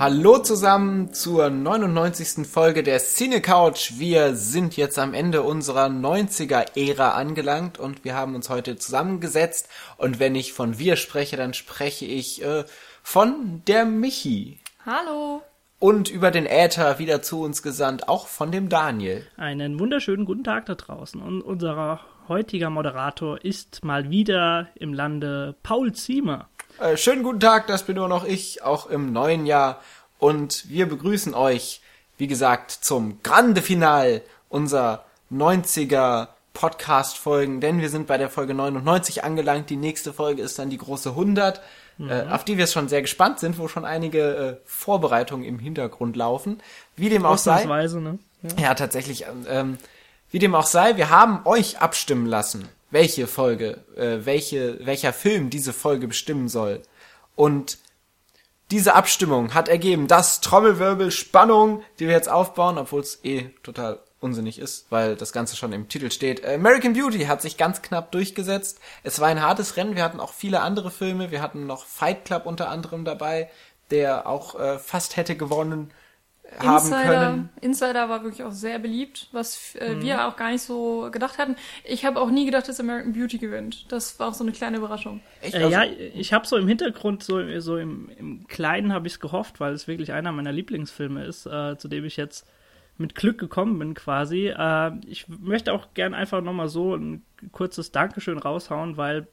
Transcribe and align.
Hallo 0.00 0.38
zusammen 0.38 1.12
zur 1.12 1.50
99. 1.50 2.46
Folge 2.46 2.84
der 2.84 3.00
Cine 3.00 3.40
Couch. 3.40 3.94
Wir 3.96 4.36
sind 4.36 4.76
jetzt 4.76 4.96
am 4.96 5.12
Ende 5.12 5.42
unserer 5.42 5.86
90er-Ära 5.86 7.14
angelangt 7.14 7.80
und 7.80 8.04
wir 8.04 8.14
haben 8.14 8.36
uns 8.36 8.48
heute 8.48 8.76
zusammengesetzt. 8.76 9.68
Und 9.96 10.20
wenn 10.20 10.36
ich 10.36 10.52
von 10.52 10.78
wir 10.78 10.94
spreche, 10.94 11.36
dann 11.36 11.52
spreche 11.52 12.04
ich 12.04 12.44
äh, 12.44 12.62
von 13.02 13.62
der 13.66 13.86
Michi. 13.86 14.60
Hallo. 14.86 15.42
Und 15.80 16.08
über 16.08 16.30
den 16.30 16.46
Äther 16.46 17.00
wieder 17.00 17.20
zu 17.20 17.42
uns 17.42 17.64
gesandt, 17.64 18.08
auch 18.08 18.28
von 18.28 18.52
dem 18.52 18.68
Daniel. 18.68 19.26
Einen 19.36 19.80
wunderschönen 19.80 20.26
guten 20.26 20.44
Tag 20.44 20.66
da 20.66 20.76
draußen. 20.76 21.20
Und 21.20 21.42
unser 21.42 21.98
heutiger 22.28 22.70
Moderator 22.70 23.44
ist 23.44 23.84
mal 23.84 24.10
wieder 24.10 24.68
im 24.76 24.94
Lande 24.94 25.56
Paul 25.64 25.92
Ziemer. 25.92 26.48
Äh, 26.80 26.96
schönen 26.96 27.24
guten 27.24 27.40
Tag, 27.40 27.66
das 27.66 27.82
bin 27.82 27.96
nur 27.96 28.06
noch 28.06 28.24
ich, 28.24 28.62
auch 28.62 28.86
im 28.86 29.12
neuen 29.12 29.46
Jahr. 29.46 29.80
Und 30.20 30.68
wir 30.68 30.88
begrüßen 30.88 31.34
euch, 31.34 31.80
wie 32.18 32.28
gesagt, 32.28 32.70
zum 32.70 33.20
Grande 33.24 33.62
Final 33.62 34.22
unserer 34.48 35.04
90er 35.32 36.28
Podcast-Folgen, 36.54 37.60
denn 37.60 37.80
wir 37.80 37.88
sind 37.88 38.06
bei 38.06 38.16
der 38.16 38.30
Folge 38.30 38.54
99 38.54 39.24
angelangt. 39.24 39.70
Die 39.70 39.76
nächste 39.76 40.12
Folge 40.12 40.40
ist 40.40 40.58
dann 40.60 40.70
die 40.70 40.78
große 40.78 41.10
100, 41.10 41.60
mhm. 41.98 42.10
äh, 42.10 42.26
auf 42.30 42.44
die 42.44 42.58
wir 42.58 42.68
schon 42.68 42.88
sehr 42.88 43.02
gespannt 43.02 43.40
sind, 43.40 43.58
wo 43.58 43.66
schon 43.66 43.84
einige 43.84 44.36
äh, 44.36 44.56
Vorbereitungen 44.64 45.44
im 45.44 45.58
Hintergrund 45.58 46.14
laufen. 46.14 46.62
Wie 46.94 47.08
dem 47.08 47.26
auch 47.26 47.38
sei. 47.38 47.64
Ne? 47.64 48.18
Ja. 48.42 48.62
ja, 48.62 48.74
tatsächlich. 48.74 49.26
Ähm, 49.48 49.78
wie 50.30 50.38
dem 50.38 50.54
auch 50.54 50.66
sei, 50.66 50.96
wir 50.96 51.10
haben 51.10 51.40
euch 51.44 51.80
abstimmen 51.80 52.26
lassen 52.26 52.68
welche 52.90 53.26
Folge, 53.26 53.84
äh, 53.96 54.24
welche, 54.24 54.84
welcher 54.86 55.12
Film 55.12 55.50
diese 55.50 55.72
Folge 55.72 56.08
bestimmen 56.08 56.48
soll. 56.48 56.82
Und 57.36 57.78
diese 58.70 58.94
Abstimmung 58.94 59.54
hat 59.54 59.68
ergeben, 59.68 60.08
dass 60.08 60.40
Trommelwirbel 60.40 61.10
Spannung, 61.10 61.82
die 61.98 62.06
wir 62.06 62.14
jetzt 62.14 62.28
aufbauen, 62.28 62.78
obwohl 62.78 63.00
es 63.00 63.24
eh 63.24 63.50
total 63.62 64.00
unsinnig 64.20 64.58
ist, 64.58 64.86
weil 64.90 65.16
das 65.16 65.32
Ganze 65.32 65.56
schon 65.56 65.72
im 65.72 65.88
Titel 65.88 66.10
steht. 66.10 66.44
American 66.44 66.92
Beauty 66.92 67.26
hat 67.26 67.40
sich 67.40 67.56
ganz 67.56 67.82
knapp 67.82 68.10
durchgesetzt. 68.12 68.80
Es 69.04 69.20
war 69.20 69.28
ein 69.28 69.42
hartes 69.42 69.76
Rennen. 69.76 69.96
Wir 69.96 70.02
hatten 70.02 70.20
auch 70.20 70.32
viele 70.32 70.60
andere 70.60 70.90
Filme. 70.90 71.30
Wir 71.30 71.40
hatten 71.40 71.66
noch 71.66 71.86
Fight 71.86 72.24
Club 72.24 72.44
unter 72.44 72.68
anderem 72.68 73.04
dabei, 73.04 73.48
der 73.90 74.26
auch 74.26 74.58
äh, 74.58 74.78
fast 74.78 75.16
hätte 75.16 75.36
gewonnen 75.36 75.92
haben 76.56 76.76
Insider, 76.76 77.04
können. 77.04 77.48
Insider 77.60 78.08
war 78.08 78.22
wirklich 78.22 78.42
auch 78.42 78.52
sehr 78.52 78.78
beliebt, 78.78 79.28
was 79.32 79.74
äh, 79.76 79.94
mhm. 79.94 80.02
wir 80.02 80.26
auch 80.26 80.36
gar 80.36 80.50
nicht 80.50 80.62
so 80.62 81.08
gedacht 81.10 81.38
hatten. 81.38 81.56
Ich 81.84 82.04
habe 82.04 82.20
auch 82.20 82.30
nie 82.30 82.46
gedacht, 82.46 82.68
dass 82.68 82.80
American 82.80 83.12
Beauty 83.12 83.38
gewinnt. 83.38 83.90
Das 83.92 84.18
war 84.18 84.28
auch 84.28 84.34
so 84.34 84.44
eine 84.44 84.52
kleine 84.52 84.78
Überraschung. 84.78 85.20
Echt? 85.42 85.54
Äh, 85.54 85.68
ja, 85.68 85.84
ich 85.84 86.32
habe 86.32 86.46
so 86.46 86.56
im 86.56 86.66
Hintergrund, 86.66 87.22
so, 87.22 87.60
so 87.60 87.76
im, 87.76 88.08
im 88.16 88.46
Kleinen 88.46 88.92
habe 88.92 89.06
ich 89.06 89.14
es 89.14 89.20
gehofft, 89.20 89.60
weil 89.60 89.72
es 89.72 89.88
wirklich 89.88 90.12
einer 90.12 90.32
meiner 90.32 90.52
Lieblingsfilme 90.52 91.24
ist, 91.24 91.46
äh, 91.46 91.76
zu 91.76 91.88
dem 91.88 92.04
ich 92.04 92.16
jetzt 92.16 92.46
mit 92.96 93.14
Glück 93.14 93.38
gekommen 93.38 93.78
bin 93.78 93.94
quasi. 93.94 94.48
Äh, 94.48 94.92
ich 95.06 95.28
möchte 95.28 95.72
auch 95.72 95.94
gern 95.94 96.14
einfach 96.14 96.42
nochmal 96.42 96.68
so 96.68 96.94
ein 96.94 97.24
kurzes 97.52 97.92
Dankeschön 97.92 98.38
raushauen, 98.38 98.96
weil 98.96 99.28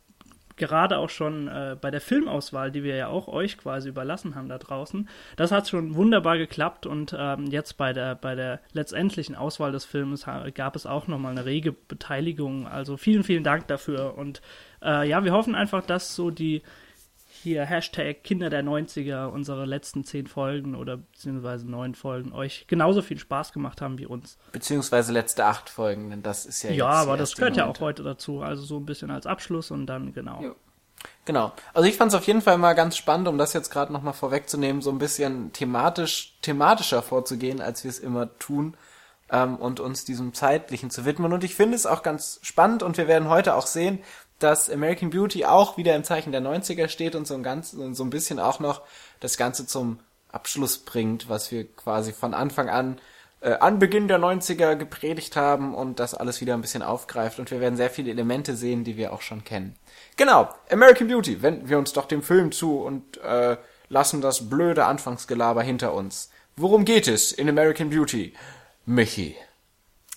gerade 0.57 0.97
auch 0.97 1.09
schon 1.09 1.47
äh, 1.47 1.75
bei 1.79 1.91
der 1.91 2.01
Filmauswahl, 2.01 2.71
die 2.71 2.83
wir 2.83 2.95
ja 2.95 3.07
auch 3.07 3.27
euch 3.27 3.57
quasi 3.57 3.89
überlassen 3.89 4.35
haben 4.35 4.49
da 4.49 4.57
draußen, 4.57 5.09
das 5.35 5.51
hat 5.51 5.67
schon 5.67 5.95
wunderbar 5.95 6.37
geklappt 6.37 6.85
und 6.85 7.15
ähm, 7.17 7.47
jetzt 7.47 7.77
bei 7.77 7.93
der 7.93 8.15
bei 8.15 8.35
der 8.35 8.59
letztendlichen 8.73 9.35
Auswahl 9.35 9.71
des 9.71 9.85
Films 9.85 10.25
gab 10.53 10.75
es 10.75 10.85
auch 10.85 11.07
nochmal 11.07 11.31
eine 11.31 11.45
rege 11.45 11.71
Beteiligung. 11.71 12.67
Also 12.67 12.97
vielen 12.97 13.23
vielen 13.23 13.43
Dank 13.43 13.67
dafür 13.67 14.17
und 14.17 14.41
äh, 14.81 15.07
ja, 15.07 15.23
wir 15.23 15.33
hoffen 15.33 15.55
einfach, 15.55 15.85
dass 15.85 16.15
so 16.15 16.31
die 16.31 16.61
hier 17.45 17.63
Hashtag 17.65 18.23
Kinder 18.23 18.49
der 18.49 18.63
90er, 18.63 19.27
unsere 19.27 19.65
letzten 19.65 20.03
zehn 20.03 20.27
Folgen 20.27 20.75
oder 20.75 20.97
beziehungsweise 20.97 21.69
neun 21.69 21.95
Folgen 21.95 22.33
euch 22.33 22.65
genauso 22.67 23.01
viel 23.01 23.19
Spaß 23.19 23.53
gemacht 23.53 23.81
haben 23.81 23.97
wie 23.97 24.05
uns. 24.05 24.37
Beziehungsweise 24.51 25.13
letzte 25.13 25.45
acht 25.45 25.69
Folgen, 25.69 26.09
denn 26.09 26.23
das 26.23 26.45
ist 26.45 26.63
ja 26.63 26.71
Ja, 26.71 26.89
aber 26.89 27.15
das 27.15 27.35
gehört 27.35 27.55
ja 27.55 27.67
auch 27.67 27.79
heute 27.79 28.03
dazu. 28.03 28.41
Also 28.41 28.63
so 28.63 28.77
ein 28.77 28.85
bisschen 28.85 29.11
als 29.11 29.25
Abschluss 29.25 29.71
und 29.71 29.85
dann 29.85 30.13
genau. 30.13 30.41
Jo. 30.41 30.55
Genau. 31.25 31.53
Also 31.73 31.87
ich 31.87 31.97
fand 31.97 32.11
es 32.11 32.17
auf 32.17 32.25
jeden 32.25 32.41
Fall 32.41 32.57
mal 32.57 32.73
ganz 32.73 32.97
spannend, 32.97 33.27
um 33.27 33.37
das 33.37 33.53
jetzt 33.53 33.69
gerade 33.69 33.93
nochmal 33.93 34.13
vorwegzunehmen, 34.13 34.81
so 34.81 34.89
ein 34.89 34.97
bisschen 34.97 35.53
thematisch, 35.53 36.37
thematischer 36.41 37.01
vorzugehen, 37.01 37.61
als 37.61 37.83
wir 37.83 37.89
es 37.89 37.99
immer 37.99 38.37
tun 38.39 38.75
ähm, 39.29 39.55
und 39.57 39.79
uns 39.79 40.05
diesem 40.05 40.33
Zeitlichen 40.33 40.89
zu 40.89 41.05
widmen. 41.05 41.33
Und 41.33 41.43
ich 41.43 41.55
finde 41.55 41.75
es 41.75 41.85
auch 41.85 42.03
ganz 42.03 42.39
spannend 42.41 42.83
und 42.83 42.97
wir 42.97 43.07
werden 43.07 43.29
heute 43.29 43.55
auch 43.55 43.67
sehen, 43.67 43.99
dass 44.39 44.69
American 44.69 45.09
Beauty 45.09 45.45
auch 45.45 45.77
wieder 45.77 45.95
im 45.95 46.03
Zeichen 46.03 46.31
der 46.31 46.41
90er 46.41 46.89
steht 46.89 47.15
und 47.15 47.25
so 47.25 47.33
ein 47.35 47.43
ganz, 47.43 47.71
so 47.71 48.03
ein 48.03 48.09
bisschen 48.09 48.39
auch 48.39 48.59
noch 48.59 48.81
das 49.19 49.37
Ganze 49.37 49.65
zum 49.65 49.99
Abschluss 50.31 50.79
bringt, 50.79 51.29
was 51.29 51.51
wir 51.51 51.65
quasi 51.65 52.11
von 52.11 52.33
Anfang 52.33 52.69
an 52.69 52.99
äh, 53.45 53.53
an 53.59 53.79
Beginn 53.79 54.07
der 54.07 54.19
90er 54.19 54.75
gepredigt 54.75 55.35
haben 55.35 55.75
und 55.75 55.99
das 55.99 56.15
alles 56.15 56.41
wieder 56.41 56.55
ein 56.55 56.61
bisschen 56.61 56.81
aufgreift 56.81 57.39
und 57.39 57.51
wir 57.51 57.59
werden 57.59 57.77
sehr 57.77 57.89
viele 57.89 58.11
Elemente 58.11 58.55
sehen, 58.55 58.83
die 58.83 58.97
wir 58.97 59.13
auch 59.13 59.21
schon 59.21 59.43
kennen. 59.43 59.75
Genau, 60.17 60.49
American 60.71 61.07
Beauty, 61.07 61.41
wenden 61.41 61.69
wir 61.69 61.77
uns 61.77 61.93
doch 61.93 62.05
dem 62.05 62.23
Film 62.23 62.51
zu 62.51 62.79
und 62.79 63.17
äh, 63.17 63.57
lassen 63.87 64.21
das 64.21 64.49
blöde 64.49 64.85
Anfangsgelaber 64.85 65.61
hinter 65.61 65.93
uns. 65.93 66.31
Worum 66.55 66.85
geht 66.85 67.07
es 67.07 67.31
in 67.31 67.47
American 67.47 67.89
Beauty? 67.89 68.33
Michi. 68.85 69.35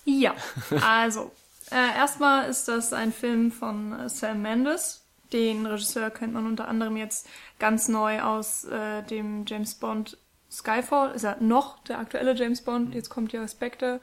Ja, 0.05 0.33
also 0.81 1.31
äh, 1.71 1.97
erstmal 1.97 2.49
ist 2.49 2.67
das 2.67 2.93
ein 2.93 3.11
Film 3.11 3.51
von 3.51 3.99
äh, 3.99 4.09
Sam 4.09 4.41
Mendes. 4.41 5.05
Den 5.31 5.65
Regisseur 5.65 6.09
kennt 6.09 6.33
man 6.33 6.45
unter 6.47 6.67
anderem 6.67 6.97
jetzt 6.97 7.27
ganz 7.59 7.87
neu 7.87 8.21
aus 8.21 8.65
äh, 8.65 9.03
dem 9.03 9.45
James 9.45 9.75
Bond 9.75 10.17
Skyfall. 10.49 11.11
Ist 11.11 11.23
er 11.23 11.37
noch 11.39 11.83
der 11.83 11.99
aktuelle 11.99 12.33
James 12.35 12.63
Bond? 12.63 12.95
Jetzt 12.95 13.09
kommt 13.09 13.31
ja 13.31 13.47
Spectre, 13.47 14.01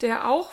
der 0.00 0.28
auch 0.28 0.50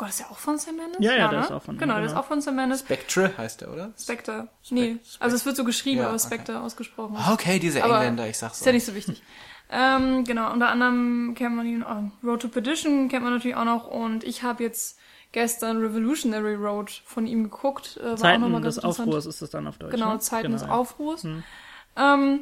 Gott, 0.00 0.08
ist 0.08 0.20
der 0.20 0.30
auch 0.30 0.38
von 0.38 0.56
Sam 0.56 0.76
Mendes? 0.76 0.96
Ja, 1.00 1.14
ja, 1.14 1.28
der 1.28 1.40
ne? 1.40 1.44
ist 1.44 1.52
auch 1.52 1.62
von 1.62 1.76
Genau, 1.76 1.96
der 1.96 2.04
ist 2.04 2.12
genau. 2.12 2.22
auch 2.22 2.24
von 2.24 2.40
Sam 2.40 2.56
Mendes. 2.56 2.80
Spectre 2.80 3.36
heißt 3.36 3.60
der, 3.60 3.70
oder? 3.70 3.92
Spectre. 3.98 4.48
Nee, 4.70 4.96
also 5.18 5.36
es 5.36 5.44
wird 5.44 5.56
so 5.56 5.64
geschrieben, 5.64 6.00
ja, 6.00 6.08
aber 6.08 6.18
Spectre 6.18 6.54
okay. 6.54 6.64
ausgesprochen. 6.64 7.18
Okay, 7.30 7.58
diese 7.58 7.80
Engländer, 7.80 8.26
ich 8.26 8.38
sag's 8.38 8.60
so. 8.60 8.62
Ist 8.62 8.66
ja 8.66 8.72
nicht 8.72 8.86
so 8.86 8.94
wichtig. 8.94 9.22
ähm, 9.70 10.24
genau, 10.24 10.52
unter 10.52 10.68
anderem 10.68 11.34
kennt 11.36 11.56
man 11.56 11.66
ihn, 11.66 11.84
oh, 11.84 12.26
Road 12.26 12.42
to 12.42 12.48
Perdition 12.48 13.08
kennt 13.08 13.24
man 13.24 13.34
natürlich 13.34 13.56
auch 13.56 13.64
noch 13.64 13.86
und 13.86 14.24
ich 14.24 14.42
habe 14.42 14.62
jetzt 14.62 14.98
gestern 15.32 15.78
Revolutionary 15.78 16.54
Road 16.54 16.90
von 17.04 17.26
ihm 17.26 17.44
geguckt. 17.44 17.98
Äh, 18.02 18.16
Zeiten 18.16 18.62
des 18.62 18.78
Aufruhrs 18.80 19.26
ist 19.26 19.42
es 19.42 19.50
dann 19.50 19.66
auf 19.66 19.78
Deutsch. 19.78 19.92
Genau, 19.92 20.14
ne? 20.14 20.18
Zeiten 20.18 20.48
genau, 20.48 20.58
des. 20.58 20.68
Aufruhrs. 20.68 21.22
Hm. 21.22 21.42
Ähm, 21.96 22.40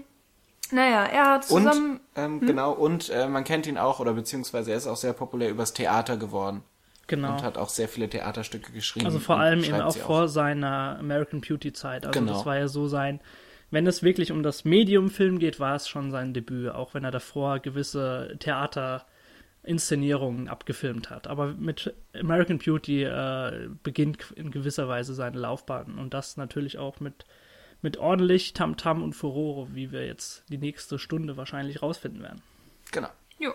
naja, 0.70 1.04
er 1.04 1.30
hat 1.32 1.44
zusammen... 1.44 1.92
Und, 1.92 2.00
ähm, 2.16 2.40
hm? 2.40 2.46
genau, 2.46 2.72
und 2.72 3.10
äh, 3.10 3.28
man 3.28 3.44
kennt 3.44 3.66
ihn 3.66 3.78
auch, 3.78 4.00
oder 4.00 4.14
beziehungsweise 4.14 4.70
er 4.70 4.78
ist 4.78 4.86
auch 4.86 4.96
sehr 4.96 5.12
populär 5.12 5.50
übers 5.50 5.72
Theater 5.72 6.16
geworden. 6.16 6.62
Genau. 7.08 7.32
Und 7.32 7.42
hat 7.42 7.56
auch 7.56 7.70
sehr 7.70 7.88
viele 7.88 8.08
Theaterstücke 8.08 8.70
geschrieben. 8.72 9.06
Also 9.06 9.18
vor 9.18 9.38
allem 9.38 9.64
eben 9.64 9.80
auch 9.80 9.96
vor 9.96 10.24
auch. 10.24 10.28
seiner 10.28 10.98
American 10.98 11.40
Beauty 11.40 11.72
Zeit. 11.72 12.06
Also 12.06 12.20
genau. 12.20 12.34
das 12.34 12.44
war 12.44 12.58
ja 12.58 12.68
so 12.68 12.86
sein, 12.86 13.20
wenn 13.70 13.86
es 13.86 14.02
wirklich 14.02 14.32
um 14.32 14.42
das 14.42 14.64
Medium-Film 14.64 15.38
geht, 15.38 15.60
war 15.60 15.74
es 15.74 15.88
schon 15.88 16.10
sein 16.10 16.32
Debüt, 16.32 16.70
auch 16.70 16.94
wenn 16.94 17.04
er 17.04 17.10
davor 17.10 17.58
gewisse 17.58 18.36
Theater 18.38 19.06
Inszenierungen 19.62 20.48
abgefilmt 20.48 21.10
hat. 21.10 21.26
Aber 21.26 21.48
mit 21.48 21.94
American 22.14 22.58
Beauty 22.58 23.02
äh, 23.04 23.68
beginnt 23.82 24.30
in 24.34 24.50
gewisser 24.50 24.88
Weise 24.88 25.14
seine 25.14 25.38
Laufbahn 25.38 25.98
und 25.98 26.14
das 26.14 26.36
natürlich 26.36 26.78
auch 26.78 27.00
mit, 27.00 27.26
mit 27.82 27.98
ordentlich 27.98 28.54
Tamtam 28.54 28.98
-Tam 28.98 29.04
und 29.04 29.12
Furore, 29.12 29.74
wie 29.74 29.92
wir 29.92 30.06
jetzt 30.06 30.44
die 30.48 30.58
nächste 30.58 30.98
Stunde 30.98 31.36
wahrscheinlich 31.36 31.82
rausfinden 31.82 32.22
werden. 32.22 32.40
Genau. 32.92 33.10
Jo. 33.38 33.52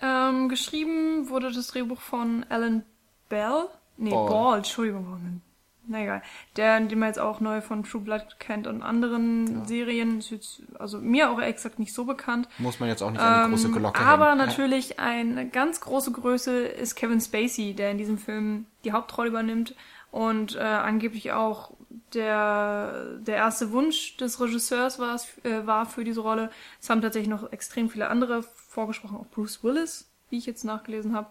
Ähm, 0.00 0.48
geschrieben 0.48 1.28
wurde 1.28 1.52
das 1.52 1.66
Drehbuch 1.66 2.00
von 2.00 2.46
Alan 2.48 2.84
Bell. 3.28 3.66
Nee, 3.98 4.10
Ball, 4.10 4.28
Ball 4.28 4.58
Entschuldigung 4.58 5.42
na 5.90 6.02
egal, 6.02 6.22
der, 6.56 6.80
den 6.80 6.98
man 6.98 7.08
jetzt 7.08 7.18
auch 7.18 7.40
neu 7.40 7.60
von 7.60 7.82
True 7.84 8.00
Blood 8.00 8.36
kennt 8.38 8.66
und 8.66 8.82
anderen 8.82 9.60
ja. 9.60 9.64
Serien, 9.66 10.20
jetzt, 10.20 10.62
also 10.78 10.98
mir 10.98 11.30
auch 11.30 11.40
exakt 11.40 11.78
nicht 11.78 11.92
so 11.92 12.04
bekannt. 12.04 12.48
Muss 12.58 12.80
man 12.80 12.88
jetzt 12.88 13.02
auch 13.02 13.10
nicht 13.10 13.20
eine 13.20 13.44
ähm, 13.44 13.50
große 13.50 13.70
Glocke 13.70 14.00
Aber 14.00 14.30
hängen. 14.30 14.38
natürlich 14.38 14.98
eine 15.00 15.48
ganz 15.48 15.80
große 15.80 16.12
Größe 16.12 16.58
ist 16.60 16.94
Kevin 16.94 17.20
Spacey, 17.20 17.74
der 17.74 17.90
in 17.90 17.98
diesem 17.98 18.18
Film 18.18 18.66
die 18.84 18.92
Hauptrolle 18.92 19.28
übernimmt 19.28 19.74
und 20.10 20.56
äh, 20.56 20.60
angeblich 20.60 21.32
auch 21.32 21.72
der, 22.14 23.18
der 23.18 23.36
erste 23.36 23.72
Wunsch 23.72 24.16
des 24.16 24.40
Regisseurs 24.40 24.98
war, 24.98 25.20
äh, 25.42 25.66
war 25.66 25.86
für 25.86 26.04
diese 26.04 26.20
Rolle. 26.20 26.50
Es 26.80 26.88
haben 26.88 27.02
tatsächlich 27.02 27.28
noch 27.28 27.52
extrem 27.52 27.90
viele 27.90 28.08
andere 28.08 28.42
vorgesprochen, 28.42 29.16
auch 29.16 29.26
Bruce 29.26 29.62
Willis, 29.62 30.08
wie 30.30 30.38
ich 30.38 30.46
jetzt 30.46 30.64
nachgelesen 30.64 31.14
habe. 31.14 31.28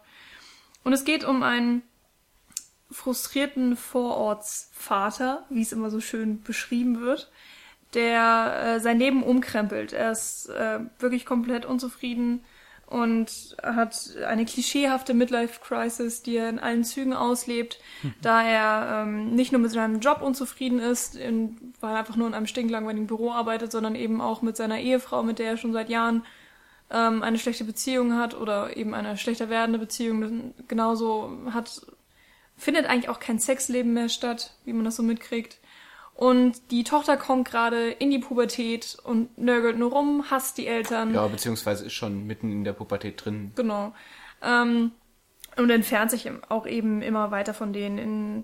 Und 0.84 0.94
es 0.94 1.06
geht 1.06 1.24
um 1.24 1.44
einen 1.44 1.82
frustrierten 2.92 3.76
Vorortsvater, 3.76 5.46
wie 5.50 5.62
es 5.62 5.72
immer 5.72 5.90
so 5.90 6.00
schön 6.00 6.42
beschrieben 6.42 7.02
wird, 7.02 7.32
der 7.94 8.76
äh, 8.76 8.80
sein 8.80 9.00
Leben 9.00 9.24
umkrempelt. 9.24 9.94
Er 9.94 10.12
ist 10.12 10.50
äh, 10.50 10.80
wirklich 11.00 11.26
komplett 11.26 11.66
unzufrieden 11.66 12.44
und 12.90 13.56
hat 13.62 14.16
eine 14.28 14.46
klischeehafte 14.46 15.14
Midlife-Crisis, 15.14 16.24
die 16.24 16.38
er 16.38 16.50
in 16.50 16.58
allen 16.58 16.84
Zügen 16.84 17.14
auslebt, 17.14 17.80
da 18.22 18.42
er 18.42 19.04
ähm, 19.04 19.36
nicht 19.36 19.52
nur 19.52 19.62
mit 19.62 19.70
seinem 19.70 20.00
Job 20.00 20.24
unzufrieden 20.24 20.80
ist, 20.80 21.16
in, 21.16 21.74
weil 21.80 21.92
er 21.92 22.00
einfach 22.00 22.16
nur 22.16 22.28
in 22.28 22.34
einem 22.34 22.48
stinklangweiligen 22.48 23.06
Büro 23.06 23.32
arbeitet, 23.32 23.72
sondern 23.72 23.94
eben 23.94 24.22
auch 24.22 24.42
mit 24.42 24.58
seiner 24.58 24.80
Ehefrau, 24.80 25.22
mit 25.22 25.38
der 25.38 25.52
er 25.52 25.58
schon 25.58 25.72
seit 25.72 25.90
Jahren 25.90 26.24
ähm, 26.90 27.22
eine 27.22 27.38
schlechte 27.38 27.64
Beziehung 27.64 28.16
hat 28.16 28.34
oder 28.34 28.76
eben 28.76 28.96
eine 28.96 29.18
schlechter 29.18 29.50
werdende 29.50 29.78
Beziehung. 29.78 30.56
Genauso 30.68 31.38
hat, 31.52 31.86
findet 32.60 32.86
eigentlich 32.86 33.10
auch 33.10 33.20
kein 33.20 33.40
Sexleben 33.40 33.94
mehr 33.94 34.10
statt, 34.10 34.54
wie 34.66 34.74
man 34.74 34.86
das 34.86 34.98
so 34.98 35.04
mitkriegt. 35.04 35.58
Und 36.14 36.72
die 36.72 36.84
Tochter 36.84 37.16
kommt 37.16 37.50
gerade 37.50 37.92
in 37.92 38.12
die 38.12 38.20
Pubertät 38.20 38.98
und 39.04 39.38
nörgelt 39.38 39.80
nur 39.80 39.92
rum, 39.92 40.26
hasst 40.30 40.58
die 40.58 40.68
Eltern. 40.68 41.14
Ja, 41.14 41.26
beziehungsweise 41.28 41.86
ist 41.86 41.94
schon 41.94 42.28
mitten 42.28 42.52
in 42.52 42.66
der 42.66 42.74
Pubertät 42.74 43.24
drin. 43.24 43.54
Genau. 43.56 43.94
Ähm, 44.44 44.92
und 45.56 45.70
entfernt 45.70 46.12
sich 46.12 46.30
auch 46.50 46.68
eben 46.68 47.02
immer 47.02 47.32
weiter 47.32 47.54
von 47.54 47.72
denen. 47.72 47.98
In, 47.98 48.44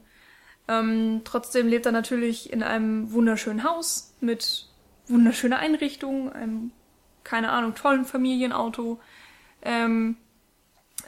ähm, 0.69 1.21
trotzdem 1.25 1.67
lebt 1.67 1.85
er 1.85 1.91
natürlich 1.91 2.51
in 2.53 2.63
einem 2.63 3.11
wunderschönen 3.11 3.65
Haus 3.65 4.15
mit 4.21 4.69
wunderschöner 5.07 5.59
Einrichtung, 5.59 6.31
einem, 6.31 6.71
keine 7.25 7.51
Ahnung, 7.51 7.75
tollen 7.75 8.05
Familienauto. 8.05 9.01
Ähm, 9.61 10.15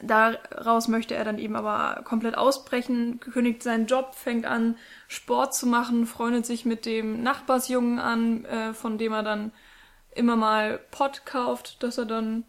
daraus 0.04 0.88
möchte 0.88 1.16
er 1.16 1.24
dann 1.24 1.40
eben 1.40 1.56
aber 1.56 2.02
komplett 2.04 2.38
ausbrechen, 2.38 3.20
kündigt 3.20 3.64
seinen 3.64 3.88
Job, 3.88 4.16
fängt 4.16 4.46
an, 4.46 4.78
Sport 5.08 5.56
zu 5.56 5.68
machen, 5.68 6.06
freundet 6.06 6.46
sich 6.46 6.66
mit 6.66 6.86
dem 6.86 7.24
Nachbarsjungen 7.24 8.00
an, 8.00 8.46
äh, 8.46 8.74
von 8.74 8.98
dem 8.98 9.14
er 9.14 9.24
dann 9.24 9.52
immer 10.16 10.36
mal 10.36 10.80
Pott 10.92 11.26
kauft, 11.26 11.82
dass 11.84 11.98
er 11.98 12.06
dann 12.06 12.44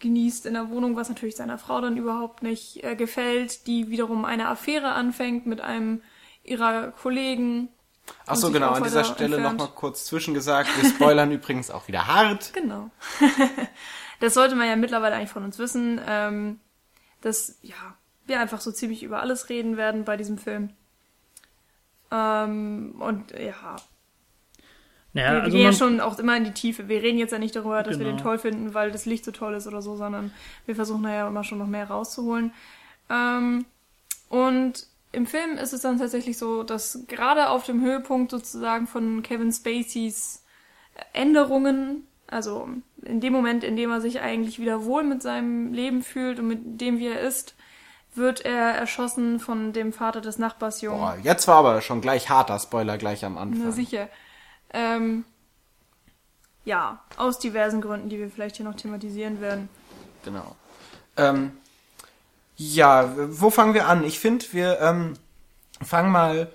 genießt 0.00 0.46
in 0.46 0.54
der 0.54 0.70
Wohnung, 0.70 0.96
was 0.96 1.08
natürlich 1.08 1.36
seiner 1.36 1.58
Frau 1.58 1.80
dann 1.80 1.96
überhaupt 1.96 2.42
nicht 2.42 2.84
äh, 2.84 2.94
gefällt, 2.94 3.66
die 3.66 3.88
wiederum 3.90 4.24
eine 4.24 4.48
Affäre 4.48 4.92
anfängt 4.92 5.46
mit 5.46 5.60
einem 5.60 6.02
ihrer 6.42 6.92
Kollegen. 6.92 7.68
Ach 8.26 8.36
so, 8.36 8.50
genau, 8.50 8.72
an 8.72 8.82
dieser 8.82 9.04
Stelle 9.04 9.40
nochmal 9.40 9.68
kurz 9.74 10.04
zwischengesagt. 10.04 10.68
Wir 10.80 10.90
spoilern 10.90 11.30
übrigens 11.32 11.70
auch 11.70 11.88
wieder 11.88 12.06
hart. 12.06 12.52
Genau. 12.52 12.90
das 14.20 14.34
sollte 14.34 14.56
man 14.56 14.68
ja 14.68 14.76
mittlerweile 14.76 15.16
eigentlich 15.16 15.30
von 15.30 15.44
uns 15.44 15.58
wissen, 15.58 16.00
ähm, 16.06 16.60
dass, 17.24 17.58
ja, 17.62 17.96
wir 18.26 18.40
einfach 18.40 18.60
so 18.60 18.72
ziemlich 18.72 19.02
über 19.02 19.20
alles 19.20 19.48
reden 19.48 19.76
werden 19.76 20.04
bei 20.04 20.16
diesem 20.16 20.38
Film. 20.38 20.70
Ähm, 22.10 22.94
und 23.00 23.32
ja, 23.32 23.76
Naja, 25.12 25.28
wir, 25.30 25.36
wir 25.36 25.42
also 25.42 25.56
gehen 25.56 25.64
ja 25.64 25.72
schon 25.72 26.00
auch 26.00 26.18
immer 26.18 26.36
in 26.36 26.44
die 26.44 26.52
Tiefe. 26.52 26.88
Wir 26.88 27.02
reden 27.02 27.18
jetzt 27.18 27.32
ja 27.32 27.38
nicht 27.38 27.56
darüber, 27.56 27.82
dass 27.82 27.98
wir 27.98 28.04
Genau. 28.06 28.16
den 28.16 28.22
toll 28.22 28.38
finden, 28.38 28.74
weil 28.74 28.90
das 28.92 29.06
Licht 29.06 29.24
so 29.24 29.30
toll 29.32 29.54
ist 29.54 29.66
oder 29.66 29.82
so, 29.82 29.96
sondern 29.96 30.32
wir 30.66 30.74
versuchen 30.74 31.02
da 31.02 31.12
ja 31.14 31.28
immer 31.28 31.44
schon 31.44 31.58
noch 31.58 31.66
mehr 31.66 31.88
rauszuholen. 31.88 32.52
Ähm, 33.10 33.64
und 34.28 34.86
im 35.12 35.26
Film 35.26 35.56
ist 35.58 35.72
es 35.72 35.82
dann 35.82 35.98
tatsächlich 35.98 36.38
so, 36.38 36.62
dass 36.64 37.04
gerade 37.06 37.48
auf 37.50 37.64
dem 37.66 37.80
Höhepunkt 37.82 38.30
sozusagen 38.32 38.86
von 38.86 39.22
Kevin 39.22 39.52
Spaceys 39.52 40.42
Änderungen, 41.12 42.06
also 42.26 42.68
in 43.02 43.20
dem 43.20 43.32
Moment, 43.32 43.64
in 43.64 43.76
dem 43.76 43.90
er 43.90 44.00
sich 44.00 44.20
eigentlich 44.20 44.58
wieder 44.58 44.84
wohl 44.84 45.04
mit 45.04 45.22
seinem 45.22 45.72
Leben 45.72 46.02
fühlt 46.02 46.38
und 46.38 46.48
mit 46.48 46.80
dem, 46.80 46.98
wie 46.98 47.08
er 47.08 47.20
ist, 47.20 47.54
wird 48.14 48.44
er 48.44 48.74
erschossen 48.74 49.40
von 49.40 49.72
dem 49.72 49.92
Vater 49.92 50.20
des 50.20 50.38
Nachbarsjungen. 50.38 51.00
Boah, 51.00 51.18
jetzt 51.22 51.48
war 51.48 51.56
aber 51.56 51.80
schon 51.80 52.00
gleich 52.00 52.28
harter 52.30 52.58
Spoiler 52.58 52.96
gleich 52.96 53.24
am 53.24 53.36
Anfang. 53.36 53.62
Na 53.64 53.70
sicher. 53.72 54.08
Ähm, 54.72 55.24
ja, 56.64 57.00
aus 57.16 57.38
diversen 57.38 57.80
Gründen, 57.80 58.08
die 58.08 58.18
wir 58.18 58.30
vielleicht 58.30 58.56
hier 58.56 58.66
noch 58.66 58.76
thematisieren 58.76 59.40
werden. 59.40 59.68
Genau. 60.24 60.56
Ähm, 61.16 61.52
ja, 62.56 63.12
wo 63.28 63.50
fangen 63.50 63.74
wir 63.74 63.88
an? 63.88 64.04
Ich 64.04 64.18
finde, 64.18 64.44
wir 64.52 64.80
ähm, 64.80 65.14
fangen 65.82 66.10
mal 66.10 66.50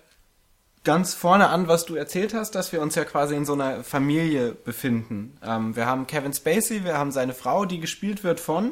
ganz 0.89 1.13
vorne 1.13 1.49
an, 1.49 1.67
was 1.67 1.85
du 1.85 1.93
erzählt 1.93 2.33
hast, 2.33 2.55
dass 2.55 2.71
wir 2.73 2.81
uns 2.81 2.95
ja 2.95 3.05
quasi 3.05 3.35
in 3.35 3.45
so 3.45 3.53
einer 3.53 3.83
Familie 3.83 4.53
befinden. 4.53 5.37
Ähm, 5.45 5.75
wir 5.75 5.85
haben 5.85 6.07
Kevin 6.07 6.33
Spacey, 6.33 6.83
wir 6.83 6.97
haben 6.97 7.11
seine 7.11 7.35
Frau, 7.35 7.65
die 7.65 7.79
gespielt 7.79 8.23
wird 8.23 8.39
von 8.39 8.71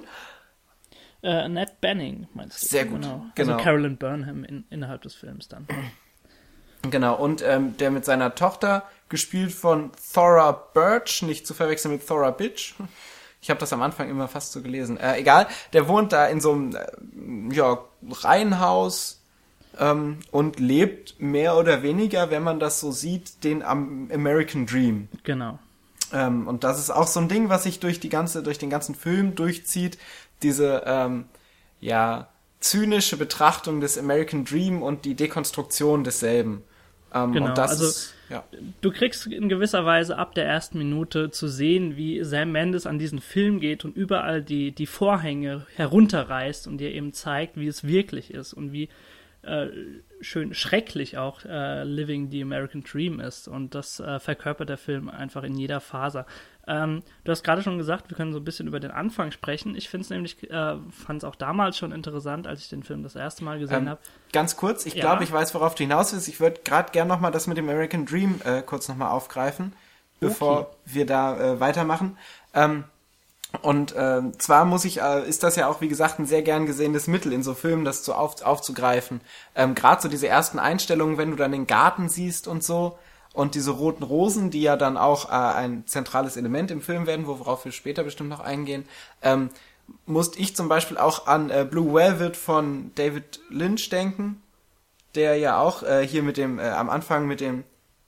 äh, 1.22 1.30
Annette 1.30 1.74
Benning, 1.80 2.28
meinst 2.34 2.64
du? 2.64 2.68
Sehr 2.70 2.86
gut, 2.86 3.04
Genau. 3.04 3.24
genau. 3.36 3.54
Also 3.54 3.64
Carolyn 3.64 3.98
Burnham 3.98 4.44
in, 4.46 4.66
innerhalb 4.72 5.04
des 5.04 5.14
Films 5.14 5.48
dann. 5.48 5.68
Genau, 6.90 7.14
und 7.14 7.44
ähm, 7.44 7.78
der 7.78 7.92
mit 7.92 8.04
seiner 8.04 8.34
Tochter, 8.34 8.88
gespielt 9.10 9.52
von 9.52 9.92
Thora 10.12 10.54
Birch, 10.74 11.22
nicht 11.22 11.46
zu 11.46 11.54
verwechseln 11.54 11.92
mit 11.92 12.08
Thora 12.08 12.32
Bitch. 12.32 12.74
Ich 13.44 13.52
habe 13.52 13.60
das 13.60 13.72
am 13.74 13.84
Anfang 13.84 14.10
immer 14.10 14.28
fast 14.28 14.54
so 14.54 14.64
gelesen. 14.64 14.98
Äh, 14.98 15.18
egal, 15.18 15.46
der 15.74 15.88
wohnt 15.88 16.14
da 16.14 16.26
in 16.26 16.42
so 16.42 16.52
einem 16.52 16.76
äh, 17.52 17.56
ja, 17.56 17.78
Reihenhaus 18.10 19.22
ähm, 19.80 20.20
und 20.32 20.60
lebt 20.60 21.20
mehr 21.20 21.58
oder 21.58 21.84
weniger, 21.84 22.30
wenn 22.32 22.44
man 22.44 22.60
das 22.60 22.80
so 22.80 22.92
sieht, 22.92 23.44
den 23.44 23.64
am 23.64 24.10
American 24.14 24.66
Dream. 24.66 25.08
Genau. 25.24 25.60
Ähm, 26.14 26.48
und 26.48 26.64
das 26.64 26.80
ist 26.80 26.90
auch 26.90 27.08
so 27.08 27.20
ein 27.20 27.28
Ding, 27.28 27.50
was 27.50 27.64
sich 27.64 27.80
durch 27.80 28.00
die 28.00 28.10
ganze, 28.10 28.44
durch 28.44 28.58
den 28.58 28.70
ganzen 28.70 28.96
Film 28.96 29.36
durchzieht. 29.36 29.98
Diese, 30.42 30.84
ähm, 30.86 31.26
ja, 31.80 32.30
zynische 32.60 33.18
Betrachtung 33.18 33.82
des 33.82 33.98
American 33.98 34.46
Dream 34.46 34.82
und 34.82 35.06
die 35.06 35.16
Dekonstruktion 35.16 36.04
desselben. 36.04 36.64
Ähm, 37.14 37.34
Genau, 37.34 37.48
und 37.48 37.58
das 37.58 37.72
also- 37.72 37.86
ist, 37.86 38.14
ja. 38.30 38.44
Du 38.82 38.92
kriegst 38.92 39.28
in 39.28 39.48
gewisser 39.48 39.86
Weise 39.86 40.18
ab 40.18 40.36
der 40.36 40.46
ersten 40.46 40.78
Minute 40.78 41.32
zu 41.32 41.48
sehen, 41.48 41.96
wie 41.96 42.24
Sam 42.24 42.52
Mendes 42.52 42.86
an 42.86 43.00
diesen 43.00 43.22
Film 43.22 43.60
geht 43.60 43.86
und 43.86 43.96
überall 43.96 44.42
die, 44.42 44.72
die 44.72 44.86
Vorhänge 44.86 45.66
herunterreißt 45.76 46.68
und 46.68 46.80
dir 46.80 46.92
eben 46.92 47.14
zeigt, 47.14 47.58
wie 47.58 47.68
es 47.68 47.86
wirklich 47.86 48.34
ist 48.34 48.54
und 48.54 48.74
wie 48.74 48.90
äh, 49.48 49.70
schön 50.22 50.54
schrecklich 50.54 51.18
auch 51.18 51.44
äh, 51.46 51.84
Living 51.84 52.30
the 52.32 52.42
American 52.42 52.84
Dream 52.84 53.20
ist. 53.20 53.48
Und 53.48 53.76
das 53.76 54.00
äh, 54.00 54.20
verkörpert 54.20 54.70
der 54.70 54.78
Film 54.78 55.10
einfach 55.10 55.44
in 55.44 55.56
jeder 55.56 55.80
Faser. 55.80 56.26
Ähm, 56.68 57.02
du 57.24 57.32
hast 57.32 57.44
gerade 57.44 57.62
schon 57.62 57.78
gesagt, 57.78 58.10
wir 58.10 58.18
können 58.18 58.34
so 58.34 58.40
ein 58.40 58.44
bisschen 58.44 58.68
über 58.68 58.80
den 58.80 58.92
Anfang 58.92 59.32
sprechen. 59.32 59.76
Ich 59.76 59.88
finde 59.90 60.04
es 60.04 60.10
nämlich, 60.10 60.50
äh, 60.52 60.76
fand 60.92 61.20
es 61.20 61.24
auch 61.24 61.36
damals 61.36 61.78
schon 61.78 61.92
interessant, 61.94 62.46
als 62.46 62.62
ich 62.62 62.70
den 62.70 62.84
Film 62.84 63.04
das 63.04 63.16
erste 63.16 63.44
Mal 63.46 63.58
gesehen 63.60 63.84
Ähm, 63.84 63.90
habe. 63.90 64.02
Ganz 64.34 64.58
kurz, 64.58 64.86
ich 64.86 64.96
Ja. 64.96 65.02
glaube, 65.02 65.24
ich 65.24 65.32
weiß, 65.32 65.54
worauf 65.56 65.76
du 65.76 65.84
hinaus 65.84 66.12
willst. 66.14 66.28
Ich 66.28 66.40
würde 66.40 66.60
gerade 66.66 66.92
gern 66.92 67.08
nochmal 67.08 67.32
das 67.32 67.48
mit 67.48 67.58
dem 67.58 67.70
American 67.70 68.06
Dream 68.06 68.42
äh, 68.44 68.62
kurz 68.62 68.90
nochmal 68.90 69.12
aufgreifen, 69.12 69.74
bevor 70.20 70.76
wir 70.84 71.06
da 71.06 71.54
äh, 71.54 71.60
weitermachen. 71.60 72.18
Ähm, 72.54 72.84
und 73.62 73.96
ähm, 73.98 74.38
zwar 74.40 74.66
muss 74.66 74.84
ich, 74.86 75.02
äh, 75.02 75.28
ist 75.28 75.42
das 75.44 75.56
ja 75.56 75.68
auch, 75.68 75.80
wie 75.82 75.88
gesagt, 75.88 76.20
ein 76.20 76.26
sehr 76.26 76.42
gern 76.42 76.66
gesehenes 76.66 77.08
Mittel 77.08 77.32
in 77.34 77.44
so 77.44 77.54
Filmen, 77.54 77.86
das 77.86 78.04
so 78.04 78.14
auf, 78.14 78.42
aufzugreifen. 78.42 79.22
Ähm, 79.56 79.74
gerade 79.74 80.02
so 80.02 80.10
diese 80.10 80.28
ersten 80.28 80.60
Einstellungen, 80.60 81.18
wenn 81.18 81.32
du 81.32 81.38
dann 81.38 81.52
den 81.54 81.66
Garten 81.68 82.10
siehst 82.10 82.48
und 82.48 82.64
so 82.64 83.00
und 83.34 83.56
diese 83.56 83.72
roten 83.72 84.04
Rosen, 84.04 84.52
die 84.52 84.62
ja 84.62 84.76
dann 84.76 84.98
auch 84.98 85.30
äh, 85.30 85.34
ein 85.34 85.88
zentrales 85.88 86.36
Element 86.38 86.72
im 86.72 86.82
Film 86.82 87.08
werden, 87.08 87.26
worauf 87.26 87.64
wir 87.66 87.72
später 87.72 88.04
bestimmt 88.04 88.30
noch 88.30 88.42
eingehen, 88.42 88.86
ähm, 89.22 89.50
musste 90.06 90.40
ich 90.40 90.56
zum 90.56 90.68
Beispiel 90.68 90.98
auch 90.98 91.28
an 91.28 91.50
äh, 91.50 91.66
Blue 91.70 91.94
Velvet 91.94 92.36
von 92.36 92.92
David 92.96 93.40
Lynch 93.50 93.90
denken, 93.90 94.42
der 95.16 95.38
ja 95.38 95.60
auch 95.60 95.84
äh, 95.84 96.06
hier 96.06 96.22
mit 96.22 96.36
dem, 96.36 96.60
äh, 96.60 96.64
am 96.70 96.90
Anfang 96.90 97.26
mit 97.28 97.40
dem, 97.40 97.64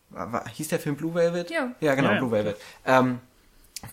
war, 0.10 0.34
war- 0.34 0.50
hieß 0.50 0.68
der 0.68 0.80
Film 0.80 0.98
Blue 0.98 1.14
Velvet? 1.16 1.50
Ja. 1.50 1.72
Ja, 1.80 1.96
genau, 1.96 2.10
Ja, 2.10 2.14
ja. 2.16 2.20
Blue 2.20 2.32
Velvet. 2.32 2.58
Ähm, 2.86 3.20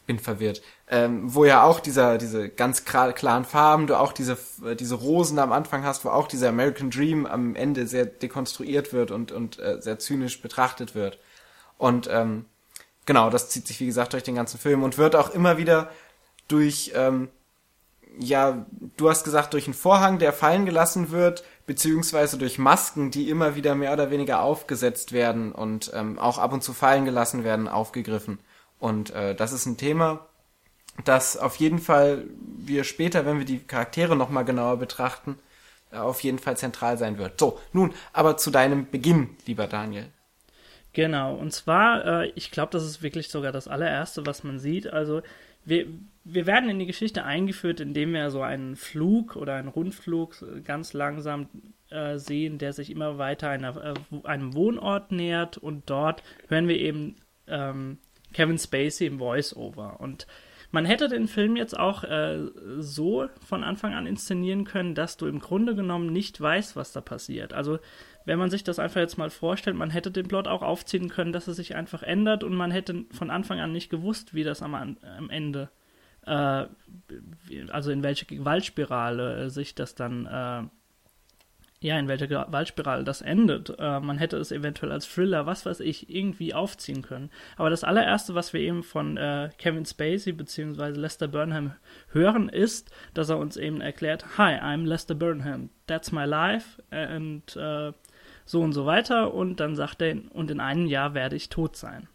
bin 0.07 0.19
verwirrt. 0.19 0.63
Ähm, 0.89 1.35
wo 1.35 1.45
ja 1.45 1.63
auch 1.63 1.81
dieser, 1.81 2.19
diese 2.19 2.49
ganz 2.49 2.85
klar, 2.85 3.13
klaren 3.13 3.45
Farben, 3.45 3.87
du 3.87 3.99
auch 3.99 4.13
diese, 4.13 4.39
äh, 4.65 4.75
diese 4.77 4.95
Rosen 4.95 5.39
am 5.39 5.53
Anfang 5.53 5.85
hast, 5.85 6.05
wo 6.05 6.11
auch 6.11 6.29
dieser 6.29 6.49
American 6.49 6.91
Dream 6.91 7.27
am 7.27 7.55
Ende 7.55 7.87
sehr 7.87 8.07
dekonstruiert 8.07 8.93
wird 8.93 9.11
und, 9.11 9.33
und 9.33 9.59
äh, 9.59 9.81
sehr 9.81 9.99
zynisch 9.99 10.41
betrachtet 10.41 10.95
wird. 10.95 11.19
Und 11.79 12.09
ähm, 12.11 12.47
genau, 13.05 13.31
das 13.31 13.51
zieht 13.51 13.67
sich, 13.67 13.81
wie 13.81 13.87
gesagt, 13.87 14.13
durch 14.13 14.23
den 14.23 14.35
ganzen 14.35 14.59
Film 14.59 14.83
und 14.83 14.99
wird 14.99 15.17
auch 15.17 15.31
immer 15.31 15.59
wieder 15.59 15.91
durch, 16.49 16.93
ähm, 16.95 17.29
ja, 18.19 18.67
du 18.97 19.11
hast 19.11 19.25
gesagt, 19.25 19.53
durch 19.53 19.67
einen 19.67 19.75
Vorhang, 19.75 20.19
der 20.19 20.33
fallen 20.33 20.65
gelassen 20.65 21.11
wird, 21.11 21.45
beziehungsweise 21.67 22.39
durch 22.39 22.59
Masken, 22.59 23.11
die 23.11 23.29
immer 23.29 23.57
wieder 23.57 23.75
mehr 23.75 23.93
oder 23.93 24.11
weniger 24.11 24.41
aufgesetzt 24.41 25.13
werden 25.13 25.53
und 25.53 25.91
ähm, 25.95 26.19
auch 26.19 26.39
ab 26.39 26.53
und 26.53 26.63
zu 26.63 26.73
fallen 26.73 27.05
gelassen 27.05 27.45
werden, 27.45 27.69
aufgegriffen. 27.69 28.39
Und 28.79 29.11
äh, 29.11 29.35
das 29.35 29.53
ist 29.53 29.67
ein 29.67 29.77
Thema, 29.77 30.27
das 31.05 31.37
auf 31.37 31.57
jeden 31.57 31.79
Fall 31.79 32.25
wir 32.59 32.85
später, 32.85 33.27
wenn 33.27 33.39
wir 33.39 33.47
die 33.47 33.59
Charaktere 33.59 34.17
nochmal 34.17 34.45
genauer 34.45 34.79
betrachten, 34.79 35.39
äh, 35.91 35.97
auf 35.97 36.21
jeden 36.21 36.39
Fall 36.39 36.57
zentral 36.57 36.99
sein 36.99 37.19
wird. 37.19 37.39
So, 37.39 37.59
nun, 37.73 37.93
aber 38.13 38.37
zu 38.37 38.51
deinem 38.51 38.91
Beginn, 38.91 39.31
lieber 39.47 39.67
Daniel. 39.67 40.07
Genau, 40.93 41.35
und 41.35 41.53
zwar, 41.53 42.23
äh, 42.23 42.33
ich 42.35 42.51
glaube, 42.51 42.73
das 42.73 42.85
ist 42.85 43.03
wirklich 43.03 43.29
sogar 43.29 43.53
das 43.53 43.69
allererste, 43.69 44.25
was 44.25 44.45
man 44.45 44.59
sieht. 44.59 44.87
Also, 44.87 45.23
wir, 45.65 45.87
wir 46.25 46.47
werden 46.47 46.71
in 46.71 46.79
die 46.79 46.87
Geschichte 46.87 47.25
eingeführt, 47.25 47.81
indem 47.81 48.15
wir 48.15 48.31
so 48.31 48.41
einen 48.41 48.77
Flug 48.77 49.37
oder 49.37 49.57
einen 49.57 49.69
Rundflug 49.69 50.37
ganz 50.65 50.93
langsam 50.93 51.49
äh, 51.91 52.19
sehen, 52.19 52.59
der 52.59 52.73
sich 52.73 52.91
immer 52.91 53.19
weiter 53.19 53.49
einer, 53.51 53.77
äh, 53.77 54.27
einem 54.27 54.55
Wohnort 54.55 55.13
nähert 55.13 55.59
und 55.59 55.91
dort 55.91 56.23
hören 56.49 56.69
wir 56.69 56.79
eben 56.79 57.17
ähm, 57.47 57.99
Kevin 58.33 58.59
Spacey 58.59 59.07
im 59.07 59.19
Voice-Over. 59.19 60.01
Und 60.01 60.27
man 60.71 60.85
hätte 60.85 61.09
den 61.09 61.29
Film 61.29 61.57
jetzt 61.57 61.79
auch 61.79 62.05
äh, 62.05 62.41
so 62.79 63.29
von 63.47 63.65
Anfang 63.65 63.95
an 63.95 64.07
inszenieren 64.07 64.65
können, 64.65 64.95
dass 64.95 65.17
du 65.17 65.27
im 65.27 65.39
Grunde 65.39 65.75
genommen 65.75 66.13
nicht 66.13 66.41
weißt, 66.41 66.77
was 66.77 66.93
da 66.93 67.01
passiert. 67.01 67.53
Also 67.53 67.79
wenn 68.25 68.39
man 68.39 68.51
sich 68.51 68.65
das 68.65 68.79
einfach 68.79 69.01
jetzt 69.01 69.17
mal 69.17 69.31
vorstellt, 69.31 69.77
man 69.77 69.91
hätte 69.91 70.11
den 70.11 70.27
Plot 70.27 70.49
auch 70.49 70.63
aufziehen 70.63 71.09
können, 71.09 71.33
dass 71.33 71.47
es 71.47 71.57
sich 71.57 71.77
einfach 71.77 72.03
ändert 72.03 72.43
und 72.43 72.55
man 72.55 72.73
hätte 72.73 73.05
von 73.13 73.31
Anfang 73.31 73.61
an 73.61 73.73
nicht 73.73 73.89
gewusst, 73.89 74.35
wie 74.35 74.43
das 74.43 74.63
am, 74.63 74.75
am 74.75 75.31
Ende, 75.31 75.71
äh, 76.27 76.65
also 77.71 77.91
in 77.93 78.03
welche 78.03 78.27
Gewaltspirale 78.27 79.49
sich 79.51 79.77
das 79.77 79.95
dann 79.95 80.27
äh, 80.27 80.69
ja, 81.81 81.99
in 81.99 82.09
welcher 82.09 82.27
Gewaltspirale 82.27 83.05
das 83.05 83.21
endet. 83.21 83.75
Äh, 83.79 84.01
man 84.01 84.19
hätte 84.19 84.39
es 84.39 84.51
eventuell 84.51 84.93
als 84.93 85.07
Thriller, 85.07 85.47
was 85.47 85.67
weiß 85.67 85.81
ich, 85.81 86.09
irgendwie 86.09 86.55
aufziehen 86.55 87.03
können. 87.03 87.31
Aber 87.57 87.71
das 87.71 87.85
allererste, 87.85 88.35
was 88.35 88.53
wir 88.53 88.61
eben 88.61 88.83
von 88.83 89.17
äh, 89.17 89.51
Kevin 89.59 89.85
Spacey 89.85 90.33
bzw. 90.33 90.99
Lester 90.99 91.29
Burnham 91.29 91.75
hören, 92.13 92.49
ist, 92.49 92.91
dass 93.15 93.29
er 93.29 93.39
uns 93.39 93.57
eben 93.57 93.81
erklärt, 93.81 94.39
Hi, 94.39 94.55
I'm 94.55 94.87
Lester 94.87 95.15
Burnham, 95.15 95.71
that's 95.87 96.13
my 96.13 96.25
life 96.25 96.83
and 96.91 97.57
äh, 97.57 97.93
so 98.47 98.63
und 98.63 98.73
so 98.73 98.87
weiter. 98.87 99.35
Und 99.35 99.61
dann 99.61 99.77
sagt 99.77 100.01
er, 100.01 100.17
und 100.33 100.51
in 100.51 100.61
einem 100.61 100.87
Jahr 100.87 101.15
werde 101.15 101.37
ich 101.37 101.51
tot 101.51 101.77
sein. 101.77 102.09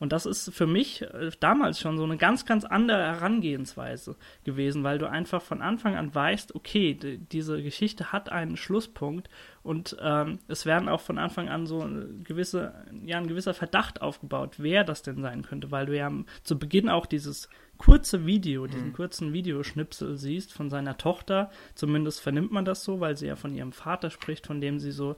Und 0.00 0.12
das 0.12 0.24
ist 0.24 0.52
für 0.52 0.66
mich 0.66 1.02
äh, 1.02 1.30
damals 1.40 1.78
schon 1.78 1.98
so 1.98 2.04
eine 2.04 2.16
ganz, 2.16 2.46
ganz 2.46 2.64
andere 2.64 2.98
Herangehensweise 2.98 4.16
gewesen, 4.44 4.82
weil 4.82 4.98
du 4.98 5.08
einfach 5.08 5.42
von 5.42 5.60
Anfang 5.60 5.94
an 5.94 6.12
weißt, 6.14 6.54
okay, 6.54 6.94
die, 6.94 7.18
diese 7.18 7.62
Geschichte 7.62 8.10
hat 8.10 8.32
einen 8.32 8.56
Schlusspunkt 8.56 9.28
und 9.62 9.96
ähm, 10.00 10.38
es 10.48 10.64
werden 10.64 10.88
auch 10.88 11.02
von 11.02 11.18
Anfang 11.18 11.50
an 11.50 11.66
so 11.66 11.86
gewisse, 12.24 12.74
ja, 13.04 13.18
ein 13.18 13.28
gewisser 13.28 13.52
Verdacht 13.52 14.00
aufgebaut, 14.00 14.54
wer 14.56 14.84
das 14.84 15.02
denn 15.02 15.20
sein 15.20 15.42
könnte, 15.42 15.70
weil 15.70 15.84
du 15.84 15.94
ja 15.94 16.10
zu 16.44 16.58
Beginn 16.58 16.88
auch 16.88 17.04
dieses 17.04 17.50
kurze 17.76 18.24
Video, 18.24 18.66
diesen 18.66 18.88
mhm. 18.88 18.92
kurzen 18.94 19.32
Videoschnipsel 19.34 20.16
siehst 20.16 20.52
von 20.52 20.70
seiner 20.70 20.96
Tochter. 20.96 21.50
Zumindest 21.74 22.20
vernimmt 22.20 22.52
man 22.52 22.64
das 22.64 22.84
so, 22.84 23.00
weil 23.00 23.18
sie 23.18 23.26
ja 23.26 23.36
von 23.36 23.54
ihrem 23.54 23.72
Vater 23.72 24.10
spricht, 24.10 24.46
von 24.46 24.62
dem 24.62 24.78
sie 24.78 24.92
so 24.92 25.16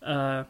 äh, 0.00 0.44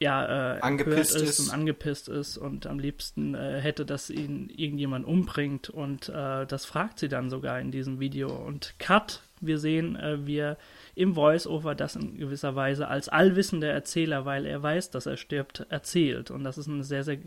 ja, 0.00 0.56
äh, 0.56 0.60
angepisst 0.60 1.14
ist, 1.14 1.22
ist, 1.22 1.40
und 1.40 1.52
angepisst 1.52 2.08
ist 2.08 2.38
und 2.38 2.66
am 2.66 2.78
liebsten 2.78 3.34
äh, 3.34 3.60
hätte, 3.60 3.84
dass 3.84 4.08
ihn 4.08 4.48
irgendjemand 4.48 5.06
umbringt 5.06 5.68
und 5.68 6.08
äh, 6.08 6.46
das 6.46 6.64
fragt 6.64 6.98
sie 6.98 7.08
dann 7.08 7.28
sogar 7.28 7.60
in 7.60 7.70
diesem 7.70 8.00
Video 8.00 8.34
und 8.34 8.74
Cut, 8.78 9.20
wir 9.42 9.58
sehen, 9.58 9.96
äh, 9.96 10.26
wir 10.26 10.56
im 10.94 11.14
Voice-Over 11.14 11.74
das 11.74 11.96
in 11.96 12.16
gewisser 12.16 12.56
Weise 12.56 12.88
als 12.88 13.10
allwissender 13.10 13.70
Erzähler, 13.70 14.24
weil 14.24 14.46
er 14.46 14.62
weiß, 14.62 14.90
dass 14.90 15.04
er 15.04 15.18
stirbt, 15.18 15.66
erzählt 15.68 16.30
und 16.30 16.44
das 16.44 16.56
ist 16.56 16.66
eine 16.66 16.82
sehr, 16.82 17.04
sehr 17.04 17.18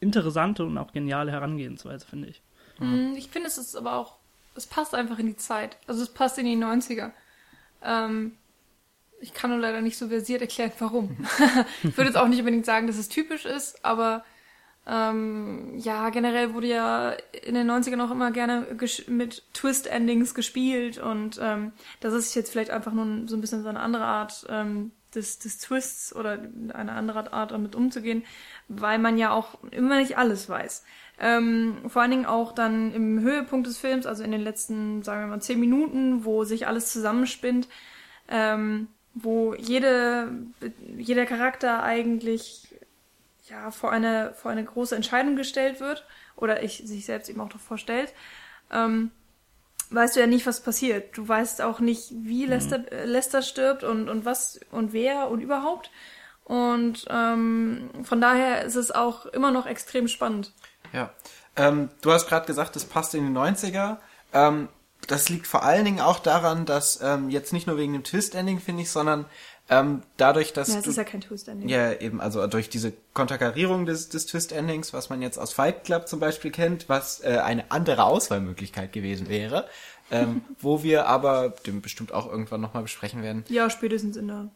interessante 0.00 0.64
und 0.64 0.76
auch 0.78 0.92
geniale 0.92 1.30
Herangehensweise, 1.30 2.04
finde 2.04 2.28
ich. 2.28 2.42
Mhm. 2.80 3.14
Ich 3.16 3.28
finde, 3.28 3.46
es 3.46 3.58
ist 3.58 3.76
aber 3.76 3.94
auch, 3.94 4.16
es 4.56 4.66
passt 4.66 4.92
einfach 4.92 5.20
in 5.20 5.26
die 5.26 5.36
Zeit, 5.36 5.78
also 5.86 6.02
es 6.02 6.12
passt 6.12 6.36
in 6.38 6.46
die 6.46 6.56
90er. 6.56 7.12
Ähm, 7.84 8.32
ich 9.20 9.34
kann 9.34 9.50
nur 9.50 9.58
leider 9.58 9.80
nicht 9.80 9.98
so 9.98 10.08
versiert 10.08 10.40
erklären, 10.40 10.72
warum. 10.78 11.16
ich 11.82 11.96
würde 11.96 12.10
jetzt 12.10 12.16
auch 12.16 12.28
nicht 12.28 12.40
unbedingt 12.40 12.66
sagen, 12.66 12.86
dass 12.86 12.98
es 12.98 13.08
typisch 13.08 13.44
ist, 13.44 13.84
aber 13.84 14.24
ähm, 14.86 15.72
ja, 15.76 16.10
generell 16.10 16.54
wurde 16.54 16.68
ja 16.68 17.10
in 17.44 17.54
den 17.54 17.68
90ern 17.68 18.04
auch 18.04 18.12
immer 18.12 18.30
gerne 18.30 18.66
mit 19.08 19.42
Twist-Endings 19.52 20.34
gespielt 20.34 20.98
und 20.98 21.40
ähm, 21.42 21.72
das 22.00 22.14
ist 22.14 22.34
jetzt 22.34 22.52
vielleicht 22.52 22.70
einfach 22.70 22.92
nur 22.92 23.26
so 23.26 23.36
ein 23.36 23.40
bisschen 23.40 23.62
so 23.62 23.68
eine 23.68 23.80
andere 23.80 24.04
Art 24.04 24.46
ähm, 24.48 24.92
des, 25.12 25.40
des 25.40 25.58
Twists 25.58 26.14
oder 26.14 26.38
eine 26.72 26.92
andere 26.92 27.32
Art 27.32 27.50
damit 27.50 27.74
umzugehen, 27.74 28.24
weil 28.68 28.98
man 28.98 29.18
ja 29.18 29.32
auch 29.32 29.58
immer 29.72 29.98
nicht 29.98 30.18
alles 30.18 30.48
weiß. 30.48 30.84
Ähm, 31.18 31.78
vor 31.88 32.02
allen 32.02 32.10
Dingen 32.10 32.26
auch 32.26 32.52
dann 32.52 32.92
im 32.92 33.20
Höhepunkt 33.20 33.66
des 33.66 33.78
Films, 33.78 34.06
also 34.06 34.22
in 34.22 34.30
den 34.30 34.42
letzten, 34.42 35.02
sagen 35.02 35.22
wir 35.22 35.28
mal, 35.28 35.42
zehn 35.42 35.58
Minuten, 35.58 36.24
wo 36.24 36.44
sich 36.44 36.66
alles 36.66 36.92
zusammenspinnt, 36.92 37.68
ähm, 38.28 38.88
wo 39.16 39.54
jede, 39.54 40.30
jeder 40.96 41.24
Charakter 41.24 41.82
eigentlich 41.82 42.68
ja, 43.48 43.70
vor 43.70 43.90
eine, 43.90 44.34
vor 44.34 44.50
eine 44.50 44.64
große 44.64 44.94
Entscheidung 44.94 45.36
gestellt 45.36 45.80
wird 45.80 46.04
oder 46.36 46.62
ich 46.62 46.82
sich 46.84 47.06
selbst 47.06 47.30
eben 47.30 47.40
auch 47.40 47.48
doch 47.48 47.60
vorstellt, 47.60 48.12
ähm, 48.70 49.10
weißt 49.90 50.16
du 50.16 50.20
ja 50.20 50.26
nicht, 50.26 50.46
was 50.46 50.62
passiert. 50.62 51.16
Du 51.16 51.26
weißt 51.26 51.62
auch 51.62 51.80
nicht, 51.80 52.10
wie 52.10 52.44
mhm. 52.44 52.50
Lester, 52.50 52.92
äh, 52.92 53.06
Lester 53.06 53.42
stirbt 53.42 53.84
und, 53.84 54.08
und 54.08 54.24
was 54.24 54.60
und 54.70 54.92
wer 54.92 55.30
und 55.30 55.40
überhaupt. 55.40 55.90
Und 56.44 57.06
ähm, 57.08 57.90
von 58.04 58.20
daher 58.20 58.64
ist 58.64 58.76
es 58.76 58.92
auch 58.92 59.26
immer 59.26 59.50
noch 59.50 59.66
extrem 59.66 60.08
spannend. 60.08 60.52
Ja. 60.92 61.10
Ähm, 61.56 61.88
du 62.02 62.12
hast 62.12 62.28
gerade 62.28 62.46
gesagt, 62.46 62.76
es 62.76 62.84
passt 62.84 63.14
in 63.14 63.26
die 63.26 63.38
90er. 63.38 63.96
Ähm, 64.32 64.68
das 65.06 65.28
liegt 65.28 65.46
vor 65.46 65.62
allen 65.62 65.84
Dingen 65.84 66.00
auch 66.00 66.18
daran, 66.18 66.66
dass 66.66 67.00
ähm, 67.02 67.30
jetzt 67.30 67.52
nicht 67.52 67.66
nur 67.66 67.76
wegen 67.76 67.92
dem 67.92 68.04
Twist-Ending, 68.04 68.60
finde 68.60 68.82
ich, 68.82 68.90
sondern 68.90 69.26
ähm, 69.68 70.02
dadurch, 70.16 70.52
dass. 70.52 70.68
Ja, 70.68 70.78
es 70.78 70.86
ist 70.86 70.96
ja 70.96 71.04
kein 71.04 71.20
Twist-Ending. 71.20 71.68
Ja, 71.68 71.92
eben, 71.92 72.20
also 72.20 72.46
durch 72.46 72.68
diese 72.68 72.92
Konterkarierung 73.14 73.84
des, 73.84 74.08
des 74.08 74.26
Twist-Endings, 74.26 74.92
was 74.92 75.10
man 75.10 75.22
jetzt 75.22 75.38
aus 75.38 75.52
Fight 75.52 75.84
Club 75.84 76.06
zum 76.06 76.20
Beispiel 76.20 76.50
kennt, 76.50 76.88
was 76.88 77.20
äh, 77.24 77.38
eine 77.42 77.70
andere 77.70 78.04
Auswahlmöglichkeit 78.04 78.92
gewesen 78.92 79.28
wäre, 79.28 79.68
ähm, 80.10 80.42
wo 80.60 80.82
wir 80.82 81.06
aber 81.06 81.54
den 81.66 81.82
bestimmt 81.82 82.12
auch 82.12 82.30
irgendwann 82.30 82.60
nochmal 82.60 82.84
besprechen 82.84 83.22
werden. 83.22 83.44
Ja, 83.48 83.68
spätestens 83.68 84.16
in 84.16 84.28
der. 84.28 84.50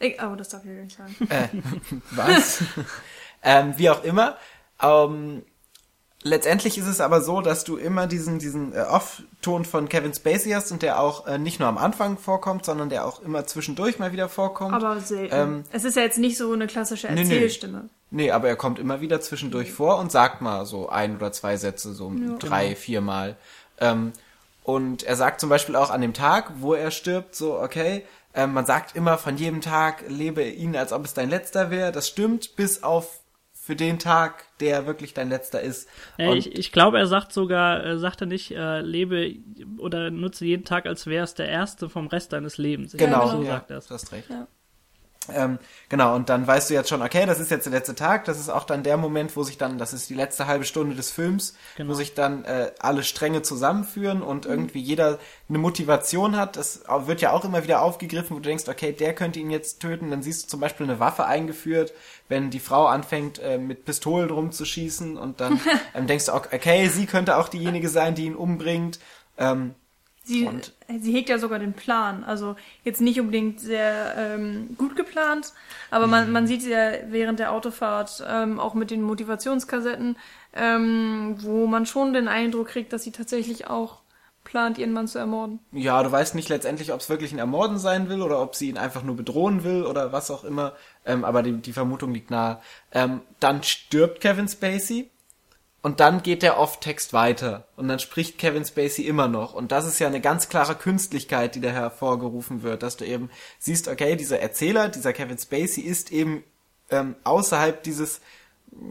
Ich, 0.00 0.20
aber 0.20 0.36
das 0.36 0.48
darf 0.48 0.64
ich 0.64 0.70
ja 0.70 0.82
nicht 0.82 0.96
sagen. 0.96 1.14
Äh, 1.28 1.48
was? 2.10 2.62
ähm, 3.42 3.74
wie 3.76 3.88
auch 3.88 4.02
immer. 4.02 4.36
Ähm, 4.82 5.42
Letztendlich 6.26 6.76
ist 6.76 6.86
es 6.86 7.00
aber 7.00 7.20
so, 7.20 7.40
dass 7.40 7.64
du 7.64 7.76
immer 7.76 8.06
diesen, 8.06 8.38
diesen 8.38 8.74
äh, 8.74 8.80
Off-Ton 8.80 9.64
von 9.64 9.88
Kevin 9.88 10.12
Spacey 10.12 10.50
hast 10.50 10.72
und 10.72 10.82
der 10.82 11.00
auch 11.00 11.26
äh, 11.26 11.38
nicht 11.38 11.60
nur 11.60 11.68
am 11.68 11.78
Anfang 11.78 12.18
vorkommt, 12.18 12.64
sondern 12.64 12.88
der 12.88 13.06
auch 13.06 13.22
immer 13.22 13.46
zwischendurch 13.46 13.98
mal 13.98 14.12
wieder 14.12 14.28
vorkommt. 14.28 14.74
Aber 14.74 14.98
selten. 15.00 15.34
Ähm, 15.34 15.64
es 15.70 15.84
ist 15.84 15.96
ja 15.96 16.02
jetzt 16.02 16.18
nicht 16.18 16.36
so 16.36 16.52
eine 16.52 16.66
klassische 16.66 17.06
Erzählstimme. 17.08 17.78
Nee, 17.78 17.88
nee. 18.10 18.22
nee 18.24 18.30
aber 18.32 18.48
er 18.48 18.56
kommt 18.56 18.78
immer 18.78 19.00
wieder 19.00 19.20
zwischendurch 19.20 19.72
vor 19.72 19.98
und 19.98 20.10
sagt 20.10 20.42
mal 20.42 20.66
so 20.66 20.88
ein 20.88 21.16
oder 21.16 21.30
zwei 21.30 21.56
Sätze, 21.56 21.94
so 21.94 22.12
ja. 22.12 22.34
drei, 22.38 22.68
genau. 22.68 22.78
viermal. 22.80 23.36
Ähm, 23.78 24.12
und 24.64 25.04
er 25.04 25.14
sagt 25.14 25.40
zum 25.40 25.48
Beispiel 25.48 25.76
auch 25.76 25.90
an 25.90 26.00
dem 26.00 26.12
Tag, 26.12 26.54
wo 26.58 26.74
er 26.74 26.90
stirbt, 26.90 27.36
so, 27.36 27.60
okay, 27.60 28.04
ähm, 28.34 28.52
man 28.52 28.66
sagt 28.66 28.96
immer 28.96 29.16
von 29.16 29.36
jedem 29.36 29.60
Tag, 29.60 30.04
lebe 30.08 30.42
ihn, 30.42 30.76
als 30.76 30.92
ob 30.92 31.04
es 31.04 31.14
dein 31.14 31.30
letzter 31.30 31.70
wäre. 31.70 31.92
Das 31.92 32.08
stimmt, 32.08 32.56
bis 32.56 32.82
auf 32.82 33.20
für 33.66 33.74
den 33.74 33.98
Tag, 33.98 34.44
der 34.60 34.86
wirklich 34.86 35.12
dein 35.12 35.28
letzter 35.28 35.60
ist. 35.60 35.88
Ja, 36.18 36.32
ich, 36.32 36.56
ich 36.56 36.70
glaube, 36.70 37.00
er 37.00 37.08
sagt 37.08 37.32
sogar, 37.32 37.84
äh, 37.84 37.98
sagt 37.98 38.20
er 38.20 38.28
nicht, 38.28 38.52
äh, 38.52 38.80
lebe 38.80 39.34
oder 39.78 40.12
nutze 40.12 40.44
jeden 40.44 40.64
Tag, 40.64 40.86
als 40.86 41.08
wäre 41.08 41.24
es 41.24 41.34
der 41.34 41.48
erste 41.48 41.88
vom 41.88 42.06
Rest 42.06 42.32
deines 42.32 42.58
Lebens. 42.58 42.92
Genau, 42.92 43.26
so 43.26 43.42
ja, 43.42 43.54
sagt 43.54 43.72
er. 43.72 43.80
Du 43.80 43.90
hast 43.90 44.12
recht. 44.12 44.30
Ja. 44.30 44.46
Ähm, 45.32 45.58
genau, 45.88 46.14
und 46.14 46.28
dann 46.28 46.46
weißt 46.46 46.70
du 46.70 46.74
jetzt 46.74 46.88
schon, 46.88 47.02
okay, 47.02 47.26
das 47.26 47.40
ist 47.40 47.50
jetzt 47.50 47.64
der 47.64 47.72
letzte 47.72 47.94
Tag, 47.94 48.24
das 48.24 48.38
ist 48.38 48.48
auch 48.48 48.64
dann 48.64 48.82
der 48.82 48.96
Moment, 48.96 49.36
wo 49.36 49.42
sich 49.42 49.58
dann, 49.58 49.78
das 49.78 49.92
ist 49.92 50.08
die 50.10 50.14
letzte 50.14 50.46
halbe 50.46 50.64
Stunde 50.64 50.94
des 50.94 51.10
Films, 51.10 51.54
genau. 51.76 51.90
wo 51.90 51.94
sich 51.94 52.14
dann 52.14 52.44
äh, 52.44 52.72
alle 52.78 53.02
Stränge 53.02 53.42
zusammenführen 53.42 54.22
und 54.22 54.44
mhm. 54.44 54.50
irgendwie 54.50 54.80
jeder 54.80 55.18
eine 55.48 55.58
Motivation 55.58 56.36
hat. 56.36 56.56
Das 56.56 56.84
wird 57.06 57.20
ja 57.20 57.32
auch 57.32 57.44
immer 57.44 57.62
wieder 57.62 57.82
aufgegriffen, 57.82 58.36
wo 58.36 58.40
du 58.40 58.48
denkst, 58.48 58.68
okay, 58.68 58.92
der 58.92 59.14
könnte 59.14 59.40
ihn 59.40 59.50
jetzt 59.50 59.80
töten. 59.80 60.10
Dann 60.10 60.22
siehst 60.22 60.44
du 60.44 60.48
zum 60.48 60.60
Beispiel 60.60 60.86
eine 60.86 61.00
Waffe 61.00 61.26
eingeführt, 61.26 61.92
wenn 62.28 62.50
die 62.50 62.60
Frau 62.60 62.86
anfängt, 62.86 63.38
äh, 63.38 63.58
mit 63.58 63.84
Pistolen 63.84 64.30
rumzuschießen 64.30 65.16
und 65.16 65.40
dann 65.40 65.60
ähm, 65.94 66.06
denkst 66.06 66.26
du, 66.26 66.34
okay, 66.34 66.88
sie 66.88 67.06
könnte 67.06 67.36
auch 67.36 67.48
diejenige 67.48 67.88
sein, 67.88 68.14
die 68.14 68.26
ihn 68.26 68.36
umbringt. 68.36 68.98
Ähm, 69.38 69.74
Sie, 70.26 70.44
und? 70.44 70.72
sie 71.00 71.12
hegt 71.12 71.28
ja 71.28 71.38
sogar 71.38 71.60
den 71.60 71.72
Plan. 71.72 72.24
Also 72.24 72.56
jetzt 72.82 73.00
nicht 73.00 73.20
unbedingt 73.20 73.60
sehr 73.60 74.14
ähm, 74.18 74.74
gut 74.76 74.96
geplant, 74.96 75.52
aber 75.90 76.08
man, 76.08 76.32
man 76.32 76.48
sieht 76.48 76.62
sie 76.62 76.72
ja 76.72 76.90
während 77.08 77.38
der 77.38 77.52
Autofahrt 77.52 78.24
ähm, 78.28 78.58
auch 78.58 78.74
mit 78.74 78.90
den 78.90 79.02
Motivationskassetten, 79.02 80.16
ähm, 80.52 81.36
wo 81.38 81.68
man 81.68 81.86
schon 81.86 82.12
den 82.12 82.26
Eindruck 82.26 82.68
kriegt, 82.68 82.92
dass 82.92 83.04
sie 83.04 83.12
tatsächlich 83.12 83.68
auch 83.68 84.00
plant, 84.42 84.78
ihren 84.78 84.92
Mann 84.92 85.06
zu 85.06 85.18
ermorden. 85.18 85.60
Ja, 85.70 86.02
du 86.02 86.10
weißt 86.10 86.34
nicht 86.34 86.48
letztendlich, 86.48 86.92
ob 86.92 87.00
es 87.00 87.08
wirklich 87.08 87.32
ein 87.32 87.38
Ermorden 87.38 87.78
sein 87.78 88.08
will 88.08 88.22
oder 88.22 88.42
ob 88.42 88.56
sie 88.56 88.68
ihn 88.68 88.78
einfach 88.78 89.04
nur 89.04 89.14
bedrohen 89.14 89.62
will 89.62 89.84
oder 89.84 90.12
was 90.12 90.30
auch 90.32 90.42
immer. 90.42 90.72
Ähm, 91.04 91.24
aber 91.24 91.44
die, 91.44 91.52
die 91.52 91.72
Vermutung 91.72 92.12
liegt 92.12 92.30
nahe. 92.32 92.60
Ähm, 92.90 93.20
dann 93.38 93.62
stirbt 93.62 94.20
Kevin 94.20 94.48
Spacey 94.48 95.10
und 95.86 96.00
dann 96.00 96.24
geht 96.24 96.42
der 96.42 96.58
Off-Text 96.58 97.12
weiter 97.12 97.68
und 97.76 97.86
dann 97.86 98.00
spricht 98.00 98.38
Kevin 98.38 98.64
Spacey 98.64 99.06
immer 99.06 99.28
noch 99.28 99.54
und 99.54 99.70
das 99.70 99.86
ist 99.86 100.00
ja 100.00 100.08
eine 100.08 100.20
ganz 100.20 100.48
klare 100.48 100.74
Künstlichkeit, 100.74 101.54
die 101.54 101.60
da 101.60 101.68
hervorgerufen 101.68 102.64
wird, 102.64 102.82
dass 102.82 102.96
du 102.96 103.04
eben 103.04 103.30
siehst, 103.60 103.86
okay, 103.86 104.16
dieser 104.16 104.40
Erzähler, 104.40 104.88
dieser 104.88 105.12
Kevin 105.12 105.38
Spacey 105.38 105.82
ist 105.82 106.10
eben 106.10 106.42
ähm, 106.90 107.14
außerhalb 107.22 107.84
dieses 107.84 108.20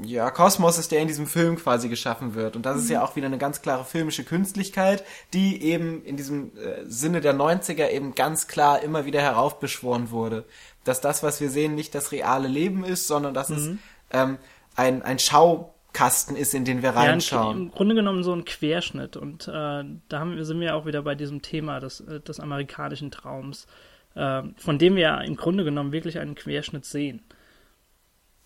ja, 0.03 0.31
Kosmoses, 0.31 0.87
der 0.87 1.01
in 1.01 1.09
diesem 1.09 1.27
Film 1.27 1.57
quasi 1.57 1.89
geschaffen 1.89 2.33
wird. 2.33 2.55
Und 2.55 2.65
das 2.65 2.77
mhm. 2.77 2.83
ist 2.83 2.89
ja 2.89 3.03
auch 3.03 3.17
wieder 3.17 3.27
eine 3.27 3.39
ganz 3.39 3.61
klare 3.61 3.83
filmische 3.83 4.23
Künstlichkeit, 4.23 5.03
die 5.33 5.63
eben 5.63 6.01
in 6.05 6.15
diesem 6.15 6.57
äh, 6.57 6.85
Sinne 6.85 7.19
der 7.19 7.35
90er 7.35 7.89
eben 7.89 8.15
ganz 8.15 8.47
klar 8.47 8.81
immer 8.81 9.03
wieder 9.03 9.21
heraufbeschworen 9.21 10.11
wurde. 10.11 10.45
Dass 10.85 11.01
das, 11.01 11.23
was 11.23 11.41
wir 11.41 11.49
sehen, 11.49 11.75
nicht 11.75 11.93
das 11.93 12.13
reale 12.13 12.47
Leben 12.47 12.85
ist, 12.85 13.07
sondern 13.07 13.33
dass 13.33 13.49
mhm. 13.49 13.55
es 13.57 13.69
ähm, 14.11 14.37
ein, 14.77 15.01
ein 15.01 15.19
Schau 15.19 15.74
Kasten 15.95 16.35
ist, 16.35 16.53
in 16.53 16.65
den 16.65 16.83
wir 16.83 16.91
reinschauen. 16.91 17.57
Ja, 17.57 17.63
Im 17.63 17.71
Grunde 17.71 17.95
genommen 17.95 18.23
so 18.23 18.33
ein 18.33 18.43
Querschnitt. 18.45 19.15
Und 19.15 19.47
äh, 19.47 19.51
da 19.51 20.19
haben, 20.19 20.43
sind 20.43 20.59
wir 20.59 20.75
auch 20.75 20.85
wieder 20.85 21.01
bei 21.01 21.15
diesem 21.15 21.41
Thema 21.41 21.79
des, 21.79 22.01
äh, 22.01 22.19
des 22.19 22.39
amerikanischen 22.39 23.09
Traums. 23.09 23.65
äh, 24.15 24.43
von 24.57 24.77
dem 24.77 24.95
wir 24.95 25.21
im 25.21 25.35
Grunde 25.35 25.63
genommen 25.63 25.91
wirklich 25.91 26.19
einen 26.19 26.35
Querschnitt 26.35 26.85
sehen. 26.85 27.21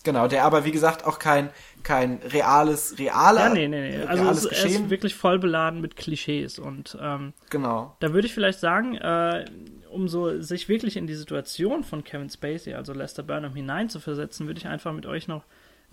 Genau, 0.03 0.27
der 0.29 0.45
aber 0.45 0.63
wie 0.63 0.71
gesagt 0.71 1.05
auch 1.05 1.19
kein 1.19 1.49
kein 1.83 2.19
reales 2.31 2.97
realer 2.99 3.47
ja, 3.47 3.53
nee, 3.53 3.67
nee, 3.67 3.97
nee. 3.97 4.03
Also 4.03 4.29
es, 4.29 4.45
er 4.45 4.65
ist 4.65 4.89
wirklich 4.89 5.13
voll 5.13 5.39
beladen 5.39 5.81
mit 5.81 5.97
Klischees 5.97 6.57
und 6.57 6.97
ähm, 7.01 7.33
genau. 7.49 7.97
Da 7.99 8.13
würde 8.13 8.25
ich 8.25 8.33
vielleicht 8.33 8.61
sagen, 8.61 8.95
äh, 8.95 9.43
um 9.89 10.07
so 10.07 10.41
sich 10.41 10.69
wirklich 10.69 10.95
in 10.95 11.05
die 11.05 11.15
Situation 11.15 11.83
von 11.83 12.05
Kevin 12.05 12.29
Spacey, 12.29 12.75
also 12.75 12.93
Lester 12.93 13.23
Burnham 13.23 13.53
hineinzuversetzen, 13.53 14.47
würde 14.47 14.59
ich 14.59 14.67
einfach 14.67 14.93
mit 14.93 15.05
euch 15.05 15.27
noch 15.27 15.43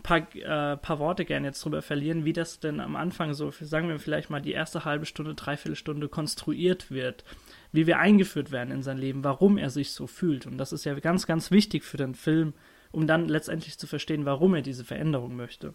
paar, 0.06 0.34
äh, 0.34 0.76
paar 0.76 0.98
Worte 0.98 1.24
gerne 1.24 1.48
jetzt 1.48 1.64
drüber 1.64 1.82
verlieren, 1.82 2.24
wie 2.24 2.32
das 2.32 2.60
denn 2.60 2.80
am 2.80 2.96
Anfang 2.96 3.34
so, 3.34 3.50
sagen 3.50 3.88
wir 3.88 3.98
vielleicht 3.98 4.30
mal 4.30 4.40
die 4.40 4.52
erste 4.52 4.84
halbe 4.84 5.06
Stunde, 5.06 5.34
dreiviertel 5.34 5.76
Stunde 5.76 6.08
konstruiert 6.08 6.90
wird, 6.90 7.24
wie 7.72 7.86
wir 7.86 7.98
eingeführt 7.98 8.50
werden 8.52 8.70
in 8.70 8.82
sein 8.82 8.98
Leben, 8.98 9.24
warum 9.24 9.58
er 9.58 9.70
sich 9.70 9.92
so 9.92 10.06
fühlt 10.06 10.46
und 10.46 10.58
das 10.58 10.72
ist 10.72 10.84
ja 10.84 10.94
ganz, 10.94 11.26
ganz 11.26 11.50
wichtig 11.50 11.84
für 11.84 11.96
den 11.96 12.14
Film 12.14 12.54
um 12.96 13.06
dann 13.06 13.28
letztendlich 13.28 13.78
zu 13.78 13.86
verstehen, 13.86 14.24
warum 14.24 14.54
er 14.54 14.62
diese 14.62 14.82
Veränderung 14.82 15.36
möchte. 15.36 15.74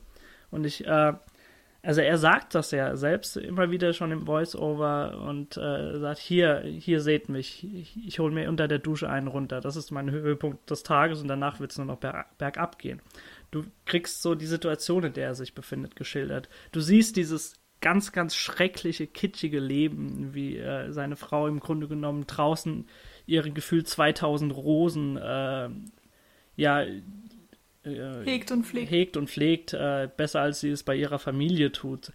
Und 0.50 0.66
ich, 0.66 0.88
äh, 0.88 1.14
also 1.84 2.02
er 2.02 2.18
sagt 2.18 2.56
das 2.56 2.72
ja 2.72 2.96
selbst 2.96 3.38
immer 3.38 3.70
wieder 3.70 3.94
schon 3.94 4.12
im 4.12 4.26
Voice-Over 4.26 5.24
und 5.28 5.56
äh, 5.56 6.00
sagt, 6.00 6.20
hier, 6.20 6.62
hier 6.66 7.00
seht 7.00 7.30
mich, 7.30 7.68
ich, 7.74 8.08
ich 8.08 8.20
hole 8.20 8.34
mir 8.34 8.50
unter 8.50 8.68
der 8.68 8.80
Dusche 8.80 9.08
einen 9.08 9.28
runter, 9.28 9.62
das 9.62 9.76
ist 9.76 9.92
mein 9.92 10.10
Höhepunkt 10.10 10.70
des 10.70 10.82
Tages 10.82 11.22
und 11.22 11.28
danach 11.28 11.60
wird 11.60 11.72
es 11.72 11.78
nur 11.78 11.88
noch 11.88 11.98
ber 11.98 12.26
bergab 12.38 12.80
gehen. 12.80 13.02
Du 13.52 13.66
kriegst 13.86 14.22
so 14.22 14.34
die 14.34 14.46
Situation, 14.46 15.04
in 15.04 15.14
der 15.14 15.28
er 15.28 15.36
sich 15.36 15.54
befindet, 15.54 15.96
geschildert. 15.96 16.50
Du 16.72 16.80
siehst 16.80 17.18
dieses 17.18 17.54
ganz, 17.82 18.12
ganz 18.12 18.36
schreckliche, 18.36 19.08
kitschige 19.08 19.60
Leben, 19.60 20.34
wie 20.34 20.58
äh, 20.58 20.92
seine 20.92 21.18
Frau 21.18 21.48
im 21.48 21.60
Grunde 21.60 21.88
genommen 21.88 22.26
draußen 22.28 22.88
ihre 23.26 23.52
gefühlt 23.52 23.88
2000 23.88 24.56
Rosen 24.56 25.18
äh, 25.18 25.70
ja 26.56 26.84
äh, 26.84 28.24
hegt 28.24 28.52
und 28.52 28.66
pflegt, 28.66 28.92
hegt 28.92 29.18
und 29.18 29.30
pflegt 29.30 29.74
äh, 29.74 30.08
besser 30.16 30.42
als 30.42 30.60
sie 30.60 30.70
es 30.70 30.84
bei 30.84 30.96
ihrer 30.96 31.20
Familie 31.20 31.72
tut. 31.72 32.14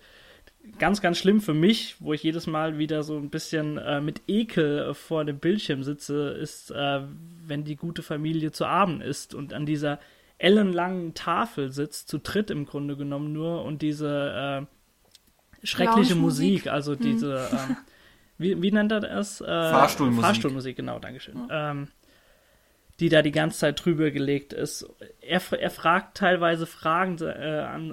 Ganz, 0.79 1.01
ganz 1.01 1.19
schlimm 1.19 1.41
für 1.41 1.55
mich, 1.55 1.97
wo 2.01 2.13
ich 2.13 2.23
jedes 2.23 2.47
Mal 2.47 2.79
wieder 2.79 3.03
so 3.03 3.17
ein 3.17 3.31
bisschen 3.31 3.79
äh, 3.79 4.01
mit 4.01 4.23
Ekel 4.27 4.95
vor 4.95 5.25
dem 5.25 5.39
Bildschirm 5.39 5.85
sitze, 5.85 6.31
ist, 6.31 6.71
äh, 6.71 7.03
wenn 7.45 7.65
die 7.65 7.77
gute 7.77 8.03
Familie 8.03 8.51
zu 8.51 8.67
Abend 8.67 9.03
ist 9.03 9.35
und 9.35 9.53
an 9.53 9.65
dieser 9.65 10.01
ellenlangen 10.39 11.15
Tafel 11.15 11.73
sitzt, 11.73 12.09
zu 12.09 12.19
dritt 12.19 12.51
im 12.51 12.67
Grunde 12.67 12.97
genommen 12.97 13.33
nur 13.33 13.65
und 13.65 13.83
diese 13.83 14.67
äh, 15.63 15.67
schreckliche 15.67 16.15
Musik, 16.15 16.67
also 16.67 16.93
hm. 16.93 17.01
diese, 17.01 17.49
ähm, 17.53 17.77
wie, 18.39 18.61
wie 18.63 18.73
nennt 18.73 18.93
er 18.93 19.01
das? 19.01 19.41
Äh, 19.41 19.47
Fahrstuhlmusik. 19.47 20.25
Fahrstuhlmusik, 20.25 20.77
genau, 20.77 20.99
Dankeschön. 20.99 21.49
Ja. 21.49 21.71
Ähm, 21.71 21.89
die 23.01 23.09
da 23.11 23.21
die 23.21 23.33
ganze 23.33 23.59
Zeit 23.59 23.85
drüber 23.85 24.11
gelegt 24.11 24.53
ist. 24.53 24.89
Er, 25.21 25.43
er 25.53 25.71
fragt 25.71 26.17
teilweise 26.17 26.67
Fragen 26.67 27.19
äh, 27.21 27.61
an, 27.61 27.93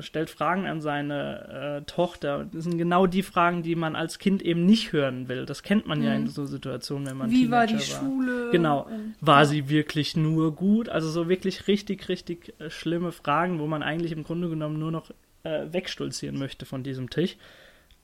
stellt 0.00 0.30
Fragen 0.30 0.66
an 0.66 0.80
seine 0.80 1.80
äh, 1.80 1.84
Tochter. 1.84 2.46
Das 2.52 2.64
sind 2.64 2.78
genau 2.78 3.06
die 3.06 3.22
Fragen, 3.22 3.62
die 3.62 3.74
man 3.74 3.96
als 3.96 4.18
Kind 4.18 4.42
eben 4.42 4.64
nicht 4.64 4.92
hören 4.92 5.28
will. 5.28 5.46
Das 5.46 5.62
kennt 5.62 5.86
man 5.86 5.98
mhm. 5.98 6.04
ja 6.04 6.14
in 6.14 6.26
so 6.28 6.46
Situationen, 6.46 7.06
wenn 7.08 7.16
man 7.16 7.30
Wie 7.30 7.44
Teenager 7.44 7.56
war 7.56 7.66
die 7.66 7.74
war. 7.74 7.80
Schule? 7.80 8.50
Genau. 8.50 8.88
War 9.20 9.46
sie 9.46 9.68
wirklich 9.68 10.16
nur 10.16 10.54
gut? 10.54 10.88
Also 10.88 11.08
so 11.10 11.28
wirklich 11.28 11.68
richtig, 11.68 12.08
richtig 12.08 12.54
äh, 12.58 12.70
schlimme 12.70 13.12
Fragen, 13.12 13.58
wo 13.58 13.66
man 13.66 13.82
eigentlich 13.82 14.12
im 14.12 14.24
Grunde 14.24 14.48
genommen 14.48 14.78
nur 14.78 14.90
noch 14.90 15.10
äh, 15.42 15.66
wegstolzieren 15.72 16.38
möchte 16.38 16.66
von 16.66 16.82
diesem 16.82 17.10
Tisch. 17.10 17.36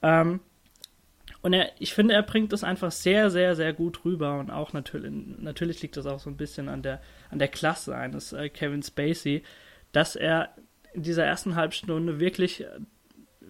Ähm, 0.02 0.40
und 1.40 1.52
er, 1.52 1.70
ich 1.78 1.94
finde, 1.94 2.14
er 2.14 2.22
bringt 2.22 2.52
das 2.52 2.64
einfach 2.64 2.90
sehr, 2.90 3.30
sehr, 3.30 3.54
sehr 3.54 3.72
gut 3.72 4.04
rüber. 4.04 4.38
Und 4.38 4.50
auch 4.50 4.72
natürlich, 4.72 5.12
natürlich 5.38 5.82
liegt 5.82 5.96
das 5.96 6.06
auch 6.06 6.18
so 6.18 6.30
ein 6.30 6.36
bisschen 6.36 6.68
an 6.68 6.82
der, 6.82 7.00
an 7.30 7.38
der 7.38 7.48
Klasse 7.48 7.96
eines 7.96 8.32
äh, 8.32 8.48
Kevin 8.48 8.82
Spacey, 8.82 9.42
dass 9.92 10.16
er 10.16 10.50
in 10.92 11.02
dieser 11.02 11.24
ersten 11.24 11.56
Halbstunde 11.56 12.20
wirklich 12.20 12.64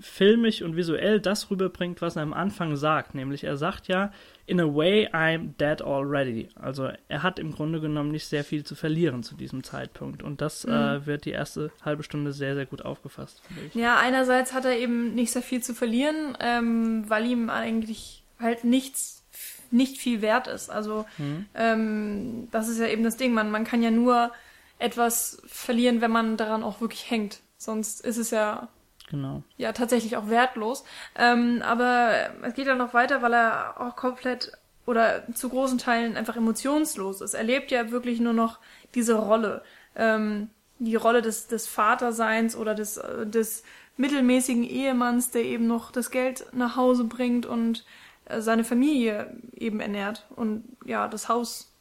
filmisch 0.00 0.62
und 0.62 0.76
visuell 0.76 1.20
das 1.20 1.50
rüberbringt, 1.50 2.00
was 2.00 2.16
er 2.16 2.22
am 2.22 2.32
Anfang 2.32 2.76
sagt. 2.76 3.14
Nämlich 3.14 3.44
er 3.44 3.56
sagt 3.56 3.88
ja, 3.88 4.12
in 4.46 4.60
a 4.60 4.64
way 4.64 5.08
I'm 5.08 5.56
dead 5.58 5.82
already. 5.82 6.48
Also 6.54 6.90
er 7.08 7.22
hat 7.22 7.38
im 7.38 7.52
Grunde 7.52 7.80
genommen 7.80 8.10
nicht 8.10 8.26
sehr 8.26 8.44
viel 8.44 8.64
zu 8.64 8.74
verlieren 8.74 9.22
zu 9.22 9.34
diesem 9.34 9.62
Zeitpunkt. 9.62 10.22
Und 10.22 10.40
das 10.40 10.66
mhm. 10.66 10.72
äh, 10.72 11.06
wird 11.06 11.24
die 11.24 11.30
erste 11.30 11.70
halbe 11.84 12.02
Stunde 12.02 12.32
sehr, 12.32 12.54
sehr 12.54 12.66
gut 12.66 12.84
aufgefasst. 12.84 13.42
Ja, 13.74 13.98
einerseits 13.98 14.52
hat 14.52 14.64
er 14.64 14.76
eben 14.78 15.14
nicht 15.14 15.32
sehr 15.32 15.42
viel 15.42 15.62
zu 15.62 15.74
verlieren, 15.74 16.36
ähm, 16.40 17.04
weil 17.08 17.26
ihm 17.26 17.50
eigentlich 17.50 18.24
halt 18.38 18.64
nichts 18.64 19.24
nicht 19.70 19.98
viel 19.98 20.22
wert 20.22 20.46
ist. 20.46 20.70
Also 20.70 21.04
mhm. 21.18 21.46
ähm, 21.54 22.48
das 22.50 22.68
ist 22.68 22.78
ja 22.78 22.86
eben 22.86 23.04
das 23.04 23.16
Ding. 23.16 23.34
Man, 23.34 23.50
man 23.50 23.64
kann 23.64 23.82
ja 23.82 23.90
nur 23.90 24.32
etwas 24.78 25.42
verlieren, 25.46 26.00
wenn 26.00 26.10
man 26.10 26.36
daran 26.36 26.62
auch 26.62 26.80
wirklich 26.80 27.10
hängt. 27.10 27.40
Sonst 27.56 28.04
ist 28.04 28.18
es 28.18 28.30
ja 28.30 28.68
Genau. 29.10 29.42
Ja, 29.56 29.72
tatsächlich 29.72 30.16
auch 30.16 30.28
wertlos. 30.28 30.84
Ähm, 31.16 31.62
aber 31.64 32.12
es 32.42 32.54
geht 32.54 32.66
ja 32.66 32.74
noch 32.74 32.94
weiter, 32.94 33.22
weil 33.22 33.32
er 33.32 33.80
auch 33.80 33.96
komplett 33.96 34.52
oder 34.86 35.22
zu 35.34 35.48
großen 35.48 35.78
Teilen 35.78 36.16
einfach 36.16 36.36
emotionslos 36.36 37.20
ist. 37.20 37.34
Er 37.34 37.44
lebt 37.44 37.70
ja 37.70 37.90
wirklich 37.90 38.20
nur 38.20 38.32
noch 38.32 38.58
diese 38.94 39.14
Rolle. 39.14 39.62
Ähm, 39.96 40.50
die 40.78 40.96
Rolle 40.96 41.22
des, 41.22 41.48
des 41.48 41.66
Vaterseins 41.66 42.54
oder 42.54 42.74
des, 42.74 43.00
des 43.24 43.64
mittelmäßigen 43.96 44.62
Ehemanns, 44.62 45.30
der 45.30 45.44
eben 45.44 45.66
noch 45.66 45.90
das 45.90 46.10
Geld 46.10 46.46
nach 46.52 46.76
Hause 46.76 47.04
bringt 47.04 47.46
und 47.46 47.84
äh, 48.26 48.40
seine 48.40 48.64
Familie 48.64 49.36
eben 49.54 49.80
ernährt 49.80 50.26
und 50.36 50.64
ja, 50.84 51.08
das 51.08 51.28
Haus 51.28 51.72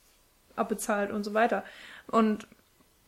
abbezahlt 0.55 1.12
und 1.12 1.23
so 1.23 1.33
weiter. 1.33 1.63
Und 2.07 2.47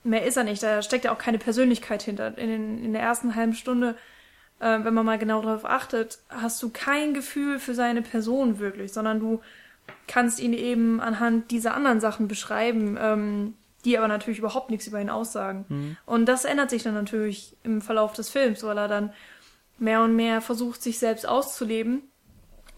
mehr 0.04 0.26
ist 0.26 0.38
er 0.38 0.44
nicht. 0.44 0.64
Da 0.64 0.82
steckt 0.82 1.06
ja 1.06 1.14
auch 1.14 1.18
keine 1.18 1.40
Persönlichkeit 1.40 2.02
hinter. 2.04 2.38
In, 2.38 2.50
den, 2.50 2.84
in 2.84 2.94
der 2.94 3.02
ersten 3.02 3.36
halben 3.36 3.54
Stunde, 3.54 3.96
äh, 4.60 4.80
wenn 4.84 4.94
man 4.94 5.06
mal 5.06 5.18
genau 5.18 5.42
darauf 5.42 5.66
achtet, 5.66 6.20
hast 6.30 6.62
du 6.64 6.70
kein 6.70 7.14
Gefühl 7.14 7.60
für 7.60 7.74
seine 7.74 8.02
Person 8.02 8.60
wirklich, 8.60 8.94
sondern 8.94 9.20
du 9.20 9.42
kannst 10.08 10.40
ihn 10.40 10.54
eben 10.54 11.00
anhand 11.00 11.52
dieser 11.52 11.74
anderen 11.74 12.00
Sachen 12.00 12.28
beschreiben, 12.28 12.98
ähm, 13.00 13.54
die 13.86 13.98
aber 13.98 14.08
natürlich 14.08 14.40
überhaupt 14.40 14.70
nichts 14.70 14.88
über 14.88 15.00
ihn 15.00 15.10
aussagen. 15.10 15.66
Mhm. 15.70 15.98
Und 16.06 16.26
das 16.26 16.46
ändert 16.46 16.70
sich 16.70 16.84
dann 16.84 16.94
natürlich 16.94 17.56
im 17.64 17.82
Verlauf 17.82 18.14
des 18.14 18.30
Films, 18.30 18.64
weil 18.64 18.78
er 18.78 18.88
dann 18.88 19.14
mehr 19.78 20.02
und 20.02 20.16
mehr 20.16 20.42
versucht, 20.42 20.84
sich 20.84 21.00
selbst 21.00 21.28
auszuleben, 21.28 22.04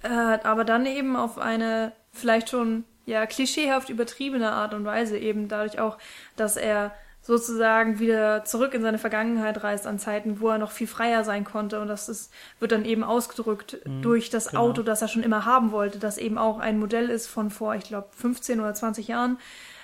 äh, 0.04 0.08
aber 0.08 0.64
dann 0.64 0.86
eben 0.86 1.16
auf 1.16 1.38
eine 1.38 1.94
vielleicht 2.12 2.50
schon 2.50 2.84
ja 3.06 3.26
klischeehaft 3.26 3.90
übertriebene 3.90 4.52
Art 4.52 4.74
und 4.74 4.86
Weise 4.86 5.18
eben 5.18 5.48
dadurch 5.48 5.80
auch, 5.80 5.98
dass 6.36 6.58
er 6.58 6.94
sozusagen 7.22 8.00
wieder 8.00 8.44
zurück 8.46 8.74
in 8.74 8.82
seine 8.82 8.98
Vergangenheit 8.98 9.64
reist 9.64 9.86
an 9.86 10.00
Zeiten, 10.00 10.42
wo 10.42 10.50
er 10.50 10.58
noch 10.58 10.72
viel 10.72 10.88
freier 10.88 11.24
sein 11.24 11.44
konnte. 11.44 11.80
Und 11.80 11.88
das 11.88 12.10
ist, 12.10 12.34
wird 12.60 12.72
dann 12.72 12.86
eben 12.86 13.04
ausgedrückt 13.04 13.78
mhm, 13.86 14.02
durch 14.02 14.30
das 14.30 14.50
genau. 14.50 14.62
Auto, 14.62 14.82
das 14.82 15.02
er 15.02 15.08
schon 15.08 15.24
immer 15.24 15.46
haben 15.46 15.72
wollte, 15.72 16.00
das 16.00 16.18
eben 16.18 16.38
auch 16.38 16.60
ein 16.60 16.80
Modell 16.80 17.10
ist 17.10 17.28
von 17.28 17.52
vor, 17.52 17.76
ich 17.76 17.84
glaube, 17.84 18.08
15 18.12 18.60
oder 18.60 18.74
20 18.74 19.08
Jahren. 19.08 19.38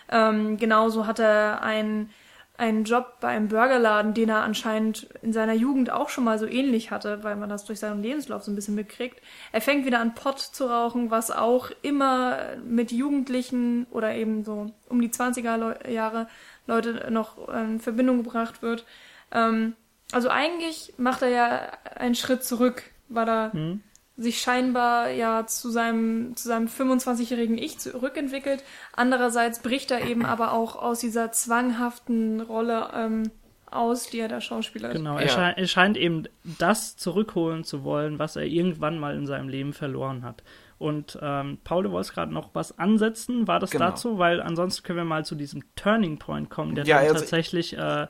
Ähm, 0.10 0.58
genauso 0.58 1.06
hat 1.06 1.20
er 1.20 1.62
ein 1.62 2.10
einen 2.58 2.86
Job 2.86 3.18
bei 3.20 3.30
einem 3.30 3.50
Burgerladen, 3.50 4.16
den 4.16 4.30
er 4.30 4.42
anscheinend 4.42 5.08
in 5.22 5.32
seiner 5.32 5.54
Jugend 5.54 5.92
auch 5.92 6.10
schon 6.10 6.24
mal 6.24 6.40
so 6.40 6.48
ähnlich 6.48 6.90
hatte, 6.90 7.24
weil 7.24 7.36
man 7.36 7.50
das 7.50 7.66
durch 7.66 7.80
seinen 7.80 8.02
Lebenslauf 8.02 8.44
so 8.44 8.52
ein 8.52 8.56
bisschen 8.56 8.74
mitkriegt. 8.74 9.22
Er 9.52 9.62
fängt 9.62 9.86
wieder 9.86 10.00
an 10.00 10.16
Pott 10.16 10.40
zu 10.40 10.66
rauchen, 10.66 11.12
was 11.12 11.30
auch 11.30 11.70
immer 11.84 12.40
mit 12.66 12.92
Jugendlichen 12.92 13.86
oder 13.92 14.16
eben 14.16 14.44
so 14.44 14.72
um 14.90 15.02
die 15.02 15.10
20er 15.10 15.88
Jahre 15.88 16.28
Leute 16.68 17.08
noch 17.10 17.50
in 17.50 17.80
Verbindung 17.80 18.24
gebracht 18.24 18.62
wird. 18.62 18.86
Ähm, 19.32 19.74
also 20.12 20.30
eigentlich 20.30 20.94
macht 20.98 21.22
er 21.22 21.30
ja 21.30 21.72
einen 21.96 22.16
Schritt 22.16 22.44
zurück, 22.44 22.84
weil 23.10 23.28
er 23.28 23.56
mhm 23.56 23.82
sich 24.18 24.42
scheinbar 24.42 25.12
ja 25.12 25.46
zu 25.46 25.70
seinem, 25.70 26.36
zu 26.36 26.48
seinem 26.48 26.68
25-jährigen 26.68 27.58
Ich 27.58 27.78
zurückentwickelt. 27.78 28.64
Andererseits 28.94 29.60
bricht 29.60 29.92
er 29.92 30.06
eben 30.06 30.26
aber 30.26 30.54
auch 30.54 30.76
aus 30.76 31.00
dieser 31.00 31.32
zwanghaften 31.32 32.42
Rolle 32.42 32.90
ähm, 32.96 33.32
aus, 33.70 34.10
die 34.10 34.20
er 34.20 34.28
da 34.28 34.42
Schauspieler 34.42 34.90
ist. 34.90 34.98
Genau, 34.98 35.18
er, 35.18 35.30
scheint, 35.30 35.58
er 35.60 35.68
scheint 35.68 35.98
eben 35.98 36.24
das 36.44 36.98
zurückholen 36.98 37.64
zu 37.64 37.84
wollen, 37.84 38.18
was 38.18 38.36
er 38.36 38.46
irgendwann 38.46 38.98
mal 38.98 39.16
in 39.16 39.28
seinem 39.28 39.50
Leben 39.50 39.74
verloren 39.74 40.24
hat. 40.24 40.42
Und 40.78 41.18
ähm, 41.22 41.58
Paul, 41.64 41.84
du 41.84 41.92
wolltest 41.92 42.14
gerade 42.14 42.32
noch 42.32 42.50
was 42.54 42.78
ansetzen, 42.78 43.48
war 43.48 43.60
das 43.60 43.72
genau. 43.72 43.86
dazu? 43.86 44.20
Weil 44.20 44.42
ansonsten 44.42 44.84
können 44.84 44.98
wir 44.98 45.06
mal 45.06 45.26
zu 45.26 45.36
diesem 45.36 45.64
Turning 45.76 46.20
Point 46.20 46.50
kommen, 46.50 46.76
der 46.76 46.86
ja, 46.86 46.98
dann 46.98 47.08
also 47.08 47.20
tatsächlich 47.20 47.76
äh, 47.76 48.08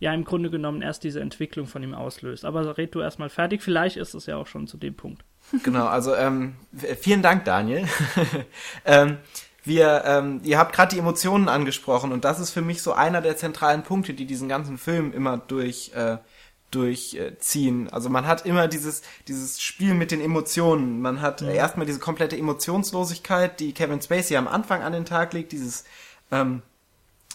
ja 0.00 0.12
im 0.12 0.24
Grunde 0.24 0.50
genommen 0.50 0.82
erst 0.82 1.04
diese 1.04 1.20
Entwicklung 1.20 1.66
von 1.66 1.82
ihm 1.82 1.94
auslöst. 1.94 2.44
Aber 2.44 2.76
red 2.76 2.92
du 2.94 3.00
erstmal 3.00 3.28
fertig, 3.28 3.62
vielleicht 3.62 3.96
ist 3.96 4.14
es 4.14 4.26
ja 4.26 4.36
auch 4.36 4.48
schon 4.48 4.66
zu 4.66 4.76
dem 4.76 4.96
Punkt. 4.96 5.24
Genau, 5.62 5.86
also 5.86 6.14
ähm, 6.14 6.54
vielen 7.00 7.22
Dank, 7.22 7.44
Daniel. 7.44 7.86
ähm, 8.84 9.18
wir, 9.64 10.02
ähm, 10.04 10.40
ihr 10.42 10.58
habt 10.58 10.74
gerade 10.74 10.92
die 10.92 10.98
Emotionen 10.98 11.48
angesprochen 11.48 12.10
und 12.10 12.24
das 12.24 12.40
ist 12.40 12.50
für 12.50 12.62
mich 12.62 12.82
so 12.82 12.94
einer 12.94 13.20
der 13.20 13.36
zentralen 13.36 13.84
Punkte, 13.84 14.12
die 14.12 14.26
diesen 14.26 14.48
ganzen 14.48 14.76
Film 14.76 15.12
immer 15.12 15.36
durch 15.38 15.92
äh, 15.94 16.18
durchziehen. 16.72 17.88
Also 17.90 18.08
man 18.08 18.26
hat 18.26 18.44
immer 18.46 18.66
dieses, 18.66 19.02
dieses 19.28 19.60
Spiel 19.60 19.94
mit 19.94 20.10
den 20.10 20.20
Emotionen. 20.20 21.00
Man 21.00 21.20
hat 21.20 21.42
äh, 21.42 21.54
erstmal 21.54 21.86
diese 21.86 22.00
komplette 22.00 22.36
Emotionslosigkeit, 22.36 23.60
die 23.60 23.72
Kevin 23.72 24.00
Spacey 24.00 24.36
am 24.36 24.48
Anfang 24.48 24.82
an 24.82 24.92
den 24.92 25.04
Tag 25.04 25.32
legt, 25.34 25.52
dieses, 25.52 25.84
ähm, 26.30 26.62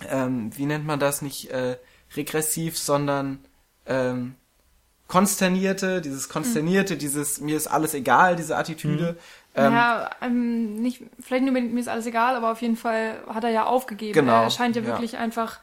ähm, 0.10 0.52
wie 0.58 0.66
nennt 0.66 0.86
man 0.86 1.00
das, 1.00 1.22
nicht 1.22 1.52
äh, 1.52 1.78
regressiv, 2.16 2.78
sondern 2.78 3.40
ähm, 3.86 4.36
konsternierte, 5.08 6.02
dieses 6.02 6.30
konsternierte, 6.30 6.96
mhm. 6.96 7.00
dieses 7.00 7.40
mir 7.40 7.56
ist 7.56 7.68
alles 7.68 7.94
egal, 7.94 8.36
diese 8.36 8.58
Attitüde. 8.58 9.14
Mhm. 9.14 9.18
Ähm, 9.56 9.74
ja, 9.74 10.10
ähm, 10.22 10.76
nicht, 10.82 11.04
vielleicht 11.20 11.44
nur 11.44 11.54
mir 11.54 11.80
ist 11.80 11.88
alles 11.88 12.06
egal, 12.06 12.36
aber 12.36 12.52
auf 12.52 12.62
jeden 12.62 12.76
Fall 12.76 13.22
hat 13.28 13.44
er 13.44 13.52
ja 13.52 13.66
aufgegeben. 13.66 14.14
Genau, 14.14 14.44
er 14.44 14.50
scheint 14.50 14.76
ja 14.76 14.86
wirklich 14.86 15.14
ja. 15.14 15.20
einfach 15.20 15.60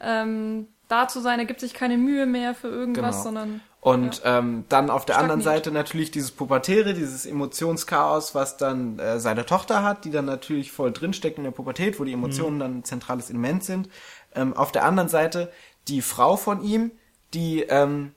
ähm, 0.00 0.68
da 0.90 1.08
zu 1.08 1.20
sein, 1.20 1.38
er 1.38 1.44
gibt 1.44 1.60
sich 1.60 1.74
keine 1.74 1.96
Mühe 1.96 2.26
mehr 2.26 2.54
für 2.54 2.68
irgendwas, 2.68 3.16
genau. 3.16 3.22
sondern. 3.22 3.60
Und 3.80 4.22
ja. 4.22 4.38
ähm, 4.38 4.64
dann 4.68 4.90
auf 4.90 5.06
der 5.06 5.18
anderen 5.18 5.40
Seite 5.40 5.70
natürlich 5.70 6.10
dieses 6.10 6.32
Pubertäre, 6.32 6.92
dieses 6.92 7.24
Emotionschaos, 7.24 8.34
was 8.34 8.58
dann 8.58 8.98
äh, 8.98 9.18
seine 9.18 9.46
Tochter 9.46 9.82
hat, 9.82 10.04
die 10.04 10.10
dann 10.10 10.26
natürlich 10.26 10.70
voll 10.70 10.92
drinsteckt 10.92 11.38
in 11.38 11.44
der 11.44 11.50
Pubertät, 11.50 11.98
wo 11.98 12.04
die 12.04 12.12
Emotionen 12.12 12.56
mhm. 12.56 12.60
dann 12.60 12.78
ein 12.78 12.84
zentrales 12.84 13.30
Element 13.30 13.64
sind. 13.64 13.88
Ähm, 14.34 14.54
auf 14.54 14.70
der 14.70 14.84
anderen 14.84 15.08
Seite 15.08 15.50
die 15.88 16.02
Frau 16.02 16.36
von 16.36 16.62
ihm, 16.62 16.90
die 17.32 17.62
ähm, 17.62 18.12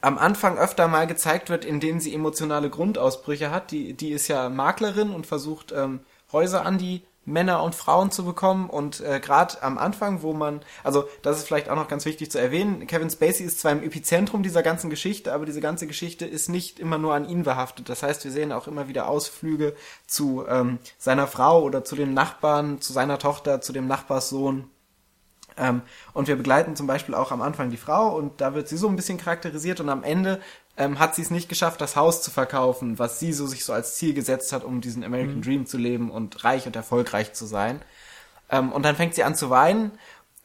am 0.00 0.18
Anfang 0.18 0.56
öfter 0.56 0.86
mal 0.88 1.06
gezeigt 1.06 1.50
wird, 1.50 1.64
in 1.64 1.80
denen 1.80 1.98
sie 2.00 2.14
emotionale 2.14 2.70
Grundausbrüche 2.70 3.50
hat. 3.50 3.70
Die, 3.72 3.94
die 3.94 4.10
ist 4.10 4.28
ja 4.28 4.48
Maklerin 4.48 5.10
und 5.10 5.26
versucht 5.26 5.72
ähm, 5.72 6.00
Häuser 6.32 6.64
an 6.64 6.78
die 6.78 7.02
Männer 7.30 7.62
und 7.62 7.74
Frauen 7.74 8.10
zu 8.10 8.24
bekommen 8.24 8.68
und 8.68 9.00
äh, 9.00 9.20
gerade 9.20 9.62
am 9.62 9.78
Anfang, 9.78 10.22
wo 10.22 10.32
man, 10.32 10.60
also 10.84 11.04
das 11.22 11.38
ist 11.38 11.46
vielleicht 11.46 11.68
auch 11.68 11.76
noch 11.76 11.88
ganz 11.88 12.04
wichtig 12.04 12.30
zu 12.30 12.38
erwähnen, 12.38 12.86
Kevin 12.86 13.10
Spacey 13.10 13.44
ist 13.44 13.60
zwar 13.60 13.72
im 13.72 13.82
Epizentrum 13.82 14.42
dieser 14.42 14.62
ganzen 14.62 14.90
Geschichte, 14.90 15.32
aber 15.32 15.46
diese 15.46 15.60
ganze 15.60 15.86
Geschichte 15.86 16.26
ist 16.26 16.48
nicht 16.48 16.78
immer 16.78 16.98
nur 16.98 17.14
an 17.14 17.28
ihn 17.28 17.42
behaftet. 17.42 17.88
Das 17.88 18.02
heißt, 18.02 18.24
wir 18.24 18.30
sehen 18.30 18.52
auch 18.52 18.66
immer 18.66 18.88
wieder 18.88 19.08
Ausflüge 19.08 19.74
zu 20.06 20.44
ähm, 20.48 20.78
seiner 20.98 21.26
Frau 21.26 21.62
oder 21.62 21.84
zu 21.84 21.96
den 21.96 22.14
Nachbarn, 22.14 22.80
zu 22.80 22.92
seiner 22.92 23.18
Tochter, 23.18 23.60
zu 23.60 23.72
dem 23.72 23.86
Nachbarssohn 23.86 24.68
ähm, 25.60 25.82
und 26.14 26.26
wir 26.28 26.36
begleiten 26.36 26.74
zum 26.74 26.86
Beispiel 26.86 27.14
auch 27.14 27.32
am 27.32 27.42
Anfang 27.42 27.70
die 27.70 27.76
Frau 27.76 28.16
und 28.16 28.40
da 28.40 28.54
wird 28.54 28.68
sie 28.68 28.76
so 28.76 28.88
ein 28.88 28.96
bisschen 28.96 29.18
charakterisiert 29.18 29.80
und 29.80 29.88
am 29.88 30.02
Ende 30.02 30.40
ähm, 30.76 30.98
hat 30.98 31.14
sie 31.14 31.22
es 31.22 31.30
nicht 31.30 31.48
geschafft, 31.48 31.80
das 31.80 31.96
Haus 31.96 32.22
zu 32.22 32.30
verkaufen, 32.30 32.98
was 32.98 33.20
sie 33.20 33.32
so 33.32 33.46
sich 33.46 33.64
so 33.64 33.72
als 33.72 33.96
Ziel 33.96 34.14
gesetzt 34.14 34.52
hat, 34.52 34.64
um 34.64 34.80
diesen 34.80 35.04
American 35.04 35.36
mhm. 35.36 35.42
Dream 35.42 35.66
zu 35.66 35.78
leben 35.78 36.10
und 36.10 36.44
reich 36.44 36.66
und 36.66 36.76
erfolgreich 36.76 37.32
zu 37.32 37.46
sein. 37.46 37.82
Ähm, 38.50 38.72
und 38.72 38.84
dann 38.84 38.96
fängt 38.96 39.14
sie 39.14 39.24
an 39.24 39.34
zu 39.34 39.50
weinen 39.50 39.92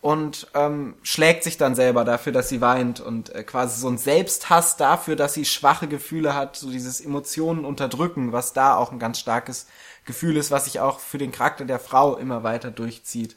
und 0.01 0.47
ähm, 0.53 0.95
schlägt 1.01 1.43
sich 1.43 1.57
dann 1.57 1.73
selber 1.73 2.05
dafür, 2.05 2.31
dass 2.31 2.49
sie 2.49 2.61
weint 2.61 2.99
und 2.99 3.33
äh, 3.33 3.43
quasi 3.43 3.79
so 3.79 3.88
ein 3.88 3.97
Selbsthass 3.97 4.77
dafür, 4.77 5.15
dass 5.15 5.33
sie 5.33 5.45
schwache 5.45 5.88
Gefühle 5.88 6.35
hat, 6.35 6.55
so 6.55 6.69
dieses 6.69 7.01
Emotionen 7.01 7.65
unterdrücken, 7.65 8.31
was 8.31 8.53
da 8.53 8.75
auch 8.75 8.91
ein 8.91 8.99
ganz 8.99 9.19
starkes 9.19 9.67
Gefühl 10.05 10.38
ist, 10.38 10.51
was 10.51 10.65
sich 10.65 10.79
auch 10.79 10.99
für 10.99 11.17
den 11.17 11.31
Charakter 11.31 11.65
der 11.65 11.79
Frau 11.79 12.17
immer 12.17 12.43
weiter 12.43 12.69
durchzieht. 12.69 13.35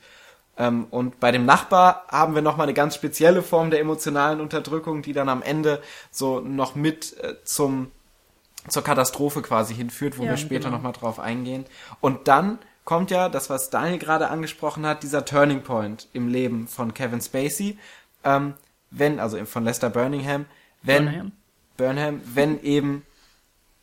Ähm, 0.59 0.87
und 0.91 1.21
bei 1.21 1.31
dem 1.31 1.47
Nachbar 1.47 2.05
haben 2.09 2.35
wir 2.35 2.43
nochmal 2.43 2.67
eine 2.67 2.75
ganz 2.75 2.95
spezielle 2.95 3.43
Form 3.43 3.71
der 3.71 3.81
emotionalen 3.81 4.41
Unterdrückung, 4.41 5.03
die 5.03 5.13
dann 5.13 5.29
am 5.29 5.43
Ende 5.43 5.81
so 6.11 6.41
noch 6.41 6.75
mit 6.75 7.17
äh, 7.23 7.37
zum 7.45 7.91
zur 8.69 8.85
Katastrophe 8.85 9.41
quasi 9.41 9.75
hinführt, 9.75 10.19
wo 10.19 10.25
ja, 10.25 10.31
wir 10.31 10.37
später 10.37 10.65
genau. 10.65 10.77
nochmal 10.77 10.93
drauf 10.93 11.19
eingehen. 11.19 11.65
Und 12.01 12.29
dann 12.29 12.59
kommt 12.85 13.11
ja 13.11 13.29
das, 13.29 13.51
was 13.51 13.71
Daniel 13.71 13.99
gerade 13.99 14.29
angesprochen 14.29 14.85
hat, 14.85 15.03
dieser 15.03 15.25
Turning 15.25 15.63
Point 15.63 16.09
im 16.13 16.29
Leben 16.29 16.69
von 16.69 16.93
Kevin 16.93 17.21
Spacey, 17.21 17.79
ähm, 18.25 18.55
wenn, 18.91 19.21
also 19.21 19.43
von 19.45 19.65
Lester 19.65 19.91
Birmingham, 19.91 20.47
wenn 20.83 21.05
Burnham. 21.05 21.33
Burnham, 21.77 22.21
wenn 22.25 22.63
eben 22.63 23.07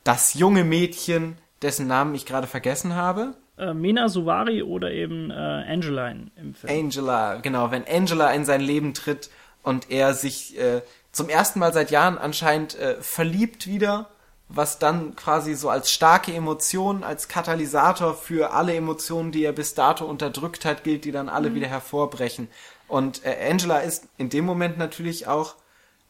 das 0.03 0.33
junge 0.33 0.63
Mädchen, 0.63 1.37
dessen 1.61 1.87
Namen 1.87 2.15
ich 2.15 2.25
gerade 2.25 2.47
vergessen 2.47 2.95
habe, 2.95 3.35
äh, 3.57 3.73
Mena 3.73 4.09
Suvari 4.09 4.63
oder 4.63 4.91
eben 4.91 5.31
äh, 5.31 5.33
Angela 5.33 6.09
in, 6.09 6.31
im 6.35 6.53
Film. 6.53 6.85
Angela, 6.85 7.35
genau, 7.35 7.71
wenn 7.71 7.85
Angela 7.87 8.31
in 8.31 8.45
sein 8.45 8.61
Leben 8.61 8.93
tritt 8.93 9.29
und 9.63 9.91
er 9.91 10.13
sich 10.13 10.57
äh, 10.59 10.81
zum 11.11 11.29
ersten 11.29 11.59
Mal 11.59 11.73
seit 11.73 11.91
Jahren 11.91 12.17
anscheinend 12.17 12.77
äh, 12.77 13.01
verliebt 13.01 13.67
wieder, 13.67 14.09
was 14.47 14.77
dann 14.77 15.15
quasi 15.15 15.55
so 15.55 15.69
als 15.69 15.91
starke 15.91 16.33
Emotion, 16.33 17.03
als 17.03 17.27
Katalysator 17.27 18.13
für 18.13 18.51
alle 18.51 18.75
Emotionen, 18.75 19.31
die 19.31 19.43
er 19.43 19.53
bis 19.53 19.73
dato 19.73 20.05
unterdrückt 20.05 20.65
hat, 20.65 20.83
gilt, 20.83 21.05
die 21.05 21.11
dann 21.11 21.29
alle 21.29 21.49
mhm. 21.49 21.55
wieder 21.55 21.67
hervorbrechen. 21.67 22.47
Und 22.87 23.25
äh, 23.25 23.49
Angela 23.49 23.79
ist 23.79 24.07
in 24.17 24.29
dem 24.29 24.45
Moment 24.45 24.77
natürlich 24.77 25.27
auch 25.27 25.55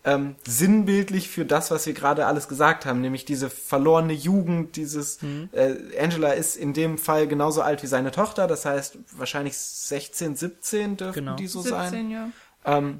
ähm, 0.05 0.35
sinnbildlich 0.45 1.29
für 1.29 1.45
das, 1.45 1.71
was 1.71 1.87
wir 1.87 1.93
gerade 1.93 2.27
alles 2.27 2.47
gesagt 2.47 2.85
haben, 2.85 3.01
nämlich 3.01 3.25
diese 3.25 3.49
verlorene 3.49 4.13
Jugend, 4.13 4.75
dieses 4.75 5.21
mhm. 5.23 5.49
äh, 5.51 5.75
Angela 5.99 6.31
ist 6.31 6.55
in 6.55 6.73
dem 6.73 6.99
Fall 6.99 7.27
genauso 7.27 7.63
alt 7.63 7.81
wie 7.81 7.87
seine 7.87 8.11
Tochter, 8.11 8.45
das 8.45 8.65
heißt 8.65 8.99
wahrscheinlich 9.17 9.57
16, 9.57 10.35
17 10.35 10.97
dürften 10.97 11.19
genau. 11.19 11.35
die 11.35 11.47
so 11.47 11.61
17, 11.61 11.89
sein. 11.89 12.11
Ja. 12.11 12.29
Ähm, 12.65 12.99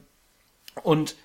und 0.81 1.15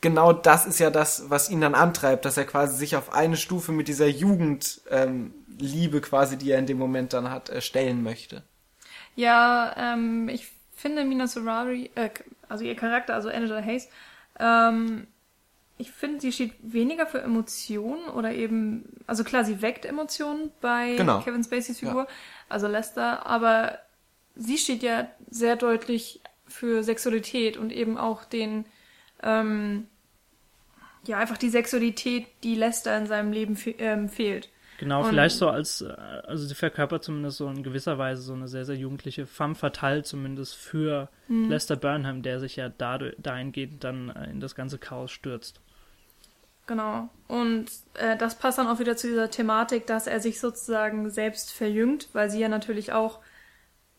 genau 0.00 0.32
das 0.32 0.64
ist 0.64 0.78
ja 0.78 0.90
das, 0.90 1.28
was 1.28 1.50
ihn 1.50 1.60
dann 1.60 1.74
antreibt, 1.74 2.24
dass 2.24 2.36
er 2.36 2.44
quasi 2.44 2.76
sich 2.76 2.94
auf 2.94 3.12
eine 3.12 3.36
Stufe 3.36 3.72
mit 3.72 3.88
dieser 3.88 4.06
Jugendliebe 4.06 4.76
ähm, 4.90 6.02
quasi, 6.02 6.36
die 6.38 6.52
er 6.52 6.60
in 6.60 6.66
dem 6.66 6.78
Moment 6.78 7.12
dann 7.12 7.30
hat, 7.30 7.50
äh, 7.50 7.60
stellen 7.60 8.04
möchte. 8.04 8.44
Ja, 9.16 9.74
ähm, 9.76 10.28
ich 10.28 10.52
finde 10.76 11.04
Mina 11.04 11.26
Sorari, 11.26 11.90
äh, 11.96 12.10
also 12.48 12.62
ihr 12.62 12.76
Charakter, 12.76 13.14
also 13.14 13.28
Angela 13.28 13.60
Hayes, 13.60 13.88
ähm, 14.38 15.08
ich 15.78 15.90
finde, 15.90 16.20
sie 16.20 16.32
steht 16.32 16.52
weniger 16.62 17.06
für 17.06 17.20
Emotionen 17.20 18.08
oder 18.08 18.32
eben, 18.32 18.84
also 19.06 19.24
klar, 19.24 19.44
sie 19.44 19.60
weckt 19.60 19.84
Emotionen 19.84 20.50
bei 20.60 20.96
genau. 20.96 21.20
Kevin 21.20 21.44
Spaceys 21.44 21.78
Figur, 21.78 22.04
ja. 22.04 22.08
also 22.48 22.66
Lester, 22.66 23.26
aber 23.26 23.78
sie 24.34 24.56
steht 24.56 24.82
ja 24.82 25.08
sehr 25.28 25.56
deutlich 25.56 26.20
für 26.46 26.82
Sexualität 26.82 27.56
und 27.56 27.72
eben 27.72 27.98
auch 27.98 28.24
den, 28.24 28.64
ähm, 29.22 29.86
ja, 31.06 31.18
einfach 31.18 31.36
die 31.36 31.50
Sexualität, 31.50 32.26
die 32.42 32.54
Lester 32.54 32.96
in 32.96 33.06
seinem 33.06 33.32
Leben 33.32 33.56
fe 33.56 33.74
ähm, 33.78 34.08
fehlt. 34.08 34.48
Genau, 34.78 35.02
und 35.02 35.08
vielleicht 35.08 35.36
so 35.36 35.48
als, 35.48 35.80
äh, 35.80 35.94
also 36.26 36.46
sie 36.46 36.54
verkörpert 36.54 37.02
zumindest 37.02 37.38
so 37.38 37.48
in 37.48 37.62
gewisser 37.62 37.98
Weise 37.98 38.22
so 38.22 38.34
eine 38.34 38.48
sehr, 38.48 38.64
sehr 38.64 38.76
jugendliche 38.76 39.26
femme 39.26 39.54
fatale 39.54 40.02
zumindest 40.02 40.54
für 40.54 41.08
mhm. 41.28 41.48
Lester 41.48 41.76
Burnham, 41.76 42.22
der 42.22 42.40
sich 42.40 42.56
ja 42.56 42.68
dadurch, 42.68 43.14
dahingehend 43.18 43.84
dann 43.84 44.10
äh, 44.10 44.30
in 44.30 44.40
das 44.40 44.54
ganze 44.54 44.78
Chaos 44.78 45.10
stürzt. 45.10 45.60
Genau. 46.66 47.08
Und 47.28 47.66
äh, 47.94 48.16
das 48.16 48.36
passt 48.36 48.58
dann 48.58 48.66
auch 48.66 48.78
wieder 48.78 48.96
zu 48.96 49.06
dieser 49.06 49.30
Thematik, 49.30 49.86
dass 49.86 50.06
er 50.06 50.20
sich 50.20 50.40
sozusagen 50.40 51.10
selbst 51.10 51.52
verjüngt, 51.52 52.08
weil 52.12 52.30
sie 52.30 52.40
ja 52.40 52.48
natürlich 52.48 52.92
auch 52.92 53.20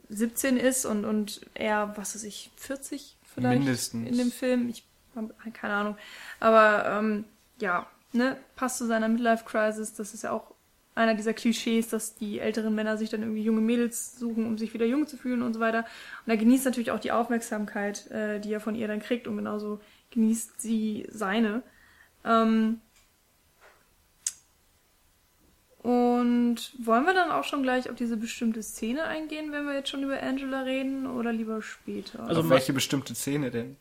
17 0.09 0.57
ist 0.57 0.85
und, 0.85 1.05
und 1.05 1.41
er, 1.53 1.93
was 1.97 2.15
weiß 2.15 2.23
ich, 2.23 2.51
40 2.57 3.17
vielleicht 3.23 3.59
Mindestens. 3.59 4.09
in 4.09 4.17
dem 4.17 4.31
Film. 4.31 4.69
Ich 4.69 4.85
habe 5.15 5.33
keine 5.53 5.73
Ahnung. 5.73 5.97
Aber 6.39 6.85
ähm, 6.85 7.25
ja, 7.59 7.87
ne, 8.13 8.37
passt 8.55 8.77
zu 8.77 8.85
seiner 8.85 9.07
Midlife-Crisis. 9.07 9.93
Das 9.93 10.13
ist 10.13 10.23
ja 10.23 10.31
auch 10.31 10.53
einer 10.95 11.13
dieser 11.13 11.33
Klischees, 11.33 11.89
dass 11.89 12.15
die 12.15 12.39
älteren 12.39 12.73
Männer 12.73 12.97
sich 12.97 13.09
dann 13.09 13.21
irgendwie 13.21 13.43
junge 13.43 13.61
Mädels 13.61 14.17
suchen, 14.17 14.45
um 14.45 14.57
sich 14.57 14.73
wieder 14.73 14.85
jung 14.85 15.07
zu 15.07 15.15
fühlen 15.15 15.43
und 15.43 15.53
so 15.53 15.59
weiter. 15.59 15.85
Und 16.25 16.31
er 16.31 16.37
genießt 16.37 16.65
natürlich 16.65 16.91
auch 16.91 16.99
die 16.99 17.11
Aufmerksamkeit, 17.11 18.09
äh, 18.11 18.39
die 18.39 18.51
er 18.51 18.59
von 18.59 18.75
ihr 18.75 18.87
dann 18.87 18.99
kriegt 18.99 19.27
und 19.27 19.37
genauso 19.37 19.79
genießt 20.11 20.59
sie 20.59 21.07
seine. 21.11 21.61
Ähm 22.25 22.81
und 25.83 26.57
wollen 26.85 27.05
wir 27.05 27.13
dann 27.13 27.31
auch 27.31 27.45
schon 27.45 27.63
gleich 27.63 27.89
auf 27.89 27.95
diese 27.95 28.17
bestimmte 28.17 28.61
Szene 28.61 29.05
eingehen, 29.05 29.51
wenn 29.53 29.65
wir 29.65 29.73
jetzt 29.73 29.89
schon 29.89 30.03
über 30.03 30.21
Angela 30.21 30.63
reden, 30.63 31.07
oder 31.07 31.31
lieber 31.31 31.61
später? 31.61 32.27
Also 32.27 32.41
auf 32.41 32.49
welche 32.49 32.73
bestimmte 32.73 33.15
Szene 33.15 33.51
denn? 33.51 33.77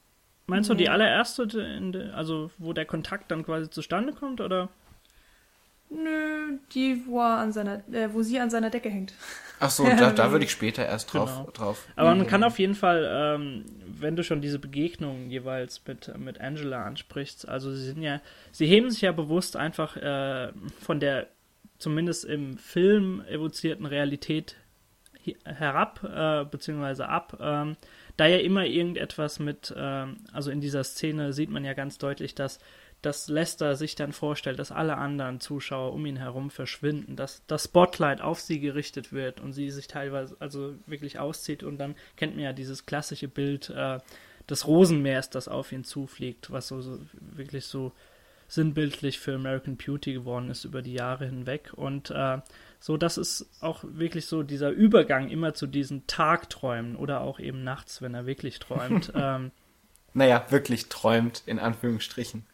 Meinst 0.46 0.70
du 0.70 0.74
die 0.74 0.88
allererste, 0.88 1.48
also 2.14 2.52
wo 2.58 2.72
der 2.72 2.84
Kontakt 2.84 3.32
dann 3.32 3.44
quasi 3.44 3.68
zustande 3.68 4.12
kommt, 4.12 4.40
oder? 4.40 4.68
Nö, 5.90 6.58
die, 6.72 7.04
wo, 7.06 7.20
er 7.20 7.38
an 7.38 7.52
seiner, 7.52 7.82
äh, 7.92 8.12
wo 8.12 8.22
sie 8.22 8.38
an 8.38 8.50
seiner 8.50 8.70
Decke 8.70 8.88
hängt. 8.88 9.12
Ach 9.58 9.70
so, 9.70 9.84
da, 9.84 10.12
da 10.12 10.30
würde 10.30 10.44
ich 10.44 10.50
später 10.52 10.84
erst 10.84 11.12
drauf. 11.12 11.30
Genau. 11.30 11.50
drauf 11.50 11.86
Aber 11.96 12.14
man 12.14 12.26
kann 12.26 12.44
auf 12.44 12.58
jeden 12.58 12.74
Fall, 12.74 13.08
ähm, 13.10 13.64
wenn 13.86 14.16
du 14.16 14.22
schon 14.22 14.40
diese 14.40 14.58
Begegnung 14.58 15.30
jeweils 15.30 15.82
mit, 15.86 16.16
mit 16.18 16.40
Angela 16.40 16.84
ansprichst, 16.84 17.48
also 17.48 17.72
sie 17.72 17.84
sind 17.84 18.02
ja, 18.02 18.20
sie 18.52 18.66
heben 18.66 18.90
sich 18.90 19.02
ja 19.02 19.12
bewusst 19.12 19.56
einfach 19.56 19.96
äh, 19.96 20.52
von 20.80 21.00
der 21.00 21.28
zumindest 21.78 22.24
im 22.24 22.56
Film 22.58 23.22
evozierten 23.28 23.86
Realität 23.86 24.56
herab, 25.44 26.02
äh, 26.04 26.44
beziehungsweise 26.44 27.08
ab. 27.08 27.38
Ähm, 27.40 27.76
da 28.16 28.26
ja 28.26 28.38
immer 28.38 28.64
irgendetwas 28.64 29.38
mit, 29.38 29.74
ähm, 29.76 30.18
also 30.32 30.50
in 30.50 30.60
dieser 30.60 30.84
Szene 30.84 31.32
sieht 31.32 31.50
man 31.50 31.64
ja 31.64 31.74
ganz 31.74 31.98
deutlich, 31.98 32.34
dass 32.34 32.60
dass 33.06 33.28
Lester 33.28 33.76
sich 33.76 33.94
dann 33.94 34.12
vorstellt, 34.12 34.58
dass 34.58 34.72
alle 34.72 34.96
anderen 34.96 35.40
Zuschauer 35.40 35.92
um 35.92 36.04
ihn 36.06 36.16
herum 36.16 36.50
verschwinden, 36.50 37.16
dass 37.16 37.42
das 37.46 37.64
Spotlight 37.64 38.20
auf 38.20 38.40
sie 38.40 38.60
gerichtet 38.60 39.12
wird 39.12 39.40
und 39.40 39.52
sie 39.52 39.70
sich 39.70 39.86
teilweise 39.86 40.36
also 40.40 40.74
wirklich 40.86 41.18
auszieht 41.18 41.62
und 41.62 41.78
dann 41.78 41.94
kennt 42.16 42.34
man 42.34 42.44
ja 42.44 42.52
dieses 42.52 42.84
klassische 42.84 43.28
Bild, 43.28 43.70
äh, 43.70 43.98
des 44.48 44.66
Rosenmeers, 44.66 45.30
das 45.30 45.48
auf 45.48 45.72
ihn 45.72 45.84
zufliegt, 45.84 46.50
was 46.50 46.68
so, 46.68 46.80
so 46.80 46.98
wirklich 47.20 47.66
so 47.66 47.92
sinnbildlich 48.48 49.18
für 49.18 49.34
American 49.34 49.76
Beauty 49.76 50.12
geworden 50.12 50.50
ist 50.50 50.64
über 50.64 50.82
die 50.82 50.92
Jahre 50.92 51.26
hinweg. 51.26 51.72
Und 51.74 52.10
äh, 52.10 52.38
so, 52.78 52.96
das 52.96 53.18
ist 53.18 53.48
auch 53.60 53.82
wirklich 53.82 54.26
so 54.26 54.44
dieser 54.44 54.70
Übergang 54.70 55.28
immer 55.28 55.54
zu 55.54 55.66
diesen 55.66 56.06
Tagträumen 56.06 56.94
oder 56.94 57.22
auch 57.22 57.40
eben 57.40 57.64
nachts, 57.64 58.02
wenn 58.02 58.14
er 58.14 58.26
wirklich 58.26 58.60
träumt. 58.60 59.12
ähm, 59.16 59.50
naja, 60.14 60.46
wirklich 60.50 60.88
träumt, 60.88 61.42
in 61.46 61.58
Anführungsstrichen. 61.58 62.46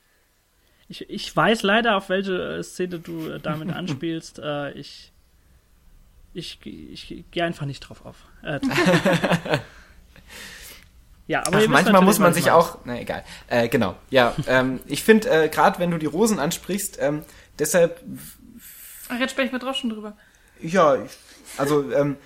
Ich, 0.93 1.09
ich 1.09 1.35
weiß 1.35 1.63
leider, 1.63 1.97
auf 1.97 2.11
welche 2.11 2.59
äh, 2.59 2.63
Szene 2.63 2.99
du 2.99 3.31
äh, 3.31 3.41
damit 3.41 3.71
anspielst. 3.75 4.39
äh, 4.39 4.73
ich 4.73 5.11
ich, 6.35 6.59
ich, 6.65 7.11
ich 7.11 7.31
gehe 7.31 7.45
einfach 7.45 7.67
nicht 7.67 7.81
drauf 7.81 8.05
auf. 8.05 8.17
Äh, 8.43 8.61
Ja, 11.29 11.47
aber 11.47 11.61
Ach, 11.63 11.69
manchmal 11.69 12.03
muss 12.03 12.19
man 12.19 12.35
sich 12.35 12.51
auch, 12.51 12.79
na 12.85 13.01
egal, 13.01 13.25
äh, 13.47 13.69
genau, 13.69 13.95
ja, 14.11 14.35
ähm, 14.49 14.81
ich 14.87 15.05
finde, 15.05 15.31
äh, 15.31 15.49
gerade 15.49 15.79
wenn 15.79 15.93
du 15.93 15.97
die 15.97 16.07
Rosen 16.07 16.41
ansprichst, 16.41 16.99
ähm, 17.01 17.23
deshalb... 17.61 18.03
Ach, 19.09 19.19
jetzt 19.21 19.31
sprechen 19.31 19.53
wir 19.53 19.61
drauf 19.61 19.77
schon 19.77 19.91
drüber. 19.91 20.17
Ja, 20.61 20.99
also, 21.57 21.91
ähm, 21.93 22.17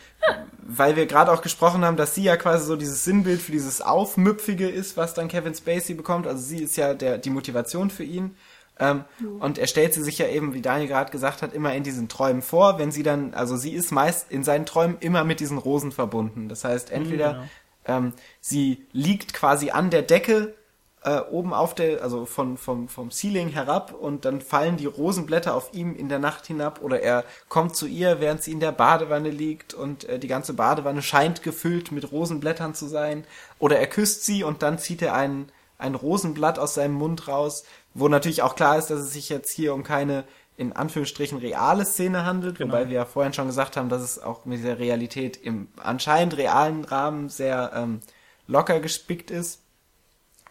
weil 0.63 0.97
wir 0.97 1.07
gerade 1.07 1.31
auch 1.31 1.43
gesprochen 1.43 1.85
haben, 1.85 1.99
dass 1.99 2.15
sie 2.15 2.23
ja 2.23 2.39
quasi 2.39 2.65
so 2.67 2.75
dieses 2.75 3.05
Sinnbild 3.05 3.43
für 3.43 3.53
dieses 3.53 3.83
Aufmüpfige 3.83 4.69
ist, 4.69 4.97
was 4.97 5.13
dann 5.13 5.29
Kevin 5.29 5.55
Spacey 5.55 5.95
bekommt, 5.95 6.27
also 6.27 6.43
sie 6.43 6.63
ist 6.63 6.77
ja 6.77 6.95
der, 6.95 7.19
die 7.19 7.31
Motivation 7.31 7.91
für 7.91 8.03
ihn. 8.03 8.35
Ähm, 8.79 9.05
und 9.41 9.59
er 9.59 9.67
stellt 9.67 9.95
sie 9.95 10.03
sich 10.03 10.19
ja 10.19 10.29
eben, 10.29 10.53
wie 10.53 10.61
Daniel 10.61 10.89
gerade 10.89 11.11
gesagt 11.11 11.43
hat, 11.43 11.55
immer 11.55 11.75
in 11.75 11.83
diesen 11.83 12.09
Träumen 12.09 12.43
vor, 12.43 12.79
wenn 12.79 12.93
sie 12.93 13.03
dann, 13.03 13.33
also 13.35 13.57
sie 13.57 13.73
ist 13.73 13.91
meist 13.91 14.31
in 14.31 14.45
seinen 14.45 14.67
Träumen 14.67 14.99
immer 15.01 15.25
mit 15.25 15.41
diesen 15.41 15.59
Rosen 15.59 15.93
verbunden. 15.93 16.49
Das 16.49 16.65
heißt, 16.65 16.91
entweder 16.91 17.33
genau. 17.33 17.45
Ähm, 17.87 18.13
sie 18.41 18.87
liegt 18.93 19.33
quasi 19.33 19.71
an 19.71 19.91
der 19.91 20.03
Decke 20.03 20.55
äh, 21.03 21.21
oben 21.31 21.55
auf 21.55 21.75
der, 21.75 22.03
also 22.03 22.27
von, 22.27 22.57
vom, 22.57 22.89
vom 22.89 23.11
Ceiling 23.11 23.49
herab 23.49 23.93
und 23.93 24.25
dann 24.25 24.41
fallen 24.41 24.77
die 24.77 24.87
Rosenblätter 24.87 25.55
auf 25.55 25.73
ihm 25.73 25.95
in 25.95 26.09
der 26.09 26.19
Nacht 26.19 26.47
hinab 26.47 26.83
oder 26.83 27.01
er 27.01 27.25
kommt 27.49 27.77
zu 27.77 27.87
ihr, 27.87 28.21
während 28.21 28.43
sie 28.43 28.53
in 28.53 28.61
der 28.61 28.73
Badewanne 28.73 29.31
liegt 29.31 29.73
und 29.73 30.05
äh, 30.05 30.19
die 30.19 30.29
ganze 30.29 30.55
Badewanne 30.55 31.03
scheint 31.03 31.43
gefüllt 31.43 31.93
mit 31.93 32.11
Rosenblättern 32.11 32.75
zu 32.75 32.87
sein 32.87 33.25
oder 33.59 33.79
er 33.79 33.87
küsst 33.87 34.25
sie 34.25 34.43
und 34.43 34.63
dann 34.63 34.79
zieht 34.79 35.01
er 35.01 35.15
ein, 35.15 35.49
ein 35.79 35.95
Rosenblatt 35.95 36.59
aus 36.59 36.75
seinem 36.75 36.95
Mund 36.95 37.29
raus, 37.29 37.65
wo 37.99 38.09
natürlich 38.09 38.43
auch 38.43 38.55
klar 38.55 38.79
ist, 38.79 38.89
dass 38.89 39.01
es 39.01 39.13
sich 39.13 39.29
jetzt 39.29 39.51
hier 39.51 39.75
um 39.75 39.83
keine 39.83 40.25
in 40.59 40.73
Anführungsstrichen 40.73 41.39
reale 41.39 41.85
Szene 41.85 42.25
handelt, 42.25 42.59
genau. 42.59 42.73
wobei 42.73 42.89
wir 42.89 42.97
ja 42.97 43.05
vorhin 43.05 43.35
schon 43.35 43.47
gesagt 43.47 43.77
haben, 43.77 43.91
dass 43.91 44.03
es 44.03 44.19
auch 44.19 44.47
mit 44.47 44.65
der 44.65 44.79
Realität 44.79 45.37
im 45.37 45.69
anscheinend 45.77 46.37
realen 46.37 46.85
Rahmen 46.85 47.29
sehr 47.29 47.73
ähm, 47.75 48.01
locker 48.47 48.81
gespickt 48.81 49.31
ist. 49.31 49.61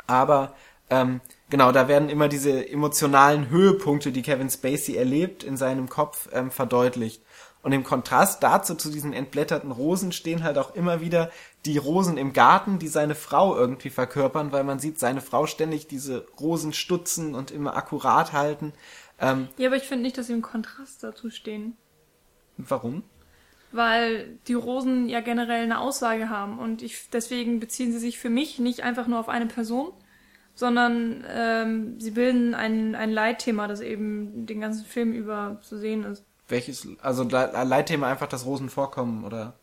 Aber 0.06 0.54
ähm, 0.92 1.22
genau, 1.50 1.72
da 1.72 1.88
werden 1.88 2.10
immer 2.10 2.28
diese 2.28 2.70
emotionalen 2.70 3.50
Höhepunkte, 3.50 4.12
die 4.12 4.22
Kevin 4.22 4.52
Spacey 4.52 4.96
erlebt, 4.96 5.44
in 5.44 5.58
seinem 5.58 5.90
Kopf 5.90 6.30
ähm, 6.32 6.52
verdeutlicht. 6.52 7.24
Und 7.64 7.72
im 7.72 7.84
Kontrast 7.84 8.44
dazu, 8.44 8.76
zu 8.76 8.92
diesen 8.92 9.12
entblätterten 9.12 9.72
Rosen, 9.72 10.12
stehen 10.12 10.44
halt 10.44 10.60
auch 10.60 10.76
immer 10.76 11.02
wieder 11.02 11.32
die 11.66 11.78
Rosen 11.78 12.18
im 12.18 12.34
Garten, 12.34 12.80
die 12.80 12.88
seine 12.88 13.16
Frau 13.16 13.56
irgendwie 13.56 13.90
verkörpern, 13.90 14.52
weil 14.52 14.64
man 14.64 14.80
sieht 14.80 15.00
seine 15.00 15.22
Frau 15.22 15.48
ständig 15.48 15.88
diese 15.88 16.26
Rosen 16.40 16.74
stutzen 16.74 17.34
und 17.34 17.52
immer 17.52 17.76
akkurat 17.76 18.34
halten. 18.34 18.74
Ähm, 19.20 19.48
ja, 19.58 19.68
aber 19.68 19.78
ich 19.78 19.84
finde 19.84 20.04
nicht, 20.04 20.18
dass 20.18 20.28
sie 20.28 20.34
im 20.34 20.42
Kontrast 20.42 21.04
dazu 21.04 21.30
stehen. 21.30 21.76
Warum? 22.58 23.04
Weil 23.72 24.38
die 24.48 24.54
Rosen 24.54 25.10
ja 25.10 25.22
generell 25.22 25.64
eine 25.64 25.80
Aussage 25.80 26.30
haben 26.30 26.60
und 26.60 26.82
ich 26.82 27.10
deswegen 27.12 27.60
beziehen 27.60 27.92
sie 27.92 28.00
sich 28.00 28.20
für 28.20 28.30
mich 28.30 28.60
nicht 28.60 28.84
einfach 28.84 29.08
nur 29.08 29.20
auf 29.20 29.28
eine 29.28 29.48
Person, 29.48 29.92
sondern 30.54 31.26
ähm, 31.28 32.00
sie 32.00 32.12
bilden 32.12 32.54
ein, 32.54 32.96
ein 32.96 33.12
Leitthema, 33.12 33.68
das 33.68 33.82
eben 33.82 34.46
den 34.46 34.62
ganzen 34.62 34.86
Film 34.86 35.12
über 35.14 35.60
zu 35.62 35.78
sehen 35.78 36.04
ist. 36.04 36.24
Welches, 36.48 36.88
also 37.02 37.24
Leitthema 37.24 38.08
einfach 38.08 38.28
das 38.28 38.46
Rosen 38.46 38.70
vorkommen, 38.70 39.26
oder? 39.26 39.58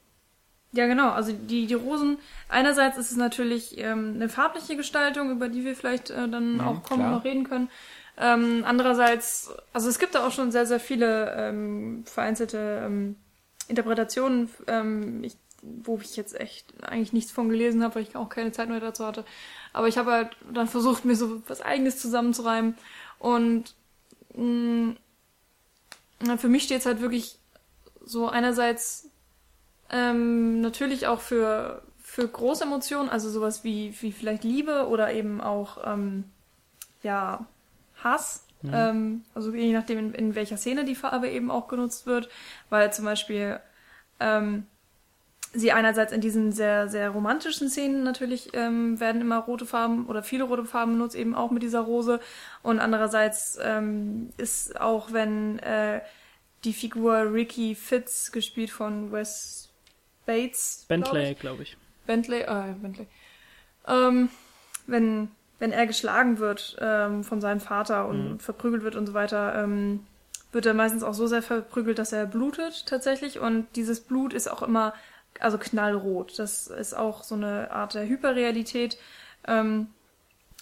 Ja, 0.73 0.87
genau. 0.87 1.11
Also 1.11 1.33
die, 1.33 1.67
die 1.67 1.75
Rosen, 1.75 2.19
einerseits 2.49 2.97
ist 2.97 3.11
es 3.11 3.17
natürlich 3.17 3.77
ähm, 3.79 4.13
eine 4.15 4.29
farbliche 4.29 4.75
Gestaltung, 4.75 5.31
über 5.31 5.49
die 5.49 5.65
wir 5.65 5.77
vielleicht 5.77 6.11
äh, 6.11 6.29
dann 6.29 6.59
ja, 6.59 6.67
auch 6.67 6.83
kommen 6.83 7.05
und 7.05 7.11
noch 7.11 7.25
reden 7.25 7.45
können. 7.45 7.69
Ähm, 8.19 8.65
andererseits, 8.67 9.51
also 9.73 9.89
es 9.89 9.99
gibt 9.99 10.15
da 10.15 10.27
auch 10.27 10.33
schon 10.33 10.51
sehr, 10.51 10.67
sehr 10.67 10.81
viele 10.81 11.35
ähm, 11.37 12.05
vereinzelte 12.07 12.83
ähm, 12.85 13.17
Interpretationen, 13.69 14.51
ähm, 14.67 15.25
ich, 15.25 15.37
wo 15.63 15.99
ich 15.99 16.17
jetzt 16.17 16.39
echt 16.39 16.73
eigentlich 16.83 17.13
nichts 17.13 17.33
von 17.33 17.49
gelesen 17.49 17.83
habe, 17.83 17.97
weil 17.97 18.03
ich 18.03 18.17
auch 18.17 18.29
keine 18.29 18.53
Zeit 18.53 18.69
mehr 18.69 18.81
dazu 18.81 19.07
hatte. 19.07 19.25
Aber 19.73 19.89
ich 19.89 19.99
habe 19.99 20.13
halt 20.13 20.37
dann 20.53 20.69
versucht, 20.69 21.05
mir 21.05 21.17
so 21.17 21.43
was 21.49 21.61
Eigenes 21.61 21.99
zusammenzureimen. 21.99 22.77
Und 23.19 23.75
mh, 24.35 24.95
mm, 26.25 26.39
für 26.39 26.49
mich 26.49 26.65
steht 26.65 26.81
es 26.81 26.87
halt 26.87 27.01
wirklich 27.01 27.39
so 28.05 28.29
einerseits 28.29 29.09
ähm, 29.92 30.61
natürlich 30.61 31.07
auch 31.07 31.20
für, 31.20 31.83
für 32.02 32.26
große 32.26 32.64
Emotionen, 32.64 33.09
also 33.09 33.31
sowas 33.31 33.62
wie, 33.62 33.94
wie 34.00 34.12
vielleicht 34.12 34.44
Liebe 34.44 34.88
oder 34.88 35.12
eben 35.12 35.40
auch 35.40 35.78
ähm, 35.85 36.24
ja 37.02 37.46
Hass. 38.02 38.46
Mhm. 38.62 38.70
Ähm, 38.72 39.24
also 39.35 39.52
je 39.55 39.72
nachdem, 39.72 39.98
in, 39.98 40.14
in, 40.14 40.35
welcher 40.35 40.57
Szene 40.57 40.85
die 40.85 40.94
Farbe 40.94 41.28
eben 41.28 41.50
auch 41.50 41.68
genutzt 41.68 42.07
wird, 42.07 42.28
weil 42.70 42.92
zum 42.92 43.05
Beispiel 43.05 43.61
ähm, 44.20 44.66
sie 45.52 45.72
einerseits 45.72 46.12
in 46.12 46.20
diesen 46.20 46.52
sehr, 46.52 46.88
sehr 46.88 47.11
romantischen 47.11 47.68
Szenen 47.68 48.05
natürlich 48.05 48.55
ähm, 48.55 48.98
werden 49.00 49.20
immer 49.20 49.38
rote 49.38 49.66
Farben 49.66 50.07
oder 50.07 50.22
viele 50.22 50.44
rote 50.44 50.64
Farben 50.64 50.92
benutzt, 50.92 51.16
eben 51.16 51.35
auch 51.35 51.50
mit 51.50 51.62
dieser 51.62 51.81
Rose. 51.81 52.20
Und 52.62 52.78
andererseits 52.78 53.59
ähm, 53.62 54.31
ist 54.38 54.81
auch, 54.81 55.12
wenn 55.12 55.59
äh, 55.59 56.00
die 56.64 56.72
Figur 56.72 57.33
Ricky 57.33 57.74
Fitz, 57.74 58.33
gespielt 58.33 58.70
von 58.70 59.12
Wes 59.12 59.62
Bates. 60.27 60.85
Bentley, 60.89 61.35
glaube 61.35 61.41
glaub 61.41 61.61
ich. 61.61 61.77
Bentley, 62.07 62.41
äh, 62.43 62.75
Bentley. 62.81 63.07
Ähm, 63.87 64.29
wenn 64.87 65.31
wenn 65.63 65.71
er 65.71 65.87
geschlagen 65.87 66.41
wird 66.41 66.77
ähm, 66.81 67.23
von 67.23 67.41
seinem 67.41 67.61
Vater 67.61 68.09
und 68.09 68.33
mhm. 68.33 68.39
verprügelt 68.41 68.83
wird 68.83 68.97
und 68.97 69.07
so 69.07 69.15
weiter, 69.15 69.55
ähm, 69.63 70.05
wird 70.51 70.67
er 70.67 70.75
meistens 70.75 71.05
auch 71.05 71.15
so 71.15 71.29
sehr 71.29 71.41
verprügelt, 71.41 72.01
dass 72.01 72.13
er 72.13 72.27
blutet 72.27 72.85
tatsächlich. 72.87 73.39
Und 73.39 73.69
dieses 73.77 74.01
Blut 74.01 74.33
ist 74.33 74.51
auch 74.51 74.63
immer, 74.63 74.93
also 75.39 75.59
knallrot. 75.59 76.37
Das 76.41 76.67
ist 76.67 76.95
auch 76.95 77.23
so 77.23 77.37
eine 77.37 77.71
Art 77.71 77.95
der 77.95 78.09
Hyperrealität, 78.09 78.99
ähm, 79.47 79.87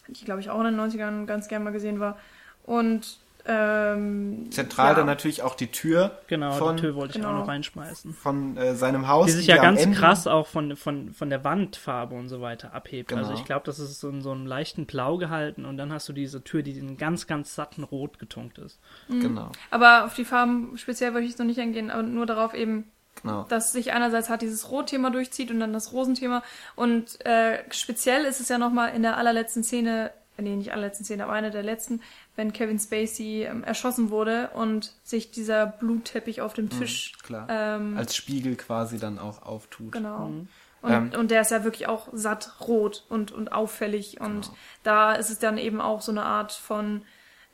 die, 0.06 0.26
glaube 0.26 0.42
ich, 0.42 0.50
auch 0.50 0.60
in 0.60 0.66
den 0.66 0.78
90ern 0.78 1.24
ganz 1.24 1.48
gern 1.48 1.64
mal 1.64 1.72
gesehen 1.72 1.98
war. 1.98 2.18
Und 2.64 3.20
ähm, 3.46 4.50
Zentral 4.50 4.88
ja. 4.88 4.94
dann 4.94 5.06
natürlich 5.06 5.42
auch 5.42 5.54
die 5.54 5.68
Tür. 5.68 6.18
Genau, 6.26 6.52
von, 6.52 6.76
die 6.76 6.82
Tür 6.82 6.94
wollte 6.94 7.18
ich 7.18 7.24
genau. 7.24 7.34
auch 7.34 7.40
noch 7.40 7.48
reinschmeißen. 7.48 8.14
Von 8.14 8.56
äh, 8.56 8.74
seinem 8.74 9.08
Haus. 9.08 9.26
Die 9.26 9.32
sich 9.32 9.46
ja 9.46 9.56
ganz 9.56 9.84
krass 9.92 10.26
auch 10.26 10.46
von, 10.46 10.76
von, 10.76 11.12
von 11.12 11.30
der 11.30 11.44
Wandfarbe 11.44 12.14
und 12.14 12.28
so 12.28 12.40
weiter 12.40 12.74
abhebt. 12.74 13.12
Also 13.12 13.20
genau. 13.20 13.30
Also 13.30 13.40
ich 13.40 13.46
glaube, 13.46 13.66
das 13.66 13.78
ist 13.78 14.00
so 14.00 14.08
in 14.08 14.22
so 14.22 14.30
einem 14.32 14.46
leichten 14.46 14.86
Blau 14.86 15.18
gehalten 15.18 15.64
und 15.64 15.76
dann 15.76 15.92
hast 15.92 16.08
du 16.08 16.12
diese 16.12 16.42
Tür, 16.42 16.62
die 16.62 16.78
in 16.78 16.96
ganz, 16.96 17.26
ganz 17.26 17.54
satten 17.54 17.84
Rot 17.84 18.18
getunkt 18.18 18.58
ist. 18.58 18.80
Mhm. 19.08 19.20
Genau. 19.20 19.52
Aber 19.70 20.04
auf 20.04 20.14
die 20.14 20.24
Farben 20.24 20.76
speziell 20.76 21.12
wollte 21.12 21.24
ich 21.24 21.30
jetzt 21.30 21.38
noch 21.38 21.46
nicht 21.46 21.60
eingehen, 21.60 21.90
aber 21.90 22.02
nur 22.02 22.26
darauf 22.26 22.54
eben, 22.54 22.90
Genau. 23.22 23.44
Dass 23.48 23.72
sich 23.72 23.92
einerseits 23.92 24.30
hat 24.30 24.40
dieses 24.40 24.70
Rotthema 24.70 25.10
durchzieht 25.10 25.50
und 25.50 25.60
dann 25.60 25.72
das 25.72 25.92
Rosenthema. 25.92 26.42
Und 26.74 27.24
äh, 27.26 27.58
speziell 27.70 28.24
ist 28.24 28.40
es 28.40 28.48
ja 28.48 28.56
nochmal 28.56 28.94
in 28.94 29.02
der 29.02 29.16
allerletzten 29.16 29.62
Szene, 29.62 30.12
nee, 30.42 30.56
nicht 30.56 30.72
allerletzten 30.72 31.04
Szene, 31.04 31.24
aber 31.24 31.32
eine 31.32 31.50
der 31.50 31.62
letzten, 31.62 32.00
wenn 32.36 32.52
Kevin 32.52 32.78
Spacey 32.78 33.44
ähm, 33.44 33.64
erschossen 33.64 34.10
wurde 34.10 34.50
und 34.54 34.94
sich 35.02 35.30
dieser 35.30 35.66
Blutteppich 35.66 36.40
auf 36.40 36.54
dem 36.54 36.66
mhm, 36.66 36.70
Tisch 36.70 37.12
mhm, 37.28 37.46
ähm, 37.48 37.96
als 37.96 38.16
Spiegel 38.16 38.56
quasi 38.56 38.98
dann 38.98 39.18
auch 39.18 39.42
auftut. 39.42 39.92
Genau. 39.92 40.26
Mhm. 40.26 40.48
Und, 40.82 40.92
ähm, 40.92 41.10
und 41.18 41.30
der 41.30 41.42
ist 41.42 41.50
ja 41.50 41.64
wirklich 41.64 41.88
auch 41.88 42.08
satt 42.12 42.60
rot 42.60 43.04
und, 43.08 43.32
und 43.32 43.52
auffällig. 43.52 44.20
Und 44.20 44.46
genau. 44.46 44.56
da 44.82 45.12
ist 45.14 45.30
es 45.30 45.38
dann 45.38 45.58
eben 45.58 45.80
auch 45.80 46.00
so 46.00 46.12
eine 46.12 46.24
Art 46.24 46.52
von 46.52 47.02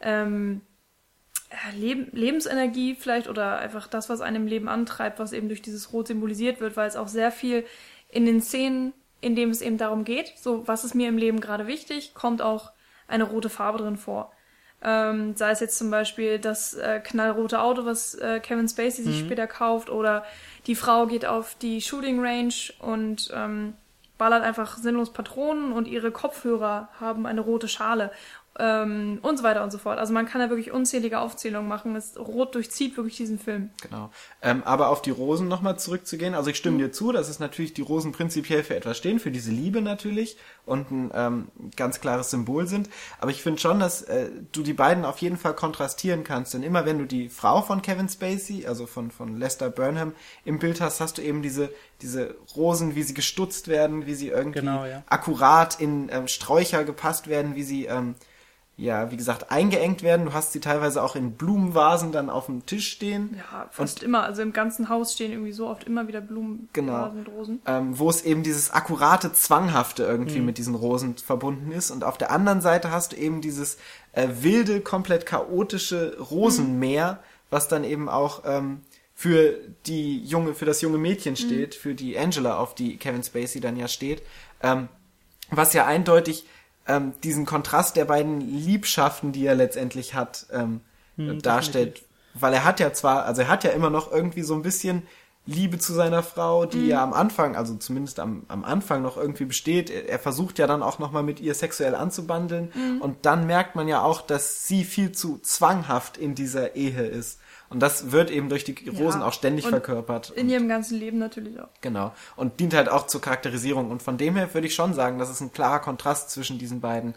ähm, 0.01 0.61
Leb 1.77 2.13
Lebensenergie 2.13 2.95
vielleicht 2.95 3.29
oder 3.29 3.59
einfach 3.59 3.87
das, 3.87 4.09
was 4.09 4.21
einem 4.21 4.43
im 4.43 4.49
Leben 4.49 4.69
antreibt, 4.69 5.19
was 5.19 5.33
eben 5.33 5.49
durch 5.49 5.63
dieses 5.63 5.93
Rot 5.93 6.09
symbolisiert 6.09 6.61
wird, 6.61 6.77
weil 6.77 6.89
es 6.89 6.97
auch 6.97 7.09
sehr 7.09 7.31
viel 7.31 7.65
in 8.09 8.27
den 8.27 8.41
Szenen, 8.41 8.93
in 9.21 9.37
dem 9.37 9.51
es 9.51 9.63
eben 9.63 9.79
darum 9.79 10.05
geht, 10.05 10.35
so 10.37 10.67
was 10.67 10.85
ist 10.85 10.95
mir 10.95 11.09
im 11.09 11.19
Leben 11.19 11.41
gerade 11.41 11.67
wichtig, 11.67 12.15
kommt 12.15 12.43
auch 12.43 12.73
eine 13.09 13.25
rote 13.25 13.49
Farbe 13.49 13.79
drin 13.79 13.97
vor. 13.97 14.33
Ähm, 14.83 15.35
sei 15.37 15.51
es 15.51 15.61
jetzt 15.61 15.79
zum 15.79 15.91
Beispiel 15.91 16.39
das 16.39 16.75
äh, 16.75 17.01
knallrote 17.01 17.61
Auto, 17.61 17.87
was 17.87 18.15
äh, 18.15 18.41
Kevin 18.41 18.69
Spacey 18.69 19.03
sich 19.05 19.23
mhm. 19.23 19.27
später 19.27 19.47
kauft, 19.47 19.89
oder 19.91 20.25
die 20.67 20.75
Frau 20.75 21.07
geht 21.07 21.25
auf 21.25 21.55
die 21.57 21.81
Shooting 21.81 22.21
Range 22.21 22.55
und 22.81 23.31
ähm, 23.35 23.75
ballert 24.19 24.43
einfach 24.43 24.77
sinnlos 24.77 25.13
Patronen 25.13 25.73
und 25.73 25.89
ihre 25.89 26.11
Kopfhörer 26.11 26.89
haben 27.01 27.27
eine 27.27 27.41
rote 27.41 27.69
Schale. 27.69 28.11
Ähm, 28.59 29.19
und 29.23 29.39
so 29.39 29.45
weiter 29.45 29.63
und 29.63 29.71
so 29.71 29.79
fort. 29.79 29.99
Also 29.99 30.13
man 30.13 30.27
kann 30.27 30.41
da 30.41 30.49
wirklich 30.51 30.73
unzählige 30.73 31.19
Aufzählungen 31.19 31.69
machen. 31.69 31.95
Das 31.95 32.19
Rot 32.19 32.55
durchzieht 32.55 32.97
wirklich 32.97 33.17
diesen 33.17 33.39
Film. 33.39 33.71
Genau. 33.83 34.11
Ähm, 34.43 34.63
aber 34.65 34.89
auf 34.89 35.03
die 35.03 35.11
Rosen 35.11 35.49
nochmal 35.49 35.79
zurückzugehen, 35.79 36.35
also 36.35 36.51
ich 36.51 36.57
stimme 36.57 36.79
dir 36.79 36.93
zu, 36.93 37.13
dass 37.13 37.29
es 37.29 37.39
natürlich 37.39 37.75
die 37.75 37.83
Rosen 37.83 38.13
prinzipiell 38.13 38.63
für 38.63 38.77
etwas 38.77 38.97
stehen, 38.97 39.21
für 39.21 39.31
diese 39.31 39.51
Liebe 39.51 39.81
natürlich 39.81 40.37
und 40.65 40.91
ein 40.91 41.11
ähm, 41.15 41.49
ganz 41.77 42.01
klares 42.01 42.31
Symbol 42.31 42.67
sind. 42.67 42.89
Aber 43.21 43.31
ich 43.31 43.43
finde 43.43 43.61
schon, 43.61 43.81
dass 43.81 44.03
äh, 44.03 44.29
du 44.53 44.63
die 44.63 44.73
beiden 44.73 45.05
auf 45.05 45.19
jeden 45.19 45.37
Fall 45.37 45.55
kontrastieren 45.55 46.25
kannst. 46.25 46.55
Denn 46.55 46.63
immer 46.63 46.87
wenn 46.87 46.99
du 46.99 47.07
die 47.07 47.29
Frau 47.29 47.63
von 47.63 47.83
Kevin 47.83 48.09
Spacey, 48.09 48.67
also 48.67 48.87
von, 48.87 49.11
von 49.11 49.37
Lester 49.39 49.71
Burnham, 49.71 50.13
im 50.45 50.59
Bild 50.59 50.81
hast, 50.81 51.01
hast 51.01 51.19
du 51.19 51.23
eben 51.23 51.43
diese, 51.43 51.71
diese 52.03 52.35
Rosen, 52.57 52.95
wie 52.95 53.03
sie 53.03 53.15
gestutzt 53.15 53.69
werden, 53.69 54.07
wie 54.07 54.15
sie 54.15 54.29
irgendwie 54.29 54.61
Genau, 54.61 54.85
ja. 54.85 55.03
akkurat 55.07 55.81
in 55.81 56.09
ähm, 56.11 56.29
Sträucher 56.29 56.85
gepasst 56.85 57.29
werden, 57.29 57.55
wie 57.55 57.63
sie 57.63 57.87
ähm, 57.87 58.15
ja, 58.79 59.11
wie 59.11 59.17
gesagt, 59.17 59.51
eingeengt 59.51 60.03
werden. 60.03 60.27
Du 60.27 60.35
hast 60.35 60.53
sie 60.53 60.61
teilweise 60.61 61.03
auch 61.03 61.17
in 61.17 61.33
Blumenvasen 61.33 62.13
dann 62.13 62.29
auf 62.29 62.45
dem 62.47 62.67
Tisch 62.67 62.89
stehen. 62.93 63.35
Ja, 63.39 63.69
fast 63.71 64.03
immer. 64.03 64.25
Also 64.25 64.43
im 64.43 64.53
ganzen 64.53 64.91
Haus 64.91 65.15
stehen 65.15 65.33
irgendwie 65.33 65.53
so 65.53 65.67
oft 65.67 65.85
immer 65.85 66.09
wieder 66.09 66.21
Blumen, 66.21 66.69
Genau. 66.75 67.11
Rosen. 67.35 67.61
ähm, 67.67 67.99
wo 67.99 68.11
es 68.11 68.23
eben 68.23 68.43
dieses 68.43 68.71
akkurate, 68.73 69.33
zwanghafte 69.33 70.03
irgendwie 70.03 70.41
Mhm. 70.41 70.45
mit 70.47 70.59
diesen 70.59 70.75
Rosen 70.75 71.17
verbunden 71.17 71.73
ist. 71.73 71.91
Und 71.91 72.05
auf 72.05 72.19
der 72.19 72.31
anderen 72.31 72.61
Seite 72.61 72.91
hast 72.91 73.13
du 73.13 73.17
eben 73.17 73.41
dieses 73.41 73.79
äh, 74.13 74.29
wilde, 74.41 74.81
komplett 74.83 75.25
chaotische 75.25 76.19
Rosenmeer, 76.31 77.19
was 77.49 77.69
dann 77.69 77.83
eben 77.85 78.09
auch 78.11 78.43
ähm, 78.45 78.83
für 79.15 79.55
die 79.87 80.23
junge, 80.23 80.53
für 80.55 80.67
das 80.67 80.83
junge 80.83 80.99
Mädchen 80.99 81.37
steht, 81.37 81.75
für 81.75 81.95
die 81.95 82.19
Angela, 82.19 82.59
auf 82.59 82.75
die 82.75 82.99
Kevin 82.99 83.23
Spacey 83.23 83.61
dann 83.61 83.77
ja 83.79 83.89
steht, 83.89 84.23
ähm, 84.63 84.89
was 85.51 85.73
ja 85.73 85.87
eindeutig 85.87 86.45
ähm, 86.89 87.13
diesen 87.25 87.47
Kontrast 87.47 87.97
der 87.97 88.05
beiden 88.05 88.41
Liebschaften, 88.41 89.33
die 89.33 89.47
er 89.47 89.55
letztendlich 89.55 90.15
hat, 90.15 90.47
ähm, 90.53 90.81
Hm, 91.17 91.43
darstellt. 91.43 92.03
Weil 92.35 92.53
er 92.53 92.65
hat 92.65 92.81
ja 92.81 92.93
zwar, 92.93 93.25
also 93.25 93.43
er 93.43 93.49
hat 93.49 93.65
ja 93.65 93.71
immer 93.71 93.91
noch 93.91 94.13
irgendwie 94.13 94.43
so 94.43 94.55
ein 94.55 94.63
bisschen 94.63 95.03
Liebe 95.47 95.79
zu 95.79 95.93
seiner 95.95 96.23
Frau, 96.23 96.67
die 96.67 96.89
ja 96.89 97.03
am 97.03 97.13
Anfang, 97.13 97.57
also 97.57 97.77
zumindest 97.77 98.19
am, 98.21 98.45
am 98.49 98.65
Anfang 98.65 99.01
noch 99.03 99.17
irgendwie 99.17 99.45
besteht. 99.45 99.91
Er, 99.91 100.09
er 100.09 100.19
versucht 100.19 100.59
ja 100.59 100.67
dann 100.67 100.83
auch 100.83 100.99
nochmal 100.99 101.23
mit 101.23 101.41
ihr 101.41 101.55
sexuell 101.55 101.95
anzubandeln. 101.95 102.73
Und 103.01 103.25
dann 103.25 103.47
merkt 103.47 103.77
man 103.77 103.89
ja 103.89 104.03
auch, 104.03 104.21
dass 104.21 104.67
sie 104.67 104.85
viel 104.85 105.13
zu 105.13 105.39
zwanghaft 105.39 106.17
in 106.19 106.35
dieser 106.35 106.75
Ehe 106.75 107.07
ist. 107.07 107.39
Und 107.69 107.81
das 107.81 108.13
wird 108.13 108.31
eben 108.31 108.49
durch 108.49 108.65
die 108.65 108.89
Rosen 108.89 109.23
auch 109.23 109.33
ständig 109.33 109.65
und 109.65 109.71
verkörpert. 109.71 110.31
In 110.31 110.49
ihrem 110.49 110.69
ganzen 110.69 110.99
Leben 110.99 111.19
natürlich 111.19 111.61
auch. 111.61 111.69
Genau. 111.81 112.15
Und 112.37 112.61
dient 112.61 112.75
halt 112.75 112.89
auch 112.89 113.07
zur 113.07 113.21
Charakterisierung. 113.21 113.91
Und 113.91 114.03
von 114.03 114.19
dem 114.19 114.37
her 114.37 114.53
würde 114.55 114.67
ich 114.67 114.75
schon 114.75 114.95
sagen, 114.95 115.19
dass 115.19 115.29
es 115.29 115.41
ein 115.41 115.53
klarer 115.53 115.81
Kontrast 115.81 116.31
zwischen 116.31 116.59
diesen 116.59 116.81
beiden 116.81 117.15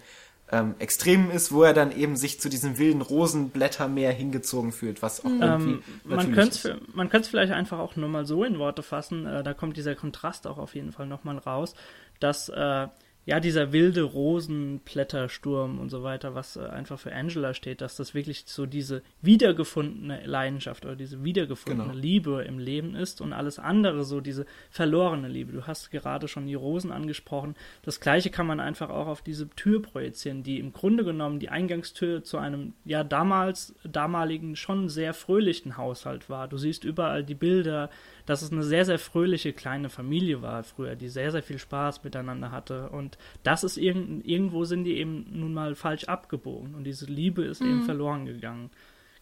ähm, 0.52 0.76
Extremen 0.80 1.30
ist, 1.32 1.52
wo 1.52 1.64
er 1.64 1.74
dann 1.74 1.92
eben 1.96 2.16
sich 2.16 2.40
zu 2.40 2.50
diesem 2.50 2.78
wilden 2.78 3.02
Rosenblättermeer 3.02 4.12
hingezogen 4.12 4.72
fühlt, 4.72 5.02
was 5.02 5.24
auch 5.24 5.30
irgendwie 5.30 5.72
Ähm, 5.74 5.84
man 6.04 6.18
natürlich 6.18 6.36
könnte 6.36 6.82
man 6.94 7.10
könnte 7.10 7.26
es 7.26 7.30
vielleicht 7.30 7.54
einfach 7.54 7.80
auch 7.80 7.96
nur 7.96 8.10
mal 8.10 8.26
so 8.26 8.44
in 8.44 8.58
Worte 8.58 8.82
fassen, 8.82 9.26
äh, 9.26 9.44
da 9.44 9.54
kommt 9.54 9.78
dieser 9.78 9.96
Kontrast 9.96 10.48
auch 10.48 10.58
auf 10.58 10.76
jeden 10.76 10.92
Fall 10.92 11.06
nochmal 11.06 11.38
raus, 11.38 11.76
dass 12.20 12.50
äh, 12.50 12.88
ja 13.30 13.40
dieser 13.40 13.72
wilde 13.72 14.02
Rosenblättersturm 14.02 15.78
und 15.80 15.90
so 15.90 16.02
weiter, 16.02 16.34
was 16.34 16.56
äh, 16.58 16.62
einfach 16.62 17.00
für 17.00 17.14
Angela 17.14 17.54
steht, 17.54 17.80
dass 17.80 17.96
das 17.96 18.16
wirklich 18.16 18.46
so 18.48 18.66
diese 18.66 19.04
wiedergefundene 19.22 20.26
Leidenschaft 20.26 20.84
oder 20.84 20.96
diese 20.96 21.24
wiedergefundene 21.24 21.90
Genau. 21.92 22.02
Liebe 22.02 22.44
im 22.48 22.58
Leben 22.58 22.96
ist 22.96 23.22
und 23.22 23.32
alles 23.34 23.60
andere 23.60 24.04
so 24.04 24.20
diese 24.20 24.48
verlorene 24.72 25.28
Liebe. 25.28 25.52
Du 25.52 25.68
hast 25.68 25.92
gerade 25.92 26.28
schon 26.28 26.48
die 26.48 26.56
Rosen 26.56 26.92
angesprochen. 26.92 27.56
Das 27.84 28.00
gleiche 28.00 28.32
kann 28.32 28.48
man 28.48 28.60
einfach 28.60 28.90
auch 28.90 29.06
auf 29.06 29.22
diese 29.22 29.48
Tür 29.52 29.80
projizieren, 29.80 30.42
die 30.42 30.58
im 30.60 30.74
Grunde 30.74 31.04
genommen 31.04 31.38
die 31.40 31.50
Eingangstür 31.50 32.24
zu 32.24 32.40
einem 32.40 32.74
ja 32.84 33.04
damals 33.04 33.76
damaligen 33.84 34.56
schon 34.56 34.90
sehr 34.90 35.14
fröhlichen 35.14 35.78
Haushalt 35.78 36.32
war. 36.32 36.48
Du 36.48 36.58
siehst 36.58 36.84
überall 36.84 37.24
die 37.24 37.36
Bilder, 37.36 37.92
dass 38.30 38.44
es 38.44 38.52
eine 38.52 38.64
sehr 38.64 38.86
sehr 38.86 39.00
fröhliche 39.00 39.54
kleine 39.54 39.90
Familie 39.90 40.44
war 40.44 40.64
früher, 40.64 40.96
die 40.96 41.10
sehr 41.10 41.32
sehr 41.32 41.42
viel 41.42 41.58
Spaß 41.58 42.04
miteinander 42.04 42.52
hatte 42.52 42.90
und 42.90 43.18
das 43.44 43.64
ist 43.64 43.78
irgend, 43.78 44.26
irgendwo 44.26 44.66
sind 44.66 44.84
die 44.84 44.98
eben 44.98 45.26
nun 45.32 45.54
mal 45.54 45.74
falsch 45.74 46.04
abgebogen 46.04 46.76
und 46.76 46.84
diese 46.84 47.06
Liebe 47.06 47.44
ist 47.44 47.62
eben 47.62 47.84
verloren 47.84 48.26
gegangen. 48.26 48.70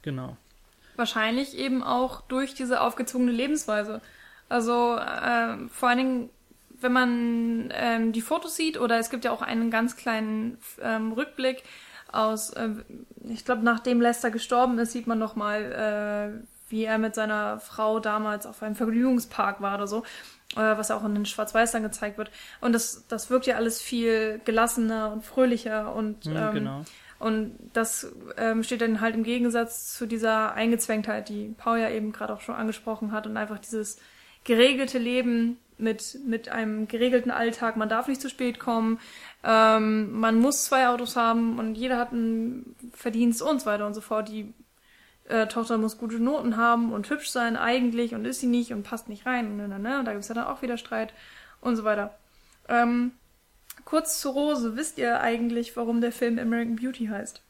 Genau. 0.01 0.35
Wahrscheinlich 0.97 1.57
eben 1.57 1.83
auch 1.83 2.21
durch 2.21 2.53
diese 2.53 2.81
aufgezwungene 2.81 3.31
Lebensweise. 3.31 4.01
Also 4.49 4.97
ähm, 4.99 5.69
vor 5.69 5.89
allen 5.89 5.97
Dingen, 5.97 6.29
wenn 6.79 6.91
man 6.91 7.73
ähm, 7.73 8.11
die 8.11 8.21
Fotos 8.21 8.55
sieht, 8.55 8.79
oder 8.79 8.97
es 8.97 9.09
gibt 9.09 9.25
ja 9.25 9.31
auch 9.31 9.41
einen 9.41 9.71
ganz 9.71 9.95
kleinen 9.95 10.57
ähm, 10.81 11.11
Rückblick 11.11 11.63
aus, 12.11 12.51
äh, 12.51 12.69
ich 13.29 13.45
glaube, 13.45 13.63
nachdem 13.63 14.01
Lester 14.01 14.31
gestorben 14.31 14.79
ist, 14.79 14.91
sieht 14.91 15.07
man 15.07 15.19
noch 15.19 15.35
mal, 15.35 16.41
äh, 16.43 16.56
wie 16.69 16.85
er 16.85 16.97
mit 16.97 17.15
seiner 17.15 17.59
Frau 17.59 17.99
damals 17.99 18.45
auf 18.45 18.61
einem 18.61 18.75
Vergnügungspark 18.75 19.61
war 19.61 19.75
oder 19.75 19.87
so, 19.87 20.03
äh, 20.55 20.77
was 20.77 20.91
auch 20.91 21.03
in 21.05 21.15
den 21.15 21.25
Schwarz-Weiß 21.25 21.71
dann 21.71 21.83
gezeigt 21.83 22.17
wird. 22.17 22.31
Und 22.61 22.73
das, 22.73 23.05
das 23.07 23.29
wirkt 23.29 23.45
ja 23.45 23.55
alles 23.55 23.81
viel 23.81 24.41
gelassener 24.45 25.11
und 25.11 25.25
fröhlicher 25.25 25.93
und 25.95 26.25
Ja, 26.25 26.49
ähm, 26.49 26.53
genau. 26.53 26.85
und 27.19 27.57
das 27.73 28.13
ähm, 28.37 28.63
steht 28.63 28.81
dann 28.81 29.01
halt 29.01 29.15
im 29.15 29.23
Gegensatz 29.23 29.93
zu 29.93 30.05
dieser 30.05 30.53
Eingezwängtheit, 30.53 31.29
die 31.29 31.53
Paul 31.57 31.79
ja 31.79 31.89
eben 31.89 32.11
gerade 32.11 32.33
auch 32.33 32.41
schon 32.41 32.55
angesprochen 32.55 33.11
hat 33.11 33.27
und 33.27 33.37
einfach 33.37 33.59
dieses 33.59 33.99
geregelte 34.43 34.97
Leben 34.97 35.57
mit, 35.77 36.17
mit 36.25 36.49
einem 36.49 36.87
geregelten 36.87 37.31
Alltag. 37.31 37.77
Man 37.77 37.89
darf 37.89 38.07
nicht 38.07 38.21
zu 38.21 38.29
spät 38.29 38.59
kommen, 38.59 38.99
ähm, 39.43 40.11
man 40.19 40.39
muss 40.39 40.65
zwei 40.65 40.87
Autos 40.87 41.15
haben 41.15 41.59
und 41.59 41.75
jeder 41.75 41.97
hat 41.97 42.11
einen 42.11 42.75
Verdienst 42.93 43.41
und 43.41 43.61
so 43.61 43.67
weiter 43.67 43.85
und 43.85 43.93
so 43.93 44.01
fort. 44.01 44.29
Die 44.29 44.53
äh, 45.27 45.47
Tochter 45.47 45.77
muss 45.77 45.97
gute 45.97 46.19
Noten 46.19 46.57
haben 46.57 46.91
und 46.91 47.09
hübsch 47.09 47.29
sein 47.29 47.57
eigentlich 47.57 48.15
und 48.15 48.25
ist 48.25 48.39
sie 48.39 48.47
nicht 48.47 48.73
und 48.73 48.83
passt 48.83 49.09
nicht 49.09 49.25
rein. 49.25 49.47
Und, 49.47 49.57
ne, 49.57 49.79
ne, 49.79 49.99
und 49.99 50.05
da 50.05 50.11
gibt 50.11 50.23
es 50.23 50.29
ja 50.29 50.35
dann 50.35 50.47
auch 50.47 50.61
wieder 50.61 50.77
Streit 50.77 51.13
und 51.61 51.75
so 51.75 51.83
weiter. 51.83 52.17
Ähm, 52.67 53.11
kurz 53.85 54.19
zu 54.19 54.29
Rose. 54.29 54.75
Wisst 54.75 54.97
ihr 54.97 55.21
eigentlich, 55.21 55.75
warum 55.75 56.01
der 56.01 56.11
Film 56.11 56.39
American 56.39 56.75
Beauty 56.75 57.07
heißt? 57.07 57.41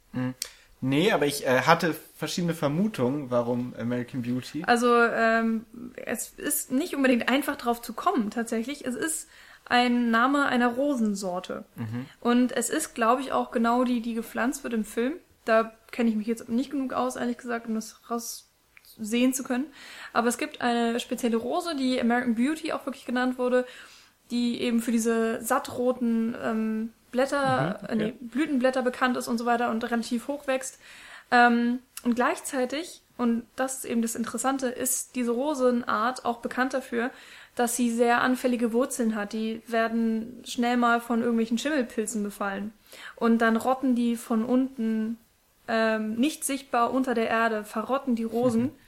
Nee, 0.82 1.12
aber 1.12 1.26
ich 1.26 1.46
äh, 1.46 1.62
hatte 1.62 1.96
verschiedene 2.16 2.54
Vermutungen, 2.54 3.32
warum 3.32 3.74
American 3.80 4.22
Beauty. 4.22 4.64
Also 4.66 4.96
ähm, 4.96 5.66
es 5.96 6.30
ist 6.30 6.72
nicht 6.72 6.96
unbedingt 6.96 7.30
einfach 7.30 7.56
drauf 7.56 7.82
zu 7.82 7.94
kommen 7.94 8.30
tatsächlich. 8.30 8.86
Es 8.86 8.96
ist 8.96 9.30
ein 9.66 10.12
Name 10.12 10.46
einer 10.46 10.70
Rosensorte. 10.70 11.66
Und 12.22 12.52
es 12.52 12.70
ist, 12.70 12.96
glaube 12.96 13.22
ich, 13.22 13.32
auch 13.32 13.52
genau 13.52 13.84
die, 13.84 14.02
die 14.02 14.14
gepflanzt 14.14 14.64
wird 14.64 14.74
im 14.74 14.86
Film. 14.86 15.14
Da 15.46 15.74
kenne 15.92 16.10
ich 16.10 16.16
mich 16.16 16.28
jetzt 16.28 16.50
nicht 16.50 16.72
genug 16.72 16.94
aus, 16.94 17.16
ehrlich 17.16 17.38
gesagt, 17.38 17.68
um 17.68 17.76
das 17.76 18.00
raussehen 18.10 19.34
zu 19.34 19.44
können. 19.44 19.66
Aber 20.14 20.28
es 20.28 20.38
gibt 20.38 20.62
eine 20.62 21.00
spezielle 21.00 21.38
Rose, 21.38 21.76
die 21.76 22.00
American 22.00 22.36
Beauty 22.36 22.72
auch 22.74 22.86
wirklich 22.86 23.06
genannt 23.06 23.38
wurde, 23.38 23.66
die 24.32 24.62
eben 24.62 24.82
für 24.82 24.92
diese 24.92 25.42
sattroten 25.42 26.36
ähm, 26.44 26.94
Blätter, 27.12 27.80
Mhm, 27.80 27.86
okay. 27.86 27.92
äh, 27.92 27.96
nee, 27.96 28.14
Blütenblätter 28.20 28.82
bekannt 28.82 29.18
ist 29.18 29.28
und 29.28 29.38
so 29.38 29.46
weiter 29.46 29.70
und 29.70 29.84
relativ 29.90 30.28
hoch 30.28 30.48
wächst. 30.48 30.80
Ähm, 31.32 31.80
und 32.04 32.16
gleichzeitig, 32.16 33.02
und 33.18 33.44
das 33.56 33.80
ist 33.80 33.86
eben 33.86 34.02
das 34.02 34.16
Interessante, 34.16 34.68
ist 34.68 35.16
diese 35.16 35.32
Rosenart 35.32 36.26
auch 36.26 36.40
bekannt 36.40 36.74
dafür, 36.74 37.10
dass 37.56 37.76
sie 37.76 37.90
sehr 37.90 38.22
anfällige 38.22 38.72
Wurzeln 38.72 39.16
hat. 39.16 39.34
Die 39.34 39.62
werden 39.68 40.44
schnell 40.46 40.78
mal 40.78 41.02
von 41.02 41.22
irgendwelchen 41.22 41.58
Schimmelpilzen 41.58 42.22
befallen. 42.24 42.72
Und 43.16 43.40
dann 43.40 43.56
rotten 43.58 43.96
die 43.96 44.16
von 44.16 44.46
unten 44.46 45.18
ähm, 45.68 46.16
nicht 46.16 46.44
sichtbar 46.44 46.92
unter 46.92 47.14
der 47.14 47.30
Erde, 47.30 47.64
verrotten 47.64 48.16
die 48.16 48.24
Rosen. 48.24 48.72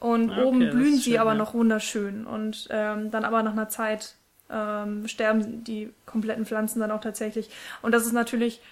Und 0.00 0.30
Okay, 0.30 0.44
oben 0.44 0.58
blühen 0.70 0.96
sie 0.96 1.10
schön, 1.10 1.18
aber 1.18 1.32
ja. 1.32 1.36
noch 1.36 1.52
wunderschön. 1.52 2.26
Und 2.26 2.68
ähm, 2.70 3.10
dann 3.10 3.22
aber 3.24 3.42
nach 3.42 3.52
einer 3.52 3.68
Zeit 3.68 4.14
ähm, 4.50 5.06
sterben 5.06 5.62
die 5.62 5.92
kompletten 6.06 6.46
Pflanzen 6.46 6.80
dann 6.80 6.90
auch 6.90 7.02
tatsächlich. 7.02 7.50
Und 7.82 7.92
das 7.92 8.06
ist 8.06 8.12
natürlich 8.12 8.62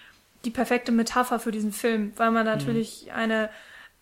die 0.47 0.51
perfekte 0.51 0.91
Metapher 0.91 1.39
für 1.39 1.53
diesen 1.53 1.73
Film, 1.73 2.13
weil 2.17 2.31
man 2.31 2.47
natürlich 2.47 3.13
eine 3.13 3.51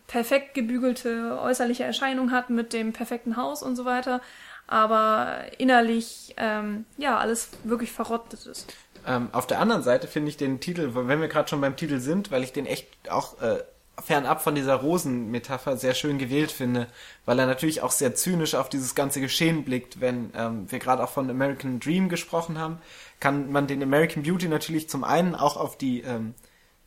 perfekt 0.07 0.55
gebügelte 0.55 1.39
äußerliche 1.41 1.85
Erscheinung 1.85 2.31
hat 2.31 2.51
mit 2.51 2.73
dem 2.73 2.93
perfekten 2.93 3.37
Haus 3.37 3.63
und 3.63 3.75
so 3.77 3.85
weiter, 3.85 4.21
aber 4.67 5.39
innerlich 5.59 6.35
ähm, 6.37 6.85
ja 6.97 7.19
alles 7.19 7.51
wirklich 7.65 7.91
verrottet 7.93 8.47
ist. 8.47 8.73
Ähm, 9.07 9.29
auf 9.33 9.47
der 9.47 9.61
anderen 9.61 9.83
Seite 9.83 10.09
finde 10.09 10.31
ich 10.31 10.37
den 10.37 10.61
Titel, 10.61 10.91
wenn 10.95 11.21
wir 11.21 11.29
gerade 11.29 11.49
schon 11.49 11.61
beim 11.61 11.77
Titel 11.77 12.01
sind, 12.01 12.31
weil 12.31 12.43
ich 12.43 12.53
den 12.53 12.67
echt 12.67 12.89
auch 13.09 13.41
äh, 13.41 13.63
fernab 14.03 14.43
von 14.43 14.55
dieser 14.55 14.75
Rosenmetapher 14.75 15.77
sehr 15.77 15.95
schön 15.95 16.19
gewählt 16.19 16.53
finde, 16.53 16.87
weil 17.25 17.39
er 17.39 17.47
natürlich 17.47 17.83
auch 17.83 17.93
sehr 17.93 18.15
zynisch 18.15 18.55
auf 18.55 18.69
dieses 18.69 18.95
ganze 18.95 19.21
Geschehen 19.21 19.65
blickt. 19.65 20.01
Wenn 20.01 20.31
ähm, 20.37 20.71
wir 20.71 20.79
gerade 20.79 21.03
auch 21.03 21.11
von 21.11 21.31
American 21.31 21.81
Dream 21.81 22.09
gesprochen 22.09 22.59
haben, 22.59 22.79
kann 23.21 23.51
man 23.53 23.67
den 23.67 23.83
American 23.83 24.23
Beauty 24.25 24.49
natürlich 24.49 24.89
zum 24.89 25.05
einen 25.05 25.35
auch 25.35 25.57
auf 25.57 25.79
die 25.79 26.03
ähm, 26.03 26.35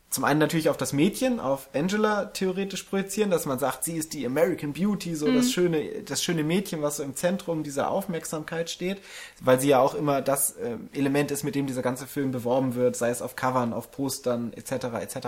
zum 0.10 0.24
einen 0.24 0.40
natürlich 0.40 0.70
auf 0.70 0.78
das 0.78 0.92
Mädchen, 0.92 1.40
auf 1.40 1.70
Angela 1.74 2.26
theoretisch 2.26 2.84
projizieren, 2.84 3.30
dass 3.30 3.46
man 3.46 3.60
sagt, 3.60 3.84
sie 3.84 3.96
ist 3.96 4.14
die 4.14 4.26
American 4.26 4.74
Beauty, 4.74 5.14
so 5.16 5.32
das 5.32 5.52
schöne, 5.52 6.02
das 6.04 6.24
schöne 6.24 6.44
Mädchen, 6.44 6.82
was 6.82 6.98
so 6.98 7.04
im 7.04 7.16
Zentrum 7.16 7.62
dieser 7.64 7.92
Aufmerksamkeit 7.92 8.72
steht, 8.72 9.02
weil 9.40 9.60
sie 9.60 9.70
ja 9.70 9.80
auch 9.80 9.94
immer 9.94 10.22
das 10.22 10.52
äh, 10.58 10.78
Element 10.94 11.30
ist, 11.30 11.44
mit 11.44 11.54
dem 11.54 11.68
dieser 11.68 11.84
ganze 11.84 12.08
Film 12.08 12.32
beworben 12.32 12.74
wird, 12.74 12.96
sei 12.96 13.10
es 13.10 13.22
auf 13.22 13.36
Covern, 13.36 13.72
auf 13.72 13.92
Postern 13.92 14.52
etc. 14.54 14.86
etc. 15.00 15.28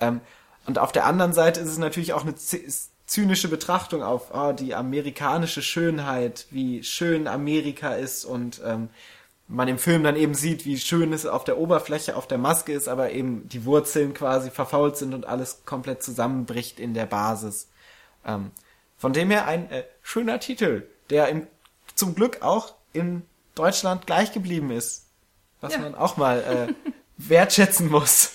Ähm, 0.00 0.20
und 0.66 0.78
auf 0.78 0.92
der 0.92 1.04
anderen 1.04 1.32
Seite 1.34 1.60
ist 1.60 1.68
es 1.68 1.78
natürlich 1.78 2.14
auch 2.14 2.22
eine 2.22 2.32
zy- 2.32 2.66
zynische 3.06 3.48
Betrachtung 3.48 4.02
auf 4.02 4.32
oh, 4.34 4.52
die 4.52 4.74
amerikanische 4.74 5.62
Schönheit, 5.62 6.46
wie 6.50 6.82
schön 6.82 7.28
Amerika 7.28 7.94
ist 7.94 8.24
und 8.24 8.60
ähm, 8.64 8.88
man 9.48 9.68
im 9.68 9.78
Film 9.78 10.02
dann 10.02 10.16
eben 10.16 10.34
sieht, 10.34 10.64
wie 10.64 10.78
schön 10.78 11.12
es 11.12 11.24
auf 11.26 11.44
der 11.44 11.58
Oberfläche, 11.58 12.16
auf 12.16 12.26
der 12.26 12.38
Maske 12.38 12.72
ist, 12.72 12.88
aber 12.88 13.12
eben 13.12 13.48
die 13.48 13.64
Wurzeln 13.64 14.12
quasi 14.14 14.50
verfault 14.50 14.96
sind 14.96 15.14
und 15.14 15.26
alles 15.26 15.62
komplett 15.64 16.02
zusammenbricht 16.02 16.80
in 16.80 16.94
der 16.94 17.06
Basis. 17.06 17.68
Ähm, 18.24 18.50
von 18.98 19.12
dem 19.12 19.30
her 19.30 19.46
ein 19.46 19.70
äh, 19.70 19.84
schöner 20.02 20.40
Titel, 20.40 20.88
der 21.10 21.28
im, 21.28 21.46
zum 21.94 22.14
Glück 22.14 22.42
auch 22.42 22.74
in 22.92 23.22
Deutschland 23.54 24.06
gleich 24.06 24.32
geblieben 24.32 24.70
ist. 24.70 25.06
Was 25.60 25.74
Ja. 25.74 25.80
man 25.80 25.94
auch 25.94 26.16
mal 26.16 26.40
äh, 26.76 26.90
wertschätzen 27.16 27.88
muss. 27.88 28.32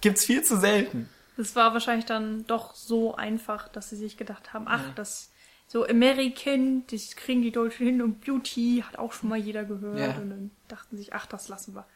Gibt's 0.00 0.24
viel 0.24 0.42
zu 0.42 0.58
selten. 0.58 1.08
Das 1.36 1.56
war 1.56 1.72
wahrscheinlich 1.72 2.04
dann 2.06 2.46
doch 2.46 2.74
so 2.74 3.14
einfach, 3.14 3.68
dass 3.68 3.88
sie 3.90 3.96
sich 3.96 4.16
gedacht 4.18 4.52
haben, 4.52 4.66
ach, 4.68 4.94
das 4.94 5.30
so 5.72 5.86
American, 5.86 6.84
das 6.90 7.16
kriegen 7.16 7.40
die 7.40 7.50
Deutschen 7.50 7.86
hin 7.86 8.02
und 8.02 8.20
Beauty 8.20 8.84
hat 8.86 8.98
auch 8.98 9.14
schon 9.14 9.30
mal 9.30 9.38
jeder 9.38 9.64
gehört 9.64 9.98
Ja. 9.98 10.20
und 10.20 10.28
dann 10.28 10.50
dachten 10.68 10.98
sich, 10.98 11.14
ach, 11.14 11.24
das 11.24 11.48
lassen 11.48 11.74
wir. 11.74 11.86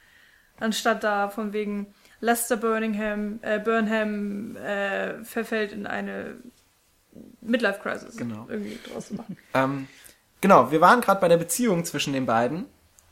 Anstatt 0.59 1.05
da 1.05 1.29
von 1.29 1.53
wegen 1.53 1.89
Lester 2.21 2.57
Birmingham, 2.57 3.39
äh, 3.43 3.59
Burnham 3.59 4.57
äh, 4.57 5.23
verfällt 5.25 5.73
in 5.73 5.87
eine 5.87 6.37
Midlife 7.43 7.79
Crisis 7.83 8.17
Genau. 8.17 8.47
irgendwie 8.49 8.79
draus 8.91 9.09
zu 9.09 9.15
machen. 9.15 9.37
Ähm, 9.53 9.89
genau, 10.41 10.71
wir 10.71 10.81
waren 10.81 11.03
gerade 11.03 11.21
bei 11.21 11.29
der 11.29 11.37
Beziehung 11.37 11.85
zwischen 11.85 12.15
den 12.15 12.25
beiden 12.25 12.65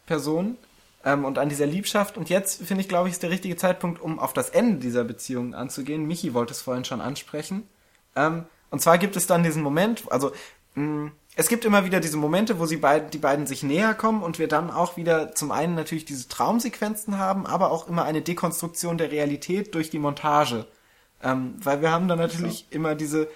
Personen 0.07 0.57
ähm, 1.05 1.27
und 1.27 1.37
an 1.37 1.51
dieser 1.51 1.67
Liebschaft. 1.67 2.17
Und 2.17 2.31
jetzt 2.31 2.63
finde 2.65 2.81
ich, 2.81 2.89
glaube 2.89 3.09
ich, 3.09 3.13
ist 3.13 3.23
der 3.23 3.29
richtige 3.31 3.57
Zeitpunkt, 3.57 4.01
um 4.01 4.19
auf 4.19 4.33
das 4.33 4.49
Ende 4.49 4.79
dieser 4.79 5.05
Beziehung 5.05 5.55
anzugehen. 5.55 6.07
Michi 6.07 6.33
wollte 6.33 6.53
es 6.53 6.63
vorhin 6.63 6.87
schon 6.87 7.03
ansprechen. 7.03 7.69
Ähm, 8.17 8.45
und 8.71 8.81
zwar 8.81 8.99
gibt 8.99 9.15
es 9.15 9.29
dann 9.29 9.45
diesen 9.45 9.63
Moment, 9.63 10.03
also 10.11 10.33
mh, 10.75 11.13
es 11.37 11.49
gibt 11.49 11.65
immer 11.65 11.85
wieder 11.85 11.99
diese 11.99 12.17
Momente, 12.17 12.61
wo 12.61 12.67
sie 12.67 12.77
beid, 12.77 13.13
die 13.13 13.19
beiden 13.19 13.47
sich 13.47 13.65
näher 13.65 13.95
kommen 13.95 14.23
und 14.23 14.39
wir 14.39 14.47
dann 14.47 14.71
auch 14.71 14.97
wieder 14.97 15.35
zum 15.35 15.51
einen 15.51 15.75
natürlich 15.75 16.05
diese 16.05 16.29
Traumsequenzen 16.29 17.19
haben, 17.19 17.45
aber 17.45 17.73
auch 17.73 17.89
immer 17.89 18.05
eine 18.05 18.23
Dekonstruktion 18.23 18.99
der 18.99 19.11
Realität 19.11 19.75
durch 19.75 19.91
die 19.91 19.99
Montage. 19.99 20.67
Ähm, 21.23 21.57
weil 21.63 21.81
wir 21.81 21.91
haben 21.91 22.07
dann 22.07 22.19
natürlich 22.19 22.67
immer 22.71 22.95
diese 22.95 23.29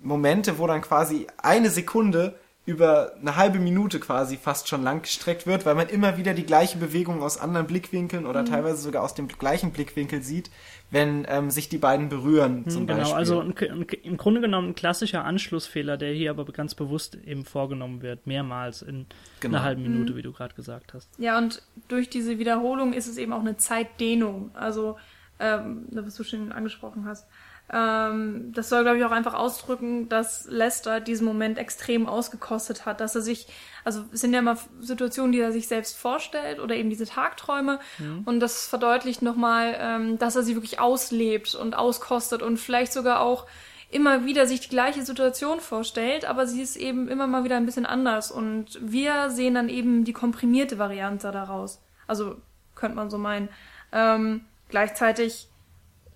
Momente, 0.00 0.58
wo 0.58 0.66
dann 0.66 0.80
quasi 0.80 1.26
eine 1.36 1.68
Sekunde 1.68 2.38
über 2.64 3.14
eine 3.20 3.34
halbe 3.36 3.58
Minute 3.58 3.98
quasi 3.98 4.36
fast 4.36 4.68
schon 4.68 4.84
lang 4.84 5.02
gestreckt 5.02 5.48
wird, 5.48 5.66
weil 5.66 5.74
man 5.74 5.88
immer 5.88 6.16
wieder 6.16 6.32
die 6.32 6.44
gleiche 6.46 6.78
Bewegung 6.78 7.20
aus 7.20 7.36
anderen 7.36 7.66
Blickwinkeln 7.66 8.24
oder 8.24 8.44
teilweise 8.44 8.76
sogar 8.80 9.02
aus 9.02 9.14
dem 9.14 9.26
gleichen 9.26 9.72
Blickwinkel 9.72 10.22
sieht, 10.22 10.48
wenn 10.92 11.26
ähm, 11.28 11.50
sich 11.50 11.68
die 11.68 11.78
beiden 11.78 12.08
berühren 12.08 12.68
zum 12.70 12.86
Genau, 12.86 13.00
Beispiel. 13.00 13.16
also 13.18 13.40
ein, 13.40 13.54
ein, 13.58 13.82
im 14.04 14.16
Grunde 14.16 14.40
genommen 14.40 14.68
ein 14.68 14.74
klassischer 14.76 15.24
Anschlussfehler, 15.24 15.96
der 15.96 16.12
hier 16.12 16.30
aber 16.30 16.44
ganz 16.44 16.76
bewusst 16.76 17.16
eben 17.26 17.44
vorgenommen 17.44 18.00
wird, 18.00 18.28
mehrmals 18.28 18.82
in 18.82 19.06
Genau. 19.40 19.56
einer 19.56 19.64
halben 19.64 19.82
Minute, 19.82 20.14
wie 20.14 20.22
du 20.22 20.32
gerade 20.32 20.54
gesagt 20.54 20.94
hast. 20.94 21.10
Ja, 21.18 21.38
und 21.38 21.62
durch 21.88 22.10
diese 22.10 22.38
Wiederholung 22.38 22.92
ist 22.92 23.08
es 23.08 23.16
eben 23.16 23.32
auch 23.32 23.40
eine 23.40 23.56
Zeitdehnung. 23.56 24.52
Also, 24.54 24.98
ähm, 25.40 25.86
was 25.90 26.14
du 26.14 26.22
schon 26.22 26.52
angesprochen 26.52 27.06
hast. 27.06 27.26
Ähm, 27.72 28.52
das 28.52 28.68
soll, 28.68 28.82
glaube 28.82 28.98
ich, 28.98 29.04
auch 29.04 29.10
einfach 29.10 29.32
ausdrücken, 29.32 30.08
dass 30.08 30.46
Lester 30.46 31.00
diesen 31.00 31.24
Moment 31.24 31.56
extrem 31.56 32.06
ausgekostet 32.06 32.84
hat, 32.84 33.00
dass 33.00 33.14
er 33.14 33.22
sich, 33.22 33.46
also 33.82 34.04
es 34.12 34.20
sind 34.20 34.34
ja 34.34 34.40
immer 34.40 34.58
Situationen, 34.80 35.32
die 35.32 35.40
er 35.40 35.52
sich 35.52 35.68
selbst 35.68 35.96
vorstellt 35.96 36.60
oder 36.60 36.74
eben 36.74 36.90
diese 36.90 37.06
Tagträume 37.06 37.80
und 38.26 38.40
das 38.40 38.66
verdeutlicht 38.66 39.22
nochmal, 39.22 39.74
ähm, 39.78 40.18
dass 40.18 40.36
er 40.36 40.42
sie 40.42 40.54
wirklich 40.54 40.80
auslebt 40.80 41.54
und 41.54 41.74
auskostet 41.74 42.42
und 42.42 42.58
vielleicht 42.58 42.92
sogar 42.92 43.20
auch 43.20 43.46
immer 43.90 44.24
wieder 44.24 44.46
sich 44.46 44.60
die 44.60 44.68
gleiche 44.68 45.02
Situation 45.02 45.60
vorstellt, 45.60 46.24
aber 46.24 46.46
sie 46.46 46.62
ist 46.62 46.76
eben 46.76 47.08
immer 47.08 47.26
mal 47.26 47.44
wieder 47.44 47.56
ein 47.56 47.66
bisschen 47.66 47.86
anders 47.86 48.30
und 48.30 48.78
wir 48.82 49.30
sehen 49.30 49.54
dann 49.54 49.68
eben 49.68 50.04
die 50.04 50.14
komprimierte 50.14 50.78
Variante 50.78 51.30
daraus. 51.30 51.82
Also 52.06 52.36
könnte 52.74 52.96
man 52.96 53.10
so 53.10 53.18
meinen. 53.18 53.48
Ähm, 53.92 54.44
gleichzeitig 54.68 55.48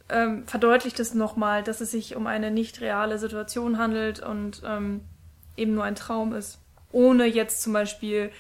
ähm, 0.09 0.47
verdeutlicht 0.47 1.01
es 1.01 1.15
nochmal, 1.15 1.63
dass 1.63 1.81
es 1.81 1.91
sich 1.91 2.17
um 2.17 2.27
eine 2.27 2.51
nicht 2.51 2.81
reale 2.81 3.19
Situation 3.19 3.79
handelt 3.79 4.21
und 4.21 4.63
ähm, 4.65 5.01
eben 5.57 5.75
nur 5.75 5.85
ein 5.85 5.95
Traum 5.97 6.33
ist. 6.35 6.59
Ohne 6.93 7.27
jetzt 7.27 7.63
zum 7.63 7.73
Beispiel 7.73 8.31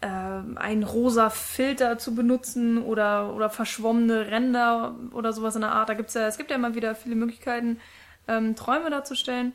ähm, 0.00 0.56
einen 0.58 0.82
rosa 0.82 1.30
Filter 1.30 1.98
zu 1.98 2.14
benutzen 2.14 2.82
oder, 2.82 3.34
oder 3.34 3.50
verschwommene 3.50 4.30
Ränder 4.30 4.94
oder 5.12 5.32
sowas 5.32 5.54
in 5.54 5.60
der 5.60 5.72
Art. 5.72 5.88
Da 5.88 5.94
gibt's 5.94 6.14
ja, 6.14 6.26
es 6.26 6.38
gibt 6.38 6.50
ja 6.50 6.56
immer 6.56 6.74
wieder 6.74 6.94
viele 6.94 7.14
Möglichkeiten, 7.14 7.78
ähm, 8.26 8.56
Träume 8.56 8.90
darzustellen. 8.90 9.52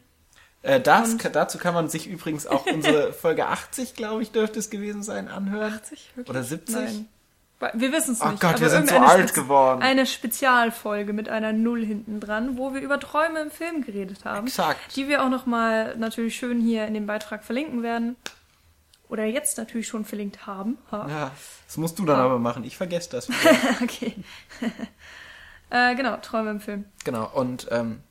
Äh, 0.62 0.80
das, 0.80 1.12
Und- 1.14 1.36
dazu 1.36 1.58
kann 1.58 1.74
man 1.74 1.90
sich 1.90 2.08
übrigens 2.08 2.48
auch 2.48 2.66
unsere 2.74 3.14
Folge 3.14 3.48
80, 3.48 3.94
glaube 3.96 4.22
ich, 4.22 4.32
dürfte 4.32 4.60
es 4.60 4.70
gewesen 4.70 5.04
sein, 5.04 5.28
anhören. 5.28 5.74
80? 5.74 6.12
Wirklich? 6.16 6.30
Oder 6.30 6.44
70? 6.44 6.76
Nein. 6.76 7.08
Wir 7.74 7.92
wissen 7.92 8.14
es 8.14 8.22
Ach 8.22 8.32
nicht. 8.32 8.42
Gott, 8.42 8.52
aber 8.52 8.62
wir 8.62 8.70
sind 8.70 8.88
so 8.90 8.98
alt 8.98 9.30
Spez- 9.30 9.34
geworden. 9.34 9.82
Eine 9.82 10.06
Spezialfolge 10.06 11.12
mit 11.14 11.28
einer 11.28 11.54
Null 11.54 11.84
hinten 11.84 12.20
dran, 12.20 12.56
wo 12.58 12.74
wir 12.74 12.82
über 12.82 13.00
Träume 13.00 13.40
im 13.42 13.50
Film 13.52 13.84
geredet 13.84 14.26
haben. 14.26 14.46
Exakt. 14.48 14.96
Die 14.96 15.08
wir 15.08 15.24
auch 15.24 15.30
nochmal 15.30 15.96
natürlich 15.98 16.36
schön 16.36 16.62
hier 16.62 16.86
in 16.86 16.94
dem 16.94 17.08
Beitrag 17.08 17.44
verlinken 17.44 17.82
werden. 17.82 18.16
Oder 19.10 19.24
jetzt 19.26 19.58
natürlich 19.58 19.88
schon 19.88 20.06
verlinkt 20.06 20.46
haben. 20.46 20.78
Ha. 20.92 21.08
Ja, 21.10 21.32
das 21.66 21.78
musst 21.78 21.98
du 21.98 22.06
dann 22.06 22.20
Ah. 22.20 22.26
aber 22.26 22.38
machen. 22.40 22.64
Ich 22.64 22.78
vergesse 22.78 23.10
das. 23.10 23.28
okay. 23.82 24.14
äh, 25.70 25.96
genau, 25.96 26.18
Träume 26.18 26.52
im 26.52 26.60
Film. 26.60 26.86
Genau, 27.06 27.30
und 27.34 27.68
ähm, 27.72 28.02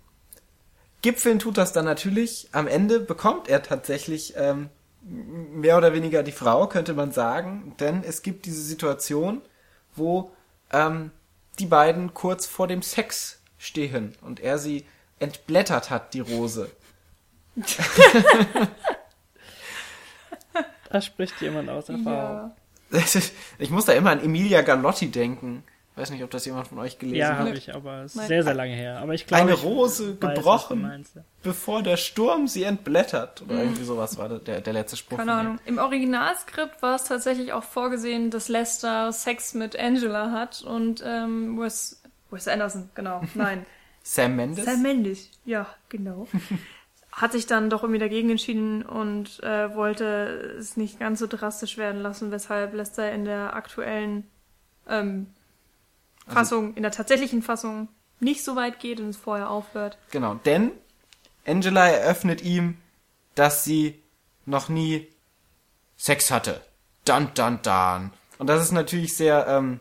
Gipfeln 1.03 1.39
tut 1.39 1.57
das 1.57 1.73
dann 1.73 1.85
natürlich. 1.85 2.49
Am 2.53 2.67
Ende 2.67 2.99
bekommt 2.99 3.49
er 3.49 3.63
tatsächlich 3.63 4.35
ähm, 4.37 4.71
mehr 5.07 5.77
oder 5.79 5.93
weniger 5.93 6.23
die 6.23 6.33
Frau, 6.33 6.67
könnte 6.67 6.95
man 6.95 7.13
sagen. 7.13 7.75
Denn 7.81 8.03
es 8.03 8.23
gibt 8.23 8.47
diese 8.47 8.63
Situation, 8.63 9.43
wo 9.95 10.33
ähm, 10.73 11.11
die 11.59 11.67
beiden 11.67 12.15
kurz 12.15 12.47
vor 12.47 12.67
dem 12.67 12.83
Sex 12.83 13.41
stehen 13.59 14.15
und 14.21 14.41
er 14.41 14.59
sie 14.59 14.85
entblättert 15.19 15.91
hat, 15.91 16.15
die 16.15 16.21
Rose. 16.21 16.71
Da 20.91 21.01
spricht 21.01 21.41
jemand 21.41 21.69
aus 21.69 21.89
Erfahrung. 21.89 22.53
Ja. 22.53 22.57
Ich 23.59 23.71
muss 23.71 23.87
da 23.87 23.93
immer 23.93 24.11
an 24.11 24.23
Emilia 24.23 24.63
Galotti 24.63 25.11
denken. 25.11 25.65
Weiß 25.97 26.11
nicht, 26.11 26.23
ob 26.23 26.31
das 26.31 26.45
jemand 26.45 26.69
von 26.69 26.79
euch 26.79 26.99
gelesen 26.99 27.17
Ja, 27.19 27.31
hat. 27.31 27.39
habe 27.47 27.51
ich, 27.57 27.75
aber 27.75 28.03
es 28.03 28.13
ist 28.13 28.17
Nein. 28.17 28.29
sehr, 28.29 28.43
sehr 28.43 28.55
lange 28.55 28.75
her. 28.75 28.99
Aber 28.99 29.15
ich 29.15 29.27
glaube, 29.27 29.43
Eine 29.45 29.55
ich 29.55 29.63
Rose 29.65 30.15
gebrochen, 30.17 30.83
meinst, 30.83 31.17
ja. 31.17 31.23
bevor 31.43 31.83
der 31.83 31.97
Sturm 31.97 32.47
sie 32.47 32.65
entblättert. 32.65 33.43
Oder 33.43 33.63
irgendwie 33.63 33.85
sowas 33.85 34.19
war 34.19 34.29
der, 34.29 34.61
der 34.61 34.73
letzte 34.73 34.97
Spruch. 34.97 35.17
Keine. 35.19 35.33
Ahnung. 35.33 35.59
Im 35.65 35.79
Originalskript 35.79 36.83
war 36.83 36.97
es 36.97 37.05
tatsächlich 37.05 37.53
auch 37.53 37.65
vorgesehen, 37.65 38.31
dass 38.31 38.49
Lester 38.49 39.11
Sex 39.13 39.55
mit 39.55 39.79
Angela 39.79 40.33
hat 40.33 40.63
und 40.63 41.03
ähm, 41.05 41.59
Wes, 41.59 42.03
Wes 42.31 42.47
Anderson, 42.47 42.91
genau. 42.95 43.23
Nein. 43.35 43.65
Sam 44.03 44.37
Mendes? 44.37 44.65
Sam 44.67 44.83
Mendes, 44.83 45.31
ja, 45.45 45.67
genau. 45.89 46.29
Hat 47.13 47.33
sich 47.33 47.47
dann 47.47 47.71
doch 47.71 47.83
irgendwie 47.83 47.99
dagegen 47.99 48.29
entschieden 48.29 48.83
und 48.85 49.43
äh, 49.43 49.75
wollte 49.75 50.55
es 50.59 50.77
nicht 50.77 51.01
ganz 51.01 51.19
so 51.19 51.27
drastisch 51.27 51.79
werden 51.79 52.03
lassen, 52.03 52.31
weshalb 52.31 52.75
Lester 52.75 53.11
in 53.11 53.25
der 53.25 53.57
aktuellen 53.57 54.25
ähm, 54.87 55.29
Also 56.27 56.35
Fassung, 56.35 56.75
in 56.75 56.83
der 56.83 56.93
tatsächlichen 56.93 57.43
Fassung 57.43 57.89
nicht 58.21 58.45
so 58.45 58.57
weit 58.57 58.81
geht 58.81 59.01
und 59.01 59.11
es 59.11 59.17
vorher 59.17 59.51
aufhört. 59.51 59.99
Genau, 60.11 60.35
denn 60.35 60.73
Angela 61.47 61.89
eröffnet 61.89 62.43
ihm, 62.43 62.79
dass 63.35 63.65
sie 63.65 64.03
noch 64.45 64.69
nie 64.69 65.09
Sex 65.97 66.31
hatte. 66.31 66.61
Dun, 67.05 67.31
dun, 67.35 67.61
dun. 67.63 68.11
Und 68.39 68.49
das 68.49 68.63
ist 68.63 68.73
natürlich 68.73 69.17
sehr 69.17 69.47
ähm, 69.49 69.81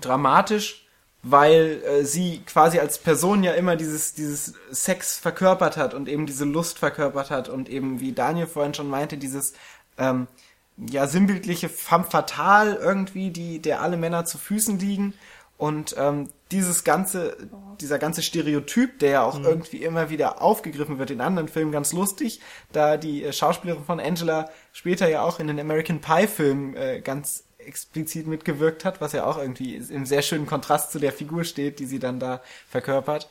dramatisch, 0.00 0.86
weil 1.22 1.82
äh, 1.84 2.04
sie 2.04 2.42
quasi 2.44 2.78
als 2.78 2.98
Person 2.98 3.44
ja 3.44 3.52
immer 3.52 3.76
dieses, 3.76 4.14
dieses 4.14 4.54
Sex 4.70 5.18
verkörpert 5.18 5.76
hat 5.76 5.94
und 5.94 6.08
eben 6.08 6.26
diese 6.26 6.44
Lust 6.44 6.78
verkörpert 6.78 7.30
hat 7.30 7.48
und 7.48 7.68
eben, 7.68 8.00
wie 8.00 8.12
Daniel 8.12 8.46
vorhin 8.46 8.74
schon 8.74 8.90
meinte, 8.90 9.16
dieses 9.18 9.52
ähm, 9.98 10.26
ja 10.76 11.06
sinnbildliche 11.06 11.68
femme 11.68 12.04
fatale 12.04 12.74
irgendwie, 12.74 13.30
die 13.30 13.60
der 13.60 13.82
alle 13.82 13.96
Männer 13.96 14.24
zu 14.24 14.38
Füßen 14.38 14.78
liegen 14.78 15.14
und 15.56 15.94
ähm, 15.96 16.28
dieses 16.50 16.84
ganze, 16.84 17.36
dieser 17.80 17.98
ganze 17.98 18.22
Stereotyp, 18.22 18.98
der 18.98 19.10
ja 19.10 19.22
auch 19.22 19.38
irgendwie 19.38 19.82
immer 19.82 20.10
wieder 20.10 20.42
aufgegriffen 20.42 20.98
wird 20.98 21.10
in 21.10 21.20
anderen 21.20 21.48
Filmen, 21.48 21.72
ganz 21.72 21.92
lustig, 21.92 22.40
da 22.72 22.96
die 22.96 23.24
äh, 23.24 23.32
Schauspielerin 23.32 23.84
von 23.84 24.00
Angela 24.00 24.50
später 24.72 25.08
ja 25.08 25.22
auch 25.22 25.40
in 25.40 25.46
den 25.46 25.60
American 25.60 26.00
Pie 26.00 26.26
Filmen 26.26 26.76
äh, 26.76 27.00
ganz 27.00 27.44
explizit 27.58 28.26
mitgewirkt 28.26 28.84
hat, 28.84 29.00
was 29.00 29.12
ja 29.12 29.24
auch 29.24 29.38
irgendwie 29.38 29.76
im 29.76 30.04
sehr 30.04 30.22
schönen 30.22 30.46
Kontrast 30.46 30.90
zu 30.90 30.98
der 30.98 31.12
Figur 31.12 31.44
steht, 31.44 31.78
die 31.78 31.86
sie 31.86 31.98
dann 31.98 32.18
da 32.18 32.42
verkörpert. 32.68 33.28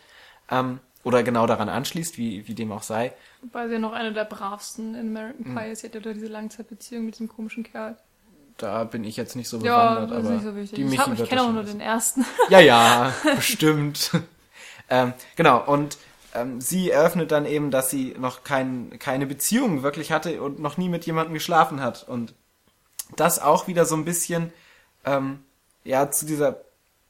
Ähm, 0.50 0.80
oder 1.04 1.24
genau 1.24 1.48
daran 1.48 1.68
anschließt, 1.68 2.18
wie, 2.18 2.48
wie 2.48 2.54
dem 2.54 2.72
auch 2.72 2.84
sei. 2.84 3.14
Wobei 3.42 3.68
sie 3.68 3.74
ja 3.74 3.80
noch 3.80 3.94
eine 3.94 4.14
der 4.14 4.26
bravsten 4.26 4.94
in 4.94 5.10
American 5.10 5.56
Pie 5.56 5.72
ist. 5.72 5.82
Sie 5.82 5.88
hat 5.88 5.96
ja 5.96 6.00
da 6.00 6.14
diese 6.14 6.28
Langzeitbeziehung 6.28 7.06
mit 7.06 7.16
diesem 7.16 7.28
komischen 7.28 7.64
Kerl. 7.64 7.98
Da 8.62 8.84
bin 8.84 9.04
ich 9.04 9.18
jetzt 9.18 9.36
nicht 9.36 9.50
so 9.50 9.58
Ja, 9.60 9.96
bewandert, 9.96 10.12
das 10.12 10.20
ist 10.20 10.26
aber 10.26 10.34
nicht 10.36 10.44
so 10.46 10.56
wichtig. 10.56 10.76
die 10.76 10.82
Ich, 10.84 10.90
Michi 10.90 11.02
hab- 11.02 11.20
ich 11.20 11.30
kenne 11.30 11.44
auch 11.44 11.52
nur 11.52 11.64
den 11.64 11.82
ersten. 11.82 12.26
Ja, 12.50 12.60
ja, 12.60 13.14
bestimmt. 13.36 14.12
ähm, 14.90 15.14
genau, 15.36 15.64
und 15.66 15.98
ähm, 16.36 16.62
sie 16.62 16.90
eröffnet 16.92 17.32
dann 17.32 17.46
eben, 17.46 17.72
dass 17.72 17.90
sie 17.90 18.16
noch 18.20 18.44
kein, 18.44 18.98
keine 19.00 19.26
Beziehung 19.26 19.84
wirklich 19.84 20.12
hatte 20.12 20.42
und 20.42 20.60
noch 20.60 20.78
nie 20.78 20.90
mit 20.90 21.06
jemandem 21.06 21.34
geschlafen 21.34 21.82
hat. 21.82 22.08
Und 22.08 22.34
das 23.16 23.40
auch 23.40 23.68
wieder 23.68 23.86
so 23.86 23.96
ein 23.96 24.06
bisschen 24.06 24.54
ähm, 25.06 25.40
ja 25.84 26.12
zu 26.12 26.26
dieser 26.26 26.62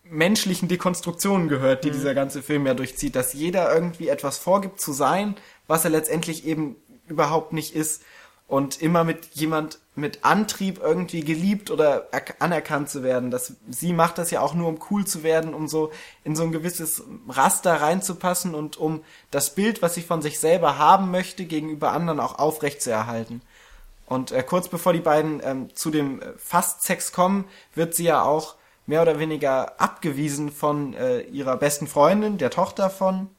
menschlichen 0.03 0.67
Dekonstruktion 0.67 1.47
gehört, 1.47 1.83
die 1.83 1.91
dieser 1.91 2.13
ganze 2.15 2.41
Film 2.41 2.65
ja 2.65 2.73
durchzieht, 2.73 3.15
dass 3.15 3.33
jeder 3.33 3.73
irgendwie 3.73 4.07
etwas 4.09 4.37
vorgibt 4.37 4.81
zu 4.81 4.91
sein, 4.93 5.35
was 5.67 5.83
er 5.85 5.91
letztendlich 5.91 6.45
eben 6.45 6.75
überhaupt 7.07 7.53
nicht 7.53 7.75
ist 7.75 8.03
und 8.51 8.81
immer 8.81 9.05
mit 9.05 9.27
jemand 9.31 9.79
mit 9.95 10.25
Antrieb 10.25 10.81
irgendwie 10.83 11.21
geliebt 11.21 11.71
oder 11.71 12.11
erk- 12.11 12.35
anerkannt 12.39 12.89
zu 12.89 13.01
werden. 13.01 13.31
Das, 13.31 13.53
sie 13.69 13.93
macht 13.93 14.17
das 14.17 14.29
ja 14.29 14.41
auch 14.41 14.53
nur, 14.53 14.67
um 14.67 14.77
cool 14.89 15.05
zu 15.07 15.23
werden, 15.23 15.53
um 15.53 15.69
so 15.69 15.89
in 16.25 16.35
so 16.35 16.43
ein 16.43 16.51
gewisses 16.51 17.01
Raster 17.29 17.79
reinzupassen 17.79 18.53
und 18.53 18.75
um 18.75 19.05
das 19.31 19.55
Bild, 19.55 19.81
was 19.81 19.93
sie 19.93 20.01
von 20.01 20.21
sich 20.21 20.37
selber 20.37 20.77
haben 20.77 21.11
möchte, 21.11 21.45
gegenüber 21.45 21.93
anderen 21.93 22.19
auch 22.19 22.39
aufrecht 22.39 22.81
zu 22.81 22.91
erhalten. 22.91 23.41
Und 24.05 24.33
äh, 24.33 24.43
kurz 24.43 24.67
bevor 24.67 24.91
die 24.91 24.99
beiden 24.99 25.39
ähm, 25.41 25.73
zu 25.73 25.89
dem 25.89 26.21
äh, 26.21 26.33
Fastsex 26.35 27.13
kommen, 27.13 27.45
wird 27.73 27.95
sie 27.95 28.03
ja 28.03 28.21
auch 28.21 28.55
mehr 28.85 29.01
oder 29.01 29.17
weniger 29.17 29.79
abgewiesen 29.79 30.51
von 30.51 30.93
äh, 30.93 31.21
ihrer 31.21 31.55
besten 31.55 31.87
Freundin, 31.87 32.37
der 32.37 32.49
Tochter 32.49 32.89
von 32.89 33.29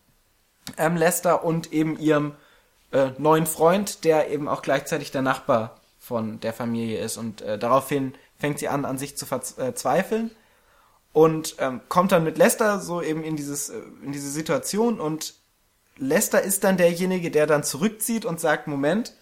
ähm, 0.78 0.96
Lester 0.96 1.44
und 1.44 1.70
eben 1.70 1.98
ihrem 1.98 2.32
äh, 2.92 3.10
neuen 3.18 3.46
Freund, 3.46 4.04
der 4.04 4.30
eben 4.30 4.48
auch 4.48 4.62
gleichzeitig 4.62 5.10
der 5.10 5.22
Nachbar 5.22 5.80
von 5.98 6.40
der 6.40 6.52
Familie 6.52 7.00
ist. 7.00 7.16
Und 7.16 7.42
äh, 7.42 7.58
daraufhin 7.58 8.14
fängt 8.38 8.58
sie 8.58 8.68
an, 8.68 8.84
an 8.84 8.98
sich 8.98 9.16
zu 9.16 9.26
verzweifeln 9.26 10.30
und 11.12 11.56
ähm, 11.58 11.80
kommt 11.88 12.12
dann 12.12 12.24
mit 12.24 12.38
Lester 12.38 12.80
so 12.80 13.02
eben 13.02 13.22
in 13.22 13.36
dieses 13.36 13.68
äh, 13.68 13.80
in 14.02 14.12
diese 14.12 14.30
Situation 14.30 14.98
und 15.00 15.34
Lester 15.98 16.42
ist 16.42 16.64
dann 16.64 16.76
derjenige, 16.76 17.30
der 17.30 17.46
dann 17.46 17.64
zurückzieht 17.64 18.24
und 18.24 18.40
sagt, 18.40 18.66
Moment, 18.66 19.14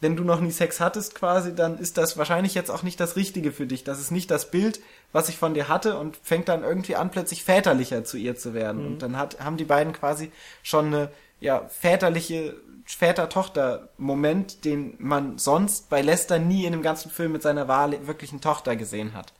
wenn 0.00 0.16
du 0.16 0.22
noch 0.22 0.40
nie 0.40 0.50
Sex 0.50 0.80
hattest 0.80 1.14
quasi, 1.14 1.54
dann 1.54 1.78
ist 1.78 1.96
das 1.96 2.18
wahrscheinlich 2.18 2.54
jetzt 2.54 2.70
auch 2.70 2.82
nicht 2.82 3.00
das 3.00 3.16
Richtige 3.16 3.52
für 3.52 3.66
dich. 3.66 3.84
Das 3.84 3.98
ist 3.98 4.10
nicht 4.10 4.30
das 4.30 4.50
Bild, 4.50 4.80
was 5.12 5.30
ich 5.30 5.38
von 5.38 5.54
dir 5.54 5.68
hatte 5.68 5.98
und 5.98 6.18
fängt 6.22 6.48
dann 6.48 6.62
irgendwie 6.62 6.94
an, 6.94 7.10
plötzlich 7.10 7.42
väterlicher 7.42 8.04
zu 8.04 8.18
ihr 8.18 8.36
zu 8.36 8.52
werden. 8.52 8.86
Und 8.86 8.98
dann 9.02 9.16
hat, 9.16 9.40
haben 9.40 9.56
die 9.56 9.64
beiden 9.64 9.94
quasi 9.94 10.30
schon 10.62 10.86
eine 10.88 11.10
ja, 11.40 11.66
väterliche 11.68 12.54
Väter-Tochter-Moment, 12.86 14.64
den 14.64 14.94
man 14.98 15.38
sonst 15.38 15.88
bei 15.90 16.02
Lester 16.02 16.38
nie 16.38 16.64
in 16.64 16.72
dem 16.72 16.82
ganzen 16.82 17.10
Film 17.10 17.32
mit 17.32 17.42
seiner 17.42 17.68
Wahl 17.68 18.06
wirklichen 18.06 18.40
Tochter 18.40 18.76
gesehen 18.76 19.14
hat. 19.14 19.32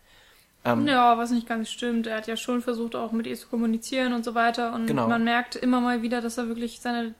Ähm, 0.64 0.86
Ja, 0.86 1.18
was 1.18 1.30
nicht 1.30 1.46
ganz 1.48 1.70
stimmt. 1.70 2.06
Er 2.06 2.16
hat 2.16 2.26
ja 2.26 2.36
schon 2.36 2.62
versucht, 2.62 2.96
auch 2.96 3.12
mit 3.12 3.26
ihr 3.26 3.36
zu 3.36 3.48
kommunizieren 3.48 4.12
und 4.12 4.24
so 4.24 4.34
weiter. 4.34 4.72
Und 4.74 4.86
Genau. 4.86 5.08
man 5.08 5.24
merkt 5.24 5.56
immer 5.56 5.80
mal 5.80 6.02
wieder, 6.02 6.20
dass 6.20 6.38
er 6.38 6.48
wirklich 6.48 6.80
seine, 6.80 7.14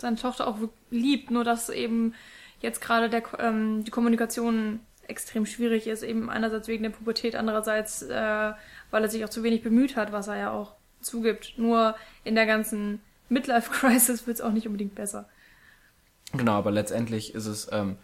seine 0.00 0.16
Tochter 0.16 0.46
auch 0.46 0.56
liebt. 0.90 1.30
Nur 1.30 1.44
dass 1.44 1.68
eben 1.68 2.14
jetzt 2.60 2.80
gerade 2.80 3.10
der, 3.10 3.22
ähm, 3.38 3.84
die 3.84 3.90
Kommunikation 3.90 4.80
extrem 5.08 5.46
schwierig 5.46 5.86
ist. 5.86 6.02
Eben 6.02 6.30
einerseits 6.30 6.68
wegen 6.68 6.82
der 6.82 6.90
Pubertät, 6.90 7.36
andererseits, 7.36 8.02
äh, 8.02 8.52
weil 8.90 9.02
er 9.02 9.08
sich 9.08 9.24
auch 9.24 9.28
zu 9.28 9.42
wenig 9.42 9.62
bemüht 9.62 9.94
hat, 9.96 10.10
was 10.12 10.28
er 10.28 10.36
ja 10.36 10.50
auch 10.52 10.72
zugibt. 11.00 11.54
Nur 11.58 11.94
in 12.24 12.34
der 12.34 12.46
ganzen 12.46 13.00
Midlife-Crisis 13.28 14.26
wird 14.26 14.38
es 14.38 14.40
auch 14.40 14.52
nicht 14.52 14.66
unbedingt 14.66 14.94
besser. 14.94 15.28
Genau, 16.36 16.52
aber 16.52 16.70
letztendlich 16.70 17.34
ist 17.34 17.46
es 17.46 17.68
ähm, 17.72 17.96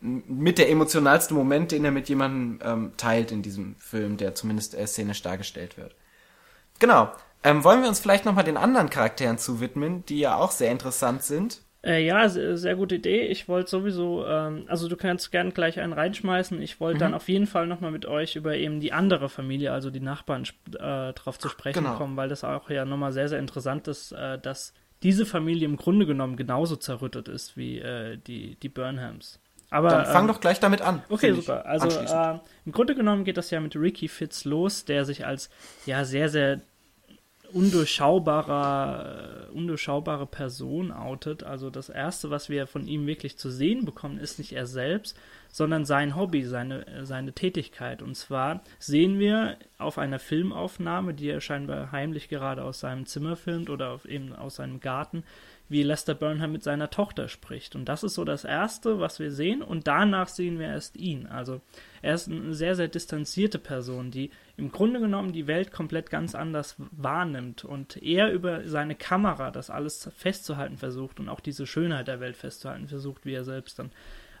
mit 0.00 0.58
der 0.58 0.70
emotionalste 0.70 1.34
Moment, 1.34 1.72
den 1.72 1.84
er 1.84 1.90
mit 1.90 2.08
jemandem 2.08 2.60
ähm, 2.62 2.92
teilt 2.96 3.32
in 3.32 3.42
diesem 3.42 3.76
Film, 3.76 4.16
der 4.16 4.34
zumindest 4.34 4.74
äh, 4.74 4.86
szenisch 4.86 5.22
dargestellt 5.22 5.76
wird. 5.78 5.94
Genau. 6.78 7.10
Ähm, 7.44 7.64
wollen 7.64 7.82
wir 7.82 7.88
uns 7.88 8.00
vielleicht 8.00 8.24
nochmal 8.24 8.44
den 8.44 8.56
anderen 8.56 8.90
Charakteren 8.90 9.38
zuwidmen, 9.38 10.04
die 10.06 10.18
ja 10.20 10.36
auch 10.36 10.50
sehr 10.50 10.70
interessant 10.72 11.22
sind? 11.22 11.62
Äh, 11.84 12.04
ja, 12.04 12.28
sehr, 12.28 12.56
sehr 12.56 12.74
gute 12.74 12.96
Idee. 12.96 13.22
Ich 13.26 13.48
wollte 13.48 13.70
sowieso, 13.70 14.26
ähm, 14.26 14.64
also 14.66 14.88
du 14.88 14.96
kannst 14.96 15.30
gern 15.30 15.50
gleich 15.54 15.78
einen 15.78 15.92
reinschmeißen. 15.92 16.60
Ich 16.60 16.80
wollte 16.80 16.96
Mhm. 16.96 17.00
dann 17.00 17.14
auf 17.14 17.28
jeden 17.28 17.46
Fall 17.46 17.66
nochmal 17.68 17.92
mit 17.92 18.06
euch 18.06 18.34
über 18.34 18.56
eben 18.56 18.80
die 18.80 18.92
andere 18.92 19.28
Familie, 19.28 19.72
also 19.72 19.90
die 19.90 20.00
Nachbarn, 20.00 20.44
äh, 20.78 21.12
drauf 21.12 21.38
zu 21.38 21.48
sprechen 21.48 21.84
Genau. 21.84 21.96
kommen, 21.96 22.16
weil 22.16 22.28
das 22.28 22.42
auch 22.42 22.70
ja 22.70 22.84
nochmal 22.84 23.12
sehr, 23.12 23.28
sehr 23.28 23.38
interessant 23.38 23.86
ist, 23.86 24.10
äh, 24.12 24.38
dass 24.38 24.72
diese 25.06 25.24
Familie 25.24 25.66
im 25.66 25.76
Grunde 25.76 26.04
genommen 26.04 26.36
genauso 26.36 26.74
zerrüttet 26.74 27.28
ist 27.28 27.56
wie 27.56 27.78
äh, 27.78 28.18
die, 28.26 28.56
die 28.56 28.68
Burnhams. 28.68 29.38
Aber, 29.70 29.90
Dann 29.90 30.06
fang 30.06 30.22
ähm, 30.22 30.28
doch 30.28 30.40
gleich 30.40 30.58
damit 30.58 30.80
an. 30.80 31.00
Okay, 31.08 31.32
super. 31.32 31.64
Also 31.64 31.86
äh, 31.86 32.40
im 32.64 32.72
Grunde 32.72 32.96
genommen 32.96 33.22
geht 33.22 33.36
das 33.36 33.52
ja 33.52 33.60
mit 33.60 33.76
Ricky 33.76 34.08
Fitz 34.08 34.44
los, 34.44 34.84
der 34.84 35.04
sich 35.04 35.24
als 35.24 35.48
ja 35.86 36.04
sehr, 36.04 36.28
sehr 36.28 36.60
undurchschaubarer, 37.52 39.48
undurchschaubare 39.52 40.26
Person 40.26 40.92
outet. 40.92 41.42
Also 41.44 41.70
das 41.70 41.88
Erste, 41.88 42.30
was 42.30 42.48
wir 42.48 42.66
von 42.66 42.86
ihm 42.86 43.06
wirklich 43.06 43.38
zu 43.38 43.50
sehen 43.50 43.84
bekommen, 43.84 44.18
ist 44.18 44.38
nicht 44.38 44.52
er 44.52 44.66
selbst, 44.66 45.18
sondern 45.48 45.84
sein 45.84 46.16
Hobby, 46.16 46.42
seine, 46.44 47.06
seine 47.06 47.32
Tätigkeit. 47.32 48.02
Und 48.02 48.14
zwar 48.14 48.62
sehen 48.78 49.18
wir 49.18 49.56
auf 49.78 49.98
einer 49.98 50.18
Filmaufnahme, 50.18 51.14
die 51.14 51.28
er 51.28 51.40
scheinbar 51.40 51.92
heimlich 51.92 52.28
gerade 52.28 52.62
aus 52.62 52.80
seinem 52.80 53.06
Zimmer 53.06 53.36
filmt 53.36 53.70
oder 53.70 54.00
eben 54.06 54.34
aus 54.34 54.56
seinem 54.56 54.80
Garten, 54.80 55.24
wie 55.68 55.82
Lester 55.82 56.14
Burnham 56.14 56.52
mit 56.52 56.62
seiner 56.62 56.90
Tochter 56.90 57.28
spricht. 57.28 57.74
Und 57.74 57.86
das 57.86 58.04
ist 58.04 58.14
so 58.14 58.24
das 58.24 58.44
Erste, 58.44 59.00
was 59.00 59.18
wir 59.18 59.32
sehen. 59.32 59.62
Und 59.62 59.86
danach 59.86 60.28
sehen 60.28 60.58
wir 60.58 60.68
erst 60.68 60.96
ihn. 60.96 61.26
Also 61.26 61.60
er 62.02 62.14
ist 62.14 62.28
eine 62.28 62.54
sehr, 62.54 62.76
sehr 62.76 62.88
distanzierte 62.88 63.58
Person, 63.58 64.10
die 64.10 64.30
im 64.58 64.72
Grunde 64.72 65.00
genommen 65.00 65.32
die 65.32 65.46
Welt 65.46 65.70
komplett 65.70 66.08
ganz 66.10 66.34
anders 66.34 66.76
wahrnimmt 66.78 67.64
und 67.64 68.02
er 68.02 68.30
über 68.32 68.66
seine 68.66 68.94
Kamera 68.94 69.50
das 69.50 69.68
alles 69.68 70.08
festzuhalten 70.16 70.78
versucht 70.78 71.20
und 71.20 71.28
auch 71.28 71.40
diese 71.40 71.66
Schönheit 71.66 72.08
der 72.08 72.20
Welt 72.20 72.36
festzuhalten 72.36 72.88
versucht, 72.88 73.26
wie 73.26 73.34
er 73.34 73.44
selbst 73.44 73.78
dann 73.78 73.90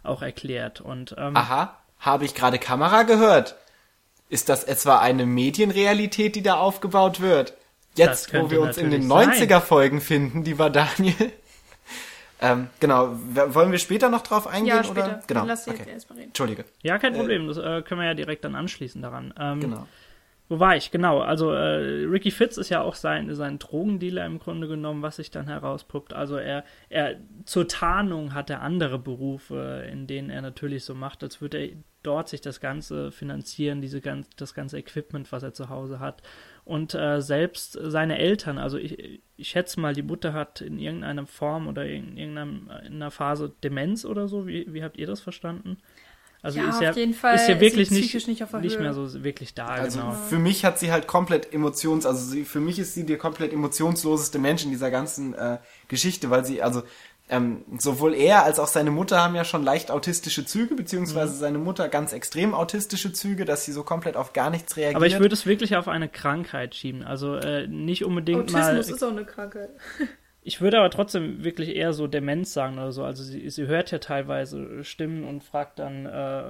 auch 0.02 0.22
erklärt. 0.22 0.80
Und 0.80 1.14
ähm, 1.18 1.36
Aha, 1.36 1.76
habe 1.98 2.24
ich 2.24 2.34
gerade 2.34 2.58
Kamera 2.58 3.02
gehört? 3.02 3.56
Ist 4.28 4.48
das 4.48 4.64
etwa 4.64 4.98
eine 4.98 5.26
Medienrealität, 5.26 6.34
die 6.34 6.42
da 6.42 6.54
aufgebaut 6.54 7.20
wird? 7.20 7.54
Jetzt, 7.94 8.32
wo 8.34 8.50
wir 8.50 8.60
uns 8.60 8.76
in 8.76 8.90
den 8.90 9.06
natürlich 9.06 9.38
sein. 9.38 9.48
90er-Folgen 9.48 10.00
finden, 10.00 10.44
lieber 10.44 10.70
Daniel. 10.70 11.14
ähm, 12.40 12.68
genau, 12.80 13.10
wollen 13.14 13.70
wir 13.70 13.78
später 13.78 14.08
noch 14.08 14.22
drauf 14.22 14.46
eingehen? 14.46 14.76
Ja, 14.76 14.84
später. 14.84 15.06
Oder? 15.06 15.22
Genau, 15.26 15.44
Lass 15.44 15.64
sie 15.64 15.70
jetzt 15.70 15.80
okay. 15.80 15.90
erst 15.90 16.10
mal 16.10 16.16
reden. 16.16 16.28
Entschuldige, 16.28 16.64
ja, 16.82 16.98
kein 16.98 17.14
Problem, 17.14 17.46
das 17.48 17.56
äh, 17.58 17.82
können 17.82 18.00
wir 18.00 18.06
ja 18.06 18.14
direkt 18.14 18.44
dann 18.44 18.54
anschließen 18.54 19.00
daran. 19.00 19.32
Ähm, 19.38 19.60
genau. 19.60 19.86
Wo 20.48 20.60
war 20.60 20.76
ich? 20.76 20.92
Genau, 20.92 21.20
also 21.20 21.50
äh, 21.50 22.04
Ricky 22.04 22.30
Fitz 22.30 22.56
ist 22.56 22.68
ja 22.68 22.82
auch 22.82 22.94
sein, 22.94 23.34
sein 23.34 23.58
Drogendealer 23.58 24.24
im 24.26 24.38
Grunde 24.38 24.68
genommen, 24.68 25.02
was 25.02 25.16
sich 25.16 25.30
dann 25.32 25.48
herauspuppt. 25.48 26.12
Also 26.12 26.36
er, 26.36 26.64
er 26.88 27.16
zur 27.44 27.66
Tarnung 27.66 28.32
hat 28.32 28.48
er 28.50 28.62
andere 28.62 28.98
Berufe, 28.98 29.84
in 29.90 30.06
denen 30.06 30.30
er 30.30 30.42
natürlich 30.42 30.84
so 30.84 30.94
macht, 30.94 31.24
als 31.24 31.40
würde 31.40 31.58
er 31.58 31.76
dort 32.04 32.28
sich 32.28 32.40
das 32.40 32.60
Ganze 32.60 33.10
finanzieren, 33.10 33.80
diese 33.80 34.00
ganz, 34.00 34.28
das 34.36 34.54
ganze 34.54 34.78
Equipment, 34.78 35.32
was 35.32 35.42
er 35.42 35.52
zu 35.52 35.68
Hause 35.68 35.98
hat. 35.98 36.22
Und 36.64 36.94
äh, 36.94 37.20
selbst 37.20 37.76
seine 37.80 38.18
Eltern, 38.18 38.58
also 38.58 38.78
ich, 38.78 39.20
ich 39.36 39.48
schätze 39.48 39.80
mal, 39.80 39.94
die 39.94 40.02
Mutter 40.02 40.32
hat 40.32 40.60
in 40.60 40.78
irgendeiner 40.78 41.26
Form 41.26 41.66
oder 41.66 41.84
in 41.86 42.16
irgendeiner 42.16 42.82
in 42.84 42.94
einer 42.94 43.10
Phase 43.10 43.52
Demenz 43.64 44.04
oder 44.04 44.28
so. 44.28 44.46
Wie, 44.46 44.72
wie 44.72 44.84
habt 44.84 44.96
ihr 44.96 45.08
das 45.08 45.20
verstanden? 45.20 45.78
Also 46.46 46.58
Ja, 46.60 46.68
ist 46.68 46.76
auf 46.76 46.82
ja, 46.82 46.92
jeden 46.92 47.14
Fall 47.14 47.34
ist 47.34 47.48
ja 47.48 47.60
wirklich 47.60 47.90
nicht, 47.90 48.26
nicht 48.28 48.42
auf 48.42 48.50
der 48.52 48.60
Höhe. 48.62 48.78
mehr 48.78 48.94
so 48.94 49.22
wirklich 49.24 49.54
da, 49.54 49.66
Also 49.66 49.98
genau. 50.00 50.12
für 50.12 50.38
mich 50.38 50.64
hat 50.64 50.78
sie 50.78 50.92
halt 50.92 51.06
komplett 51.06 51.52
emotions, 51.52 52.06
also 52.06 52.24
sie, 52.24 52.44
für 52.44 52.60
mich 52.60 52.78
ist 52.78 52.94
sie 52.94 53.04
der 53.04 53.18
komplett 53.18 53.52
emotionsloseste 53.52 54.38
Mensch 54.38 54.64
in 54.64 54.70
dieser 54.70 54.90
ganzen 54.90 55.34
äh, 55.34 55.58
Geschichte, 55.88 56.30
weil 56.30 56.44
sie, 56.44 56.62
also 56.62 56.82
ähm, 57.28 57.64
sowohl 57.78 58.14
er 58.14 58.44
als 58.44 58.60
auch 58.60 58.68
seine 58.68 58.92
Mutter 58.92 59.20
haben 59.20 59.34
ja 59.34 59.44
schon 59.44 59.64
leicht 59.64 59.90
autistische 59.90 60.44
Züge, 60.46 60.76
beziehungsweise 60.76 61.34
Mhm. 61.34 61.38
seine 61.38 61.58
Mutter 61.58 61.88
ganz 61.88 62.12
extrem 62.12 62.54
autistische 62.54 63.12
Züge, 63.12 63.44
dass 63.44 63.64
sie 63.64 63.72
so 63.72 63.82
komplett 63.82 64.16
auf 64.16 64.32
gar 64.32 64.48
nichts 64.50 64.76
reagiert. 64.76 64.94
Aber 64.96 65.06
ich 65.08 65.18
würde 65.18 65.34
es 65.34 65.44
wirklich 65.44 65.76
auf 65.76 65.88
eine 65.88 66.08
Krankheit 66.08 66.76
schieben. 66.76 67.02
Also 67.02 67.34
äh, 67.34 67.66
nicht 67.66 68.04
unbedingt 68.04 68.42
Autismus 68.42 68.62
mal. 68.62 68.78
ist 68.78 69.02
auch 69.02 69.10
eine 69.10 69.24
Krankheit. 69.24 69.70
ich 70.46 70.60
würde 70.60 70.78
aber 70.78 70.90
trotzdem 70.90 71.42
wirklich 71.42 71.74
eher 71.74 71.92
so 71.92 72.06
Demenz 72.06 72.52
sagen 72.52 72.78
oder 72.78 72.92
so. 72.92 73.02
Also 73.02 73.24
sie, 73.24 73.50
sie 73.50 73.66
hört 73.66 73.90
ja 73.90 73.98
teilweise 73.98 74.84
Stimmen 74.84 75.24
und 75.24 75.42
fragt 75.42 75.80
dann, 75.80 76.06
äh, 76.06 76.42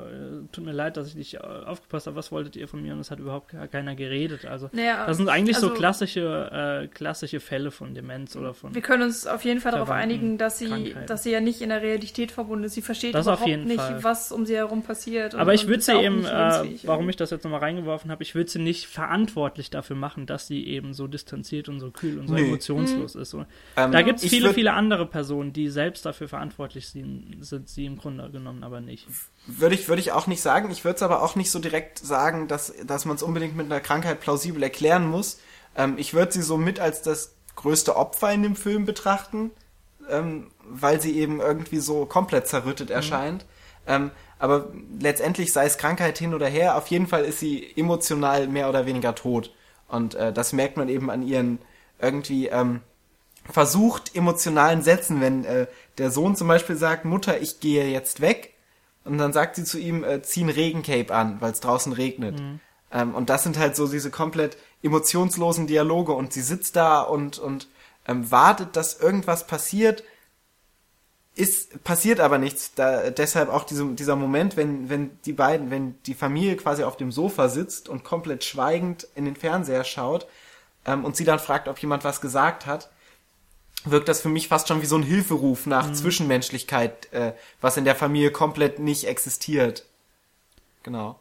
tut 0.52 0.66
mir 0.66 0.72
leid, 0.72 0.98
dass 0.98 1.08
ich 1.08 1.14
nicht 1.14 1.40
aufgepasst 1.40 2.06
habe, 2.06 2.14
was 2.14 2.30
wolltet 2.30 2.56
ihr 2.56 2.68
von 2.68 2.82
mir? 2.82 2.92
Und 2.92 3.00
es 3.00 3.10
hat 3.10 3.20
überhaupt 3.20 3.54
keiner 3.72 3.94
geredet. 3.94 4.44
Also 4.44 4.68
naja, 4.72 5.06
das 5.06 5.16
sind 5.16 5.30
eigentlich 5.30 5.56
also, 5.56 5.68
so 5.68 5.74
klassische, 5.74 6.82
äh, 6.84 6.88
klassische 6.88 7.40
Fälle 7.40 7.70
von 7.70 7.94
Demenz 7.94 8.36
oder 8.36 8.52
von. 8.52 8.74
Wir 8.74 8.82
können 8.82 9.02
uns 9.02 9.26
auf 9.26 9.46
jeden 9.46 9.60
Fall 9.60 9.72
darauf 9.72 9.88
einigen, 9.88 10.36
dass 10.36 10.58
sie, 10.58 10.94
dass 11.06 11.22
sie 11.22 11.30
ja 11.30 11.40
nicht 11.40 11.62
in 11.62 11.70
der 11.70 11.80
Realität 11.80 12.32
verbunden 12.32 12.64
ist. 12.64 12.74
Sie 12.74 12.82
versteht 12.82 13.14
das 13.14 13.24
überhaupt 13.24 13.48
nicht, 13.48 13.80
Fall. 13.80 14.04
was 14.04 14.30
um 14.30 14.44
sie 14.44 14.56
herum 14.56 14.82
passiert. 14.82 15.34
Aber 15.34 15.54
ich 15.54 15.68
würde 15.68 15.82
sie 15.82 15.94
eben, 15.94 16.26
äh, 16.26 16.64
warum 16.82 17.08
ich 17.08 17.16
das 17.16 17.30
jetzt 17.30 17.44
nochmal 17.44 17.60
reingeworfen 17.60 18.10
habe, 18.10 18.22
ich 18.22 18.34
würde 18.34 18.50
sie 18.50 18.58
nicht 18.58 18.88
verantwortlich 18.88 19.70
dafür 19.70 19.96
machen, 19.96 20.26
dass 20.26 20.46
sie 20.46 20.66
eben 20.66 20.92
so 20.92 21.06
distanziert 21.06 21.70
und 21.70 21.80
so 21.80 21.90
kühl 21.90 22.18
und 22.18 22.28
so 22.28 22.34
nee. 22.34 22.42
emotionslos 22.42 23.14
mhm. 23.14 23.22
ist. 23.22 23.30
So. 23.30 23.46
Ähm, 23.86 23.92
da 23.92 24.02
gibt 24.02 24.22
es 24.22 24.28
viele, 24.28 24.52
viele 24.54 24.72
andere 24.72 25.06
Personen, 25.06 25.52
die 25.52 25.68
selbst 25.68 26.04
dafür 26.04 26.28
verantwortlich 26.28 26.88
sind, 26.88 27.38
sind 27.40 27.68
sie 27.68 27.86
im 27.86 27.96
Grunde 27.96 28.30
genommen 28.30 28.64
aber 28.64 28.80
nicht. 28.80 29.06
Würde 29.46 29.74
ich, 29.74 29.88
würde 29.88 30.00
ich 30.00 30.12
auch 30.12 30.26
nicht 30.26 30.40
sagen. 30.40 30.70
Ich 30.70 30.84
würde 30.84 30.96
es 30.96 31.02
aber 31.02 31.22
auch 31.22 31.36
nicht 31.36 31.50
so 31.50 31.58
direkt 31.58 31.98
sagen, 31.98 32.48
dass, 32.48 32.74
dass 32.84 33.04
man 33.04 33.16
es 33.16 33.22
unbedingt 33.22 33.56
mit 33.56 33.66
einer 33.66 33.80
Krankheit 33.80 34.20
plausibel 34.20 34.62
erklären 34.62 35.06
muss. 35.06 35.40
Ähm, 35.76 35.94
ich 35.98 36.14
würde 36.14 36.32
sie 36.32 36.42
so 36.42 36.56
mit 36.56 36.80
als 36.80 37.02
das 37.02 37.34
größte 37.54 37.96
Opfer 37.96 38.32
in 38.32 38.42
dem 38.42 38.56
Film 38.56 38.84
betrachten, 38.84 39.50
ähm, 40.10 40.50
weil 40.64 41.00
sie 41.00 41.16
eben 41.18 41.40
irgendwie 41.40 41.78
so 41.78 42.06
komplett 42.06 42.46
zerrüttet 42.48 42.90
mhm. 42.90 42.94
erscheint. 42.94 43.42
Mhm. 43.42 43.48
Ähm, 43.88 44.10
aber 44.38 44.68
letztendlich 45.00 45.52
sei 45.52 45.64
es 45.64 45.78
Krankheit 45.78 46.18
hin 46.18 46.34
oder 46.34 46.46
her, 46.46 46.76
auf 46.76 46.88
jeden 46.88 47.06
Fall 47.06 47.24
ist 47.24 47.40
sie 47.40 47.72
emotional 47.76 48.48
mehr 48.48 48.68
oder 48.68 48.84
weniger 48.84 49.14
tot. 49.14 49.52
Und 49.88 50.14
äh, 50.14 50.32
das 50.32 50.52
merkt 50.52 50.76
man 50.76 50.88
eben 50.88 51.10
an 51.10 51.22
ihren 51.22 51.58
irgendwie 52.00 52.48
ähm, 52.48 52.80
versucht 53.50 54.14
emotionalen 54.14 54.82
Sätzen, 54.82 55.20
wenn 55.20 55.44
äh, 55.44 55.66
der 55.98 56.10
Sohn 56.10 56.36
zum 56.36 56.48
Beispiel 56.48 56.76
sagt, 56.76 57.04
Mutter, 57.04 57.40
ich 57.40 57.60
gehe 57.60 57.88
jetzt 57.88 58.20
weg, 58.20 58.54
und 59.06 59.18
dann 59.18 59.32
sagt 59.32 59.56
sie 59.56 59.64
zu 59.64 59.78
ihm, 59.78 60.04
äh, 60.04 60.20
zieh 60.22 60.42
ein 60.42 60.50
Regencape 60.50 61.14
an, 61.14 61.40
weil 61.40 61.52
es 61.52 61.60
draußen 61.60 61.92
regnet. 61.92 62.40
Mhm. 62.40 62.60
Ähm, 62.92 63.14
und 63.14 63.30
das 63.30 63.44
sind 63.44 63.58
halt 63.58 63.76
so 63.76 63.86
diese 63.86 64.10
komplett 64.10 64.56
emotionslosen 64.82 65.66
Dialoge 65.66 66.12
und 66.12 66.32
sie 66.32 66.42
sitzt 66.42 66.76
da 66.76 67.00
und, 67.00 67.38
und 67.38 67.68
ähm, 68.06 68.30
wartet, 68.30 68.76
dass 68.76 69.00
irgendwas 69.00 69.46
passiert, 69.46 70.02
ist, 71.36 71.84
passiert 71.84 72.18
aber 72.18 72.38
nichts. 72.38 72.74
Da, 72.74 73.10
deshalb 73.10 73.48
auch 73.48 73.64
diese, 73.64 73.86
dieser 73.94 74.16
Moment, 74.16 74.56
wenn, 74.56 74.88
wenn 74.88 75.18
die 75.24 75.32
beiden, 75.32 75.70
wenn 75.70 76.00
die 76.04 76.14
Familie 76.14 76.56
quasi 76.56 76.82
auf 76.82 76.96
dem 76.96 77.12
Sofa 77.12 77.48
sitzt 77.48 77.88
und 77.88 78.04
komplett 78.04 78.42
schweigend 78.42 79.06
in 79.14 79.24
den 79.24 79.36
Fernseher 79.36 79.84
schaut 79.84 80.26
ähm, 80.84 81.04
und 81.04 81.16
sie 81.16 81.24
dann 81.24 81.38
fragt, 81.38 81.68
ob 81.68 81.78
jemand 81.78 82.04
was 82.04 82.20
gesagt 82.20 82.66
hat, 82.66 82.90
wirkt 83.84 84.08
das 84.08 84.20
für 84.20 84.28
mich 84.28 84.48
fast 84.48 84.68
schon 84.68 84.82
wie 84.82 84.86
so 84.86 84.96
ein 84.96 85.02
Hilferuf 85.02 85.66
nach 85.66 85.88
mhm. 85.88 85.94
Zwischenmenschlichkeit, 85.94 87.12
äh, 87.12 87.32
was 87.60 87.76
in 87.76 87.84
der 87.84 87.94
Familie 87.94 88.30
komplett 88.30 88.78
nicht 88.78 89.04
existiert. 89.04 89.84
Genau. 90.82 91.18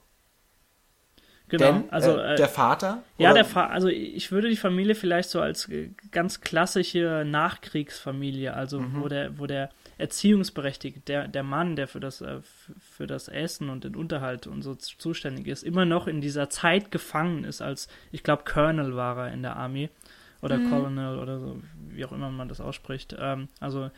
Genau, 1.47 1.65
Denn, 1.65 1.89
also 1.91 2.17
äh, 2.17 2.35
der 2.35 2.47
Vater? 2.47 3.03
Ja, 3.19 3.31
der 3.31 3.45
Vater. 3.45 3.71
Also 3.71 3.87
ich 3.87 4.31
würde 4.31 4.49
die 4.49 4.55
Familie 4.55 4.95
vielleicht 4.95 5.29
so 5.29 5.41
als 5.41 5.69
äh, 5.69 5.91
ganz 6.11 6.41
klassische 6.41 7.23
Nachkriegsfamilie, 7.25 8.53
also 8.53 8.79
mhm. 8.79 9.01
wo 9.01 9.07
der, 9.07 9.37
wo 9.37 9.45
der 9.45 9.69
Erziehungsberechtigte, 9.99 11.01
der, 11.01 11.27
der 11.27 11.43
Mann, 11.43 11.75
der 11.75 11.87
für 11.87 11.99
das, 11.99 12.21
äh, 12.21 12.39
für 12.79 13.05
das 13.05 13.27
Essen 13.27 13.69
und 13.69 13.83
den 13.83 13.95
Unterhalt 13.95 14.47
und 14.47 14.63
so 14.63 14.73
zuständig 14.73 15.47
ist, 15.47 15.63
immer 15.63 15.85
noch 15.85 16.07
in 16.07 16.19
dieser 16.19 16.49
Zeit 16.49 16.91
gefangen 16.91 17.43
ist, 17.43 17.61
als 17.61 17.89
ich 18.11 18.23
glaube 18.23 18.43
Colonel 18.43 18.95
war 18.95 19.27
er 19.27 19.33
in 19.33 19.43
der 19.43 19.55
Armee 19.55 19.89
oder 20.45 20.57
mhm. 20.57 20.69
Colonel 20.69 21.19
oder 21.19 21.39
so, 21.39 21.61
wie 21.89 22.05
auch 22.05 22.11
immer 22.11 22.29
man 22.29 22.47
das 22.47 22.61
ausspricht. 22.61 23.15
Ähm, 23.19 23.49
also 23.59 23.89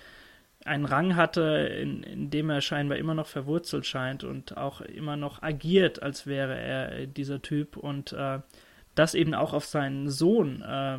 einen 0.66 0.86
Rang 0.86 1.16
hatte, 1.16 1.42
in, 1.42 2.04
in 2.04 2.30
dem 2.30 2.50
er 2.50 2.62
scheinbar 2.62 2.98
immer 2.98 3.14
noch 3.14 3.28
verwurzelt 3.28 3.86
scheint 3.86 4.24
und 4.24 4.58
auch 4.58 4.82
immer 4.82 5.18
noch 5.18 5.44
agiert, 5.44 6.02
als 6.02 6.26
wäre 6.26 6.58
er 6.58 7.06
dieser 7.06 7.42
Typ 7.42 7.78
und 7.78 8.14
äh, 8.14 8.40
das 8.96 9.14
eben 9.14 9.34
auch 9.34 9.54
auf 9.54 9.66
seinen 9.66 10.10
Sohn 10.10 10.62
äh, 10.62 10.96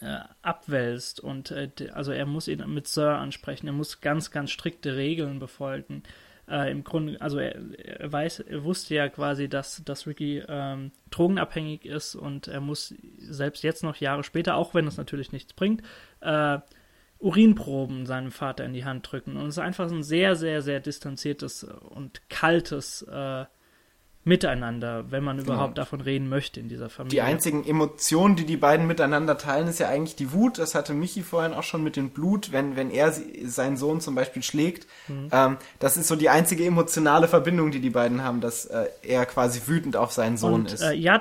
äh, 0.00 0.20
abwälzt 0.42 1.20
und 1.20 1.50
äh, 1.50 1.70
also 1.92 2.10
er 2.10 2.26
muss 2.26 2.48
ihn 2.48 2.64
mit 2.72 2.88
Sir 2.88 3.18
ansprechen, 3.18 3.66
er 3.66 3.72
muss 3.72 4.00
ganz, 4.00 4.30
ganz 4.30 4.50
strikte 4.50 4.96
Regeln 4.96 5.38
befolgen 5.38 6.02
äh, 6.48 6.70
im 6.70 6.84
Grunde, 6.84 7.20
also 7.20 7.38
er, 7.38 7.56
er, 7.78 8.12
weiß, 8.12 8.40
er 8.40 8.64
wusste 8.64 8.94
ja 8.94 9.08
quasi, 9.08 9.48
dass, 9.48 9.82
dass 9.84 10.06
Ricky 10.06 10.42
ähm, 10.46 10.92
drogenabhängig 11.10 11.86
ist 11.86 12.14
und 12.14 12.48
er 12.48 12.60
muss 12.60 12.94
selbst 13.18 13.62
jetzt 13.64 13.82
noch 13.82 13.96
Jahre 13.96 14.24
später, 14.24 14.56
auch 14.56 14.74
wenn 14.74 14.86
es 14.86 14.96
natürlich 14.96 15.32
nichts 15.32 15.52
bringt, 15.52 15.82
äh, 16.20 16.58
Urinproben 17.18 18.04
seinem 18.04 18.30
Vater 18.30 18.64
in 18.64 18.74
die 18.74 18.84
Hand 18.84 19.10
drücken. 19.10 19.36
Und 19.36 19.46
es 19.46 19.56
ist 19.56 19.62
einfach 19.62 19.90
ein 19.90 20.02
sehr, 20.02 20.36
sehr, 20.36 20.60
sehr 20.60 20.80
distanziertes 20.80 21.64
und 21.64 22.28
kaltes 22.28 23.02
äh, 23.02 23.46
miteinander, 24.24 25.10
wenn 25.10 25.22
man 25.22 25.38
überhaupt 25.38 25.74
genau. 25.74 25.84
davon 25.84 26.00
reden 26.00 26.28
möchte 26.28 26.58
in 26.58 26.68
dieser 26.68 26.88
Familie. 26.88 27.16
Die 27.16 27.20
einzigen 27.20 27.64
Emotionen, 27.64 28.36
die 28.36 28.46
die 28.46 28.56
beiden 28.56 28.86
miteinander 28.86 29.36
teilen, 29.36 29.68
ist 29.68 29.78
ja 29.78 29.88
eigentlich 29.88 30.16
die 30.16 30.32
Wut. 30.32 30.58
Das 30.58 30.74
hatte 30.74 30.94
Michi 30.94 31.22
vorhin 31.22 31.52
auch 31.52 31.62
schon 31.62 31.84
mit 31.84 31.96
dem 31.96 32.10
Blut, 32.10 32.50
wenn, 32.50 32.74
wenn 32.74 32.90
er 32.90 33.12
seinen 33.12 33.76
Sohn 33.76 34.00
zum 34.00 34.14
Beispiel 34.14 34.42
schlägt. 34.42 34.86
Mhm. 35.08 35.28
Ähm, 35.30 35.56
das 35.78 35.98
ist 35.98 36.08
so 36.08 36.16
die 36.16 36.30
einzige 36.30 36.64
emotionale 36.64 37.28
Verbindung, 37.28 37.70
die 37.70 37.80
die 37.80 37.90
beiden 37.90 38.22
haben, 38.22 38.40
dass 38.40 38.64
äh, 38.64 38.86
er 39.02 39.26
quasi 39.26 39.60
wütend 39.66 39.94
auf 39.94 40.12
seinen 40.12 40.38
Sohn 40.38 40.54
und, 40.54 40.72
ist. 40.72 40.80
Äh, 40.80 40.94
ja, 40.94 41.20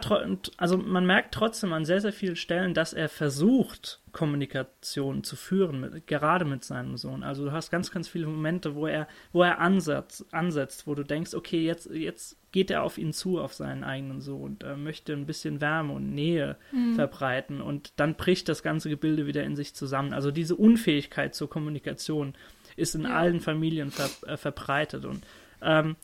also 0.57 0.77
man 0.77 1.05
merkt 1.05 1.33
trotzdem 1.33 1.73
an 1.73 1.83
sehr, 1.83 1.99
sehr 1.99 2.13
vielen 2.13 2.37
Stellen, 2.37 2.73
dass 2.73 2.93
er 2.93 3.09
versucht, 3.09 3.99
Kommunikation 4.13 5.23
zu 5.23 5.35
führen, 5.35 5.81
mit, 5.81 6.07
gerade 6.07 6.45
mit 6.45 6.63
seinem 6.63 6.95
Sohn. 6.95 7.23
Also 7.23 7.43
du 7.43 7.51
hast 7.51 7.69
ganz, 7.69 7.91
ganz 7.91 8.07
viele 8.07 8.27
Momente, 8.27 8.75
wo 8.75 8.87
er, 8.87 9.07
wo 9.33 9.43
er 9.43 9.59
ansetzt, 9.59 10.25
ansetzt, 10.31 10.87
wo 10.87 10.95
du 10.95 11.03
denkst, 11.03 11.33
okay, 11.33 11.65
jetzt, 11.65 11.89
jetzt 11.91 12.37
geht 12.53 12.71
er 12.71 12.83
auf 12.83 12.97
ihn 12.97 13.11
zu, 13.11 13.41
auf 13.41 13.53
seinen 13.53 13.83
eigenen 13.83 14.21
Sohn 14.21 14.43
und 14.43 14.63
äh, 14.63 14.77
möchte 14.77 15.11
ein 15.11 15.25
bisschen 15.25 15.59
Wärme 15.59 15.91
und 15.91 16.13
Nähe 16.13 16.55
mhm. 16.71 16.95
verbreiten 16.95 17.59
und 17.59 17.91
dann 17.97 18.15
bricht 18.15 18.47
das 18.47 18.63
ganze 18.63 18.89
Gebilde 18.89 19.27
wieder 19.27 19.43
in 19.43 19.57
sich 19.57 19.73
zusammen. 19.73 20.13
Also 20.13 20.31
diese 20.31 20.55
Unfähigkeit 20.55 21.35
zur 21.35 21.49
Kommunikation 21.49 22.35
ist 22.77 22.95
in 22.95 23.01
ja. 23.01 23.09
allen 23.09 23.41
Familien 23.41 23.91
ver, 23.91 24.09
äh, 24.27 24.37
verbreitet 24.37 25.03
und 25.03 25.25
ähm, 25.61 25.97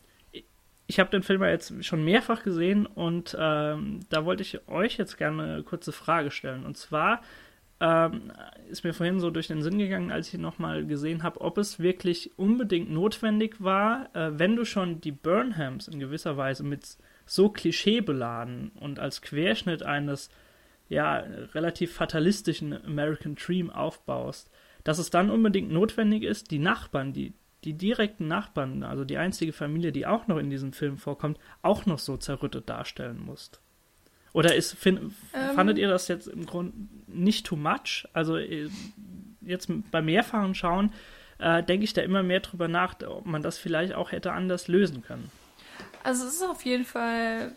ich 0.88 1.00
habe 1.00 1.12
den 1.12 1.22
Film 1.22 1.44
ja 1.44 1.50
jetzt 1.50 1.86
schon 1.86 2.04
mehrfach 2.04 2.42
gesehen 2.42 2.88
und 2.88 3.38
ähm, 3.40 4.00
da 4.10 4.26
wollte 4.26 4.42
ich 4.42 4.68
euch 4.68 4.98
jetzt 4.98 5.20
gerne 5.20 5.44
eine 5.44 5.64
kurze 5.64 5.92
Frage 5.92 6.32
stellen. 6.32 6.66
Und 6.66 6.78
zwar, 6.78 7.22
ähm, 7.82 8.32
ist 8.70 8.84
mir 8.84 8.94
vorhin 8.94 9.20
so 9.20 9.32
durch 9.32 9.48
den 9.48 9.62
Sinn 9.62 9.78
gegangen, 9.78 10.12
als 10.12 10.28
ich 10.28 10.34
ihn 10.34 10.42
nochmal 10.42 10.86
gesehen 10.86 11.24
habe, 11.24 11.42
ob 11.42 11.58
es 11.58 11.80
wirklich 11.80 12.38
unbedingt 12.38 12.92
notwendig 12.92 13.62
war, 13.64 14.14
äh, 14.16 14.38
wenn 14.38 14.56
du 14.56 14.66
schon 14.66 15.02
die 15.02 15.12
Burnhams 15.12 15.88
in 15.88 16.00
gewisser 16.00 16.36
Weise 16.38 16.64
mit 16.64 16.98
so 17.26 17.50
klischeebeladen 17.50 18.72
und 18.80 19.00
als 19.00 19.22
Querschnitt 19.22 19.84
eines 19.84 20.30
ja 20.90 21.18
relativ 21.54 21.94
fatalistischen 21.94 22.74
American 22.86 23.36
Dream 23.36 23.70
aufbaust, 23.70 24.52
dass 24.84 24.98
es 24.98 25.10
dann 25.10 25.30
unbedingt 25.30 25.72
notwendig 25.72 26.24
ist, 26.24 26.52
die 26.52 26.60
Nachbarn, 26.60 27.14
die 27.14 27.34
die 27.66 27.74
direkten 27.74 28.28
Nachbarn, 28.28 28.84
also 28.84 29.04
die 29.04 29.18
einzige 29.18 29.52
Familie, 29.52 29.92
die 29.92 30.08
auch 30.08 30.28
noch 30.28 30.38
in 30.38 30.50
diesem 30.50 30.72
Film 30.72 30.98
vorkommt, 30.98 31.38
auch 31.62 31.86
noch 31.86 32.00
so 32.00 32.16
zerrüttet 32.16 32.70
darstellen 32.70 33.20
musst. 33.20 33.62
Oder 34.32 34.56
ist, 34.56 34.78
find, 34.78 35.00
ähm, 35.02 35.12
fandet 35.56 35.78
ihr 35.78 35.90
das 35.90 36.08
jetzt 36.08 36.28
im 36.28 36.46
Grunde 36.46 36.74
nicht 37.14 37.46
too 37.46 37.56
much? 37.56 38.08
Also 38.14 38.38
äh, 38.38 38.70
jetzt 39.42 39.70
beim 39.92 40.06
mehrfachen 40.06 40.56
Schauen 40.56 40.94
äh, 41.40 41.64
denke 41.64 41.84
ich 41.84 41.94
da 41.94 42.02
immer 42.02 42.24
mehr 42.24 42.42
drüber 42.42 42.68
nach, 42.68 42.96
ob 43.08 43.26
man 43.26 43.42
das 43.42 43.58
vielleicht 43.58 43.94
auch 43.94 44.12
hätte 44.12 44.34
anders 44.34 44.68
lösen 44.68 45.02
können. 45.02 45.32
Also 46.04 46.26
es 46.26 46.36
ist 46.36 46.44
auf 46.44 46.64
jeden 46.64 46.86
Fall 46.86 47.54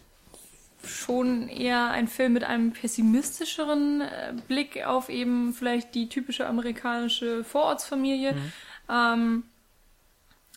schon 0.85 1.49
eher 1.49 1.91
ein 1.91 2.09
Film 2.09 2.33
mit 2.33 2.45
einem 2.45 2.73
pessimistischeren 2.73 4.01
äh, 4.01 4.35
Blick 4.49 4.85
auf 4.85 5.09
eben 5.09 5.53
vielleicht 5.55 5.95
die 5.95 6.09
typische 6.09 6.47
amerikanische 6.47 7.45
Vorortsfamilie. 7.45 8.33
Mhm. 8.33 8.53
Ähm, 8.89 9.43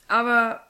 aber 0.08 0.66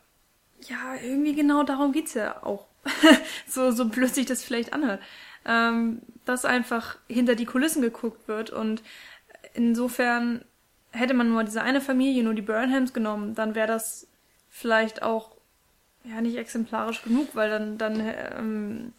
ja, 0.67 0.95
irgendwie 1.01 1.35
genau 1.35 1.63
darum 1.63 1.91
geht 1.91 2.07
es 2.07 2.15
ja 2.15 2.43
auch. 2.43 2.65
so, 3.47 3.71
so 3.71 3.85
blöd 3.85 4.13
sich 4.13 4.25
das 4.25 4.43
vielleicht 4.43 4.73
anhört 4.73 5.01
ähm, 5.45 6.01
dass 6.25 6.45
einfach 6.45 6.97
hinter 7.07 7.35
die 7.35 7.45
Kulissen 7.45 7.81
geguckt 7.81 8.27
wird 8.27 8.49
und 8.49 8.83
insofern 9.53 10.43
hätte 10.91 11.13
man 11.13 11.29
nur 11.29 11.43
diese 11.43 11.61
eine 11.61 11.81
Familie, 11.81 12.23
nur 12.23 12.33
die 12.33 12.41
Burnhams 12.41 12.93
genommen, 12.93 13.35
dann 13.35 13.55
wäre 13.55 13.67
das 13.67 14.07
vielleicht 14.49 15.03
auch 15.03 15.35
ja 16.03 16.21
nicht 16.21 16.37
exemplarisch 16.37 17.03
genug, 17.03 17.29
weil 17.33 17.49
dann 17.49 17.77
dann 17.77 18.01
ähm, 18.37 18.93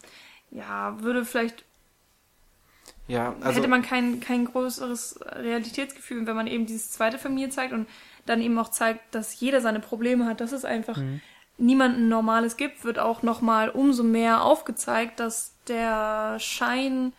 ja 0.51 1.01
würde 1.01 1.25
vielleicht 1.25 1.63
ja, 3.09 3.35
also 3.39 3.59
hätte 3.59 3.69
man 3.69 3.83
kein 3.83 4.19
kein 4.19 4.45
größeres 4.45 5.19
Realitätsgefühl, 5.21 6.27
wenn 6.27 6.35
man 6.35 6.47
eben 6.47 6.65
diese 6.65 6.89
zweite 6.89 7.17
Familie 7.17 7.49
zeigt 7.49 7.71
und 7.71 7.87
dann 8.25 8.41
eben 8.41 8.59
auch 8.59 8.69
zeigt, 8.69 9.15
dass 9.15 9.39
jeder 9.39 9.61
seine 9.61 9.79
Probleme 9.79 10.25
hat. 10.25 10.41
Das 10.41 10.51
ist 10.51 10.65
einfach 10.65 10.97
mhm 10.97 11.21
niemanden 11.57 12.09
Normales 12.09 12.57
gibt, 12.57 12.83
wird 12.83 12.99
auch 12.99 13.23
nochmal 13.23 13.69
umso 13.69 14.03
mehr 14.03 14.43
aufgezeigt, 14.43 15.19
dass 15.19 15.53
der 15.67 16.39
Schein 16.39 17.13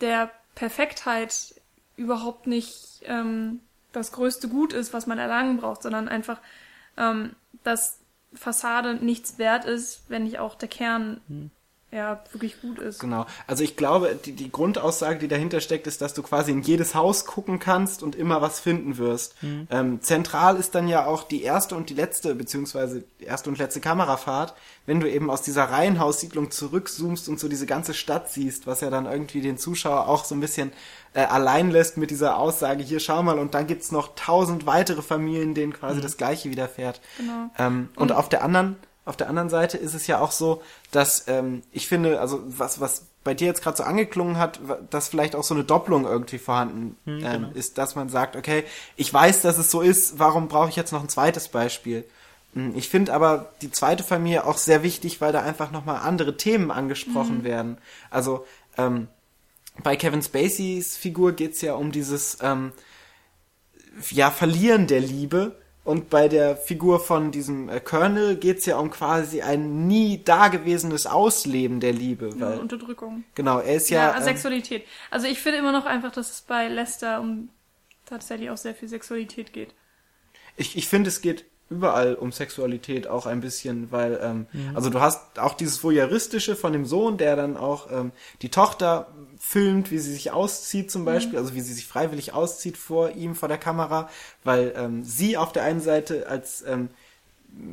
der 0.00 0.30
Perfektheit 0.54 1.54
überhaupt 1.96 2.46
nicht 2.46 3.02
ähm, 3.04 3.60
das 3.92 4.12
größte 4.12 4.48
Gut 4.48 4.72
ist, 4.72 4.92
was 4.92 5.06
man 5.06 5.18
erlangen 5.18 5.58
braucht, 5.58 5.82
sondern 5.82 6.08
einfach, 6.08 6.40
ähm, 6.96 7.34
dass 7.62 8.00
Fassade 8.32 8.94
nichts 8.94 9.38
wert 9.38 9.64
ist, 9.64 10.04
wenn 10.08 10.24
nicht 10.24 10.38
auch 10.38 10.54
der 10.54 10.68
Kern 10.68 11.20
hm 11.28 11.50
ja, 11.94 12.24
wirklich 12.32 12.60
gut 12.60 12.80
ist. 12.80 12.98
Genau. 12.98 13.24
Also 13.46 13.62
ich 13.62 13.76
glaube, 13.76 14.18
die, 14.24 14.32
die 14.32 14.50
Grundaussage, 14.50 15.20
die 15.20 15.28
dahinter 15.28 15.60
steckt, 15.60 15.86
ist, 15.86 16.00
dass 16.00 16.12
du 16.12 16.24
quasi 16.24 16.50
in 16.50 16.60
jedes 16.60 16.96
Haus 16.96 17.24
gucken 17.24 17.60
kannst 17.60 18.02
und 18.02 18.16
immer 18.16 18.42
was 18.42 18.58
finden 18.58 18.98
wirst. 18.98 19.40
Mhm. 19.44 19.68
Ähm, 19.70 20.02
zentral 20.02 20.56
ist 20.56 20.74
dann 20.74 20.88
ja 20.88 21.06
auch 21.06 21.22
die 21.22 21.42
erste 21.42 21.76
und 21.76 21.90
die 21.90 21.94
letzte, 21.94 22.34
beziehungsweise 22.34 23.04
die 23.20 23.24
erste 23.24 23.48
und 23.48 23.58
letzte 23.58 23.80
Kamerafahrt, 23.80 24.54
wenn 24.86 24.98
du 24.98 25.08
eben 25.08 25.30
aus 25.30 25.42
dieser 25.42 25.66
Reihenhaussiedlung 25.66 26.50
zurückzoomst 26.50 27.28
und 27.28 27.38
so 27.38 27.48
diese 27.48 27.66
ganze 27.66 27.94
Stadt 27.94 28.28
siehst, 28.28 28.66
was 28.66 28.80
ja 28.80 28.90
dann 28.90 29.06
irgendwie 29.06 29.40
den 29.40 29.56
Zuschauer 29.56 30.08
auch 30.08 30.24
so 30.24 30.34
ein 30.34 30.40
bisschen 30.40 30.72
äh, 31.12 31.20
allein 31.20 31.70
lässt 31.70 31.96
mit 31.96 32.10
dieser 32.10 32.38
Aussage, 32.38 32.82
hier 32.82 32.98
schau 32.98 33.22
mal, 33.22 33.38
und 33.38 33.54
dann 33.54 33.68
gibt's 33.68 33.92
noch 33.92 34.16
tausend 34.16 34.66
weitere 34.66 35.00
Familien, 35.00 35.54
denen 35.54 35.72
quasi 35.72 35.98
mhm. 35.98 36.02
das 36.02 36.16
Gleiche 36.16 36.50
widerfährt. 36.50 37.00
Genau. 37.18 37.50
Ähm, 37.56 37.90
und, 37.94 38.10
und 38.10 38.16
auf 38.16 38.28
der 38.28 38.42
anderen 38.42 38.78
auf 39.04 39.16
der 39.16 39.28
anderen 39.28 39.50
Seite 39.50 39.76
ist 39.76 39.94
es 39.94 40.06
ja 40.06 40.18
auch 40.18 40.32
so, 40.32 40.62
dass 40.94 41.26
ähm, 41.28 41.62
ich 41.72 41.88
finde, 41.88 42.20
also 42.20 42.42
was, 42.46 42.80
was 42.80 43.06
bei 43.24 43.34
dir 43.34 43.46
jetzt 43.46 43.62
gerade 43.62 43.76
so 43.76 43.82
angeklungen 43.82 44.38
hat, 44.38 44.60
dass 44.90 45.08
vielleicht 45.08 45.34
auch 45.34 45.42
so 45.42 45.54
eine 45.54 45.64
Doppelung 45.64 46.04
irgendwie 46.04 46.38
vorhanden 46.38 46.96
hm, 47.04 47.16
ähm, 47.16 47.20
genau. 47.22 47.50
ist, 47.54 47.78
dass 47.78 47.96
man 47.96 48.08
sagt, 48.08 48.36
okay, 48.36 48.64
ich 48.96 49.12
weiß, 49.12 49.42
dass 49.42 49.58
es 49.58 49.70
so 49.70 49.80
ist, 49.80 50.18
warum 50.18 50.48
brauche 50.48 50.68
ich 50.68 50.76
jetzt 50.76 50.92
noch 50.92 51.02
ein 51.02 51.08
zweites 51.08 51.48
Beispiel? 51.48 52.04
Hm, 52.52 52.76
ich 52.76 52.88
finde 52.88 53.12
aber 53.12 53.52
die 53.62 53.70
zweite 53.70 54.04
Familie 54.04 54.46
auch 54.46 54.58
sehr 54.58 54.82
wichtig, 54.82 55.20
weil 55.20 55.32
da 55.32 55.42
einfach 55.42 55.72
nochmal 55.72 56.00
andere 56.02 56.36
Themen 56.36 56.70
angesprochen 56.70 57.38
mhm. 57.38 57.44
werden. 57.44 57.78
Also 58.10 58.46
ähm, 58.76 59.08
bei 59.82 59.96
Kevin 59.96 60.22
Spaceys 60.22 60.96
Figur 60.96 61.32
geht's 61.32 61.60
ja 61.60 61.74
um 61.74 61.90
dieses 61.90 62.38
ähm, 62.40 62.72
ja, 64.10 64.30
Verlieren 64.30 64.86
der 64.86 65.00
Liebe 65.00 65.56
und 65.84 66.08
bei 66.08 66.28
der 66.28 66.56
Figur 66.56 66.98
von 66.98 67.30
diesem 67.30 67.68
äh, 67.68 67.78
Colonel 67.78 68.36
geht's 68.36 68.64
ja 68.64 68.78
um 68.78 68.90
quasi 68.90 69.42
ein 69.42 69.86
nie 69.86 70.22
dagewesenes 70.24 71.06
Ausleben 71.06 71.78
der 71.78 71.92
Liebe. 71.92 72.40
Weil, 72.40 72.54
ja, 72.54 72.60
Unterdrückung. 72.60 73.24
Genau, 73.34 73.60
er 73.60 73.76
ist 73.76 73.90
ja. 73.90 74.08
Ja, 74.08 74.16
ähm, 74.16 74.22
Sexualität. 74.22 74.86
Also 75.10 75.26
ich 75.26 75.40
finde 75.40 75.58
immer 75.58 75.72
noch 75.72 75.84
einfach, 75.84 76.10
dass 76.10 76.30
es 76.30 76.40
bei 76.40 76.68
Lester 76.68 77.20
um 77.20 77.50
tatsächlich 78.06 78.48
auch 78.48 78.56
sehr 78.56 78.74
viel 78.74 78.88
Sexualität 78.88 79.52
geht. 79.52 79.74
Ich, 80.56 80.76
ich 80.76 80.88
finde, 80.88 81.08
es 81.08 81.20
geht 81.20 81.44
überall 81.68 82.14
um 82.14 82.32
Sexualität 82.32 83.06
auch 83.06 83.26
ein 83.26 83.40
bisschen, 83.40 83.90
weil, 83.90 84.18
ähm, 84.22 84.46
mhm. 84.52 84.76
also 84.76 84.90
du 84.90 85.00
hast 85.00 85.38
auch 85.38 85.54
dieses 85.54 85.82
Voyeuristische 85.82 86.56
von 86.56 86.72
dem 86.72 86.86
Sohn, 86.86 87.16
der 87.16 87.36
dann 87.36 87.56
auch 87.56 87.90
ähm, 87.90 88.12
die 88.42 88.50
Tochter 88.50 89.08
filmt, 89.46 89.90
wie 89.90 89.98
sie 89.98 90.12
sich 90.12 90.32
auszieht 90.32 90.90
zum 90.90 91.04
Beispiel, 91.04 91.38
mhm. 91.38 91.44
also 91.44 91.54
wie 91.54 91.60
sie 91.60 91.74
sich 91.74 91.86
freiwillig 91.86 92.32
auszieht 92.32 92.76
vor 92.76 93.10
ihm, 93.10 93.34
vor 93.34 93.48
der 93.48 93.58
Kamera, 93.58 94.08
weil 94.42 94.72
ähm, 94.76 95.04
sie 95.04 95.36
auf 95.36 95.52
der 95.52 95.64
einen 95.64 95.80
Seite 95.80 96.28
als 96.28 96.64
ähm, 96.66 96.88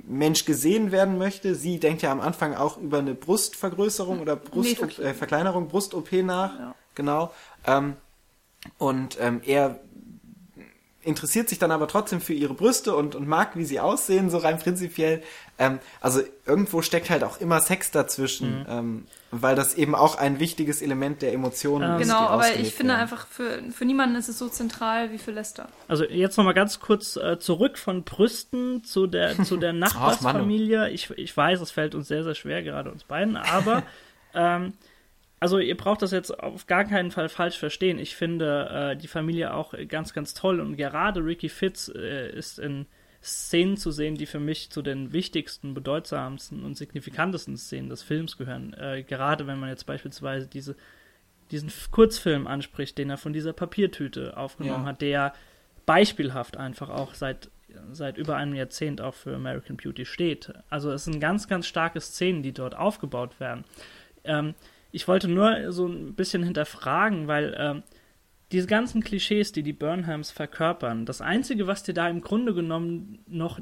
Mensch 0.07 0.45
gesehen 0.45 0.91
werden 0.91 1.17
möchte. 1.17 1.55
Sie 1.55 1.79
denkt 1.79 2.01
ja 2.01 2.11
am 2.11 2.19
Anfang 2.19 2.55
auch 2.55 2.77
über 2.77 2.99
eine 2.99 3.15
Brustvergrößerung 3.15 4.19
oder 4.19 4.35
Brust 4.35 4.81
nee, 4.99 5.03
äh, 5.03 5.13
Brust-OP 5.13 6.11
nach. 6.23 6.59
Ja. 6.59 6.75
Genau. 6.93 7.33
Ähm, 7.65 7.95
und 8.77 9.17
ähm, 9.19 9.41
er 9.45 9.79
interessiert 11.03 11.49
sich 11.49 11.57
dann 11.57 11.71
aber 11.71 11.87
trotzdem 11.87 12.21
für 12.21 12.33
ihre 12.33 12.53
Brüste 12.53 12.95
und, 12.95 13.15
und 13.15 13.27
mag, 13.27 13.55
wie 13.55 13.65
sie 13.65 13.79
aussehen, 13.79 14.29
so 14.29 14.37
rein 14.37 14.59
prinzipiell. 14.59 15.23
Ähm, 15.57 15.79
also 16.01 16.21
irgendwo 16.45 16.81
steckt 16.81 17.09
halt 17.09 17.23
auch 17.23 17.39
immer 17.39 17.61
Sex 17.61 17.91
dazwischen, 17.91 18.59
mhm. 18.59 18.65
ähm, 18.67 19.07
weil 19.31 19.55
das 19.55 19.75
eben 19.75 19.95
auch 19.95 20.15
ein 20.15 20.39
wichtiges 20.39 20.81
Element 20.81 21.21
der 21.21 21.33
Emotionen 21.33 21.99
ist. 21.99 22.07
Genau, 22.07 22.19
aber 22.19 22.53
ich 22.55 22.73
finde 22.73 22.93
werden. 22.93 23.01
einfach, 23.01 23.27
für, 23.27 23.63
für 23.71 23.85
niemanden 23.85 24.15
ist 24.15 24.27
es 24.27 24.37
so 24.37 24.49
zentral 24.49 25.11
wie 25.11 25.17
für 25.17 25.31
Lester. 25.31 25.69
Also 25.87 26.03
jetzt 26.03 26.37
nochmal 26.37 26.53
ganz 26.53 26.79
kurz 26.79 27.15
äh, 27.15 27.39
zurück 27.39 27.77
von 27.77 28.03
Brüsten 28.03 28.83
zu 28.83 29.07
der, 29.07 29.41
zu 29.43 29.55
der 29.55 29.71
Nachbarsfamilie. 29.71 30.89
ich, 30.89 31.09
ich 31.11 31.35
weiß, 31.35 31.61
es 31.61 31.71
fällt 31.71 31.95
uns 31.95 32.09
sehr, 32.09 32.23
sehr 32.23 32.35
schwer, 32.35 32.61
gerade 32.61 32.91
uns 32.91 33.05
beiden, 33.05 33.37
aber 33.37 33.83
ähm, 34.33 34.73
also 35.39 35.57
ihr 35.57 35.77
braucht 35.77 36.01
das 36.01 36.11
jetzt 36.11 36.37
auf 36.37 36.67
gar 36.67 36.83
keinen 36.83 37.09
Fall 37.09 37.29
falsch 37.29 37.57
verstehen. 37.57 37.97
Ich 37.99 38.15
finde 38.15 38.91
äh, 38.91 38.97
die 38.97 39.07
Familie 39.07 39.53
auch 39.53 39.73
ganz, 39.87 40.13
ganz 40.13 40.33
toll 40.33 40.59
und 40.59 40.75
gerade 40.75 41.23
Ricky 41.23 41.49
Fitz 41.49 41.89
äh, 41.93 42.29
ist 42.29 42.59
in 42.59 42.85
Szenen 43.23 43.77
zu 43.77 43.91
sehen, 43.91 44.15
die 44.15 44.25
für 44.25 44.39
mich 44.39 44.71
zu 44.71 44.81
den 44.81 45.13
wichtigsten, 45.13 45.73
bedeutsamsten 45.73 46.63
und 46.63 46.75
signifikantesten 46.75 47.55
Szenen 47.57 47.89
des 47.89 48.01
Films 48.01 48.37
gehören. 48.37 48.73
Äh, 48.73 49.03
gerade 49.03 49.47
wenn 49.47 49.59
man 49.59 49.69
jetzt 49.69 49.85
beispielsweise 49.85 50.47
diese, 50.47 50.75
diesen 51.51 51.71
Kurzfilm 51.91 52.47
anspricht, 52.47 52.97
den 52.97 53.09
er 53.09 53.17
von 53.17 53.33
dieser 53.33 53.53
Papiertüte 53.53 54.37
aufgenommen 54.37 54.85
ja. 54.85 54.89
hat, 54.89 55.01
der 55.01 55.33
beispielhaft 55.85 56.57
einfach 56.57 56.89
auch 56.89 57.13
seit 57.13 57.49
seit 57.91 58.17
über 58.17 58.35
einem 58.35 58.53
Jahrzehnt 58.53 59.01
auch 59.01 59.13
für 59.13 59.35
American 59.35 59.77
Beauty 59.77 60.05
steht. 60.05 60.53
Also 60.69 60.91
es 60.91 61.05
sind 61.05 61.19
ganz, 61.19 61.47
ganz 61.47 61.67
starke 61.67 62.01
Szenen, 62.01 62.43
die 62.43 62.53
dort 62.53 62.75
aufgebaut 62.75 63.39
werden. 63.39 63.63
Ähm, 64.23 64.55
ich 64.91 65.07
wollte 65.07 65.27
nur 65.27 65.71
so 65.71 65.87
ein 65.87 66.13
bisschen 66.15 66.43
hinterfragen, 66.43 67.27
weil 67.27 67.53
äh, 67.53 67.81
diese 68.51 68.67
ganzen 68.67 69.01
Klischees, 69.01 69.51
die 69.51 69.63
die 69.63 69.73
Burnhams 69.73 70.31
verkörpern, 70.31 71.05
das 71.05 71.21
Einzige, 71.21 71.67
was 71.67 71.83
dir 71.83 71.93
da 71.93 72.09
im 72.09 72.21
Grunde 72.21 72.53
genommen 72.53 73.19
noch 73.27 73.59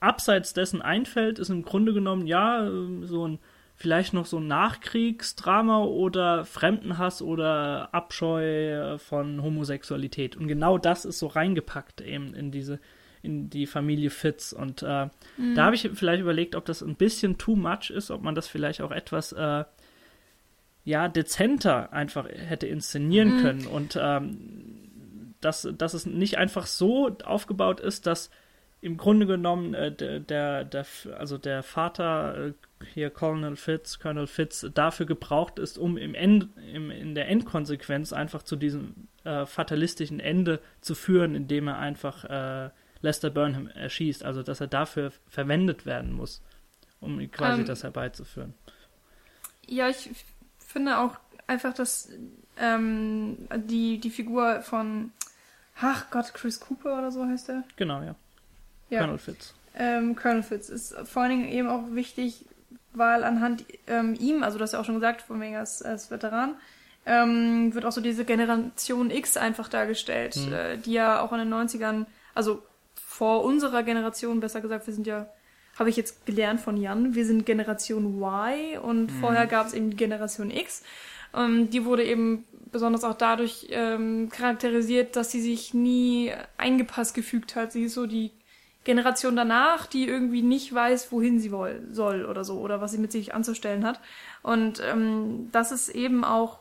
abseits 0.00 0.52
dessen 0.54 0.82
einfällt, 0.82 1.38
ist 1.38 1.50
im 1.50 1.62
Grunde 1.62 1.92
genommen, 1.92 2.26
ja, 2.26 2.68
so 3.02 3.28
ein 3.28 3.38
vielleicht 3.74 4.12
noch 4.12 4.26
so 4.26 4.38
ein 4.38 4.46
Nachkriegsdrama 4.46 5.82
oder 5.82 6.44
Fremdenhass 6.44 7.20
oder 7.20 7.92
Abscheu 7.92 8.96
von 8.98 9.42
Homosexualität. 9.42 10.36
Und 10.36 10.46
genau 10.46 10.78
das 10.78 11.04
ist 11.04 11.18
so 11.18 11.26
reingepackt 11.26 12.00
eben 12.00 12.32
in 12.32 12.52
diese, 12.52 12.78
in 13.22 13.50
die 13.50 13.66
Familie 13.66 14.10
Fitz. 14.10 14.52
Und 14.52 14.82
äh, 14.82 15.08
mhm. 15.36 15.54
da 15.56 15.64
habe 15.64 15.74
ich 15.74 15.90
vielleicht 15.94 16.22
überlegt, 16.22 16.54
ob 16.54 16.64
das 16.64 16.82
ein 16.82 16.94
bisschen 16.94 17.38
too 17.38 17.56
much 17.56 17.90
ist, 17.90 18.10
ob 18.10 18.22
man 18.22 18.36
das 18.36 18.46
vielleicht 18.46 18.82
auch 18.82 18.92
etwas 18.92 19.32
äh, 19.32 19.64
ja, 20.84 21.08
dezenter 21.08 21.92
einfach 21.92 22.28
hätte 22.28 22.66
inszenieren 22.66 23.36
mhm. 23.36 23.42
können 23.42 23.66
und 23.66 23.98
ähm, 24.00 25.32
dass, 25.40 25.68
dass 25.76 25.94
es 25.94 26.06
nicht 26.06 26.38
einfach 26.38 26.66
so 26.66 27.16
aufgebaut 27.24 27.80
ist, 27.80 28.06
dass 28.06 28.30
im 28.80 28.96
Grunde 28.96 29.26
genommen 29.26 29.74
äh, 29.74 29.92
der, 29.92 30.18
der, 30.18 30.64
der, 30.64 30.84
also 31.16 31.38
der 31.38 31.62
Vater 31.62 32.48
äh, 32.48 32.52
hier 32.92 33.10
Colonel 33.10 33.54
Fitz, 33.54 34.00
Colonel 34.00 34.26
Fitz 34.26 34.66
dafür 34.74 35.06
gebraucht 35.06 35.60
ist, 35.60 35.78
um 35.78 35.96
im 35.96 36.14
End, 36.14 36.48
im, 36.72 36.90
in 36.90 37.14
der 37.14 37.28
Endkonsequenz 37.28 38.12
einfach 38.12 38.42
zu 38.42 38.56
diesem 38.56 39.08
äh, 39.22 39.46
fatalistischen 39.46 40.18
Ende 40.18 40.60
zu 40.80 40.96
führen, 40.96 41.36
indem 41.36 41.68
er 41.68 41.78
einfach 41.78 42.24
äh, 42.24 42.70
Lester 43.02 43.30
Burnham 43.30 43.68
erschießt, 43.68 44.24
also 44.24 44.42
dass 44.42 44.60
er 44.60 44.66
dafür 44.66 45.12
verwendet 45.28 45.86
werden 45.86 46.12
muss, 46.12 46.42
um 47.00 47.18
quasi 47.30 47.54
um, 47.54 47.60
ähm. 47.60 47.66
das 47.66 47.84
herbeizuführen. 47.84 48.54
Ja, 49.68 49.88
ich 49.88 50.10
finde 50.72 50.98
auch 50.98 51.16
einfach, 51.46 51.74
dass 51.74 52.08
ähm, 52.58 53.36
die, 53.54 53.98
die 53.98 54.10
Figur 54.10 54.62
von, 54.62 55.12
ach 55.80 56.10
Gott, 56.10 56.32
Chris 56.34 56.60
Cooper 56.60 56.98
oder 56.98 57.10
so 57.10 57.26
heißt 57.26 57.50
er. 57.50 57.64
Genau, 57.76 58.02
ja. 58.02 58.14
ja. 58.90 59.00
Colonel 59.00 59.18
Fitz. 59.18 59.54
Ähm, 59.74 60.16
Colonel 60.16 60.42
Fitz 60.42 60.68
ist 60.68 60.94
vor 61.04 61.22
allen 61.22 61.30
Dingen 61.30 61.48
eben 61.48 61.68
auch 61.68 61.84
wichtig, 61.92 62.46
weil 62.92 63.24
anhand 63.24 63.64
ähm, 63.86 64.14
ihm, 64.18 64.42
also 64.42 64.58
du 64.58 64.64
hast 64.64 64.72
ja 64.72 64.80
auch 64.80 64.84
schon 64.84 64.96
gesagt, 64.96 65.22
von 65.22 65.40
wegen 65.40 65.56
als, 65.56 65.82
als 65.82 66.10
Veteran, 66.10 66.56
ähm, 67.04 67.74
wird 67.74 67.84
auch 67.84 67.92
so 67.92 68.00
diese 68.00 68.24
Generation 68.24 69.10
X 69.10 69.36
einfach 69.36 69.68
dargestellt, 69.68 70.36
mhm. 70.36 70.52
äh, 70.52 70.76
die 70.76 70.92
ja 70.92 71.20
auch 71.20 71.32
in 71.32 71.38
den 71.38 71.52
90ern, 71.52 72.06
also 72.34 72.62
vor 72.94 73.44
unserer 73.44 73.82
Generation, 73.82 74.40
besser 74.40 74.60
gesagt, 74.60 74.86
wir 74.86 74.94
sind 74.94 75.06
ja 75.06 75.26
habe 75.78 75.90
ich 75.90 75.96
jetzt 75.96 76.26
gelernt 76.26 76.60
von 76.60 76.76
Jan. 76.76 77.14
Wir 77.14 77.24
sind 77.24 77.46
Generation 77.46 78.20
Y 78.20 78.78
und 78.78 79.06
mhm. 79.06 79.20
vorher 79.20 79.46
gab 79.46 79.66
es 79.66 79.74
eben 79.74 79.90
die 79.90 79.96
Generation 79.96 80.50
X. 80.50 80.82
Ähm, 81.34 81.70
die 81.70 81.84
wurde 81.84 82.04
eben 82.04 82.44
besonders 82.70 83.04
auch 83.04 83.14
dadurch 83.14 83.68
ähm, 83.70 84.28
charakterisiert, 84.30 85.16
dass 85.16 85.30
sie 85.30 85.40
sich 85.40 85.74
nie 85.74 86.32
eingepasst 86.56 87.14
gefügt 87.14 87.54
hat. 87.56 87.72
Sie 87.72 87.84
ist 87.84 87.94
so 87.94 88.06
die 88.06 88.32
Generation 88.84 89.36
danach, 89.36 89.86
die 89.86 90.08
irgendwie 90.08 90.42
nicht 90.42 90.74
weiß, 90.74 91.12
wohin 91.12 91.38
sie 91.38 91.52
woll, 91.52 91.86
soll 91.92 92.24
oder 92.24 92.44
so, 92.44 92.58
oder 92.58 92.80
was 92.80 92.92
sie 92.92 92.98
mit 92.98 93.12
sich 93.12 93.34
anzustellen 93.34 93.86
hat. 93.86 94.00
Und 94.42 94.82
ähm, 94.84 95.50
das 95.52 95.70
ist 95.70 95.90
eben 95.90 96.24
auch 96.24 96.58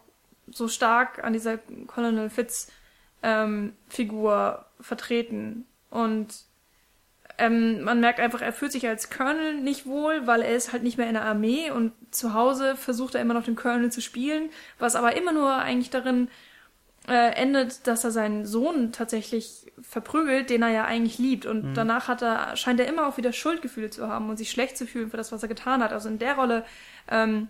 so 0.51 0.67
stark 0.67 1.23
an 1.23 1.33
dieser 1.33 1.57
Colonel 1.87 2.29
Fitz 2.29 2.71
ähm, 3.23 3.73
Figur 3.87 4.65
vertreten. 4.79 5.65
Und 5.89 6.27
ähm, 7.41 7.81
man 7.81 7.99
merkt 7.99 8.19
einfach, 8.19 8.41
er 8.41 8.53
fühlt 8.53 8.71
sich 8.71 8.87
als 8.87 9.09
Colonel 9.09 9.55
nicht 9.55 9.87
wohl, 9.87 10.27
weil 10.27 10.43
er 10.43 10.55
ist 10.55 10.71
halt 10.71 10.83
nicht 10.83 10.99
mehr 10.99 11.07
in 11.07 11.15
der 11.15 11.25
Armee 11.25 11.71
und 11.71 11.91
zu 12.11 12.35
Hause 12.35 12.75
versucht 12.75 13.15
er 13.15 13.21
immer 13.21 13.33
noch 13.33 13.45
den 13.45 13.55
Colonel 13.55 13.91
zu 13.91 13.99
spielen, 13.99 14.51
was 14.77 14.95
aber 14.95 15.17
immer 15.17 15.31
nur 15.33 15.51
eigentlich 15.51 15.89
darin 15.89 16.27
äh, 17.07 17.33
endet, 17.33 17.87
dass 17.87 18.03
er 18.03 18.11
seinen 18.11 18.45
Sohn 18.45 18.91
tatsächlich 18.91 19.71
verprügelt, 19.81 20.51
den 20.51 20.61
er 20.61 20.69
ja 20.69 20.85
eigentlich 20.85 21.17
liebt. 21.17 21.47
Und 21.47 21.63
mhm. 21.63 21.73
danach 21.73 22.07
hat 22.07 22.21
er, 22.21 22.55
scheint 22.57 22.79
er 22.79 22.87
immer 22.87 23.07
auch 23.07 23.17
wieder 23.17 23.33
Schuldgefühle 23.33 23.89
zu 23.89 24.07
haben 24.07 24.29
und 24.29 24.37
sich 24.37 24.51
schlecht 24.51 24.77
zu 24.77 24.85
fühlen 24.85 25.09
für 25.09 25.17
das, 25.17 25.31
was 25.31 25.41
er 25.41 25.49
getan 25.49 25.81
hat. 25.81 25.93
Also 25.93 26.09
in 26.09 26.19
der 26.19 26.35
Rolle, 26.35 26.63
ähm, 27.09 27.47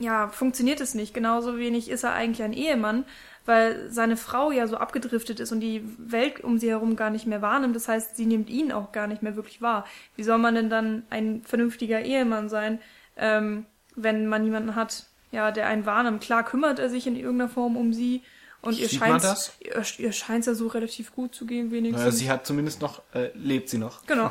ja, 0.00 0.28
funktioniert 0.28 0.80
es 0.80 0.94
nicht. 0.94 1.14
Genauso 1.14 1.58
wenig 1.58 1.88
ist 1.88 2.02
er 2.02 2.12
eigentlich 2.12 2.42
ein 2.42 2.52
Ehemann, 2.52 3.04
weil 3.46 3.90
seine 3.90 4.16
Frau 4.16 4.50
ja 4.50 4.66
so 4.66 4.76
abgedriftet 4.76 5.40
ist 5.40 5.52
und 5.52 5.60
die 5.60 5.82
Welt 5.98 6.40
um 6.40 6.58
sie 6.58 6.68
herum 6.68 6.96
gar 6.96 7.10
nicht 7.10 7.26
mehr 7.26 7.42
wahrnimmt. 7.42 7.74
Das 7.74 7.88
heißt, 7.88 8.16
sie 8.16 8.26
nimmt 8.26 8.50
ihn 8.50 8.72
auch 8.72 8.92
gar 8.92 9.06
nicht 9.06 9.22
mehr 9.22 9.36
wirklich 9.36 9.62
wahr. 9.62 9.86
Wie 10.16 10.24
soll 10.24 10.38
man 10.38 10.54
denn 10.54 10.68
dann 10.68 11.04
ein 11.10 11.42
vernünftiger 11.44 12.02
Ehemann 12.02 12.48
sein, 12.48 12.80
ähm, 13.16 13.66
wenn 13.94 14.26
man 14.26 14.44
jemanden 14.44 14.74
hat, 14.74 15.06
ja, 15.30 15.52
der 15.52 15.66
einen 15.68 15.86
wahrnimmt? 15.86 16.22
Klar 16.22 16.44
kümmert 16.44 16.78
er 16.78 16.90
sich 16.90 17.06
in 17.06 17.16
irgendeiner 17.16 17.48
Form 17.48 17.76
um 17.76 17.92
sie 17.92 18.22
und 18.62 18.78
ihr 18.78 18.88
Sieht 18.88 18.98
scheint 18.98 19.22
das? 19.22 19.52
ihr, 19.60 19.82
ihr 19.98 20.12
scheint's 20.12 20.46
ja 20.46 20.54
so 20.54 20.66
relativ 20.66 21.14
gut 21.14 21.34
zu 21.34 21.46
gehen 21.46 21.70
wenigstens. 21.70 22.00
Naja, 22.00 22.12
sie 22.12 22.30
hat 22.30 22.46
zumindest 22.46 22.82
noch, 22.82 23.02
äh, 23.14 23.30
lebt 23.34 23.68
sie 23.68 23.78
noch. 23.78 24.04
Genau. 24.06 24.30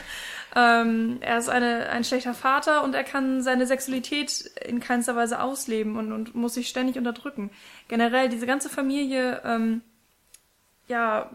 ähm, 0.54 1.18
er 1.20 1.38
ist 1.38 1.48
eine, 1.48 1.88
ein 1.88 2.04
schlechter 2.04 2.34
Vater 2.34 2.84
und 2.84 2.94
er 2.94 3.04
kann 3.04 3.42
seine 3.42 3.66
Sexualität 3.66 4.50
in 4.64 4.80
keinster 4.80 5.16
Weise 5.16 5.40
ausleben 5.40 5.96
und, 5.96 6.12
und 6.12 6.34
muss 6.34 6.54
sich 6.54 6.68
ständig 6.68 6.98
unterdrücken. 6.98 7.50
Generell, 7.88 8.28
diese 8.28 8.46
ganze 8.46 8.68
Familie, 8.68 9.40
ähm, 9.44 9.80
ja, 10.88 11.30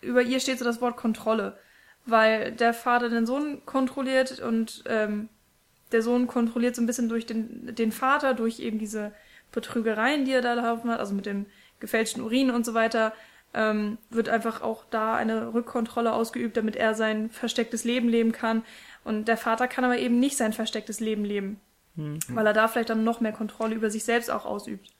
über 0.00 0.22
ihr 0.22 0.40
steht 0.40 0.58
so 0.58 0.64
das 0.64 0.80
Wort 0.80 0.96
Kontrolle, 0.96 1.58
weil 2.06 2.52
der 2.52 2.72
Vater 2.72 3.10
den 3.10 3.26
Sohn 3.26 3.64
kontrolliert 3.66 4.40
und 4.40 4.84
ähm, 4.86 5.28
der 5.92 6.02
Sohn 6.02 6.26
kontrolliert 6.26 6.76
so 6.76 6.82
ein 6.82 6.86
bisschen 6.86 7.08
durch 7.10 7.26
den, 7.26 7.74
den 7.74 7.92
Vater, 7.92 8.32
durch 8.32 8.60
eben 8.60 8.78
diese 8.78 9.12
Betrügereien, 9.52 10.24
die 10.24 10.32
er 10.32 10.42
da 10.42 10.54
laufen 10.54 10.90
hat, 10.90 11.00
also 11.00 11.14
mit 11.14 11.26
dem 11.26 11.46
gefälschten 11.80 12.22
Urin 12.22 12.50
und 12.50 12.64
so 12.64 12.74
weiter, 12.74 13.12
ähm, 13.54 13.98
wird 14.10 14.28
einfach 14.28 14.62
auch 14.62 14.84
da 14.90 15.14
eine 15.14 15.54
Rückkontrolle 15.54 16.12
ausgeübt, 16.12 16.56
damit 16.56 16.76
er 16.76 16.94
sein 16.94 17.30
verstecktes 17.30 17.84
Leben 17.84 18.08
leben 18.08 18.32
kann. 18.32 18.62
Und 19.04 19.28
der 19.28 19.36
Vater 19.36 19.68
kann 19.68 19.84
aber 19.84 19.98
eben 19.98 20.20
nicht 20.20 20.36
sein 20.36 20.52
verstecktes 20.52 21.00
Leben 21.00 21.24
leben, 21.24 21.60
weil 22.28 22.46
er 22.46 22.52
da 22.52 22.68
vielleicht 22.68 22.90
dann 22.90 23.04
noch 23.04 23.20
mehr 23.20 23.32
Kontrolle 23.32 23.74
über 23.74 23.90
sich 23.90 24.04
selbst 24.04 24.30
auch 24.30 24.44
ausübt. 24.44 24.90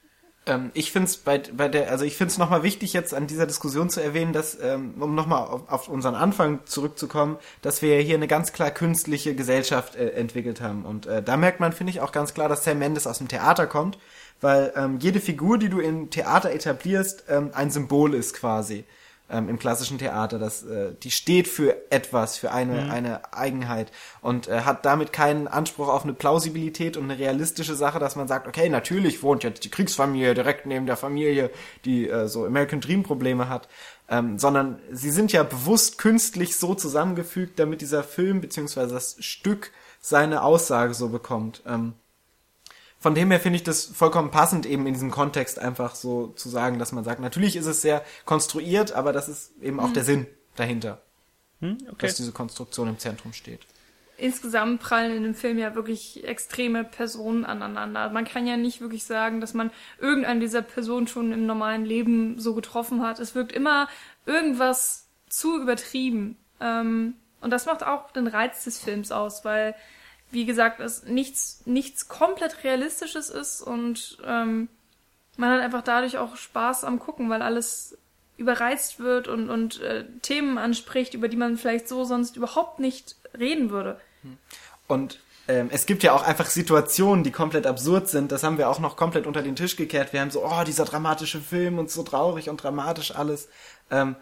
Ähm, 0.49 0.71
ich 0.75 0.91
finde 0.91 1.07
es 1.07 1.19
bei, 1.19 1.39
bei 1.39 1.69
der, 1.69 1.91
also 1.91 2.05
ich 2.05 2.17
finde 2.17 2.33
es 2.33 2.39
nochmal 2.39 2.63
wichtig, 2.63 2.93
jetzt 2.93 3.15
an 3.15 3.27
dieser 3.27 3.47
Diskussion 3.47 3.91
zu 3.91 4.03
erwähnen, 4.03 4.33
dass, 4.33 4.59
ähm, 4.61 4.95
um 4.99 5.15
nochmal 5.15 5.47
auf, 5.47 5.69
auf 5.69 5.89
unseren 5.89 6.15
Anfang 6.15 6.61
zurückzukommen, 6.65 7.37
dass 7.63 7.83
wir 7.83 7.99
hier 8.01 8.17
eine 8.17 8.29
ganz 8.29 8.53
klar 8.53 8.71
künstliche 8.71 9.35
Gesellschaft 9.35 9.95
äh, 9.95 10.11
entwickelt 10.11 10.61
haben. 10.61 10.85
Und 10.85 11.07
äh, 11.07 11.23
da 11.23 11.37
merkt 11.37 11.61
man, 11.61 11.73
finde 11.73 11.91
ich, 11.91 12.01
auch 12.01 12.13
ganz 12.13 12.35
klar, 12.35 12.49
dass 12.49 12.65
Sam 12.65 12.79
Mendes 12.79 13.07
aus 13.07 13.19
dem 13.19 13.29
Theater 13.29 13.67
kommt, 13.67 13.99
weil 14.41 14.73
ähm, 14.77 14.99
jede 15.01 15.21
Figur, 15.21 15.59
die 15.59 15.69
du 15.69 15.81
im 15.81 16.11
Theater 16.11 16.51
etablierst, 16.51 17.25
ähm, 17.29 17.51
ein 17.55 17.71
Symbol 17.71 18.15
ist 18.15 18.35
quasi 18.35 18.85
ähm, 19.31 19.49
im 19.49 19.59
klassischen 19.59 19.99
Theater. 19.99 20.39
Das, 20.39 20.63
äh, 20.65 20.95
die 21.03 21.11
steht 21.11 21.49
für 21.49 21.77
etwas, 21.91 22.39
für 22.39 22.51
eine, 22.53 22.91
eine 22.91 23.33
Eigenheit 23.33 23.93
und 24.21 24.49
äh, 24.49 24.61
hat 24.63 24.85
damit 24.85 25.13
keinen 25.13 25.49
Anspruch 25.49 25.89
auf 25.89 26.05
eine 26.05 26.15
Plausibilität 26.15 26.97
und 26.97 27.05
eine 27.05 27.19
realistische 27.19 27.75
Sache, 27.75 27.99
dass 27.99 28.17
man 28.17 28.29
sagt, 28.29 28.47
okay, 28.47 28.69
natürlich 28.69 29.23
wohnt 29.23 29.45
jetzt 29.45 29.65
die 29.65 29.71
Kriegsfamilie 29.71 30.35
direkt 30.35 30.67
neben 30.67 30.87
der 30.87 30.97
Familie, 30.97 31.51
die 31.85 32.09
äh, 32.09 32.29
so 32.29 32.47
American 32.47 32.81
Dream 32.81 33.03
Probleme 33.03 33.49
hat, 33.49 33.69
ähm, 34.09 34.39
sondern 34.39 34.79
sie 34.91 35.11
sind 35.11 35.33
ja 35.33 35.43
bewusst 35.43 35.99
künstlich 35.99 36.57
so 36.57 36.75
zusammengefügt, 36.75 37.59
damit 37.59 37.81
dieser 37.81 38.03
Film 38.03 38.41
beziehungsweise 38.41 38.95
das 38.95 39.17
Stück 39.21 39.73
seine 40.01 40.43
Aussage 40.43 40.95
so 40.95 41.09
bekommt. 41.09 41.63
Ähm, 41.67 41.95
von 43.01 43.15
dem 43.15 43.31
her 43.31 43.41
finde 43.41 43.57
ich 43.57 43.63
das 43.63 43.85
vollkommen 43.85 44.31
passend, 44.31 44.67
eben 44.67 44.87
in 44.87 44.93
diesem 44.95 45.11
Kontext 45.11 45.59
einfach 45.59 45.95
so 45.95 46.29
zu 46.29 46.49
sagen, 46.49 46.79
dass 46.79 46.93
man 46.93 47.05
sagt, 47.05 47.21
natürlich 47.21 47.57
ist 47.57 47.67
es 47.67 47.81
sehr 47.83 48.05
konstruiert, 48.25 48.93
aber 48.93 49.13
das 49.13 49.29
ist 49.29 49.53
eben 49.63 49.79
auch 49.81 49.93
der 49.93 50.05
Sinn 50.05 50.27
dahinter, 50.57 51.01
Hm, 51.61 51.79
okay. 51.91 52.07
dass 52.07 52.15
diese 52.17 52.33
Konstruktion 52.33 52.89
im 52.89 52.99
Zentrum 52.99 53.33
steht. 53.33 53.61
insgesamt 54.17 54.81
prallen 54.81 55.17
in 55.17 55.23
dem 55.23 55.35
Film 55.35 55.59
ja 55.59 55.77
wirklich 55.77 56.25
extreme 56.25 56.83
Personen 56.83 57.45
aneinander. 57.45 58.11
Man 58.11 58.25
kann 58.25 58.49
ja 58.49 58.57
nicht 58.57 58.81
wirklich 58.81 59.05
sagen, 59.05 59.41
dass 59.41 59.55
man 59.55 59.71
irgendeine 60.01 60.41
dieser 60.41 60.63
Personen 60.63 61.07
schon 61.07 61.31
im 61.33 61.47
normalen 61.47 61.85
Leben 61.85 62.39
so 62.41 62.53
getroffen 62.55 63.01
hat. 63.03 63.21
Es 63.21 63.37
wirkt 63.37 63.53
immer 63.53 63.89
irgendwas 64.27 65.07
zu 65.29 65.61
übertrieben. 65.63 66.37
Ähm, 66.61 67.15
und 67.41 67.51
das 67.53 67.67
macht 67.67 67.85
auch 67.85 68.11
den 68.11 68.27
Reiz 68.27 68.65
des 68.65 68.81
Films 68.81 69.13
aus, 69.13 69.45
weil, 69.45 69.77
wie 70.31 70.45
gesagt, 70.45 70.81
es 70.81 71.05
nichts, 71.05 71.63
nichts 71.65 72.09
komplett 72.09 72.65
Realistisches 72.65 73.31
ist 73.31 73.63
und 73.63 74.19
ähm, 74.25 74.69
man 75.37 75.51
hat 75.51 75.61
einfach 75.61 75.83
dadurch 75.83 76.19
auch 76.19 76.37
Spaß 76.37 76.85
am 76.85 76.99
Gucken, 76.99 77.31
weil 77.31 77.43
alles 77.43 77.97
überreizt 78.37 79.01
wird 79.01 79.29
und, 79.29 79.51
und 79.51 79.81
äh, 79.81 80.05
Themen 80.23 80.59
anspricht, 80.59 81.15
über 81.15 81.29
die 81.29 81.37
man 81.37 81.57
vielleicht 81.57 81.89
so 81.89 82.05
sonst 82.05 82.37
überhaupt 82.37 82.79
nicht 82.79 83.17
reden 83.39 83.71
würde. 83.71 84.01
Und 84.87 85.21
ähm, 85.49 85.69
es 85.73 85.87
gibt 85.87 86.03
ja 86.03 86.13
auch 86.13 86.23
einfach 86.23 86.47
Situationen, 86.47 87.25
die 87.25 87.33
komplett 87.33 87.67
absurd 87.67 88.09
sind. 88.09 88.33
Das 88.33 88.45
haben 88.45 88.59
wir 88.59 88.69
auch 88.69 88.81
noch 88.81 88.97
komplett 88.97 89.27
unter 89.27 89.43
den 89.43 89.57
Tisch 89.57 89.77
gekehrt. 89.77 90.13
Wir 90.13 90.21
haben 90.21 90.31
so, 90.31 90.45
oh, 90.45 90.65
dieser 90.65 90.85
dramatische 90.85 91.41
Film 91.41 91.79
und 91.79 91.91
so 91.91 92.03
traurig 92.03 92.49
und 92.49 92.63
dramatisch 92.63 93.15
alles. 93.15 93.49
Ähm, 93.91 94.17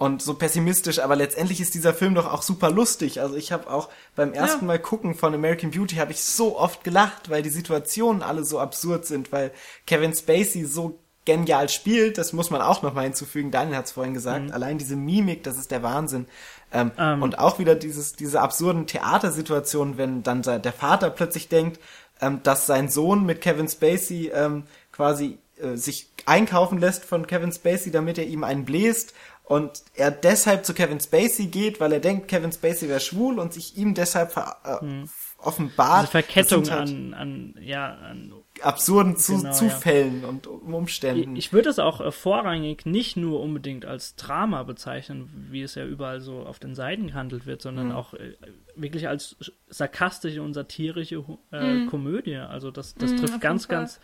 und 0.00 0.22
so 0.22 0.32
pessimistisch, 0.32 0.98
aber 0.98 1.14
letztendlich 1.14 1.60
ist 1.60 1.74
dieser 1.74 1.92
Film 1.92 2.14
doch 2.14 2.32
auch 2.32 2.40
super 2.40 2.70
lustig. 2.70 3.20
Also 3.20 3.36
ich 3.36 3.52
habe 3.52 3.70
auch 3.70 3.90
beim 4.16 4.32
ersten 4.32 4.64
Ja. 4.64 4.66
Mal 4.68 4.78
gucken 4.78 5.14
von 5.14 5.34
American 5.34 5.72
Beauty 5.72 5.96
habe 5.96 6.12
ich 6.12 6.24
so 6.24 6.58
oft 6.58 6.84
gelacht, 6.84 7.28
weil 7.28 7.42
die 7.42 7.50
Situationen 7.50 8.22
alle 8.22 8.42
so 8.42 8.58
absurd 8.58 9.04
sind, 9.04 9.30
weil 9.30 9.52
Kevin 9.86 10.14
Spacey 10.14 10.64
so 10.64 10.98
genial 11.26 11.68
spielt, 11.68 12.16
das 12.16 12.32
muss 12.32 12.48
man 12.48 12.62
auch 12.62 12.80
nochmal 12.80 13.04
hinzufügen, 13.04 13.50
Daniel 13.50 13.76
hat 13.76 13.84
es 13.84 13.92
vorhin 13.92 14.14
gesagt, 14.14 14.50
allein 14.52 14.78
diese 14.78 14.96
Mimik, 14.96 15.42
das 15.44 15.58
ist 15.58 15.70
der 15.70 15.82
Wahnsinn. 15.82 16.24
Ähm, 16.72 16.92
Ähm. 16.96 17.22
Und 17.22 17.38
auch 17.38 17.58
wieder 17.58 17.74
dieses, 17.74 18.14
diese 18.14 18.40
absurden 18.40 18.86
Theatersituationen, 18.86 19.98
wenn 19.98 20.22
dann 20.22 20.40
der 20.40 20.72
Vater 20.72 21.10
plötzlich 21.10 21.50
denkt, 21.50 21.78
ähm, 22.22 22.40
dass 22.42 22.64
sein 22.64 22.88
Sohn 22.88 23.26
mit 23.26 23.42
Kevin 23.42 23.68
Spacey 23.68 24.30
ähm, 24.34 24.62
quasi 24.92 25.36
äh, 25.60 25.76
sich 25.76 26.08
einkaufen 26.24 26.78
lässt 26.78 27.04
von 27.04 27.26
Kevin 27.26 27.52
Spacey, 27.52 27.90
damit 27.90 28.16
er 28.16 28.26
ihm 28.26 28.44
einen 28.44 28.64
bläst 28.64 29.12
und 29.50 29.82
er 29.96 30.12
deshalb 30.12 30.64
zu 30.64 30.74
Kevin 30.74 31.00
Spacey 31.00 31.46
geht, 31.46 31.80
weil 31.80 31.92
er 31.92 31.98
denkt, 31.98 32.28
Kevin 32.28 32.52
Spacey 32.52 32.88
wäre 32.88 33.00
schwul 33.00 33.40
und 33.40 33.52
sich 33.52 33.76
ihm 33.76 33.94
deshalb 33.94 34.30
ver 34.30 34.56
äh, 34.64 35.04
offenbart. 35.38 36.02
Diese 36.02 36.10
Verkettung 36.12 36.70
halt 36.70 36.88
an, 36.88 37.14
an, 37.14 37.54
ja, 37.60 37.94
an 37.96 38.32
absurden 38.62 39.16
zu 39.16 39.38
Genau, 39.38 39.44
ja. 39.48 39.52
Zufällen 39.52 40.24
und 40.24 40.46
Umständen. 40.46 41.34
Ich 41.34 41.52
würde 41.52 41.68
es 41.70 41.78
auch 41.80 42.00
äh, 42.00 42.12
vorrangig 42.12 42.86
nicht 42.86 43.16
nur 43.16 43.40
unbedingt 43.40 43.86
als 43.86 44.14
Drama 44.14 44.62
bezeichnen, 44.62 45.48
wie 45.50 45.62
es 45.62 45.74
ja 45.74 45.84
überall 45.84 46.20
so 46.20 46.40
auf 46.46 46.58
den 46.60 46.74
Seiten 46.76 47.08
gehandelt 47.08 47.44
wird, 47.46 47.60
sondern 47.62 47.86
Mhm. 47.88 47.92
auch 47.92 48.14
äh, 48.14 48.34
wirklich 48.76 49.08
als 49.08 49.34
sarkastische 49.68 50.42
und 50.42 50.54
satirische 50.54 51.26
Hu- 51.26 51.38
äh, 51.52 51.74
Mhm. 51.74 51.86
Komödie. 51.86 52.36
Also 52.36 52.70
das, 52.70 52.94
das 52.94 53.12
Mhm, 53.12 53.16
trifft 53.16 53.40
ganz, 53.40 53.66
ganz 53.66 53.98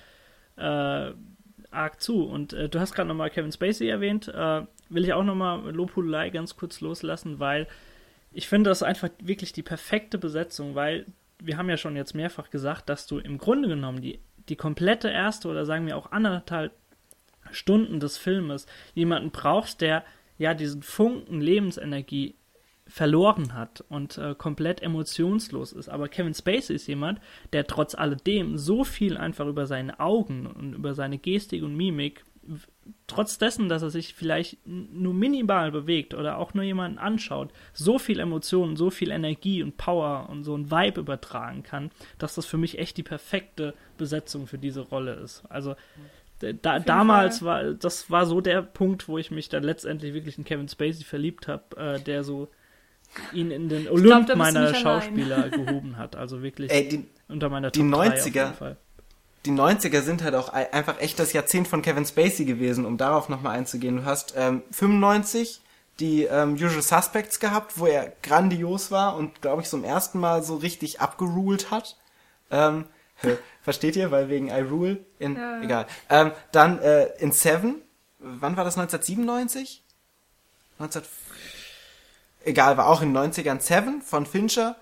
äh, 0.57 1.12
arg 1.70 2.01
zu. 2.01 2.24
Und 2.24 2.53
äh, 2.55 2.68
du 2.68 2.80
hast 2.80 2.94
gerade 2.94 3.09
nochmal 3.09 3.30
Kevin 3.30 3.53
Spacey 3.53 3.88
erwähnt. 3.88 4.32
Will 4.89 5.05
ich 5.05 5.12
auch 5.12 5.24
nochmal 5.24 5.70
Lobhudelei 5.74 6.30
ganz 6.30 6.57
kurz 6.57 6.80
loslassen, 6.80 7.41
weil 7.41 7.66
ich 8.32 8.49
finde 8.49 8.70
das 8.70 8.82
einfach 8.82 9.09
wirklich 9.18 9.53
die 9.53 9.62
perfekte 9.62 10.18
Besetzung, 10.18 10.74
weil 10.74 11.07
wir 11.39 11.57
haben 11.57 11.68
ja 11.68 11.76
schon 11.76 11.97
jetzt 11.97 12.14
mehrfach 12.14 12.51
gesagt, 12.51 12.89
dass 12.89 13.07
du 13.07 13.18
im 13.18 13.39
Grunde 13.39 13.68
genommen 13.68 14.01
die, 14.01 14.20
die 14.49 14.57
komplette 14.57 15.09
erste 15.09 15.49
oder 15.49 15.64
sagen 15.64 15.87
wir 15.87 15.97
auch 15.97 16.12
anderthalb 16.12 16.72
Stunden 17.51 18.01
des 18.01 18.16
Filmes 18.16 18.66
jemanden 18.95 19.30
brauchst, 19.30 19.80
der 19.80 20.05
ja 20.39 20.55
diesen 20.55 20.82
Funken 20.82 21.41
Lebensenergie 21.41 22.34
verloren 22.89 23.55
hat 23.55 23.84
und 23.89 24.16
äh, 24.18 24.34
komplett 24.37 24.80
emotionslos 24.82 25.72
ist. 25.72 25.89
Aber 25.89 26.09
Kevin 26.09 26.34
Spacey 26.34 26.76
ist 26.76 26.87
jemand, 26.87 27.20
der 27.53 27.66
trotz 27.66 27.95
alledem 27.95 28.57
so 28.57 28.84
viel 28.84 29.16
einfach 29.16 29.47
über 29.47 29.66
seine 29.66 29.99
Augen 29.99 30.47
und 30.47 30.74
über 30.74 30.95
seine 30.95 31.18
Gestik 31.18 31.62
und 31.62 31.76
Mimik, 31.76 32.24
trotz 33.07 33.38
dessen, 33.38 33.68
dass 33.68 33.82
er 33.82 33.90
sich 33.90 34.14
vielleicht 34.14 34.59
nur 34.66 35.14
minimal 35.14 35.70
bewegt 35.70 36.14
oder 36.14 36.38
auch 36.38 36.55
nur 36.55 36.64
jemanden 36.64 36.99
anschaut, 36.99 37.53
so 37.72 37.99
viel 37.99 38.20
Emotionen, 38.20 38.76
so 38.76 38.90
viel 38.90 39.11
Energie 39.11 39.62
und 39.62 39.76
Power 39.76 40.28
und 40.28 40.44
so 40.44 40.57
ein 40.57 40.70
Vibe 40.70 41.01
übertragen 41.01 41.62
kann, 41.62 41.90
dass 42.18 42.34
das 42.34 42.47
für 42.47 42.59
mich 42.59 42.78
echt 42.78 42.97
die 42.97 43.03
perfekte 43.03 43.74
Besetzung 43.99 44.47
für 44.47 44.59
diese 44.59 44.80
Rolle 44.80 45.14
ist. 45.14 45.44
Also 45.49 45.74
da, 46.38 46.78
damals 46.78 47.38
Fall. 47.38 47.47
war 47.47 47.74
das 47.74 48.11
war 48.11 48.26
so 48.26 48.40
der 48.40 48.62
Punkt, 48.62 49.09
wo 49.09 49.16
ich 49.18 49.30
mich 49.30 49.49
dann 49.49 49.62
letztendlich 49.62 50.12
wirklich 50.12 50.36
in 50.36 50.44
Kevin 50.44 50.68
Spacey 50.68 51.05
verliebt 51.05 51.49
habe, 51.49 51.76
äh, 51.76 52.01
der 52.01 52.24
so 52.24 52.49
ihn 53.32 53.51
in 53.51 53.68
den 53.68 53.84
glaub, 53.84 53.94
Olymp 53.94 54.26
du 54.26 54.36
meiner. 54.36 54.74
Schauspieler 54.74 55.49
gehoben 55.49 55.97
hat. 55.97 56.16
Also 56.16 56.42
wirklich 56.42 56.70
Ey, 56.70 56.88
die, 56.88 57.07
unter 57.28 57.49
meiner 57.49 57.70
die 57.70 57.80
Top 57.80 57.90
3 57.90 57.97
auf 57.97 58.14
90er 58.14 58.26
jeden 58.26 58.55
Fall. 58.55 58.76
Die 59.47 59.53
90er 59.53 60.03
sind 60.03 60.22
halt 60.22 60.34
auch 60.34 60.53
ei- 60.53 60.72
einfach 60.72 61.01
echt 61.01 61.18
das 61.18 61.32
Jahrzehnt 61.32 61.68
von 61.68 61.80
Kevin 61.82 62.05
Spacey 62.05 62.44
gewesen, 62.44 62.84
um 62.84 62.97
darauf 62.99 63.28
nochmal 63.28 63.57
einzugehen. 63.57 63.97
Du 63.99 64.05
hast 64.05 64.34
ähm, 64.36 64.62
95 64.72 65.61
die 66.01 66.24
ähm, 66.24 66.55
Usual 66.55 66.82
Suspects 66.82 67.40
gehabt, 67.40 67.78
wo 67.78 67.86
er 67.86 68.12
grandios 68.22 68.90
war 68.90 69.16
und, 69.16 69.40
glaube 69.40 69.62
ich, 69.62 69.68
zum 69.68 69.82
ersten 69.84 70.20
Mal 70.20 70.42
so 70.42 70.57
richtig 70.57 71.01
abgeruled 71.01 71.70
hat. 71.70 71.97
Ähm, 72.51 72.84
versteht 73.62 73.97
ihr? 73.97 74.11
Weil 74.11 74.28
wegen 74.28 74.49
I 74.49 74.61
Rule 74.61 74.99
in, 75.18 75.36
Ja. 75.36 75.62
egal. 75.62 75.86
Ähm, 76.11 76.32
dann 76.53 76.78
äh, 76.80 77.07
in 77.18 77.32
Seven, 77.32 77.76
wann 78.18 78.57
war 78.59 78.64
das, 78.64 78.76
1997? 78.76 79.82
19... 80.78 81.03
Egal, 82.44 82.76
war 82.76 82.86
auch 82.88 83.03
in 83.03 83.12
den 83.14 83.32
90ern 83.32 83.61
Seven 83.61 84.03
von 84.03 84.26
Fincher 84.26 84.76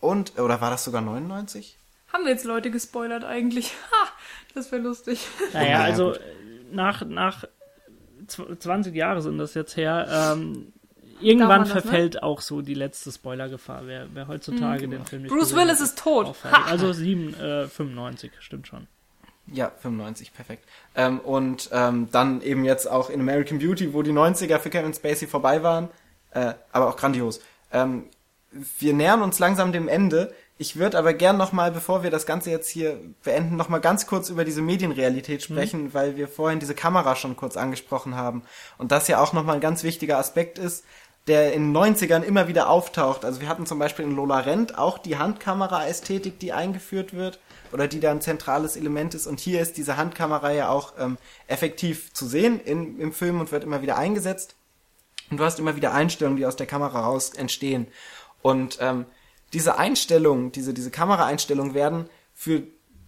und, 0.00 0.38
oder 0.38 0.60
war 0.60 0.70
das 0.70 0.84
sogar 0.84 1.00
99? 1.00 1.78
Haben 2.12 2.24
wir 2.24 2.32
jetzt 2.32 2.44
Leute 2.44 2.70
gespoilert 2.70 3.24
eigentlich? 3.24 3.72
Ha, 3.92 4.08
das 4.54 4.72
wäre 4.72 4.82
lustig. 4.82 5.26
Naja, 5.52 5.80
also 5.80 6.14
nach, 6.72 7.04
nach 7.06 7.44
20 8.26 8.94
Jahre 8.94 9.22
sind 9.22 9.38
das 9.38 9.54
jetzt 9.54 9.76
her, 9.76 10.06
ähm, 10.10 10.72
irgendwann 11.20 11.60
das, 11.60 11.74
ne? 11.74 11.80
verfällt 11.80 12.22
auch 12.22 12.40
so 12.40 12.62
die 12.62 12.74
letzte 12.74 13.12
Spoilergefahr, 13.12 13.86
wer, 13.86 14.08
wer 14.12 14.28
heutzutage 14.28 14.88
den 14.88 15.04
Film 15.04 15.22
nicht 15.22 15.32
Bruce 15.32 15.50
gesehen 15.50 15.58
Willis 15.58 15.80
ist 15.80 15.98
tot. 15.98 16.34
Also 16.66 16.92
7, 16.92 17.34
äh, 17.34 17.68
95, 17.68 18.32
stimmt 18.40 18.66
schon. 18.66 18.86
Ja, 19.52 19.72
95, 19.80 20.32
perfekt. 20.32 20.64
Ähm, 20.94 21.18
und 21.20 21.70
ähm, 21.72 22.08
dann 22.12 22.40
eben 22.42 22.64
jetzt 22.64 22.88
auch 22.88 23.10
in 23.10 23.20
American 23.20 23.58
Beauty, 23.58 23.92
wo 23.92 24.02
die 24.02 24.12
90er 24.12 24.58
für 24.58 24.70
Kevin 24.70 24.94
Spacey 24.94 25.26
vorbei 25.26 25.62
waren, 25.62 25.88
äh, 26.30 26.54
aber 26.72 26.88
auch 26.88 26.96
grandios. 26.96 27.40
Ähm, 27.72 28.04
wir 28.78 28.94
nähern 28.94 29.22
uns 29.22 29.38
langsam 29.38 29.72
dem 29.72 29.88
Ende. 29.88 30.32
Ich 30.60 30.76
würde 30.76 30.98
aber 30.98 31.14
gern 31.14 31.38
nochmal, 31.38 31.72
bevor 31.72 32.02
wir 32.02 32.10
das 32.10 32.26
Ganze 32.26 32.50
jetzt 32.50 32.68
hier 32.68 33.00
beenden, 33.22 33.56
nochmal 33.56 33.80
ganz 33.80 34.06
kurz 34.06 34.28
über 34.28 34.44
diese 34.44 34.60
Medienrealität 34.60 35.42
sprechen, 35.42 35.94
weil 35.94 36.18
wir 36.18 36.28
vorhin 36.28 36.60
diese 36.60 36.74
Kamera 36.74 37.16
schon 37.16 37.34
kurz 37.34 37.56
angesprochen 37.56 38.14
haben. 38.14 38.42
Und 38.76 38.92
das 38.92 39.08
ja 39.08 39.22
auch 39.22 39.32
nochmal 39.32 39.54
ein 39.54 39.62
ganz 39.62 39.84
wichtiger 39.84 40.18
Aspekt 40.18 40.58
ist, 40.58 40.84
der 41.28 41.54
in 41.54 41.72
den 41.72 41.74
90ern 41.74 42.22
immer 42.22 42.46
wieder 42.46 42.68
auftaucht. 42.68 43.24
Also 43.24 43.40
wir 43.40 43.48
hatten 43.48 43.64
zum 43.64 43.78
Beispiel 43.78 44.04
in 44.04 44.14
Lola 44.14 44.40
Rent 44.40 44.76
auch 44.76 44.98
die 44.98 45.16
Handkamera-Ästhetik, 45.16 46.38
die 46.38 46.52
eingeführt 46.52 47.14
wird 47.14 47.40
oder 47.72 47.88
die 47.88 48.00
da 48.00 48.10
ein 48.10 48.20
zentrales 48.20 48.76
Element 48.76 49.14
ist. 49.14 49.26
Und 49.26 49.40
hier 49.40 49.62
ist 49.62 49.78
diese 49.78 49.96
Handkamera 49.96 50.52
ja 50.52 50.68
auch 50.68 50.92
ähm, 50.98 51.16
effektiv 51.46 52.12
zu 52.12 52.26
sehen 52.26 52.60
in, 52.60 53.00
im 53.00 53.14
Film 53.14 53.40
und 53.40 53.50
wird 53.50 53.64
immer 53.64 53.80
wieder 53.80 53.96
eingesetzt. 53.96 54.56
Und 55.30 55.38
du 55.38 55.44
hast 55.44 55.58
immer 55.58 55.76
wieder 55.76 55.94
Einstellungen, 55.94 56.36
die 56.36 56.44
aus 56.44 56.56
der 56.56 56.66
Kamera 56.66 57.00
raus 57.00 57.30
entstehen. 57.30 57.86
Und 58.42 58.76
ähm, 58.82 59.06
diese 59.52 59.78
Einstellungen, 59.78 60.52
diese, 60.52 60.74
diese 60.74 60.90
Kameraeinstellungen 60.90 61.74
werden 61.74 62.08
für 62.34 62.62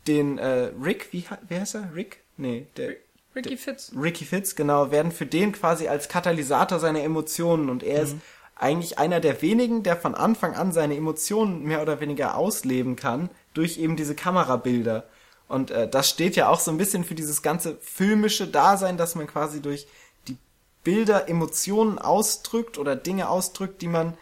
den 0.06 0.38
äh, 0.38 0.70
Rick, 0.82 1.08
wie, 1.12 1.22
ha- 1.30 1.38
wie 1.48 1.58
heißt 1.58 1.76
er? 1.76 1.94
Rick? 1.94 2.18
Nee, 2.36 2.66
der 2.76 2.96
Ricky 3.34 3.56
Fitz. 3.56 3.92
Ricky 3.96 4.24
Fitz, 4.24 4.54
genau, 4.56 4.90
werden 4.90 5.10
für 5.12 5.24
den 5.26 5.52
quasi 5.52 5.88
als 5.88 6.08
Katalysator 6.08 6.78
seiner 6.78 7.02
Emotionen 7.02 7.70
und 7.70 7.82
er 7.82 8.02
ist 8.02 8.16
eigentlich 8.56 8.98
einer 8.98 9.20
der 9.20 9.40
wenigen, 9.40 9.82
der 9.82 9.96
von 9.96 10.14
Anfang 10.14 10.54
an 10.54 10.72
seine 10.72 10.96
Emotionen 10.96 11.62
mehr 11.64 11.80
oder 11.82 12.00
weniger 12.00 12.36
ausleben 12.36 12.94
kann 12.96 13.30
durch 13.54 13.78
eben 13.78 13.96
diese 13.96 14.14
Kamerabilder. 14.14 15.04
Und 15.48 15.70
äh, 15.70 15.88
das 15.88 16.10
steht 16.10 16.36
ja 16.36 16.48
auch 16.48 16.60
so 16.60 16.70
ein 16.70 16.76
bisschen 16.78 17.04
für 17.04 17.14
dieses 17.14 17.42
ganze 17.42 17.78
filmische 17.80 18.46
Dasein, 18.46 18.96
dass 18.98 19.14
man 19.14 19.26
quasi 19.26 19.60
durch 19.62 19.86
die 20.28 20.36
Bilder 20.84 21.28
Emotionen 21.28 21.98
ausdrückt 21.98 22.76
oder 22.78 22.96
Dinge 22.96 23.28
ausdrückt, 23.30 23.80
die 23.82 23.88
man 23.88 24.14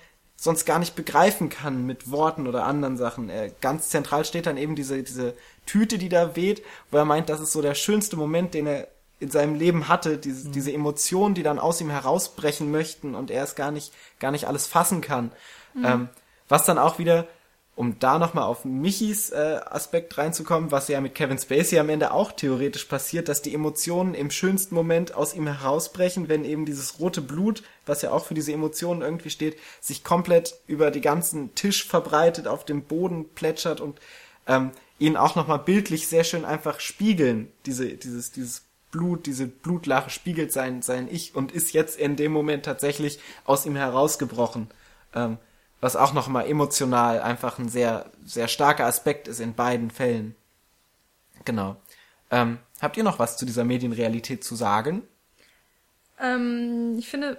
sonst 0.43 0.64
gar 0.64 0.78
nicht 0.78 0.97
begreifen 0.97 1.51
kann 1.51 1.84
mit 1.84 2.11
Worten 2.11 2.47
oder 2.47 2.64
anderen 2.64 2.97
Sachen. 2.97 3.28
Äh, 3.28 3.53
ganz 3.61 3.91
zentral 3.91 4.24
steht 4.24 4.47
dann 4.47 4.57
eben 4.57 4.74
diese, 4.74 5.03
diese 5.03 5.34
Tüte, 5.66 5.99
die 5.99 6.09
da 6.09 6.34
weht, 6.34 6.62
wo 6.91 6.97
er 6.97 7.05
meint, 7.05 7.28
das 7.28 7.41
ist 7.41 7.53
so 7.53 7.61
der 7.61 7.74
schönste 7.74 8.16
Moment, 8.16 8.55
den 8.55 8.66
er 8.66 8.88
in 9.18 9.30
seinem 9.30 9.55
Leben 9.55 9.88
hatte, 9.88 10.16
diese, 10.16 10.49
diese 10.49 10.72
Emotionen, 10.72 11.34
die 11.34 11.43
dann 11.43 11.59
aus 11.59 11.82
ihm 11.82 11.91
herausbrechen 11.91 12.70
möchten 12.70 13.14
und 13.14 13.30
er 13.30 13.45
es 13.45 13.55
gar 13.55 13.70
nicht, 13.70 13.93
gar 14.18 14.30
nicht 14.30 14.47
alles 14.47 14.66
fassen 14.66 15.03
kann. 15.03 15.30
Ähm, 15.84 16.09
was 16.49 16.64
dann 16.64 16.78
auch 16.78 16.99
wieder, 16.99 17.28
um 17.80 17.98
da 17.98 18.18
nochmal 18.18 18.44
auf 18.44 18.66
Michis 18.66 19.30
äh, 19.30 19.58
Aspekt 19.64 20.18
reinzukommen, 20.18 20.70
was 20.70 20.88
ja 20.88 21.00
mit 21.00 21.14
Kevin 21.14 21.38
Spacey 21.38 21.78
am 21.78 21.88
Ende 21.88 22.12
auch 22.12 22.30
theoretisch 22.30 22.84
passiert, 22.84 23.26
dass 23.26 23.40
die 23.40 23.54
Emotionen 23.54 24.12
im 24.12 24.30
schönsten 24.30 24.74
Moment 24.74 25.14
aus 25.14 25.32
ihm 25.32 25.46
herausbrechen, 25.46 26.28
wenn 26.28 26.44
eben 26.44 26.66
dieses 26.66 27.00
rote 27.00 27.22
Blut, 27.22 27.62
was 27.86 28.02
ja 28.02 28.10
auch 28.10 28.26
für 28.26 28.34
diese 28.34 28.52
Emotionen 28.52 29.00
irgendwie 29.00 29.30
steht, 29.30 29.56
sich 29.80 30.04
komplett 30.04 30.56
über 30.66 30.90
die 30.90 31.00
ganzen 31.00 31.54
Tisch 31.54 31.86
verbreitet, 31.86 32.46
auf 32.46 32.66
dem 32.66 32.82
Boden 32.82 33.30
plätschert 33.30 33.80
und 33.80 33.98
ähm, 34.46 34.72
ihn 34.98 35.16
auch 35.16 35.34
nochmal 35.34 35.60
bildlich 35.60 36.06
sehr 36.06 36.24
schön 36.24 36.44
einfach 36.44 36.80
spiegeln, 36.80 37.50
diese, 37.64 37.94
dieses, 37.94 38.30
dieses 38.30 38.64
Blut, 38.90 39.24
diese 39.24 39.46
Blutlache 39.46 40.10
spiegelt 40.10 40.52
sein, 40.52 40.82
sein 40.82 41.08
Ich 41.10 41.34
und 41.34 41.50
ist 41.50 41.72
jetzt 41.72 41.98
in 41.98 42.16
dem 42.16 42.32
Moment 42.32 42.66
tatsächlich 42.66 43.20
aus 43.46 43.64
ihm 43.64 43.76
herausgebrochen. 43.76 44.68
Ähm, 45.14 45.38
was 45.80 45.96
auch 45.96 46.12
nochmal 46.12 46.46
emotional 46.46 47.20
einfach 47.20 47.58
ein 47.58 47.68
sehr, 47.68 48.10
sehr 48.24 48.48
starker 48.48 48.86
Aspekt 48.86 49.28
ist 49.28 49.40
in 49.40 49.54
beiden 49.54 49.90
Fällen. 49.90 50.34
Genau. 51.44 51.76
Ähm, 52.30 52.58
habt 52.80 52.96
ihr 52.96 53.04
noch 53.04 53.18
was 53.18 53.36
zu 53.36 53.46
dieser 53.46 53.64
Medienrealität 53.64 54.44
zu 54.44 54.54
sagen? 54.54 55.02
Ähm, 56.20 56.96
ich 56.98 57.08
finde, 57.08 57.38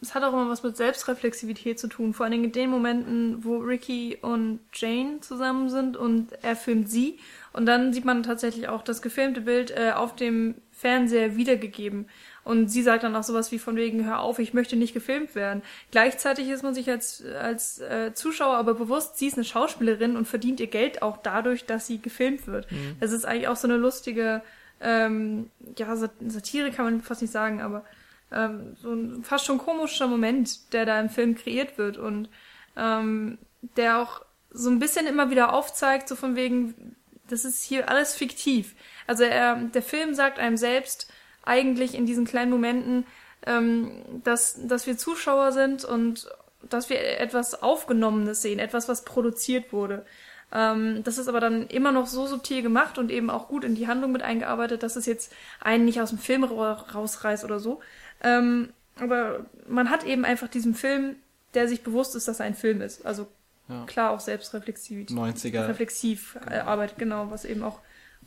es 0.00 0.14
hat 0.14 0.22
auch 0.22 0.32
immer 0.32 0.48
was 0.48 0.62
mit 0.62 0.76
Selbstreflexivität 0.76 1.78
zu 1.78 1.88
tun. 1.88 2.14
Vor 2.14 2.24
allen 2.24 2.32
Dingen 2.32 2.44
in 2.44 2.52
den 2.52 2.70
Momenten, 2.70 3.44
wo 3.44 3.56
Ricky 3.56 4.18
und 4.20 4.60
Jane 4.72 5.20
zusammen 5.20 5.70
sind 5.70 5.96
und 5.96 6.32
er 6.42 6.54
filmt 6.54 6.88
sie. 6.90 7.18
Und 7.52 7.66
dann 7.66 7.92
sieht 7.92 8.04
man 8.04 8.22
tatsächlich 8.22 8.68
auch 8.68 8.82
das 8.82 9.02
gefilmte 9.02 9.40
Bild 9.40 9.72
äh, 9.72 9.92
auf 9.92 10.14
dem 10.14 10.54
Fernseher 10.70 11.36
wiedergegeben. 11.36 12.08
Und 12.48 12.68
sie 12.68 12.82
sagt 12.82 13.02
dann 13.02 13.14
auch 13.14 13.22
sowas 13.22 13.52
wie 13.52 13.58
von 13.58 13.76
wegen, 13.76 14.06
hör 14.06 14.20
auf, 14.20 14.38
ich 14.38 14.54
möchte 14.54 14.74
nicht 14.74 14.94
gefilmt 14.94 15.34
werden. 15.34 15.62
Gleichzeitig 15.90 16.48
ist 16.48 16.62
man 16.62 16.72
sich 16.72 16.88
als, 16.88 17.22
als 17.22 17.78
äh, 17.78 18.14
Zuschauer 18.14 18.56
aber 18.56 18.72
bewusst, 18.72 19.18
sie 19.18 19.26
ist 19.26 19.34
eine 19.34 19.44
Schauspielerin 19.44 20.16
und 20.16 20.26
verdient 20.26 20.58
ihr 20.58 20.66
Geld 20.68 21.02
auch 21.02 21.18
dadurch, 21.18 21.66
dass 21.66 21.86
sie 21.86 22.00
gefilmt 22.00 22.46
wird. 22.46 22.66
Das 23.00 23.12
ist 23.12 23.26
eigentlich 23.26 23.48
auch 23.48 23.56
so 23.56 23.68
eine 23.68 23.76
lustige, 23.76 24.40
ähm, 24.80 25.50
ja, 25.76 25.94
Sat- 25.94 26.12
Satire 26.26 26.70
kann 26.70 26.86
man 26.86 27.02
fast 27.02 27.20
nicht 27.20 27.32
sagen, 27.32 27.60
aber 27.60 27.84
ähm, 28.32 28.76
so 28.80 28.94
ein 28.94 29.24
fast 29.24 29.44
schon 29.44 29.58
komischer 29.58 30.06
Moment, 30.06 30.72
der 30.72 30.86
da 30.86 30.98
im 31.00 31.10
Film 31.10 31.34
kreiert 31.34 31.76
wird 31.76 31.98
und 31.98 32.30
ähm, 32.78 33.36
der 33.76 33.98
auch 33.98 34.22
so 34.50 34.70
ein 34.70 34.78
bisschen 34.78 35.06
immer 35.06 35.28
wieder 35.28 35.52
aufzeigt, 35.52 36.08
so 36.08 36.16
von 36.16 36.34
wegen, 36.34 36.96
das 37.28 37.44
ist 37.44 37.62
hier 37.62 37.90
alles 37.90 38.14
fiktiv. 38.14 38.74
Also 39.06 39.24
er, 39.24 39.56
der 39.56 39.82
Film 39.82 40.14
sagt 40.14 40.38
einem 40.38 40.56
selbst 40.56 41.12
eigentlich 41.44 41.94
in 41.94 42.06
diesen 42.06 42.24
kleinen 42.24 42.50
Momenten, 42.50 43.06
ähm, 43.46 43.90
dass, 44.24 44.58
dass 44.66 44.86
wir 44.86 44.96
Zuschauer 44.98 45.52
sind 45.52 45.84
und 45.84 46.28
dass 46.68 46.90
wir 46.90 47.00
etwas 47.20 47.62
Aufgenommenes 47.62 48.42
sehen, 48.42 48.58
etwas, 48.58 48.88
was 48.88 49.04
produziert 49.04 49.72
wurde. 49.72 50.04
Ähm, 50.52 51.02
das 51.04 51.18
ist 51.18 51.28
aber 51.28 51.40
dann 51.40 51.66
immer 51.68 51.92
noch 51.92 52.06
so 52.06 52.26
subtil 52.26 52.62
gemacht 52.62 52.98
und 52.98 53.10
eben 53.10 53.30
auch 53.30 53.48
gut 53.48 53.64
in 53.64 53.74
die 53.74 53.86
Handlung 53.86 54.12
mit 54.12 54.22
eingearbeitet, 54.22 54.82
dass 54.82 54.96
es 54.96 55.06
jetzt 55.06 55.32
einen 55.60 55.84
nicht 55.84 56.00
aus 56.00 56.08
dem 56.10 56.18
Film 56.18 56.42
ra- 56.44 56.86
rausreißt 56.94 57.44
oder 57.44 57.60
so. 57.60 57.80
Ähm, 58.22 58.70
aber 58.98 59.46
man 59.68 59.90
hat 59.90 60.04
eben 60.04 60.24
einfach 60.24 60.48
diesen 60.48 60.74
Film, 60.74 61.16
der 61.54 61.68
sich 61.68 61.82
bewusst 61.82 62.16
ist, 62.16 62.26
dass 62.28 62.40
er 62.40 62.46
ein 62.46 62.54
Film 62.54 62.80
ist. 62.82 63.06
Also 63.06 63.28
Ja. 63.68 63.84
klar 63.86 64.10
auch 64.10 64.20
selbstreflexiv 64.20 65.08
90er. 65.10 65.68
reflexiv 65.68 66.36
äh, 66.50 66.58
arbeitet, 66.58 66.98
genau, 66.98 67.30
was 67.30 67.44
eben 67.44 67.62
auch 67.62 67.78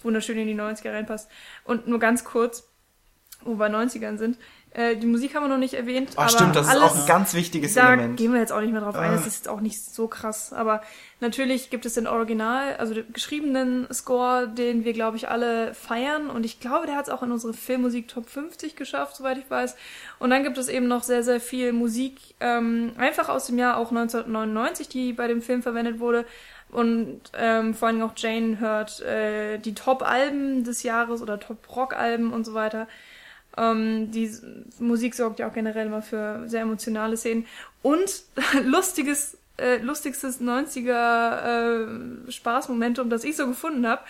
wunderschön 0.02 0.38
in 0.38 0.48
die 0.48 0.56
90er 0.56 0.94
reinpasst. 0.94 1.30
Und 1.66 1.88
nur 1.88 2.00
ganz 2.00 2.24
kurz, 2.24 2.68
wo 3.44 3.52
wir 3.52 3.58
bei 3.58 3.68
90ern 3.70 4.18
sind, 4.18 4.38
äh, 4.74 4.96
die 4.96 5.06
Musik 5.08 5.36
haben 5.36 5.44
wir 5.44 5.50
noch 5.50 5.58
nicht 5.58 5.74
erwähnt. 5.74 6.12
Aber 6.16 6.30
stimmt, 6.30 6.56
das 6.56 6.68
ist 6.70 6.78
auch 6.82 6.96
ein 6.96 7.06
ganz 7.06 7.34
wichtiges 7.34 7.74
da 7.74 7.92
Element. 7.94 8.16
gehen 8.18 8.32
wir 8.32 8.40
jetzt 8.40 8.54
auch 8.54 8.62
nicht 8.62 8.72
mehr 8.72 8.80
drauf 8.80 8.96
ein, 8.96 9.12
das 9.12 9.24
Ah. 9.24 9.28
ist 9.28 9.36
jetzt 9.36 9.50
auch 9.50 9.60
nicht 9.60 9.84
so 9.84 10.08
krass. 10.08 10.54
Aber 10.54 10.82
natürlich 11.20 11.70
gibt 11.70 11.86
es 11.86 11.96
den 11.96 12.08
Original, 12.08 12.78
also 12.78 12.94
den 12.94 13.12
geschriebenen 13.12 13.88
Score, 13.92 14.48
den 14.48 14.86
wir, 14.86 14.94
glaube 14.94 15.18
ich, 15.18 15.28
alle 15.28 15.74
feiern. 15.74 16.30
Und 16.30 16.46
ich 16.46 16.62
glaube, 16.62 16.86
der 16.88 16.96
hat 16.96 17.08
es 17.08 17.14
auch 17.14 17.22
in 17.22 17.34
unsere 17.34 17.54
Filmmusik 17.54 18.08
Top 18.08 18.30
50 18.30 18.78
geschafft, 18.78 19.18
soweit 19.18 19.38
ich 19.38 19.50
weiß. 19.50 19.76
Und 20.20 20.30
dann 20.30 20.44
gibt 20.44 20.58
es 20.58 20.70
eben 20.70 20.88
noch 20.88 21.04
sehr, 21.04 21.24
sehr 21.24 21.42
viel 21.42 21.74
Musik, 21.74 22.16
ähm, 22.40 22.94
einfach 22.98 23.28
aus 23.28 23.48
dem 23.48 23.58
Jahr 23.58 23.76
auch 23.76 23.92
1999, 23.92 24.88
die 24.88 25.12
bei 25.12 25.28
dem 25.28 25.42
Film 25.42 25.62
verwendet 25.64 26.00
wurde. 26.00 26.26
Und 26.70 27.20
ähm, 27.38 27.74
vor 27.74 27.90
allem 27.90 28.02
auch 28.02 28.14
Jane 28.16 28.60
hört 28.62 29.02
äh, 29.02 29.58
die 29.58 29.76
Top-Alben 29.76 30.64
des 30.64 30.84
Jahres 30.84 31.22
oder 31.22 31.38
Top-Rock-Alben 31.38 32.32
und 32.32 32.46
so 32.46 32.54
weiter. 32.54 32.88
Ähm, 33.58 34.12
die 34.12 34.32
Musik 34.80 35.16
sorgt 35.16 35.40
ja 35.40 35.48
auch 35.48 35.54
generell 35.54 35.88
immer 35.88 36.02
für 36.02 36.48
sehr 36.48 36.62
emotionale 36.62 37.18
Szenen. 37.18 37.46
Und 37.82 38.24
lustiges, 38.64 39.38
äh, 39.58 39.78
lustigstes 39.78 40.42
90er 40.42 42.28
äh, 42.28 42.32
Spaßmomentum, 42.32 43.10
das 43.10 43.24
ich 43.24 43.36
so 43.36 43.48
gefunden 43.48 43.88
habe. 43.88 44.02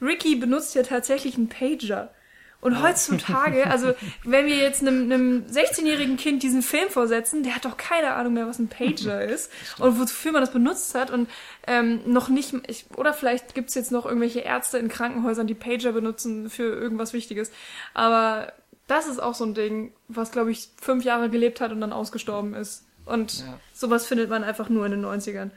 Ricky 0.00 0.36
benutzt 0.36 0.74
ja 0.74 0.82
tatsächlich 0.82 1.36
einen 1.36 1.48
Pager. 1.48 2.10
Und 2.62 2.80
heutzutage, 2.80 3.66
also 3.66 3.92
wenn 4.22 4.46
wir 4.46 4.54
jetzt 4.54 4.82
einem, 4.82 5.10
einem 5.10 5.46
16-jährigen 5.46 6.16
Kind 6.16 6.44
diesen 6.44 6.62
Film 6.62 6.90
vorsetzen, 6.90 7.42
der 7.42 7.56
hat 7.56 7.64
doch 7.64 7.76
keine 7.76 8.12
Ahnung 8.12 8.34
mehr, 8.34 8.46
was 8.46 8.60
ein 8.60 8.68
Pager 8.68 9.20
ist 9.28 9.50
und 9.80 9.98
wofür 9.98 10.30
man 10.30 10.42
das 10.42 10.52
benutzt 10.52 10.94
hat 10.94 11.10
und 11.10 11.28
ähm, 11.66 12.02
noch 12.06 12.28
nicht, 12.28 12.54
ich, 12.68 12.86
oder 12.96 13.14
vielleicht 13.14 13.56
gibt's 13.56 13.74
jetzt 13.74 13.90
noch 13.90 14.06
irgendwelche 14.06 14.40
Ärzte 14.40 14.78
in 14.78 14.86
Krankenhäusern, 14.86 15.48
die 15.48 15.54
Pager 15.54 15.90
benutzen 15.90 16.50
für 16.50 16.62
irgendwas 16.62 17.12
Wichtiges. 17.12 17.50
Aber 17.94 18.52
das 18.92 19.06
ist 19.06 19.22
auch 19.22 19.34
so 19.34 19.44
ein 19.44 19.54
Ding, 19.54 19.92
was, 20.08 20.32
glaube 20.32 20.52
ich, 20.52 20.68
fünf 20.80 21.02
Jahre 21.04 21.30
gelebt 21.30 21.60
hat 21.60 21.72
und 21.72 21.80
dann 21.80 21.92
ausgestorben 21.92 22.52
ist. 22.54 22.84
Und 23.06 23.40
Ja. 23.40 23.58
sowas 23.72 24.06
findet 24.06 24.28
man 24.30 24.44
einfach 24.44 24.68
nur 24.68 24.84
in 24.84 24.92
den 24.92 25.00
90ern. 25.00 25.50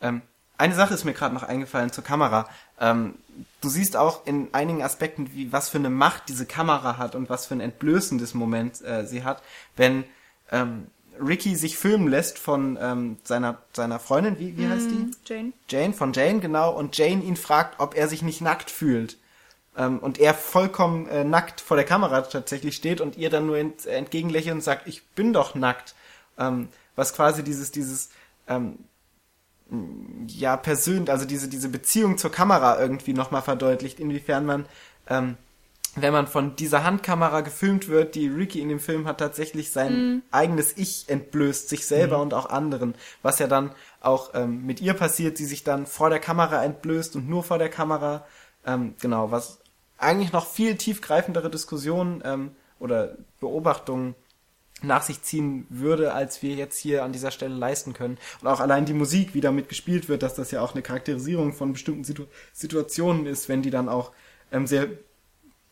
Ähm, 0.00 0.22
eine 0.56 0.74
Sache 0.74 0.94
ist 0.94 1.04
mir 1.04 1.12
gerade 1.12 1.34
noch 1.34 1.42
eingefallen 1.42 1.92
zur 1.92 2.04
Kamera. 2.04 2.48
Ähm, 2.80 3.14
du 3.60 3.68
siehst 3.68 3.96
auch 3.96 4.26
in 4.26 4.48
einigen 4.52 4.82
Aspekten, 4.82 5.32
wie 5.34 5.52
was 5.52 5.68
für 5.68 5.78
eine 5.78 5.90
Macht 5.90 6.24
diese 6.28 6.46
Kamera 6.46 6.96
hat 6.98 7.14
und 7.14 7.28
was 7.28 7.46
für 7.46 7.54
ein 7.54 7.60
entblößendes 7.60 8.34
Moment 8.34 8.82
äh, 8.82 9.06
sie 9.06 9.24
hat, 9.24 9.42
wenn 9.76 10.04
ähm, 10.50 10.86
Ricky 11.20 11.54
sich 11.56 11.76
filmen 11.76 12.08
lässt 12.08 12.38
von 12.38 12.78
ähm, 12.80 13.18
seiner 13.24 13.58
seiner 13.74 13.98
Freundin, 13.98 14.38
wie 14.38 14.56
wie 14.56 14.66
heißt 14.66 14.90
die? 14.90 15.10
Jane? 15.26 15.52
Jane 15.68 15.92
von 15.92 16.12
Jane 16.14 16.40
genau 16.40 16.74
und 16.74 16.96
Jane 16.96 17.22
ihn 17.22 17.36
fragt, 17.36 17.78
ob 17.78 17.94
er 17.94 18.08
sich 18.08 18.22
nicht 18.22 18.40
nackt 18.40 18.70
fühlt. 18.70 19.18
Ähm, 19.80 19.98
und 19.98 20.20
er 20.20 20.34
vollkommen 20.34 21.08
äh, 21.08 21.24
nackt 21.24 21.62
vor 21.62 21.76
der 21.78 21.86
Kamera 21.86 22.20
tatsächlich 22.20 22.76
steht 22.76 23.00
und 23.00 23.16
ihr 23.16 23.30
dann 23.30 23.46
nur 23.46 23.56
ent 23.56 23.86
entgegenlächelt 23.86 24.54
und 24.56 24.60
sagt, 24.60 24.86
ich 24.86 25.06
bin 25.08 25.32
doch 25.32 25.54
nackt. 25.54 25.94
Ähm, 26.38 26.68
was 26.96 27.14
quasi 27.14 27.42
dieses, 27.42 27.72
dieses, 27.72 28.10
ähm, 28.46 28.78
ja, 30.26 30.58
persönlich, 30.58 31.10
also 31.10 31.24
diese, 31.24 31.48
diese 31.48 31.70
Beziehung 31.70 32.18
zur 32.18 32.30
Kamera 32.30 32.78
irgendwie 32.78 33.14
nochmal 33.14 33.40
verdeutlicht, 33.40 34.00
inwiefern 34.00 34.44
man, 34.44 34.66
ähm, 35.08 35.38
wenn 35.96 36.12
man 36.12 36.26
von 36.26 36.56
dieser 36.56 36.84
Handkamera 36.84 37.40
gefilmt 37.40 37.88
wird, 37.88 38.14
die 38.16 38.28
Ricky 38.28 38.60
in 38.60 38.68
dem 38.68 38.80
Film 38.80 39.06
hat 39.06 39.18
tatsächlich 39.18 39.70
sein 39.70 39.92
Mhm. 39.92 40.22
eigenes 40.30 40.76
Ich 40.76 41.08
entblößt, 41.08 41.70
sich 41.70 41.86
selber 41.86 42.20
und 42.20 42.34
auch 42.34 42.50
anderen, 42.50 42.94
was 43.22 43.38
ja 43.38 43.46
dann 43.46 43.70
auch 44.00 44.34
ähm, 44.34 44.66
mit 44.66 44.82
ihr 44.82 44.92
passiert, 44.94 45.38
sie 45.38 45.46
sich 45.46 45.64
dann 45.64 45.86
vor 45.86 46.10
der 46.10 46.20
Kamera 46.20 46.62
entblößt 46.64 47.16
und 47.16 47.30
nur 47.30 47.42
vor 47.42 47.58
der 47.58 47.70
Kamera, 47.70 48.26
ähm, 48.66 48.94
genau, 49.00 49.30
was 49.30 49.59
eigentlich 50.00 50.32
noch 50.32 50.46
viel 50.46 50.76
tiefgreifendere 50.76 51.50
Diskussionen 51.50 52.22
ähm, 52.24 52.50
oder 52.78 53.16
Beobachtungen 53.38 54.14
nach 54.82 55.02
sich 55.02 55.22
ziehen 55.22 55.66
würde, 55.68 56.14
als 56.14 56.42
wir 56.42 56.54
jetzt 56.54 56.78
hier 56.78 57.04
an 57.04 57.12
dieser 57.12 57.30
Stelle 57.30 57.54
leisten 57.54 57.92
können. 57.92 58.18
Und 58.40 58.48
auch 58.48 58.60
allein 58.60 58.86
die 58.86 58.94
Musik, 58.94 59.34
wie 59.34 59.42
damit 59.42 59.68
gespielt 59.68 60.08
wird, 60.08 60.22
dass 60.22 60.34
das 60.34 60.50
ja 60.50 60.62
auch 60.62 60.72
eine 60.72 60.82
Charakterisierung 60.82 61.52
von 61.52 61.72
bestimmten 61.72 62.04
Situ 62.04 62.24
Situationen 62.52 63.26
ist, 63.26 63.48
wenn 63.48 63.62
die 63.62 63.70
dann 63.70 63.88
auch 63.88 64.12
ähm, 64.52 64.66
sehr 64.66 64.88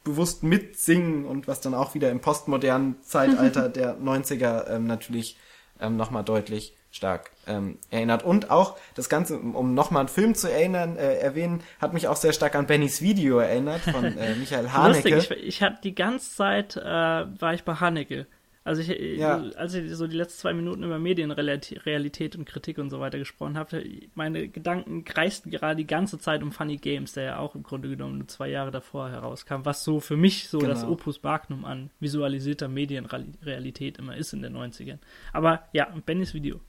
bewusst 0.05 0.43
mitsingen 0.43 1.25
und 1.25 1.49
was 1.49 1.61
dann 1.61 1.75
auch 1.75 1.95
wieder 1.95 2.11
im 2.11 2.21
postmodernen 2.21 3.03
Zeitalter 3.03 3.69
der 3.71 3.99
90er 3.99 4.69
ähm, 4.69 4.87
natürlich 4.87 5.39
ähm, 5.81 5.97
nochmal 5.97 6.25
deutlich 6.25 6.77
stark 6.99 7.31
ähm, 7.47 7.79
erinnert. 7.91 8.23
Und 8.25 8.51
auch 8.51 8.77
das 8.95 9.09
Ganze, 9.09 9.39
um, 9.39 9.73
nochmal 9.75 10.01
einen 10.01 10.09
Film 10.09 10.35
zu 10.35 10.51
erinnern, 10.51 10.97
äh, 10.97 11.15
erwähnen, 11.19 11.63
hat 11.81 11.95
mich 11.95 12.09
auch 12.09 12.17
sehr 12.17 12.35
stark 12.35 12.55
an 12.55 12.67
Bennys 12.67 13.01
Video 13.01 13.39
erinnert 13.39 13.81
von 13.81 14.05
äh, 14.05 14.35
Michael 14.39 14.69
Haneke. 14.71 15.09
Lustig, 15.15 15.39
ich, 15.39 15.47
ich 15.47 15.63
hatte 15.63 15.79
die 15.83 15.95
ganze 15.95 16.35
Zeit, 16.37 16.77
äh, 16.77 16.83
war 16.83 17.55
ich 17.55 17.63
bei 17.65 17.75
Haneke. 17.77 18.27
Also 18.65 18.83
ich, 18.83 18.89
Ja. 19.19 19.43
als 19.57 19.73
ich 19.73 19.91
so 19.95 20.07
die 20.07 20.17
letzten 20.17 20.41
zwei 20.41 20.53
Minuten 20.53 20.83
über 20.83 20.99
Medienrealität 20.99 22.37
und 22.37 22.45
Kritik 22.45 22.77
und 22.77 22.91
so 22.91 23.01
weiter 23.01 23.17
gesprochen 23.17 23.57
habe, 23.57 23.83
meine 24.15 24.49
Gedanken 24.49 25.05
kreisten 25.05 25.51
gerade 25.51 25.77
die 25.77 25.87
ganze 25.87 26.19
Zeit 26.19 26.43
um 26.43 26.53
Funny 26.53 26.77
Games, 26.77 27.15
der 27.15 27.25
ja 27.25 27.39
auch 27.39 27.55
im 27.55 27.63
Grunde 27.63 27.89
genommen 27.89 28.19
nur 28.19 28.29
zwei 28.29 28.51
Jahre 28.51 28.71
davor 28.71 29.09
herauskam, 29.09 29.61
was 29.65 29.85
so 29.85 30.01
für 30.01 30.19
mich 30.19 30.51
so 30.51 30.59
das 30.59 30.81
Genau. 30.83 30.93
Opus 30.93 31.23
Magnum 31.23 31.65
an 31.65 31.89
visualisierter 31.99 32.69
Medienrealität 32.69 33.97
immer 33.97 34.15
ist 34.19 34.35
in 34.35 34.43
den 34.43 34.55
90ern. 34.55 34.99
Aber 35.33 35.63
ja, 35.73 35.87
Bennys 36.05 36.35
Video. 36.35 36.61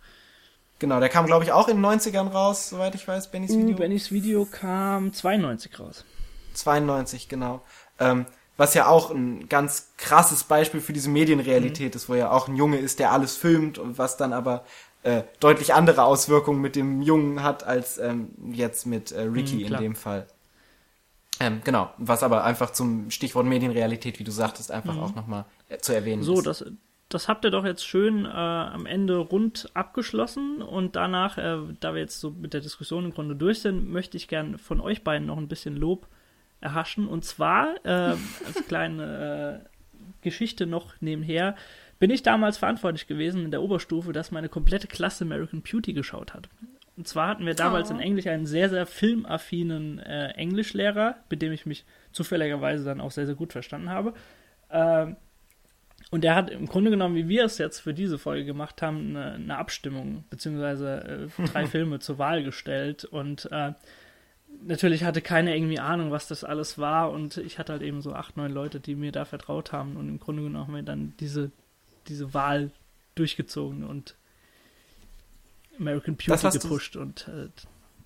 Genau, 0.79 0.99
der 0.99 1.09
kam, 1.09 1.25
glaube 1.25 1.43
ich, 1.43 1.51
auch 1.51 1.67
in 1.67 1.81
den 1.81 1.85
90ern 1.85 2.29
raus, 2.29 2.69
soweit 2.69 2.95
ich 2.95 3.07
weiß, 3.07 3.31
Bennys 3.31 3.51
Video. 3.51 3.75
Uh, 3.75 3.79
Bennys 3.79 4.11
Video 4.11 4.45
kam 4.45 5.11
92 5.13 5.79
raus. 5.79 6.05
92, 6.53 7.27
genau. 7.27 7.61
Ähm, 7.99 8.25
was 8.57 8.73
ja 8.73 8.87
auch 8.87 9.11
ein 9.11 9.47
ganz 9.49 9.91
krasses 9.97 10.43
Beispiel 10.43 10.81
für 10.81 10.93
diese 10.93 11.09
Medienrealität 11.09 11.95
ist, 11.95 12.09
wo 12.09 12.15
ja 12.15 12.31
auch 12.31 12.47
ein 12.47 12.55
Junge 12.55 12.77
ist, 12.77 12.99
der 12.99 13.11
alles 13.11 13.35
filmt 13.37 13.77
und 13.77 13.97
was 13.97 14.17
dann 14.17 14.33
aber 14.33 14.65
äh, 15.03 15.23
deutlich 15.39 15.73
andere 15.73 16.03
Auswirkungen 16.03 16.59
mit 16.61 16.75
dem 16.75 17.01
Jungen 17.01 17.41
hat 17.43 17.63
als 17.63 17.97
ähm, 17.97 18.29
jetzt 18.51 18.85
mit 18.85 19.11
äh, 19.11 19.21
Ricky 19.21 19.57
Mhm, 19.57 19.65
in 19.65 19.77
dem 19.77 19.95
Fall. 19.95 20.27
Ähm, 21.39 21.61
genau, 21.63 21.89
was 21.97 22.21
aber 22.21 22.43
einfach 22.43 22.71
zum 22.71 23.09
Stichwort 23.11 23.45
Medienrealität, 23.45 24.19
wie 24.19 24.25
du 24.25 24.31
sagtest, 24.31 24.71
einfach 24.71 24.97
auch 24.97 25.15
nochmal 25.15 25.45
äh, 25.69 25.77
zu 25.77 25.93
erwähnen 25.93 26.21
Mhm. 26.21 26.25
So, 26.25 26.39
ist. 26.39 26.47
das, 26.47 26.65
das 27.09 27.27
habt 27.27 27.43
ihr 27.43 27.51
doch 27.51 27.65
jetzt 27.65 27.85
schön 27.85 28.25
äh, 28.25 28.29
am 28.29 28.85
Ende 28.85 29.17
rund 29.17 29.69
abgeschlossen 29.73 30.61
und 30.61 30.95
danach, 30.95 31.37
äh, 31.39 31.57
da 31.79 31.93
wir 31.93 32.01
jetzt 32.01 32.19
so 32.19 32.29
mit 32.29 32.53
der 32.53 32.61
Diskussion 32.61 33.05
im 33.05 33.13
Grunde 33.13 33.35
durch 33.35 33.61
sind, 33.61 33.89
möchte 33.89 34.15
ich 34.15 34.27
gern 34.27 34.59
von 34.59 34.79
euch 34.79 35.03
beiden 35.03 35.27
noch 35.27 35.37
ein 35.37 35.47
bisschen 35.47 35.75
Lob 35.75 36.07
erhaschen. 36.61 37.07
Und 37.07 37.25
zwar, 37.25 37.75
äh, 37.83 37.89
als 38.45 38.65
kleine 38.67 39.63
äh, 39.65 39.69
Geschichte 40.21 40.67
noch 40.67 40.93
nebenher, 41.01 41.55
bin 41.97 42.11
ich 42.11 42.21
damals 42.21 42.57
verantwortlich 42.57 43.07
gewesen 43.07 43.43
in 43.43 43.51
der 43.51 43.63
Oberstufe, 43.63 44.13
dass 44.13 44.31
meine 44.31 44.47
komplette 44.47 44.87
Klasse 44.87 45.25
American 45.25 45.61
Beauty 45.63 45.93
geschaut 45.93 46.33
hat. 46.33 46.47
Und 46.95 47.07
zwar 47.07 47.29
hatten 47.29 47.45
wir 47.45 47.55
damals 47.55 47.89
Oh. 47.89 47.93
in 47.95 48.01
Englisch 48.01 48.27
einen 48.27 48.45
sehr, 48.45 48.69
sehr 48.69 48.85
filmaffinen 48.85 49.99
äh, 49.99 50.29
Englischlehrer, 50.31 51.15
mit 51.29 51.41
dem 51.41 51.53
ich 51.53 51.65
mich 51.65 51.85
zufälligerweise 52.11 52.83
dann 52.83 53.01
auch 53.01 53.11
sehr, 53.11 53.25
sehr 53.25 53.35
gut 53.35 53.51
verstanden 53.51 53.89
habe. 53.89 54.13
Und 56.11 56.25
er 56.25 56.35
hat 56.35 56.49
im 56.49 56.65
Grunde 56.65 56.89
genommen, 56.89 57.15
wie 57.15 57.27
wir 57.27 57.45
es 57.45 57.59
jetzt 57.59 57.79
für 57.79 57.93
diese 57.93 58.17
Folge 58.17 58.45
gemacht 58.45 58.81
haben, 58.81 59.09
eine, 59.09 59.33
eine 59.33 59.57
Abstimmung 59.57 60.23
beziehungsweise 60.29 61.29
äh, 61.37 61.47
drei 61.47 61.65
Filme 61.67 61.99
zur 61.99 62.17
Wahl 62.17 62.43
gestellt. 62.43 63.05
Und 63.05 63.47
äh, 63.51 63.73
natürlich 64.65 65.03
hatte 65.03 65.21
keiner 65.21 65.53
irgendwie 65.55 65.79
Ahnung, 65.79 66.09
was 66.09 66.27
das 66.27 66.43
alles 66.43 66.79
war. 66.79 67.11
Und 67.11 67.37
ich 67.37 67.59
hatte 67.59 67.73
halt 67.73 67.83
eben 67.83 68.01
so 68.01 68.13
acht, 68.13 68.37
neun 68.37 68.51
Leute, 68.51 68.79
die 68.79 68.95
mir 68.95 69.11
da 69.11 69.23
vertraut 69.25 69.71
haben. 69.71 69.97
Und 69.97 70.09
im 70.09 70.19
Grunde 70.19 70.41
genommen 70.41 70.65
haben 70.65 70.75
wir 70.75 70.83
dann 70.83 71.13
diese, 71.19 71.51
diese 72.07 72.33
Wahl 72.33 72.71
durchgezogen 73.13 73.83
und 73.83 74.15
American 75.79 76.15
Beauty 76.15 76.57
gepusht 76.57 76.95
und 76.95 77.27
äh, 77.27 77.49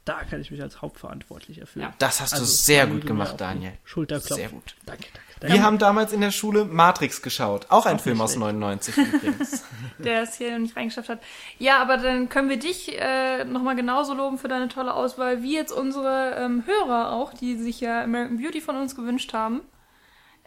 da 0.06 0.24
kann 0.24 0.41
ich 0.41 0.51
mich 0.51 0.62
als 0.62 0.82
hauptverantwortlich 0.82 1.60
erfühlen. 1.60 1.88
Ja. 1.88 1.93
Das 1.97 2.20
hast 2.20 2.34
du 2.34 2.38
Also, 2.38 2.45
sehr 2.45 2.82
Daniel, 2.82 2.95
gut 2.95 3.04
du 3.04 3.08
gemacht, 3.08 3.39
Daniel. 3.39 3.74
Schulterklopfen. 3.86 4.36
Sehr 4.36 4.49
gut. 4.49 4.76
Danke, 4.86 5.06
danke. 5.39 5.56
Wir 5.56 5.64
haben 5.64 5.78
damals 5.78 6.12
in 6.12 6.20
der 6.20 6.32
Schule 6.32 6.66
Matrix 6.66 7.22
geschaut. 7.22 7.68
Auch 7.70 7.86
ein 7.86 7.97
Auch 7.97 8.01
Film 8.01 8.20
aus 8.20 8.32
schlecht. 8.32 8.41
99 8.41 8.97
übrigens. 8.97 9.64
der 9.99 10.24
es 10.24 10.36
hier 10.36 10.51
noch 10.51 10.60
nicht 10.60 10.76
reingeschafft 10.76 11.08
hat. 11.10 11.22
Ja, 11.58 11.82
aber 11.82 11.97
dann 11.97 12.28
können 12.28 12.49
wir 12.49 12.58
dich 12.58 12.99
äh, 12.99 13.45
nochmal 13.45 13.76
genauso 13.76 14.14
loben 14.14 14.38
für 14.38 14.49
deine 14.49 14.68
tolle 14.68 14.93
Auswahl, 14.93 15.41
wie 15.41 15.56
jetzt 15.56 15.72
unsere 15.72 16.36
ähm, 16.38 16.64
Hörer 16.66 17.14
auch, 17.14 17.34
die 17.34 17.56
sich 17.56 17.80
ja 17.80 18.04
American 18.04 18.38
Beauty 18.38 18.60
von 18.60 18.76
uns 18.76 18.95
gewünscht 18.95 19.34
haben. 19.34 19.62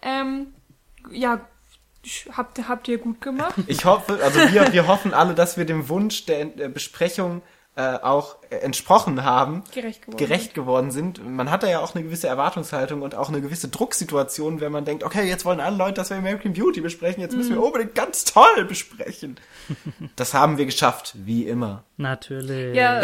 Ähm, 0.03 0.53
ja, 1.11 1.41
habt, 2.33 2.69
habt 2.69 2.89
ihr 2.89 2.99
gut 2.99 3.21
gemacht. 3.23 3.55
Ich 3.67 3.85
hoffe, 3.87 4.19
also 4.23 4.39
wir, 4.53 4.73
wir 4.73 4.87
hoffen 4.87 5.15
alle, 5.15 5.35
dass 5.35 5.57
wir 5.57 5.65
dem 5.65 5.89
Wunsch 5.89 6.27
der 6.27 6.41
äh, 6.59 6.69
Besprechung 6.69 7.43
äh, 7.77 7.99
auch 8.01 8.37
äh, 8.49 8.57
entsprochen 8.57 9.23
haben, 9.23 9.63
Gerecht 9.73 10.03
geworden. 10.03 10.17
gerecht 10.17 10.55
geworden 10.55 10.91
sind. 10.91 11.25
Man 11.29 11.51
hat 11.51 11.63
da 11.63 11.69
ja 11.69 11.81
auch 11.81 11.95
eine 11.95 12.05
gewisse 12.05 12.27
Erwartungshaltung 12.27 13.03
und 13.03 13.15
auch 13.15 13.29
eine 13.29 13.43
gewisse 13.43 13.69
Drucksituation, 13.69 14.61
wenn 14.61 14.73
man 14.73 14.87
denkt, 14.87 15.05
okay, 15.05 15.29
jetzt 15.29 15.45
wollen 15.45 15.61
alle 15.61 15.77
Leute, 15.77 15.95
dass 15.95 16.09
wir 16.09 16.17
American 16.17 16.55
Beauty 16.55 16.81
besprechen, 16.81 17.21
jetzt 17.21 17.37
müssen 17.37 17.55
wir 17.55 17.63
unbedingt 17.63 17.95
ganz 17.95 18.25
toll 18.25 18.65
besprechen. 18.65 19.37
Das 20.15 20.35
haben 20.35 20.57
wir 20.57 20.67
geschafft, 20.67 21.15
wie 21.25 21.47
immer. 21.47 21.85
Natürlich. 21.99 22.77
Ja, 22.77 23.01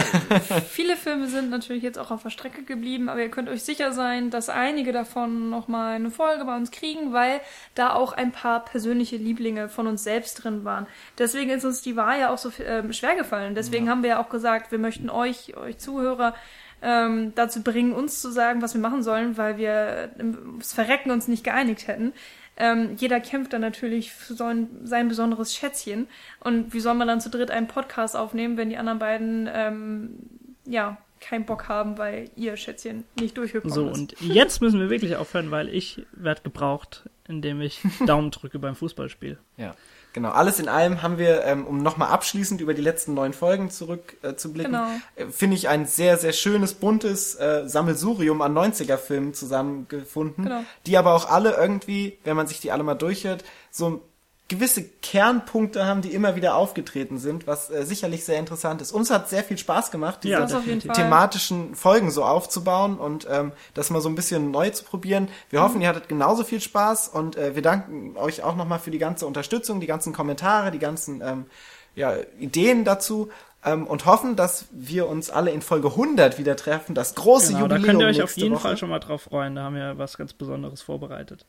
viele 0.68 0.96
Filme 0.96 1.26
sind 1.28 1.50
natürlich 1.50 1.82
jetzt 1.82 1.98
auch 1.98 2.10
auf 2.10 2.22
der 2.22 2.30
Strecke 2.30 2.62
geblieben, 2.62 3.08
aber 3.08 3.20
ihr 3.20 3.30
könnt 3.30 3.48
euch 3.48 3.62
sicher 3.62 3.92
sein, 3.92 4.30
dass 4.30 4.48
einige 4.48 4.92
davon 4.92 5.50
nochmal 5.50 5.96
eine 5.96 6.10
Folge 6.10 6.44
bei 6.44 6.54
uns 6.54 6.70
kriegen, 6.70 7.12
weil 7.12 7.40
da 7.74 7.94
auch 7.94 8.12
ein 8.12 8.32
paar 8.32 8.64
persönliche 8.64 9.16
Lieblinge 9.16 9.68
von 9.68 9.86
uns 9.86 10.04
selbst 10.04 10.44
drin 10.44 10.64
waren. 10.64 10.86
Deswegen 11.18 11.50
ist 11.50 11.64
uns 11.64 11.82
die 11.82 11.96
Wahl 11.96 12.20
ja 12.20 12.32
auch 12.32 12.38
so 12.38 12.52
ähm, 12.64 12.92
schwer 12.92 13.16
gefallen. 13.16 13.54
Deswegen 13.54 13.88
haben 13.88 14.02
wir 14.02 14.10
ja 14.10 14.22
auch 14.22 14.28
gesagt, 14.28 14.61
wir 14.70 14.78
möchten 14.78 15.10
euch, 15.10 15.56
euch 15.56 15.78
Zuhörer, 15.78 16.34
ähm, 16.82 17.32
dazu 17.34 17.62
bringen, 17.62 17.92
uns 17.92 18.20
zu 18.20 18.30
sagen, 18.30 18.60
was 18.60 18.74
wir 18.74 18.80
machen 18.80 19.02
sollen, 19.02 19.36
weil 19.36 19.56
wir 19.56 20.10
im 20.18 20.56
das 20.58 20.72
Verrecken 20.72 21.10
uns 21.10 21.28
nicht 21.28 21.44
geeinigt 21.44 21.86
hätten. 21.86 22.12
Ähm, 22.56 22.96
jeder 22.96 23.20
kämpft 23.20 23.52
dann 23.52 23.60
natürlich 23.62 24.12
für 24.12 24.34
so 24.34 24.44
ein, 24.44 24.68
sein 24.84 25.08
besonderes 25.08 25.54
Schätzchen. 25.54 26.06
Und 26.40 26.74
wie 26.74 26.80
soll 26.80 26.94
man 26.94 27.08
dann 27.08 27.20
zu 27.20 27.30
dritt 27.30 27.50
einen 27.50 27.66
Podcast 27.68 28.16
aufnehmen, 28.16 28.56
wenn 28.56 28.68
die 28.68 28.76
anderen 28.76 28.98
beiden 28.98 29.48
ähm, 29.52 30.18
ja 30.66 30.98
keinen 31.20 31.46
Bock 31.46 31.68
haben, 31.68 31.98
weil 31.98 32.30
ihr 32.36 32.56
Schätzchen 32.56 33.04
nicht 33.18 33.38
durchgekommen 33.38 33.72
So, 33.72 33.88
ist. 33.88 33.98
und 33.98 34.20
jetzt 34.20 34.60
müssen 34.60 34.80
wir 34.80 34.90
wirklich 34.90 35.16
aufhören, 35.16 35.50
weil 35.50 35.68
ich 35.68 36.04
werde 36.12 36.42
gebraucht, 36.42 37.08
indem 37.28 37.60
ich 37.60 37.80
Daumen 38.06 38.30
drücke 38.32 38.58
beim 38.58 38.74
Fußballspiel. 38.74 39.38
Ja, 39.56 39.74
genau. 40.12 40.30
Alles 40.30 40.58
in 40.60 40.68
allem 40.68 41.02
haben 41.02 41.18
wir, 41.18 41.44
ähm, 41.44 41.66
um 41.66 41.78
nochmal 41.82 42.08
abschließend 42.08 42.60
über 42.60 42.74
die 42.74 42.82
letzten 42.82 43.14
neun 43.14 43.32
Folgen 43.32 43.70
zurück 43.70 44.16
äh, 44.22 44.34
zu 44.34 44.52
blicken, 44.52 44.72
Genau. 44.72 44.86
äh, 45.16 45.26
finde 45.30 45.56
ich 45.56 45.68
ein 45.68 45.86
sehr, 45.86 46.16
sehr 46.18 46.32
schönes, 46.32 46.74
buntes 46.74 47.34
äh, 47.36 47.62
Sammelsurium 47.68 48.42
an 48.42 48.54
90er-Filmen 48.54 49.34
zusammengefunden, 49.34 50.44
Genau. 50.44 50.64
die 50.86 50.96
aber 50.98 51.14
auch 51.14 51.28
alle 51.30 51.56
irgendwie, 51.56 52.18
wenn 52.24 52.36
man 52.36 52.46
sich 52.46 52.60
die 52.60 52.72
alle 52.72 52.82
mal 52.82 52.94
durchhört, 52.94 53.44
so 53.70 54.02
gewisse 54.48 54.84
Kernpunkte 54.84 55.86
haben, 55.86 56.02
die 56.02 56.12
immer 56.12 56.36
wieder 56.36 56.56
aufgetreten 56.56 57.18
sind, 57.18 57.46
was 57.46 57.70
äh, 57.70 57.84
sicherlich 57.86 58.24
sehr 58.24 58.38
interessant 58.38 58.82
ist. 58.82 58.92
Uns 58.92 59.10
hat 59.10 59.30
sehr 59.30 59.42
viel 59.42 59.56
Spaß 59.56 59.90
gemacht, 59.90 60.20
diese 60.24 60.34
Ja, 60.34 60.44
definitiv. 60.44 60.92
Fall. 60.92 61.02
thematischen 61.04 61.74
Folgen 61.74 62.10
so 62.10 62.24
aufzubauen 62.24 62.98
und 62.98 63.26
ähm, 63.30 63.52
das 63.72 63.88
mal 63.90 64.00
so 64.00 64.10
ein 64.10 64.14
bisschen 64.14 64.50
neu 64.50 64.68
zu 64.70 64.84
probieren. 64.84 65.28
Wir 65.48 65.62
hoffen, 65.62 65.80
ihr 65.80 65.88
hattet 65.88 66.08
genauso 66.08 66.44
viel 66.44 66.60
Spaß 66.60 67.08
und 67.08 67.36
äh, 67.36 67.54
wir 67.54 67.62
danken 67.62 68.16
euch 68.16 68.42
auch 68.42 68.56
nochmal 68.56 68.78
für 68.78 68.90
die 68.90 68.98
ganze 68.98 69.26
Unterstützung, 69.26 69.80
die 69.80 69.86
ganzen 69.86 70.12
Kommentare, 70.12 70.70
die 70.70 70.78
ganzen 70.78 71.22
ähm, 71.22 71.46
ja, 71.94 72.14
Ideen 72.38 72.84
dazu 72.84 73.30
ähm, 73.64 73.86
und 73.86 74.04
hoffen, 74.04 74.36
dass 74.36 74.66
wir 74.70 75.08
uns 75.08 75.30
alle 75.30 75.50
in 75.50 75.62
Folge 75.62 75.88
100 75.88 76.38
wieder 76.38 76.56
treffen. 76.56 76.94
Das 76.94 77.14
große 77.14 77.54
Genau, 77.54 77.68
da 77.68 77.76
Jubiläum 77.76 78.00
könnt 78.00 78.00
ihr 78.02 78.08
euch 78.08 78.22
auf 78.22 78.36
jeden 78.36 78.54
Woche. 78.54 78.62
Fall 78.62 78.76
schon 78.76 78.90
mal 78.90 78.98
drauf 78.98 79.22
freuen. 79.22 79.54
Da 79.54 79.62
haben 79.62 79.76
wir 79.76 79.96
was 79.98 80.18
ganz 80.18 80.32
Besonderes 80.32 80.82
vorbereitet. 80.82 81.46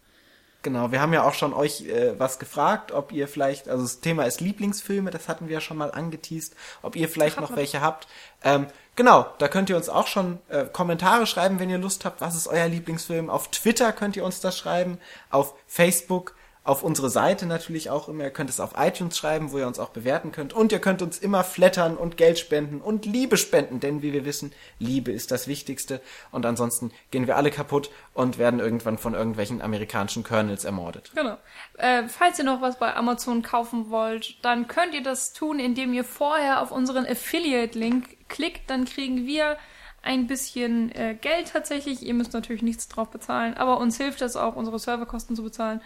Genau, 0.64 0.94
wir 0.94 1.02
haben 1.02 1.11
ja 1.11 1.23
auch 1.23 1.34
schon 1.34 1.53
euch 1.53 1.81
äh, 1.81 2.18
was 2.18 2.40
gefragt, 2.40 2.94
ob 2.94 3.11
ihr 3.11 3.27
vielleicht, 3.27 3.68
also 3.68 3.84
das 3.84 3.99
Thema 3.99 4.23
ist 4.23 4.40
Lieblingsfilme, 4.40 5.11
das 5.11 5.27
hatten 5.27 5.49
wir 5.49 5.56
ja 5.56 5.61
schon 5.61 5.76
mal 5.76 5.91
angeteased, 5.91 6.56
ob 6.81 6.95
ihr 6.95 7.10
vielleicht 7.10 7.40
noch 7.40 7.53
welche 7.57 7.81
habt. 7.81 8.07
Ähm, 8.45 8.68
genau, 8.95 9.26
da 9.40 9.49
könnt 9.49 9.69
ihr 9.69 9.76
uns 9.76 9.90
auch 9.90 10.07
schon 10.07 10.40
äh, 10.48 10.64
Kommentare 10.64 11.27
schreiben, 11.27 11.60
wenn 11.60 11.69
ihr 11.69 11.80
Lust 11.80 12.06
habt, 12.06 12.22
was 12.22 12.35
ist 12.35 12.48
euer 12.48 12.69
Lieblingsfilm. 12.69 13.30
Auf 13.30 13.52
Twitter 13.52 13.91
könnt 13.91 14.15
ihr 14.15 14.23
uns 14.23 14.40
das 14.40 14.57
schreiben, 14.57 14.99
auf 15.30 15.53
Facebook 15.68 16.34
auf 16.65 16.81
unsere 16.81 17.10
Seite 17.10 17.45
natürlich 17.45 17.90
auch 17.90 18.07
immer. 18.07 18.23
Ihr 18.23 18.30
könnt 18.30 18.49
es 18.49 18.61
auf 18.61 18.72
iTunes 18.77 19.18
schreiben, 19.18 19.52
wo 19.52 19.57
ihr 19.57 19.68
uns 19.68 19.80
auch 19.80 19.90
bewerten 19.90 20.31
könnt. 20.31 20.53
Und 20.53 20.72
ihr 20.72 20.80
könnt 20.80 21.02
uns 21.02 21.18
immer 21.18 21.44
flattern 21.44 21.98
und 21.98 22.15
Geld 22.15 22.40
spenden 22.40 22.80
und 22.80 23.06
Liebe 23.06 23.35
spenden, 23.35 23.81
denn 23.81 24.02
wie 24.02 24.14
wir 24.14 24.23
wissen, 24.23 24.53
Liebe 24.80 25.11
ist 25.11 25.31
das 25.31 25.48
Wichtigste. 25.48 25.99
Und 26.31 26.45
ansonsten 26.45 26.91
gehen 27.11 27.27
wir 27.27 27.35
alle 27.35 27.52
kaputt 27.52 27.90
und 28.14 28.38
werden 28.38 28.61
irgendwann 28.61 28.98
von 28.98 29.14
irgendwelchen 29.14 29.61
amerikanischen 29.61 30.23
Colonels 30.23 30.64
ermordet. 30.64 31.11
Genau. 31.15 31.38
Äh, 31.77 32.07
falls 32.07 32.40
ihr 32.40 32.45
noch 32.45 32.61
was 32.61 32.80
bei 32.80 32.95
Amazon 32.95 33.41
kaufen 33.41 33.90
wollt, 33.90 34.44
dann 34.44 34.68
könnt 34.68 34.94
ihr 34.94 35.03
das 35.03 35.34
tun, 35.34 35.60
indem 35.60 35.94
ihr 35.94 36.06
vorher 36.06 36.61
auf 36.61 36.72
unseren 36.72 37.06
Affiliate-Link 37.06 38.30
klickt. 38.30 38.69
Dann 38.69 38.85
kriegen 38.85 39.26
wir 39.26 39.57
ein 40.02 40.27
bisschen 40.27 40.94
äh, 40.95 41.18
Geld 41.19 41.52
tatsächlich. 41.52 42.03
Ihr 42.03 42.14
müsst 42.14 42.31
natürlich 42.31 42.61
nichts 42.61 42.88
drauf 42.88 43.10
bezahlen, 43.10 43.56
aber 43.56 43.80
uns 43.80 43.98
hilft 43.98 44.22
es 44.22 44.38
auch, 44.38 44.56
unsere 44.56 44.80
Serverkosten 44.80 45.35
zu 45.35 45.44
bezahlen. 45.44 45.81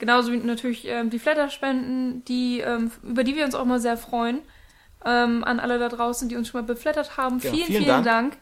Genauso 0.00 0.32
wie 0.32 0.38
natürlich 0.38 0.88
ähm, 0.88 1.10
die 1.10 1.18
Flatterspenden, 1.20 2.24
die, 2.24 2.60
ähm, 2.60 2.90
über 3.04 3.22
die 3.22 3.36
wir 3.36 3.44
uns 3.44 3.54
auch 3.54 3.64
mal 3.66 3.78
sehr 3.78 3.96
freuen. 3.96 4.40
Ähm, 5.04 5.44
an 5.44 5.60
alle 5.60 5.78
da 5.78 5.88
draußen, 5.88 6.28
die 6.28 6.36
uns 6.36 6.48
schon 6.48 6.60
mal 6.62 6.66
beflattert 6.66 7.16
haben. 7.16 7.38
Ja, 7.38 7.50
vielen, 7.52 7.66
vielen 7.66 7.84
vielen, 7.84 7.86
Dank. 7.86 8.04
Dank. 8.04 8.36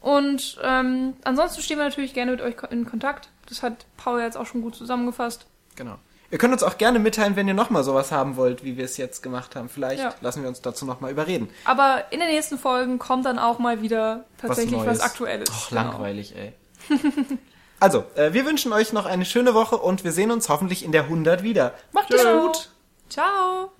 Und 0.00 0.58
ähm, 0.62 1.14
ansonsten 1.24 1.62
stehen 1.62 1.78
wir 1.78 1.84
natürlich 1.84 2.14
gerne 2.14 2.30
mit 2.32 2.40
euch 2.40 2.56
in 2.70 2.84
Kontakt. 2.84 3.28
Das 3.48 3.62
hat 3.62 3.86
Paul 3.96 4.20
jetzt 4.20 4.36
auch 4.36 4.46
schon 4.46 4.62
gut 4.62 4.74
zusammengefasst. 4.74 5.46
Genau. 5.76 5.96
Ihr 6.30 6.36
könnt 6.38 6.52
uns 6.52 6.62
auch 6.62 6.76
gerne 6.76 6.98
mitteilen, 6.98 7.36
wenn 7.36 7.48
ihr 7.48 7.54
nochmal 7.54 7.84
sowas 7.84 8.12
haben 8.12 8.36
wollt, 8.36 8.62
wie 8.64 8.76
wir 8.76 8.84
es 8.84 8.98
jetzt 8.98 9.22
gemacht 9.22 9.56
haben. 9.56 9.68
Vielleicht 9.70 10.02
Ja. 10.02 10.14
lassen 10.20 10.42
wir 10.42 10.48
uns 10.50 10.60
dazu 10.60 10.84
nochmal 10.84 11.10
überreden. 11.10 11.48
Aber 11.64 12.04
in 12.10 12.20
den 12.20 12.28
nächsten 12.28 12.58
Folgen 12.58 12.98
kommt 12.98 13.24
dann 13.24 13.38
auch 13.38 13.58
mal 13.58 13.80
wieder 13.80 14.24
tatsächlich 14.38 14.78
was, 14.78 14.86
Neues. 14.86 15.00
Aktuelles. 15.00 15.48
Och, 15.50 15.68
Genau. 15.70 15.82
langweilig, 15.82 16.34
ey. 16.36 16.52
also, 17.80 18.04
äh, 18.14 18.32
wir 18.32 18.44
wünschen 18.44 18.72
euch 18.72 18.92
noch 18.92 19.06
eine 19.06 19.24
schöne 19.24 19.54
Woche 19.54 19.76
und 19.76 20.04
wir 20.04 20.12
sehen 20.12 20.30
uns 20.30 20.48
hoffentlich 20.48 20.84
in 20.84 20.92
der 20.92 21.04
100 21.04 21.42
wieder. 21.42 21.74
Macht 21.92 22.12
es 22.12 22.22
gut! 22.22 22.70
Ciao. 23.08 23.70